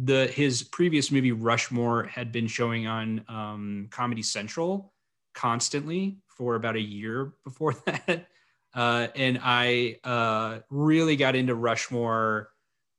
the 0.01 0.27
his 0.27 0.63
previous 0.63 1.11
movie 1.11 1.33
Rushmore 1.33 2.05
had 2.05 2.31
been 2.31 2.47
showing 2.47 2.87
on 2.87 3.25
um, 3.27 3.87
Comedy 3.91 4.23
Central 4.23 4.93
constantly 5.35 6.17
for 6.27 6.55
about 6.55 6.77
a 6.77 6.81
year 6.81 7.33
before 7.43 7.73
that, 7.85 8.27
uh, 8.73 9.07
and 9.15 9.39
I 9.43 9.97
uh, 10.05 10.59
really 10.69 11.17
got 11.17 11.35
into 11.35 11.53
Rushmore 11.53 12.49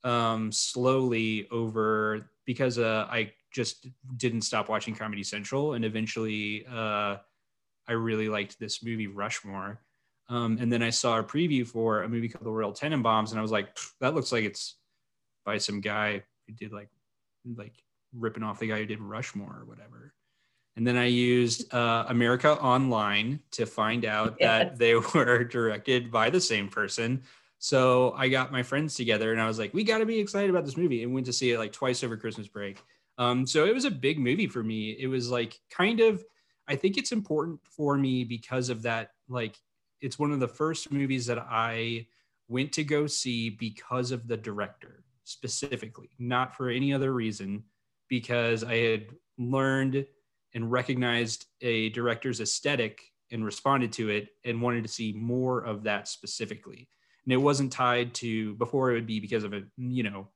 um, 0.05 0.53
slowly 0.53 1.49
over 1.51 2.29
because 2.45 2.79
uh, 2.79 3.07
I 3.11 3.33
just 3.53 3.87
didn't 4.17 4.43
stop 4.43 4.69
watching 4.69 4.95
Comedy 4.95 5.25
Central, 5.25 5.73
and 5.73 5.87
eventually 5.87 6.67
uh, 6.71 7.17
I 7.89 7.93
really 7.93 8.29
liked 8.29 8.61
this 8.61 8.85
movie 8.85 9.07
Rushmore. 9.07 9.81
Um, 10.29 10.59
and 10.61 10.73
then 10.73 10.81
I 10.81 10.91
saw 10.91 11.19
a 11.19 11.25
preview 11.25 11.67
for 11.67 12.05
a 12.05 12.09
movie 12.09 12.29
called 12.29 12.45
The 12.45 12.53
Royal 12.53 12.73
Tenenbaums, 12.73 13.31
and 13.31 13.39
I 13.39 13.43
was 13.43 13.51
like, 13.51 13.77
that 14.01 14.15
looks 14.15 14.31
like 14.31 14.45
it's 14.45 14.77
by 15.45 15.59
some 15.59 15.81
guy 15.81 16.23
who 16.51 16.67
did 16.67 16.73
like 16.73 16.89
like 17.57 17.83
ripping 18.13 18.43
off 18.43 18.59
the 18.59 18.69
guy 18.69 18.79
who 18.79 18.87
did 18.87 19.01
Rushmore 19.01 19.59
or 19.61 19.65
whatever. 19.65 20.13
And 20.77 20.87
then 20.87 20.97
I 20.97 21.07
used 21.07 21.73
uh, 21.75 22.07
America 22.09 22.53
Online 22.53 23.41
to 23.53 23.67
find 23.67 24.05
out 24.05 24.39
that 24.39 24.79
they 24.79 24.95
were 25.15 25.45
directed 25.45 26.11
by 26.11 26.31
the 26.31 26.41
same 26.41 26.69
person. 26.69 27.23
So 27.59 28.15
I 28.17 28.29
got 28.29 28.53
my 28.53 28.63
friends 28.63 28.95
together 28.95 29.33
and 29.33 29.41
I 29.41 29.47
was 29.47 29.59
like, 29.59 29.75
we 29.75 29.85
got 29.85 29.99
to 29.99 30.07
be 30.07 30.19
excited 30.19 30.49
about 30.49 30.65
this 30.65 30.77
movie 30.77 31.03
and 31.03 31.13
went 31.13 31.27
to 31.27 31.33
see 31.33 31.51
it 31.53 31.59
like 31.59 31.73
twice 31.73 32.03
over 32.03 32.17
Christmas 32.17 32.49
break. 32.49 32.83
Um, 33.19 33.47
so 33.47 33.67
it 33.67 33.75
was 33.75 33.85
a 33.85 33.91
big 33.91 34.19
movie 34.19 34.47
for 34.47 34.63
me. 34.63 34.97
It 34.99 35.09
was 35.09 35.31
like 35.31 35.61
kind 35.71 36.01
of, 36.01 36.25
I 36.67 36.77
think 36.77 36.97
it's 36.97 37.13
important 37.13 37.61
for 37.65 37.99
me 37.99 38.25
because 38.25 38.71
of 38.71 38.83
that. 38.83 39.11
Like, 39.29 39.57
it's 40.01 40.19
one 40.19 40.33
of 40.33 40.41
the 40.41 40.49
first 40.49 40.91
movies 40.91 41.27
that 41.27 41.39
I 41.39 42.07
went 42.49 42.73
to 42.73 42.85
go 42.85 43.07
see 43.07 43.51
because 43.51 44.13
of 44.13 44.27
the 44.27 44.37
director 44.37 45.05
specifically, 45.31 46.11
not 46.19 46.57
for 46.57 46.69
any 46.69 46.93
other 46.93 47.13
reason, 47.13 47.65
because 48.09 48.65
I 48.65 48.77
had 48.77 49.07
learned 49.39 50.05
and 50.55 50.71
recognized 50.71 51.47
a 51.61 51.91
director's 51.91 52.41
aesthetic 52.41 53.01
and 53.31 53.45
responded 53.45 53.93
to 53.93 54.09
it 54.09 54.31
and 54.45 54.61
wanted 54.61 54.83
to 54.83 54.89
see 54.89 55.13
more 55.13 55.61
of 55.61 55.85
that 55.85 56.09
specifically. 56.09 56.89
And 57.25 57.33
it 57.33 57.37
wasn't 57.37 57.73
tied 57.73 58.13
to 58.15 58.55
before 58.55 58.91
it 58.91 58.95
would 58.95 59.07
be 59.07 59.21
because 59.21 59.45
of 59.45 59.53
a, 59.53 59.63
you 59.77 60.03
know, 60.03 60.29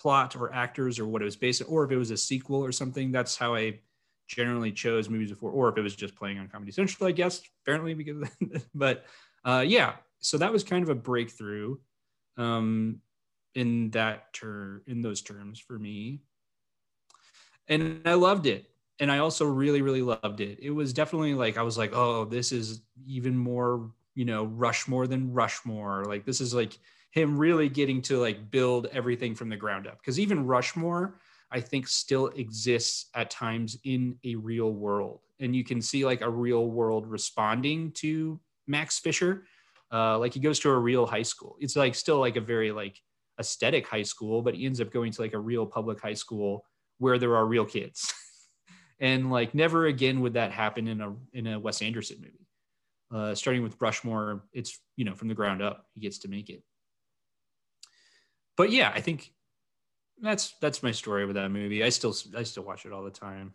plot 0.00 0.34
or 0.34 0.52
actors 0.52 0.98
or 0.98 1.06
what 1.06 1.22
it 1.22 1.26
was 1.26 1.36
based 1.36 1.62
on, 1.62 1.68
or 1.68 1.84
if 1.84 1.92
it 1.92 1.96
was 1.96 2.10
a 2.10 2.16
sequel 2.16 2.64
or 2.64 2.72
something. 2.72 3.12
That's 3.12 3.36
how 3.36 3.54
I 3.54 3.78
generally 4.26 4.72
chose 4.72 5.08
movies 5.08 5.30
before, 5.30 5.52
or 5.52 5.68
if 5.68 5.78
it 5.78 5.82
was 5.82 5.94
just 5.94 6.16
playing 6.16 6.38
on 6.38 6.48
Comedy 6.48 6.72
Central, 6.72 7.08
I 7.08 7.12
guess, 7.12 7.40
apparently 7.62 7.94
because, 7.94 8.28
but 8.74 9.04
uh, 9.44 9.64
yeah, 9.66 9.94
so 10.18 10.38
that 10.38 10.52
was 10.52 10.64
kind 10.64 10.82
of 10.82 10.88
a 10.88 10.94
breakthrough 10.94 11.76
um, 12.36 13.00
in 13.54 13.90
that 13.90 14.32
ter- 14.32 14.82
in 14.86 15.02
those 15.02 15.22
terms 15.22 15.58
for 15.58 15.78
me, 15.78 16.22
and 17.68 18.02
I 18.04 18.14
loved 18.14 18.46
it. 18.46 18.66
And 18.98 19.10
I 19.10 19.18
also 19.18 19.46
really, 19.46 19.80
really 19.80 20.02
loved 20.02 20.40
it. 20.40 20.58
It 20.60 20.70
was 20.70 20.92
definitely 20.92 21.32
like 21.32 21.56
I 21.56 21.62
was 21.62 21.78
like, 21.78 21.92
oh, 21.94 22.26
this 22.26 22.52
is 22.52 22.82
even 23.06 23.36
more, 23.36 23.90
you 24.14 24.26
know, 24.26 24.44
Rushmore 24.44 25.06
than 25.06 25.32
Rushmore. 25.32 26.04
Like 26.04 26.26
this 26.26 26.40
is 26.42 26.52
like 26.52 26.78
him 27.10 27.38
really 27.38 27.68
getting 27.68 28.02
to 28.02 28.20
like 28.20 28.50
build 28.50 28.86
everything 28.92 29.34
from 29.34 29.48
the 29.48 29.56
ground 29.56 29.86
up. 29.86 29.98
Because 30.00 30.20
even 30.20 30.46
Rushmore, 30.46 31.18
I 31.50 31.60
think 31.60 31.88
still 31.88 32.26
exists 32.28 33.06
at 33.14 33.30
times 33.30 33.78
in 33.84 34.16
a 34.24 34.34
real 34.34 34.72
world. 34.72 35.20
And 35.40 35.56
you 35.56 35.64
can 35.64 35.80
see 35.80 36.04
like 36.04 36.20
a 36.20 36.30
real 36.30 36.66
world 36.66 37.06
responding 37.06 37.92
to 37.92 38.38
Max 38.66 38.98
Fisher. 38.98 39.44
Uh, 39.92 40.18
like 40.18 40.34
he 40.34 40.40
goes 40.40 40.60
to 40.60 40.70
a 40.70 40.78
real 40.78 41.06
high 41.06 41.22
school. 41.22 41.56
It's 41.58 41.74
like 41.74 41.94
still 41.94 42.20
like 42.20 42.36
a 42.36 42.40
very 42.40 42.70
like 42.70 43.00
aesthetic 43.40 43.86
high 43.86 44.02
school, 44.02 44.42
but 44.42 44.54
he 44.54 44.66
ends 44.66 44.80
up 44.80 44.92
going 44.92 45.10
to 45.10 45.22
like 45.22 45.32
a 45.32 45.38
real 45.38 45.66
public 45.66 46.00
high 46.00 46.14
school 46.14 46.64
where 46.98 47.18
there 47.18 47.34
are 47.34 47.46
real 47.46 47.64
kids. 47.64 48.12
and 49.00 49.30
like 49.30 49.54
never 49.54 49.86
again 49.86 50.20
would 50.20 50.34
that 50.34 50.52
happen 50.52 50.86
in 50.86 51.00
a 51.00 51.14
in 51.32 51.46
a 51.46 51.58
Wes 51.58 51.82
Anderson 51.82 52.18
movie. 52.20 52.46
Uh, 53.12 53.34
starting 53.34 53.62
with 53.64 53.80
Rushmore, 53.80 54.44
it's 54.52 54.78
you 54.96 55.04
know 55.04 55.14
from 55.14 55.28
the 55.28 55.34
ground 55.34 55.62
up 55.62 55.86
he 55.94 56.00
gets 56.00 56.18
to 56.18 56.28
make 56.28 56.50
it. 56.50 56.62
But 58.56 58.70
yeah, 58.70 58.92
I 58.94 59.00
think 59.00 59.32
that's 60.20 60.54
that's 60.60 60.82
my 60.82 60.92
story 60.92 61.24
with 61.24 61.36
that 61.36 61.50
movie. 61.50 61.82
I 61.82 61.88
still 61.88 62.14
I 62.36 62.42
still 62.44 62.62
watch 62.62 62.84
it 62.84 62.92
all 62.92 63.02
the 63.02 63.10
time. 63.10 63.54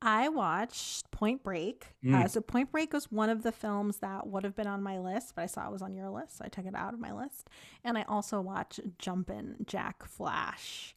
I 0.00 0.28
watched 0.28 1.10
Point 1.10 1.42
Break. 1.42 1.86
Mm. 2.04 2.14
Uh, 2.24 2.28
so 2.28 2.40
Point 2.40 2.70
Break 2.70 2.92
was 2.92 3.10
one 3.10 3.30
of 3.30 3.42
the 3.42 3.52
films 3.52 3.98
that 3.98 4.26
would 4.26 4.44
have 4.44 4.54
been 4.54 4.66
on 4.66 4.82
my 4.82 4.98
list, 4.98 5.34
but 5.34 5.42
I 5.42 5.46
saw 5.46 5.66
it 5.66 5.72
was 5.72 5.82
on 5.82 5.94
your 5.94 6.08
list, 6.10 6.38
so 6.38 6.44
I 6.44 6.48
took 6.48 6.66
it 6.66 6.74
out 6.74 6.94
of 6.94 7.00
my 7.00 7.12
list. 7.12 7.48
And 7.84 7.98
I 7.98 8.02
also 8.08 8.40
watched 8.40 8.80
Jumpin' 8.98 9.56
Jack 9.66 10.04
Flash, 10.04 10.94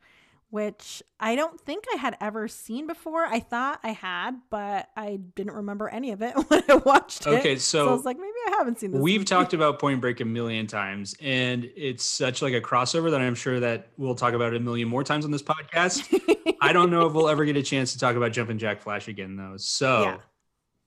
which 0.51 1.01
I 1.19 1.35
don't 1.35 1.59
think 1.59 1.85
I 1.93 1.97
had 1.97 2.15
ever 2.21 2.47
seen 2.47 2.85
before. 2.85 3.25
I 3.25 3.39
thought 3.39 3.79
I 3.83 3.93
had, 3.93 4.39
but 4.49 4.89
I 4.95 5.15
didn't 5.35 5.53
remember 5.53 5.89
any 5.89 6.11
of 6.11 6.21
it 6.21 6.33
when 6.49 6.61
I 6.69 6.75
watched 6.75 7.25
it. 7.25 7.29
Okay, 7.39 7.55
so, 7.55 7.89
I 7.89 7.93
was 7.93 8.05
like, 8.05 8.17
maybe 8.17 8.31
I 8.47 8.51
haven't 8.57 8.79
seen 8.79 8.91
this. 8.91 9.01
We've 9.01 9.21
movie. 9.21 9.25
talked 9.25 9.53
about 9.53 9.79
Point 9.79 9.99
Break 10.01 10.19
a 10.19 10.25
million 10.25 10.67
times, 10.67 11.15
and 11.19 11.67
it's 11.75 12.05
such 12.05 12.41
like 12.41 12.53
a 12.53 12.61
crossover 12.61 13.09
that 13.11 13.21
I'm 13.21 13.33
sure 13.35 13.59
that 13.61 13.87
we'll 13.97 14.13
talk 14.15 14.33
about 14.33 14.53
it 14.53 14.57
a 14.57 14.59
million 14.59 14.87
more 14.87 15.03
times 15.03 15.25
on 15.25 15.31
this 15.31 15.41
podcast. 15.41 16.55
I 16.61 16.73
don't 16.73 16.91
know 16.91 17.07
if 17.07 17.13
we'll 17.13 17.29
ever 17.29 17.45
get 17.45 17.57
a 17.57 17.63
chance 17.63 17.93
to 17.93 17.99
talk 17.99 18.15
about 18.15 18.31
Jumpin' 18.31 18.59
Jack 18.59 18.81
Flash 18.81 19.07
again, 19.07 19.35
though. 19.35 19.55
So, 19.57 20.03
Yeah. 20.03 20.17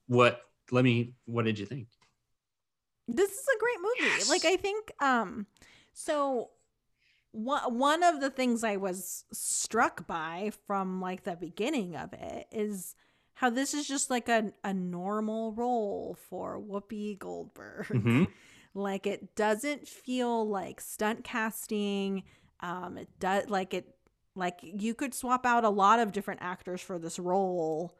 what? 0.06 0.40
Let 0.70 0.84
me. 0.84 1.14
What 1.24 1.44
did 1.44 1.58
you 1.58 1.66
think? 1.66 1.88
this 3.06 3.30
is 3.30 3.44
a 3.54 3.58
great 3.58 3.76
movie. 3.80 4.14
Yes. 4.16 4.30
Like 4.30 4.44
I 4.46 4.56
think 4.56 4.90
um 5.02 5.46
so 5.92 6.48
one 7.34 7.78
one 7.78 8.02
of 8.02 8.20
the 8.20 8.30
things 8.30 8.62
I 8.64 8.76
was 8.76 9.24
struck 9.32 10.06
by 10.06 10.52
from 10.66 11.00
like 11.00 11.24
the 11.24 11.36
beginning 11.36 11.96
of 11.96 12.12
it 12.12 12.46
is 12.52 12.94
how 13.34 13.50
this 13.50 13.74
is 13.74 13.88
just 13.88 14.08
like 14.10 14.28
a, 14.28 14.52
a 14.62 14.72
normal 14.72 15.52
role 15.52 16.16
for 16.30 16.60
Whoopi 16.60 17.18
Goldberg. 17.18 17.86
Mhm. 17.88 18.28
Like 18.76 19.06
it 19.06 19.36
doesn't 19.36 19.86
feel 19.86 20.48
like 20.48 20.80
stunt 20.80 21.22
casting. 21.22 22.24
Um 22.58 22.98
it 22.98 23.08
does 23.20 23.48
like 23.48 23.72
it 23.72 23.94
like 24.34 24.58
you 24.62 24.94
could 24.94 25.14
swap 25.14 25.46
out 25.46 25.62
a 25.62 25.68
lot 25.68 26.00
of 26.00 26.10
different 26.10 26.42
actors 26.42 26.80
for 26.80 26.98
this 26.98 27.20
role 27.20 27.96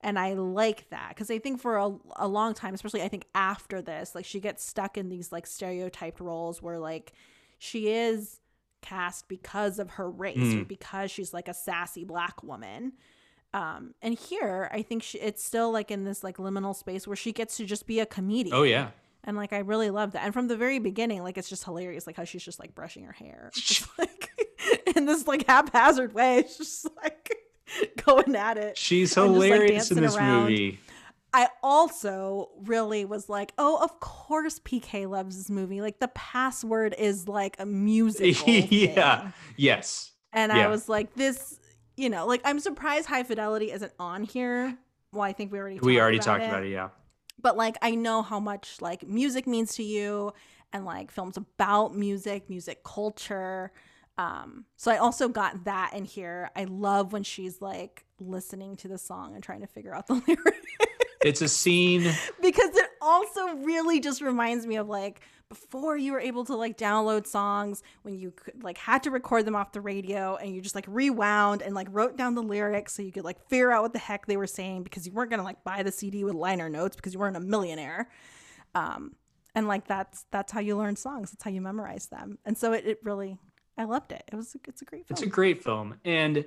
and 0.00 0.16
I 0.18 0.34
like 0.34 0.90
that 0.90 1.08
because 1.10 1.28
I 1.28 1.40
think 1.40 1.60
for 1.60 1.76
a, 1.76 1.92
a 2.16 2.28
long 2.28 2.54
time, 2.54 2.72
especially 2.74 3.02
I 3.02 3.08
think 3.08 3.26
after 3.34 3.82
this, 3.82 4.14
like 4.14 4.24
she 4.24 4.38
gets 4.38 4.64
stuck 4.64 4.96
in 4.96 5.08
these 5.08 5.32
like 5.32 5.46
stereotyped 5.46 6.20
roles 6.20 6.62
where 6.62 6.78
like 6.78 7.12
she 7.58 7.88
is 7.92 8.38
cast 8.82 9.28
because 9.28 9.78
of 9.78 9.90
her 9.92 10.10
race 10.10 10.36
or 10.36 10.58
Mm. 10.64 10.68
because 10.68 11.10
she's 11.10 11.32
like 11.32 11.48
a 11.48 11.54
sassy 11.54 12.04
black 12.04 12.42
woman. 12.42 12.92
Um, 13.54 13.94
and 14.02 14.18
here 14.18 14.70
I 14.72 14.82
think 14.82 15.02
she, 15.02 15.18
it's 15.18 15.44
still 15.44 15.70
like 15.72 15.90
in 15.90 16.04
this 16.04 16.22
like 16.24 16.36
liminal 16.38 16.74
space 16.74 17.06
where 17.06 17.16
she 17.16 17.32
gets 17.32 17.56
to 17.58 17.64
just 17.64 17.86
be 17.86 18.00
a 18.00 18.06
comedian. 18.06 18.56
Oh 18.56 18.62
yeah, 18.62 18.90
And 19.24 19.36
like 19.36 19.52
I 19.52 19.58
really 19.58 19.90
love 19.90 20.12
that. 20.12 20.24
And 20.24 20.32
from 20.32 20.48
the 20.48 20.56
very 20.56 20.78
beginning, 20.78 21.22
like 21.22 21.36
it's 21.38 21.48
just 21.50 21.64
hilarious, 21.64 22.06
like 22.06 22.16
how 22.16 22.24
she's 22.24 22.42
just 22.44 22.58
like 22.58 22.74
brushing 22.74 23.04
her 23.04 23.12
hair. 23.12 23.50
Just 23.54 23.86
like 23.98 24.30
in 24.96 25.06
this 25.06 25.26
like 25.26 25.46
haphazard 25.46 26.14
way. 26.14 26.38
It's 26.38 26.56
just 26.56 26.88
like 27.02 27.34
going 28.06 28.34
at 28.36 28.56
it. 28.58 28.78
she's 28.78 29.16
And 29.16 29.28
just, 29.34 29.38
like, 29.38 29.52
hilarious 29.52 29.90
in 29.90 30.00
this 30.02 30.16
around. 30.16 30.42
movie. 30.44 30.80
I 31.34 31.48
also 31.62 32.50
really 32.64 33.04
was 33.04 33.28
like, 33.28 33.52
oh, 33.56 33.82
of 33.82 34.00
course 34.00 34.58
PK 34.60 35.08
loves 35.08 35.36
this 35.36 35.48
movie. 35.50 35.80
Like 35.80 35.98
the 35.98 36.08
password 36.08 36.94
is 36.98 37.26
like 37.28 37.56
a 37.58 37.66
musical. 37.66 38.52
yeah. 38.52 39.20
thing. 39.22 39.32
Yes. 39.56 40.12
And 40.32 40.52
Yeah. 40.52 40.66
I 40.66 40.68
was 40.68 40.88
like, 40.88 41.14
this, 41.14 41.58
you 41.96 42.10
know, 42.10 42.26
like 42.26 42.40
I'm 42.44 42.60
surprised 42.60 43.06
High 43.06 43.22
Fidelity 43.22 43.70
isn't 43.72 43.92
on 43.98 44.24
here. 44.24 44.76
Well, 45.12 45.22
I 45.22 45.32
think 45.32 45.52
we 45.52 45.58
already 45.58 45.78
we 45.80 46.00
already 46.00 46.18
about 46.18 46.24
talked 46.26 46.42
it. 46.44 46.48
about 46.48 46.64
it. 46.64 46.70
Yeah. 46.70 46.88
But 47.40 47.56
like 47.56 47.76
I 47.82 47.92
know 47.94 48.22
how 48.22 48.38
much 48.40 48.80
like 48.80 49.06
music 49.06 49.46
means 49.46 49.74
to 49.76 49.82
you 49.82 50.32
and 50.72 50.84
like 50.84 51.10
films 51.10 51.36
about 51.36 51.94
music, 51.94 52.48
music 52.48 52.82
culture. 52.84 53.72
Um, 54.18 54.66
so 54.76 54.90
I 54.90 54.98
also 54.98 55.28
got 55.28 55.64
that 55.64 55.92
in 55.94 56.04
here. 56.04 56.50
I 56.54 56.64
love 56.64 57.12
when 57.12 57.22
she's 57.22 57.60
like 57.62 58.04
listening 58.20 58.76
to 58.76 58.88
the 58.88 58.98
song 58.98 59.34
and 59.34 59.42
trying 59.42 59.60
to 59.62 59.66
figure 59.66 59.94
out 59.94 60.06
the 60.06 60.14
lyrics. 60.26 60.66
It's 61.24 61.42
a 61.42 61.48
scene. 61.48 62.02
because 62.42 62.76
it 62.76 62.90
also 63.00 63.54
really 63.56 64.00
just 64.00 64.20
reminds 64.20 64.66
me 64.66 64.76
of 64.76 64.88
like 64.88 65.20
before 65.48 65.98
you 65.98 66.12
were 66.12 66.20
able 66.20 66.44
to 66.46 66.56
like 66.56 66.78
download 66.78 67.26
songs 67.26 67.82
when 68.02 68.18
you 68.18 68.30
could 68.30 68.62
like 68.62 68.78
had 68.78 69.02
to 69.02 69.10
record 69.10 69.44
them 69.44 69.54
off 69.54 69.72
the 69.72 69.82
radio 69.82 70.36
and 70.36 70.54
you 70.54 70.62
just 70.62 70.74
like 70.74 70.86
rewound 70.88 71.60
and 71.60 71.74
like 71.74 71.86
wrote 71.90 72.16
down 72.16 72.34
the 72.34 72.42
lyrics 72.42 72.94
so 72.94 73.02
you 73.02 73.12
could 73.12 73.24
like 73.24 73.38
figure 73.48 73.70
out 73.70 73.82
what 73.82 73.92
the 73.92 73.98
heck 73.98 74.24
they 74.24 74.38
were 74.38 74.46
saying 74.46 74.82
because 74.82 75.06
you 75.06 75.12
weren't 75.12 75.30
gonna 75.30 75.42
like 75.42 75.62
buy 75.62 75.82
the 75.82 75.92
CD 75.92 76.24
with 76.24 76.34
liner 76.34 76.70
notes 76.70 76.96
because 76.96 77.12
you 77.12 77.20
weren't 77.20 77.36
a 77.36 77.40
millionaire. 77.40 78.08
Um, 78.74 79.14
and 79.54 79.68
like 79.68 79.86
that's 79.86 80.24
that's 80.30 80.52
how 80.52 80.60
you 80.60 80.76
learn 80.76 80.96
songs. 80.96 81.30
That's 81.30 81.44
how 81.44 81.50
you 81.50 81.60
memorize 81.60 82.06
them. 82.06 82.38
And 82.46 82.56
so 82.56 82.72
it, 82.72 82.86
it 82.86 83.00
really 83.02 83.36
I 83.76 83.84
loved 83.84 84.12
it. 84.12 84.22
It 84.32 84.36
was 84.36 84.56
it's 84.66 84.82
a 84.82 84.84
great 84.84 85.06
film. 85.06 85.14
It's 85.14 85.22
a 85.22 85.26
great 85.26 85.62
film, 85.62 85.96
and 86.04 86.44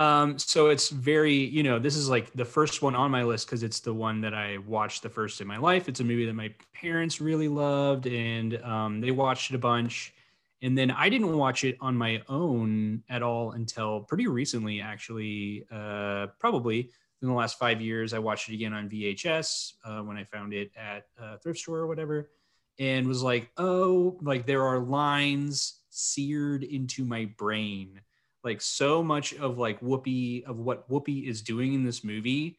um, 0.00 0.38
so 0.38 0.70
it's 0.70 0.88
very 0.88 1.34
you 1.34 1.62
know 1.62 1.78
this 1.78 1.94
is 1.94 2.08
like 2.08 2.32
the 2.32 2.44
first 2.44 2.80
one 2.80 2.94
on 2.94 3.10
my 3.10 3.22
list 3.22 3.46
because 3.46 3.62
it's 3.62 3.80
the 3.80 3.92
one 3.92 4.22
that 4.22 4.32
I 4.32 4.56
watched 4.66 5.02
the 5.02 5.10
first 5.10 5.42
in 5.42 5.46
my 5.46 5.58
life. 5.58 5.90
It's 5.90 6.00
a 6.00 6.04
movie 6.04 6.24
that 6.24 6.32
my 6.32 6.54
parents 6.72 7.20
really 7.20 7.48
loved, 7.48 8.06
and 8.06 8.56
um, 8.62 9.02
they 9.02 9.10
watched 9.10 9.50
it 9.50 9.56
a 9.56 9.58
bunch. 9.58 10.14
And 10.62 10.76
then 10.76 10.90
I 10.90 11.08
didn't 11.10 11.36
watch 11.36 11.64
it 11.64 11.76
on 11.80 11.96
my 11.96 12.22
own 12.28 13.02
at 13.10 13.22
all 13.22 13.52
until 13.52 14.00
pretty 14.00 14.26
recently, 14.26 14.80
actually. 14.80 15.66
Uh, 15.70 16.28
probably 16.38 16.90
in 17.20 17.28
the 17.28 17.34
last 17.34 17.58
five 17.58 17.82
years, 17.82 18.14
I 18.14 18.18
watched 18.18 18.48
it 18.48 18.54
again 18.54 18.72
on 18.72 18.88
VHS 18.88 19.74
uh, 19.84 20.00
when 20.00 20.16
I 20.16 20.24
found 20.24 20.54
it 20.54 20.70
at 20.76 21.08
a 21.18 21.38
thrift 21.38 21.60
store 21.60 21.78
or 21.78 21.86
whatever, 21.86 22.30
and 22.78 23.06
was 23.06 23.22
like, 23.22 23.50
oh, 23.58 24.18
like 24.22 24.46
there 24.46 24.62
are 24.62 24.78
lines 24.78 25.80
seared 25.90 26.62
into 26.62 27.04
my 27.04 27.26
brain. 27.36 28.00
Like 28.42 28.60
so 28.60 29.02
much 29.02 29.34
of 29.34 29.58
like 29.58 29.80
Whoopi 29.80 30.44
of 30.44 30.58
what 30.58 30.88
Whoopi 30.88 31.28
is 31.28 31.42
doing 31.42 31.74
in 31.74 31.84
this 31.84 32.02
movie, 32.02 32.58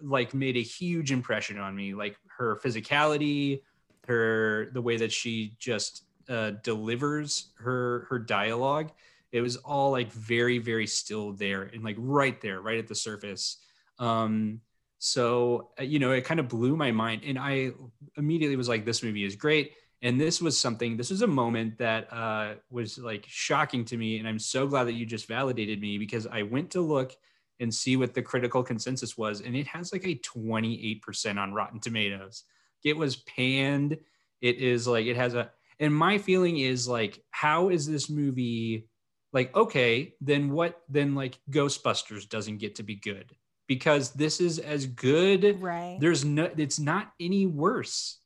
like 0.00 0.34
made 0.34 0.56
a 0.56 0.62
huge 0.62 1.12
impression 1.12 1.58
on 1.58 1.74
me. 1.76 1.94
Like 1.94 2.16
her 2.38 2.58
physicality, 2.64 3.60
her 4.08 4.70
the 4.72 4.82
way 4.82 4.96
that 4.96 5.12
she 5.12 5.56
just 5.58 6.04
uh, 6.28 6.52
delivers 6.62 7.50
her 7.58 8.06
her 8.08 8.18
dialogue. 8.18 8.92
It 9.32 9.40
was 9.40 9.56
all 9.56 9.90
like 9.90 10.12
very 10.12 10.58
very 10.58 10.86
still 10.86 11.32
there 11.32 11.62
and 11.62 11.82
like 11.82 11.96
right 11.98 12.40
there, 12.40 12.60
right 12.60 12.78
at 12.78 12.86
the 12.86 12.94
surface. 12.94 13.58
Um, 13.98 14.60
so 14.98 15.70
uh, 15.78 15.82
you 15.82 15.98
know, 15.98 16.12
it 16.12 16.24
kind 16.24 16.40
of 16.40 16.48
blew 16.48 16.76
my 16.76 16.92
mind, 16.92 17.22
and 17.26 17.38
I 17.38 17.72
immediately 18.16 18.56
was 18.56 18.68
like, 18.68 18.84
"This 18.84 19.02
movie 19.02 19.24
is 19.24 19.36
great." 19.36 19.72
And 20.04 20.20
this 20.20 20.42
was 20.42 20.58
something. 20.58 20.98
This 20.98 21.08
was 21.08 21.22
a 21.22 21.26
moment 21.26 21.78
that 21.78 22.12
uh, 22.12 22.56
was 22.70 22.98
like 22.98 23.24
shocking 23.26 23.86
to 23.86 23.96
me, 23.96 24.18
and 24.18 24.28
I'm 24.28 24.38
so 24.38 24.66
glad 24.66 24.84
that 24.84 24.92
you 24.92 25.06
just 25.06 25.26
validated 25.26 25.80
me 25.80 25.96
because 25.96 26.26
I 26.26 26.42
went 26.42 26.70
to 26.72 26.82
look 26.82 27.16
and 27.58 27.74
see 27.74 27.96
what 27.96 28.12
the 28.12 28.20
critical 28.20 28.62
consensus 28.62 29.16
was, 29.16 29.40
and 29.40 29.56
it 29.56 29.66
has 29.66 29.94
like 29.94 30.06
a 30.06 30.16
28% 30.16 31.38
on 31.38 31.54
Rotten 31.54 31.80
Tomatoes. 31.80 32.44
It 32.84 32.98
was 32.98 33.16
panned. 33.16 33.96
It 34.42 34.58
is 34.58 34.86
like 34.86 35.06
it 35.06 35.16
has 35.16 35.32
a, 35.32 35.50
and 35.80 35.94
my 35.94 36.18
feeling 36.18 36.58
is 36.58 36.86
like, 36.86 37.22
how 37.30 37.70
is 37.70 37.86
this 37.86 38.10
movie? 38.10 38.90
Like, 39.32 39.56
okay, 39.56 40.12
then 40.20 40.50
what? 40.50 40.82
Then 40.90 41.14
like 41.14 41.38
Ghostbusters 41.50 42.28
doesn't 42.28 42.58
get 42.58 42.74
to 42.74 42.82
be 42.82 42.96
good 42.96 43.32
because 43.68 44.10
this 44.10 44.38
is 44.38 44.58
as 44.58 44.84
good. 44.84 45.62
Right. 45.62 45.96
There's 45.98 46.26
no. 46.26 46.50
It's 46.58 46.78
not 46.78 47.10
any 47.18 47.46
worse 47.46 48.18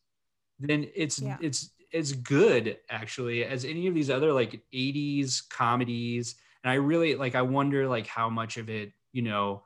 than 0.61 0.87
it's 0.95 1.21
Yeah. 1.21 1.37
it's 1.41 1.71
as 1.95 2.13
good 2.13 2.77
actually 2.91 3.45
as 3.45 3.65
any 3.65 3.87
of 3.87 3.95
these 3.95 4.11
other 4.11 4.33
like 4.33 4.61
80s 4.75 5.49
comedies 5.49 6.35
and 6.63 6.71
i 6.71 6.75
really 6.75 7.15
like 7.15 7.35
i 7.35 7.43
wonder 7.43 7.89
like 7.89 8.07
how 8.07 8.29
much 8.29 8.57
of 8.59 8.69
it 8.69 8.93
you 9.13 9.23
know 9.23 9.63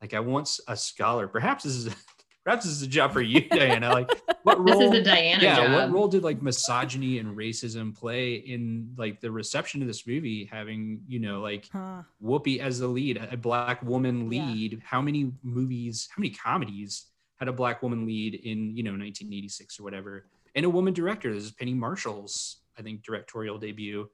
like 0.00 0.14
i 0.14 0.20
want 0.20 0.58
a 0.68 0.76
scholar 0.76 1.28
perhaps 1.28 1.64
this 1.64 1.74
is 1.74 1.94
perhaps 2.44 2.64
this 2.64 2.72
is 2.72 2.82
a 2.82 2.86
job 2.86 3.12
for 3.12 3.20
you 3.20 3.42
diana 3.50 3.92
like 3.92 4.10
what 4.44 4.58
role 4.58 4.78
This 4.78 4.92
is 4.92 5.00
a 5.00 5.04
Diana 5.04 5.42
yeah 5.42 5.56
job. 5.56 5.72
what 5.74 5.90
role 5.92 6.08
did 6.08 6.22
like 6.22 6.40
misogyny 6.40 7.18
and 7.18 7.36
racism 7.36 7.94
play 7.94 8.34
in 8.36 8.94
like 8.96 9.20
the 9.20 9.30
reception 9.30 9.82
of 9.82 9.88
this 9.88 10.06
movie 10.06 10.46
having 10.50 11.02
you 11.06 11.18
know 11.18 11.40
like 11.40 11.68
Huh. 11.70 12.02
Whoopi 12.22 12.58
as 12.58 12.78
the 12.80 12.88
lead, 12.88 13.16
a 13.30 13.36
black 13.36 13.80
woman 13.82 14.32
Yeah. 14.32 14.46
lead. 14.48 14.82
How 14.84 15.00
many 15.02 15.30
movies, 15.42 16.08
how 16.10 16.18
many 16.20 16.30
comedies 16.30 17.04
had 17.38 17.48
a 17.48 17.52
black 17.52 17.82
woman 17.82 18.06
lead 18.06 18.34
in, 18.34 18.76
you 18.76 18.82
know, 18.82 18.90
1986 18.90 19.78
or 19.80 19.84
whatever? 19.84 20.26
And 20.54 20.66
a 20.66 20.70
woman 20.70 20.92
director. 20.92 21.32
This 21.32 21.44
is 21.44 21.52
Penny 21.52 21.74
Marshall's, 21.74 22.58
I 22.78 22.82
think, 22.82 23.02
directorial 23.04 23.58
debut. 23.58 24.08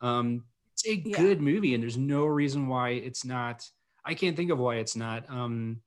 Um, 0.00 0.44
it's 0.72 0.86
a 0.86 0.94
Yeah. 0.94 1.16
good 1.16 1.40
movie, 1.42 1.74
and 1.74 1.82
there's 1.82 1.98
no 1.98 2.24
reason 2.24 2.68
why 2.68 2.90
it's 2.90 3.24
not. 3.24 3.70
I 4.04 4.14
can't 4.14 4.36
think 4.36 4.50
of 4.50 4.58
why 4.58 4.76
it's 4.76 4.96
not 4.96 5.28
um, 5.28 5.82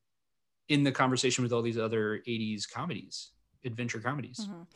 in 0.70 0.84
the 0.84 0.92
conversation 0.92 1.44
with 1.44 1.52
all 1.52 1.64
these 1.64 1.80
other 1.80 2.22
80s 2.28 2.68
comedies, 2.68 3.32
adventure 3.66 4.00
comedies. 4.00 4.48
Mhm. 4.48 4.68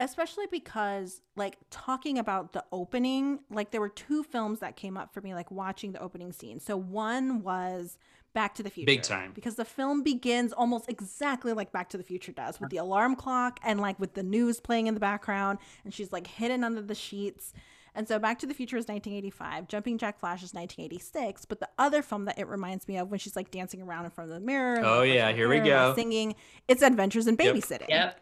Especially 0.00 0.46
because, 0.50 1.22
like, 1.36 1.56
talking 1.70 2.18
about 2.18 2.52
the 2.52 2.64
opening, 2.70 3.38
like, 3.48 3.70
there 3.70 3.80
were 3.80 3.88
two 3.88 4.24
films 4.24 4.58
that 4.58 4.76
came 4.76 4.96
up 4.98 5.14
for 5.14 5.20
me, 5.22 5.32
like, 5.32 5.50
watching 5.50 5.92
the 5.92 6.00
opening 6.00 6.32
scene. 6.32 6.58
So, 6.60 6.76
one 6.76 7.42
was 7.42 7.96
Back 8.34 8.54
to 8.56 8.62
the 8.62 8.70
Future. 8.70 8.86
Big 8.86 9.02
time. 9.02 9.32
Because 9.34 9.54
the 9.54 9.64
film 9.64 10.02
begins 10.02 10.52
almost 10.52 10.88
exactly 10.88 11.52
like 11.52 11.72
Back 11.72 11.88
to 11.90 11.96
the 11.96 12.04
Future 12.04 12.32
does 12.32 12.60
with 12.60 12.70
the 12.70 12.76
alarm 12.76 13.16
clock 13.16 13.58
and, 13.62 13.80
like, 13.80 13.98
with 13.98 14.14
the 14.14 14.22
news 14.22 14.60
playing 14.60 14.86
in 14.88 14.94
the 14.94 15.00
background. 15.00 15.58
And 15.84 15.94
she's, 15.94 16.12
like, 16.12 16.26
hidden 16.26 16.62
under 16.64 16.82
the 16.82 16.94
sheets. 16.94 17.52
And 17.94 18.08
so 18.08 18.18
Back 18.18 18.40
to 18.40 18.46
the 18.46 18.54
Future 18.54 18.76
is 18.76 18.88
1985, 18.88 19.68
Jumping 19.68 19.98
Jack 19.98 20.18
Flash 20.18 20.42
is 20.42 20.52
1986. 20.52 21.44
But 21.44 21.60
the 21.60 21.68
other 21.78 22.02
film 22.02 22.24
that 22.24 22.36
it 22.38 22.48
reminds 22.48 22.88
me 22.88 22.98
of 22.98 23.08
when 23.08 23.20
she's 23.20 23.36
like 23.36 23.52
dancing 23.52 23.80
around 23.80 24.04
in 24.04 24.10
front 24.10 24.30
of 24.30 24.34
the 24.34 24.44
mirror, 24.44 24.82
Oh, 24.84 25.02
yeah, 25.02 25.30
here 25.32 25.48
we 25.48 25.60
go. 25.60 25.94
singing, 25.94 26.34
it's 26.66 26.82
Adventures 26.82 27.28
in 27.28 27.36
Yep. 27.38 27.54
Babysitting 27.54 27.88
Yep. 27.88 28.20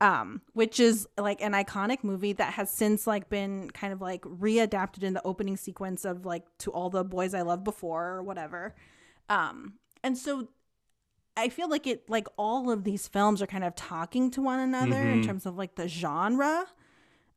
um, 0.00 0.40
which 0.54 0.80
is 0.80 1.06
like 1.18 1.42
an 1.42 1.52
iconic 1.52 2.02
movie 2.02 2.32
that 2.32 2.54
has 2.54 2.70
since 2.70 3.06
like 3.06 3.28
been 3.28 3.68
kind 3.72 3.92
of 3.92 4.00
like 4.00 4.22
readapted 4.22 5.02
in 5.02 5.12
the 5.12 5.20
opening 5.26 5.58
sequence 5.58 6.06
of 6.06 6.24
like 6.24 6.44
to 6.60 6.70
all 6.72 6.88
the 6.88 7.04
boys 7.04 7.34
I 7.34 7.42
loved 7.42 7.64
before 7.64 8.08
or 8.14 8.22
whatever. 8.22 8.74
Um, 9.28 9.74
and 10.02 10.16
so 10.18 10.48
I 11.36 11.48
feel 11.48 11.68
like 11.70 11.86
it 11.86 12.08
like 12.10 12.28
all 12.36 12.70
of 12.70 12.84
these 12.84 13.08
films 13.08 13.40
are 13.42 13.46
kind 13.46 13.64
of 13.64 13.74
talking 13.74 14.30
to 14.32 14.42
one 14.42 14.60
another 14.60 15.10
in 15.10 15.20
Mhm. 15.20 15.26
terms 15.26 15.46
of 15.46 15.56
like 15.56 15.76
the 15.76 15.88
genre. 15.88 16.66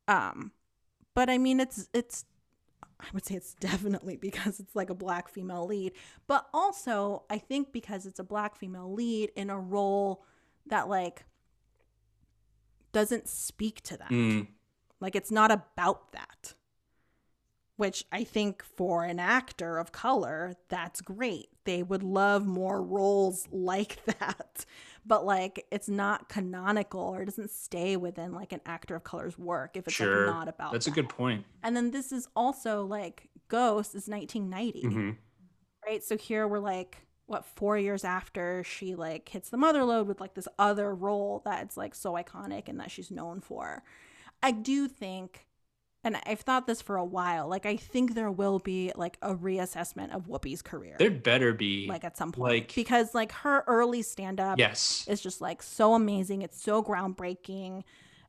Um, 0.08 0.52
but 1.14 1.30
I 1.30 1.38
mean 1.38 1.60
it's 1.60 1.88
it's 1.94 2.24
I 3.00 3.06
would 3.14 3.24
say 3.26 3.34
it's 3.36 3.54
definitely 3.60 4.16
because 4.16 4.60
it's 4.60 4.76
like 4.76 4.90
a 4.90 4.94
black 4.94 5.28
female 5.28 5.66
lead, 5.66 5.92
but 6.26 6.48
also 6.54 7.24
I 7.30 7.38
think 7.38 7.72
because 7.72 8.06
it's 8.06 8.20
a 8.20 8.24
black 8.24 8.56
female 8.56 8.92
lead 8.92 9.30
in 9.36 9.50
a 9.50 9.58
role 9.58 10.24
that 10.66 10.88
like 10.88 11.24
doesn't 12.92 13.28
speak 13.28 13.82
to 13.82 13.96
that. 13.98 14.10
Mm, 14.10 14.48
Like 15.00 15.14
it's 15.14 15.30
not 15.30 15.50
about 15.50 16.12
that. 16.12 16.54
Which 17.76 18.04
I 18.10 18.24
think 18.24 18.62
for 18.64 19.04
an 19.04 19.18
actor 19.18 19.76
of 19.78 19.92
color, 19.92 20.54
that's 20.68 21.00
great. 21.02 21.48
They 21.64 21.82
would 21.82 22.02
love 22.02 22.46
more 22.46 22.82
roles 22.82 23.48
like 23.52 24.02
that. 24.06 24.64
But 25.04 25.24
like 25.26 25.66
it's 25.70 25.88
not 25.88 26.28
canonical 26.28 27.00
or 27.00 27.22
it 27.22 27.26
doesn't 27.26 27.50
stay 27.50 27.96
within 27.96 28.32
like 28.32 28.52
an 28.52 28.60
actor 28.66 28.96
of 28.96 29.04
color's 29.04 29.38
work 29.38 29.76
if 29.76 29.86
it's 29.86 29.94
sure. 29.96 30.26
like 30.26 30.34
not 30.34 30.48
about 30.48 30.72
That's 30.72 30.86
a 30.86 30.90
good 30.90 31.08
point. 31.08 31.44
And 31.62 31.76
then 31.76 31.90
this 31.90 32.12
is 32.12 32.28
also 32.34 32.84
like 32.84 33.28
Ghost 33.48 33.94
is 33.94 34.08
1990 34.08 34.82
Mhm. 34.82 35.16
right? 35.86 36.02
So 36.02 36.16
here 36.16 36.48
we're 36.48 36.58
like, 36.58 37.06
what, 37.26 37.44
four 37.44 37.76
years 37.78 38.04
after 38.04 38.64
she 38.64 38.94
like 38.94 39.28
hits 39.28 39.50
the 39.50 39.56
mother 39.56 39.84
load 39.84 40.06
with 40.08 40.20
like 40.20 40.34
this 40.34 40.48
other 40.58 40.94
role 40.94 41.42
that's 41.44 41.76
like 41.76 41.94
so 41.94 42.14
iconic 42.14 42.68
and 42.68 42.80
that 42.80 42.90
she's 42.90 43.10
known 43.10 43.40
for. 43.40 43.82
I 44.42 44.50
do 44.52 44.88
think, 44.88 45.45
and 46.06 46.16
I've 46.24 46.40
thought 46.40 46.68
this 46.68 46.80
for 46.80 46.96
a 46.96 47.04
while, 47.04 47.48
like 47.48 47.66
I 47.66 47.76
think 47.76 48.14
there 48.14 48.30
will 48.30 48.60
be 48.60 48.92
like 48.94 49.18
a 49.22 49.34
reassessment 49.34 50.14
of 50.14 50.28
Whoopi's 50.28 50.62
career, 50.62 50.94
There'd 51.00 51.24
better 51.24 51.52
be. 51.52 51.86
like 51.88 52.04
at 52.04 52.16
some 52.16 52.30
point, 52.30 52.52
like- 52.52 52.74
because 52.76 53.12
like 53.12 53.32
her 53.32 53.64
early 53.66 54.02
stand 54.02 54.38
up 54.38 54.56
yes. 54.56 55.04
is 55.08 55.20
just 55.20 55.40
like 55.40 55.64
so 55.64 55.94
amazing. 55.94 56.42
It's 56.42 56.62
so 56.62 56.80
groundbreaking. 56.80 57.82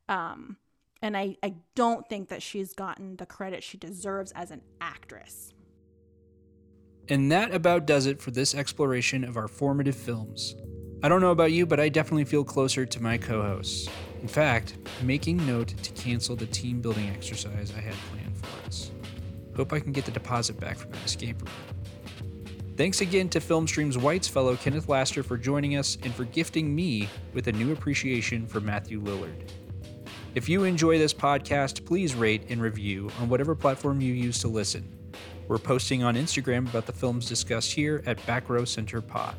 Um, 0.10 0.58
and 1.04 1.16
I, 1.16 1.38
I 1.44 1.54
don't 1.76 2.10
think 2.10 2.30
that 2.30 2.41
she's 2.41 2.74
gotten 2.74 3.16
the 3.18 3.28
credit 3.28 3.62
she 3.62 3.78
deserves 3.78 4.32
as 4.32 4.49
an 4.49 4.62
actress. 4.82 5.54
And 7.10 7.32
that 7.32 7.54
about 7.54 7.86
does 7.86 8.08
it 8.08 8.20
for 8.20 8.32
this 8.32 8.56
exploration 8.56 9.24
of 9.24 9.38
our 9.38 9.48
formative 9.48 9.95
films. 9.95 10.56
I 11.04 11.10
don't 11.10 11.22
know 11.22 11.30
about 11.30 11.52
you, 11.52 11.68
but 11.68 11.80
I 11.80 11.90
definitely 11.90 12.26
feel 12.26 12.44
closer 12.44 12.88
to 12.88 13.04
my 13.04 13.20
co 13.20 13.44
hosts. 13.44 13.88
In 14.22 14.27
fact, 14.27 14.76
making 15.03 15.45
note 15.45 15.69
to 15.69 15.91
cancel 15.91 16.35
the 16.35 16.48
team 16.48 16.81
building 16.81 17.10
exercise 17.10 17.73
I 17.76 17.81
had 17.81 17.95
planned 18.11 18.38
for 18.38 18.68
us. 18.68 18.91
Hope 19.56 19.73
I 19.73 19.80
can 19.80 19.91
get 19.91 20.06
the 20.06 20.11
deposit 20.11 20.60
back 20.60 20.77
from 20.77 20.91
that 20.91 21.06
escape 21.06 21.41
room. 21.41 21.52
Thanks 22.77 23.02
again 23.02 23.27
to 23.30 23.39
Filmstream's 23.39 23.98
Whites 23.98 24.27
fellow 24.27 24.56
Kenneth 24.56 24.88
Laster 24.88 25.23
for 25.23 25.35
joining 25.35 25.77
us 25.77 25.98
and 26.03 26.14
for 26.14 26.26
gifting 26.26 26.76
me 26.76 27.10
with 27.34 27.48
a 27.48 27.52
new 27.52 27.73
appreciation 27.73 28.45
for 28.45 28.60
Matthew 28.60 29.02
Lillard. 29.02 29.49
If 30.35 30.48
you 30.48 30.64
enjoy 30.64 30.99
this 30.99 31.14
podcast, 31.14 31.85
please 31.85 32.14
rate 32.14 32.44
and 32.49 32.61
review 32.61 33.10
on 33.19 33.30
whatever 33.30 33.56
platform 33.56 33.99
you 33.99 34.14
use 34.14 34.39
to 34.41 34.48
listen. 34.48 34.88
We're 35.48 35.57
posting 35.57 36.03
on 36.03 36.15
Instagram 36.15 36.69
about 36.69 36.85
the 36.85 36.94
films 36.94 37.27
discussed 37.27 37.72
here 37.72 38.03
at 38.06 38.23
Back 38.27 38.49
Row 38.49 38.65
Center 38.65 39.02
Pod. 39.02 39.35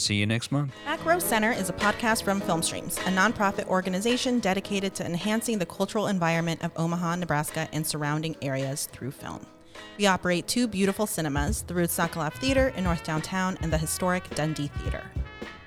See 0.00 0.14
you 0.14 0.26
next 0.26 0.50
month. 0.50 0.72
Back 0.86 1.04
Row 1.04 1.18
Center 1.18 1.52
is 1.52 1.68
a 1.68 1.74
podcast 1.74 2.22
from 2.22 2.40
Film 2.40 2.62
Streams, 2.62 2.96
a 2.98 3.10
nonprofit 3.10 3.66
organization 3.66 4.40
dedicated 4.40 4.94
to 4.94 5.04
enhancing 5.04 5.58
the 5.58 5.66
cultural 5.66 6.06
environment 6.06 6.64
of 6.64 6.72
Omaha, 6.74 7.16
Nebraska, 7.16 7.68
and 7.70 7.86
surrounding 7.86 8.34
areas 8.40 8.88
through 8.92 9.10
film. 9.10 9.44
We 9.98 10.06
operate 10.06 10.48
two 10.48 10.66
beautiful 10.66 11.06
cinemas, 11.06 11.62
the 11.62 11.74
Ruth 11.74 11.90
Sokoloff 11.90 12.32
Theater 12.34 12.72
in 12.76 12.84
North 12.84 13.04
Downtown 13.04 13.58
and 13.60 13.70
the 13.70 13.76
historic 13.76 14.28
Dundee 14.34 14.68
Theater. 14.68 15.04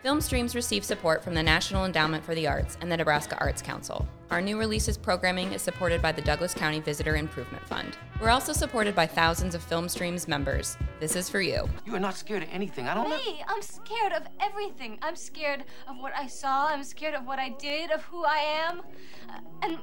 Film 0.03 0.19
Streams 0.19 0.53
receive 0.53 0.83
support 0.83 1.23
from 1.23 1.33
the 1.33 1.41
National 1.41 1.85
Endowment 1.85 2.25
for 2.25 2.35
the 2.35 2.45
Arts 2.45 2.77
and 2.81 2.91
the 2.91 2.97
Nebraska 2.97 3.37
Arts 3.39 3.61
Council. 3.61 4.05
Our 4.31 4.41
new 4.41 4.59
releases 4.59 4.97
programming 4.97 5.53
is 5.53 5.61
supported 5.61 6.01
by 6.01 6.11
the 6.11 6.21
Douglas 6.21 6.53
County 6.53 6.81
Visitor 6.81 7.15
Improvement 7.15 7.65
Fund. 7.65 7.97
We're 8.19 8.29
also 8.29 8.51
supported 8.51 8.95
by 8.95 9.07
thousands 9.07 9.55
of 9.55 9.63
Film 9.63 9.87
Streams 9.87 10.27
members. 10.27 10.75
This 10.99 11.15
is 11.15 11.29
for 11.29 11.39
you. 11.39 11.69
You 11.85 11.95
are 11.95 12.01
not 12.01 12.17
scared 12.17 12.43
of 12.43 12.49
anything. 12.51 12.85
I 12.85 12.95
don't 12.95 13.09
know. 13.09 13.15
Me, 13.15 13.45
I'm 13.47 13.61
scared 13.61 14.11
of 14.11 14.27
everything. 14.41 14.99
I'm 15.01 15.15
scared 15.15 15.63
of 15.87 15.95
what 15.97 16.11
I 16.17 16.27
saw. 16.27 16.67
I'm 16.67 16.83
scared 16.83 17.13
of 17.13 17.25
what 17.25 17.39
I 17.39 17.51
did, 17.51 17.89
of 17.89 18.03
who 18.03 18.25
I 18.25 18.39
am. 18.39 18.81
Uh, 19.29 19.39
and 19.61 19.79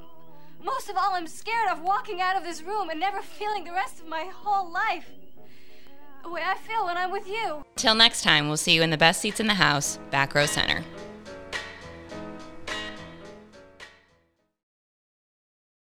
most 0.62 0.90
of 0.90 0.98
all, 0.98 1.14
I'm 1.14 1.28
scared 1.28 1.70
of 1.70 1.80
walking 1.80 2.20
out 2.20 2.36
of 2.36 2.44
this 2.44 2.60
room 2.62 2.90
and 2.90 3.01
never 3.01 3.22
feeling 3.22 3.64
the 3.64 3.72
rest 3.72 4.01
of 4.01 4.06
my 4.06 4.30
whole 4.30 4.70
life 4.70 5.06
the 5.14 5.19
way 6.28 6.42
I 6.44 6.56
feel 6.56 6.84
when 6.84 6.97
I'm 6.97 7.10
with 7.10 7.26
you. 7.26 7.64
Till 7.76 7.94
next 7.94 8.22
time, 8.22 8.48
we'll 8.48 8.56
see 8.56 8.74
you 8.74 8.82
in 8.82 8.90
the 8.90 8.98
best 8.98 9.20
seats 9.20 9.40
in 9.40 9.47
the 9.47 9.55
house, 9.55 9.98
Back 10.10 10.34
Row 10.34 10.47
Center. 10.47 10.84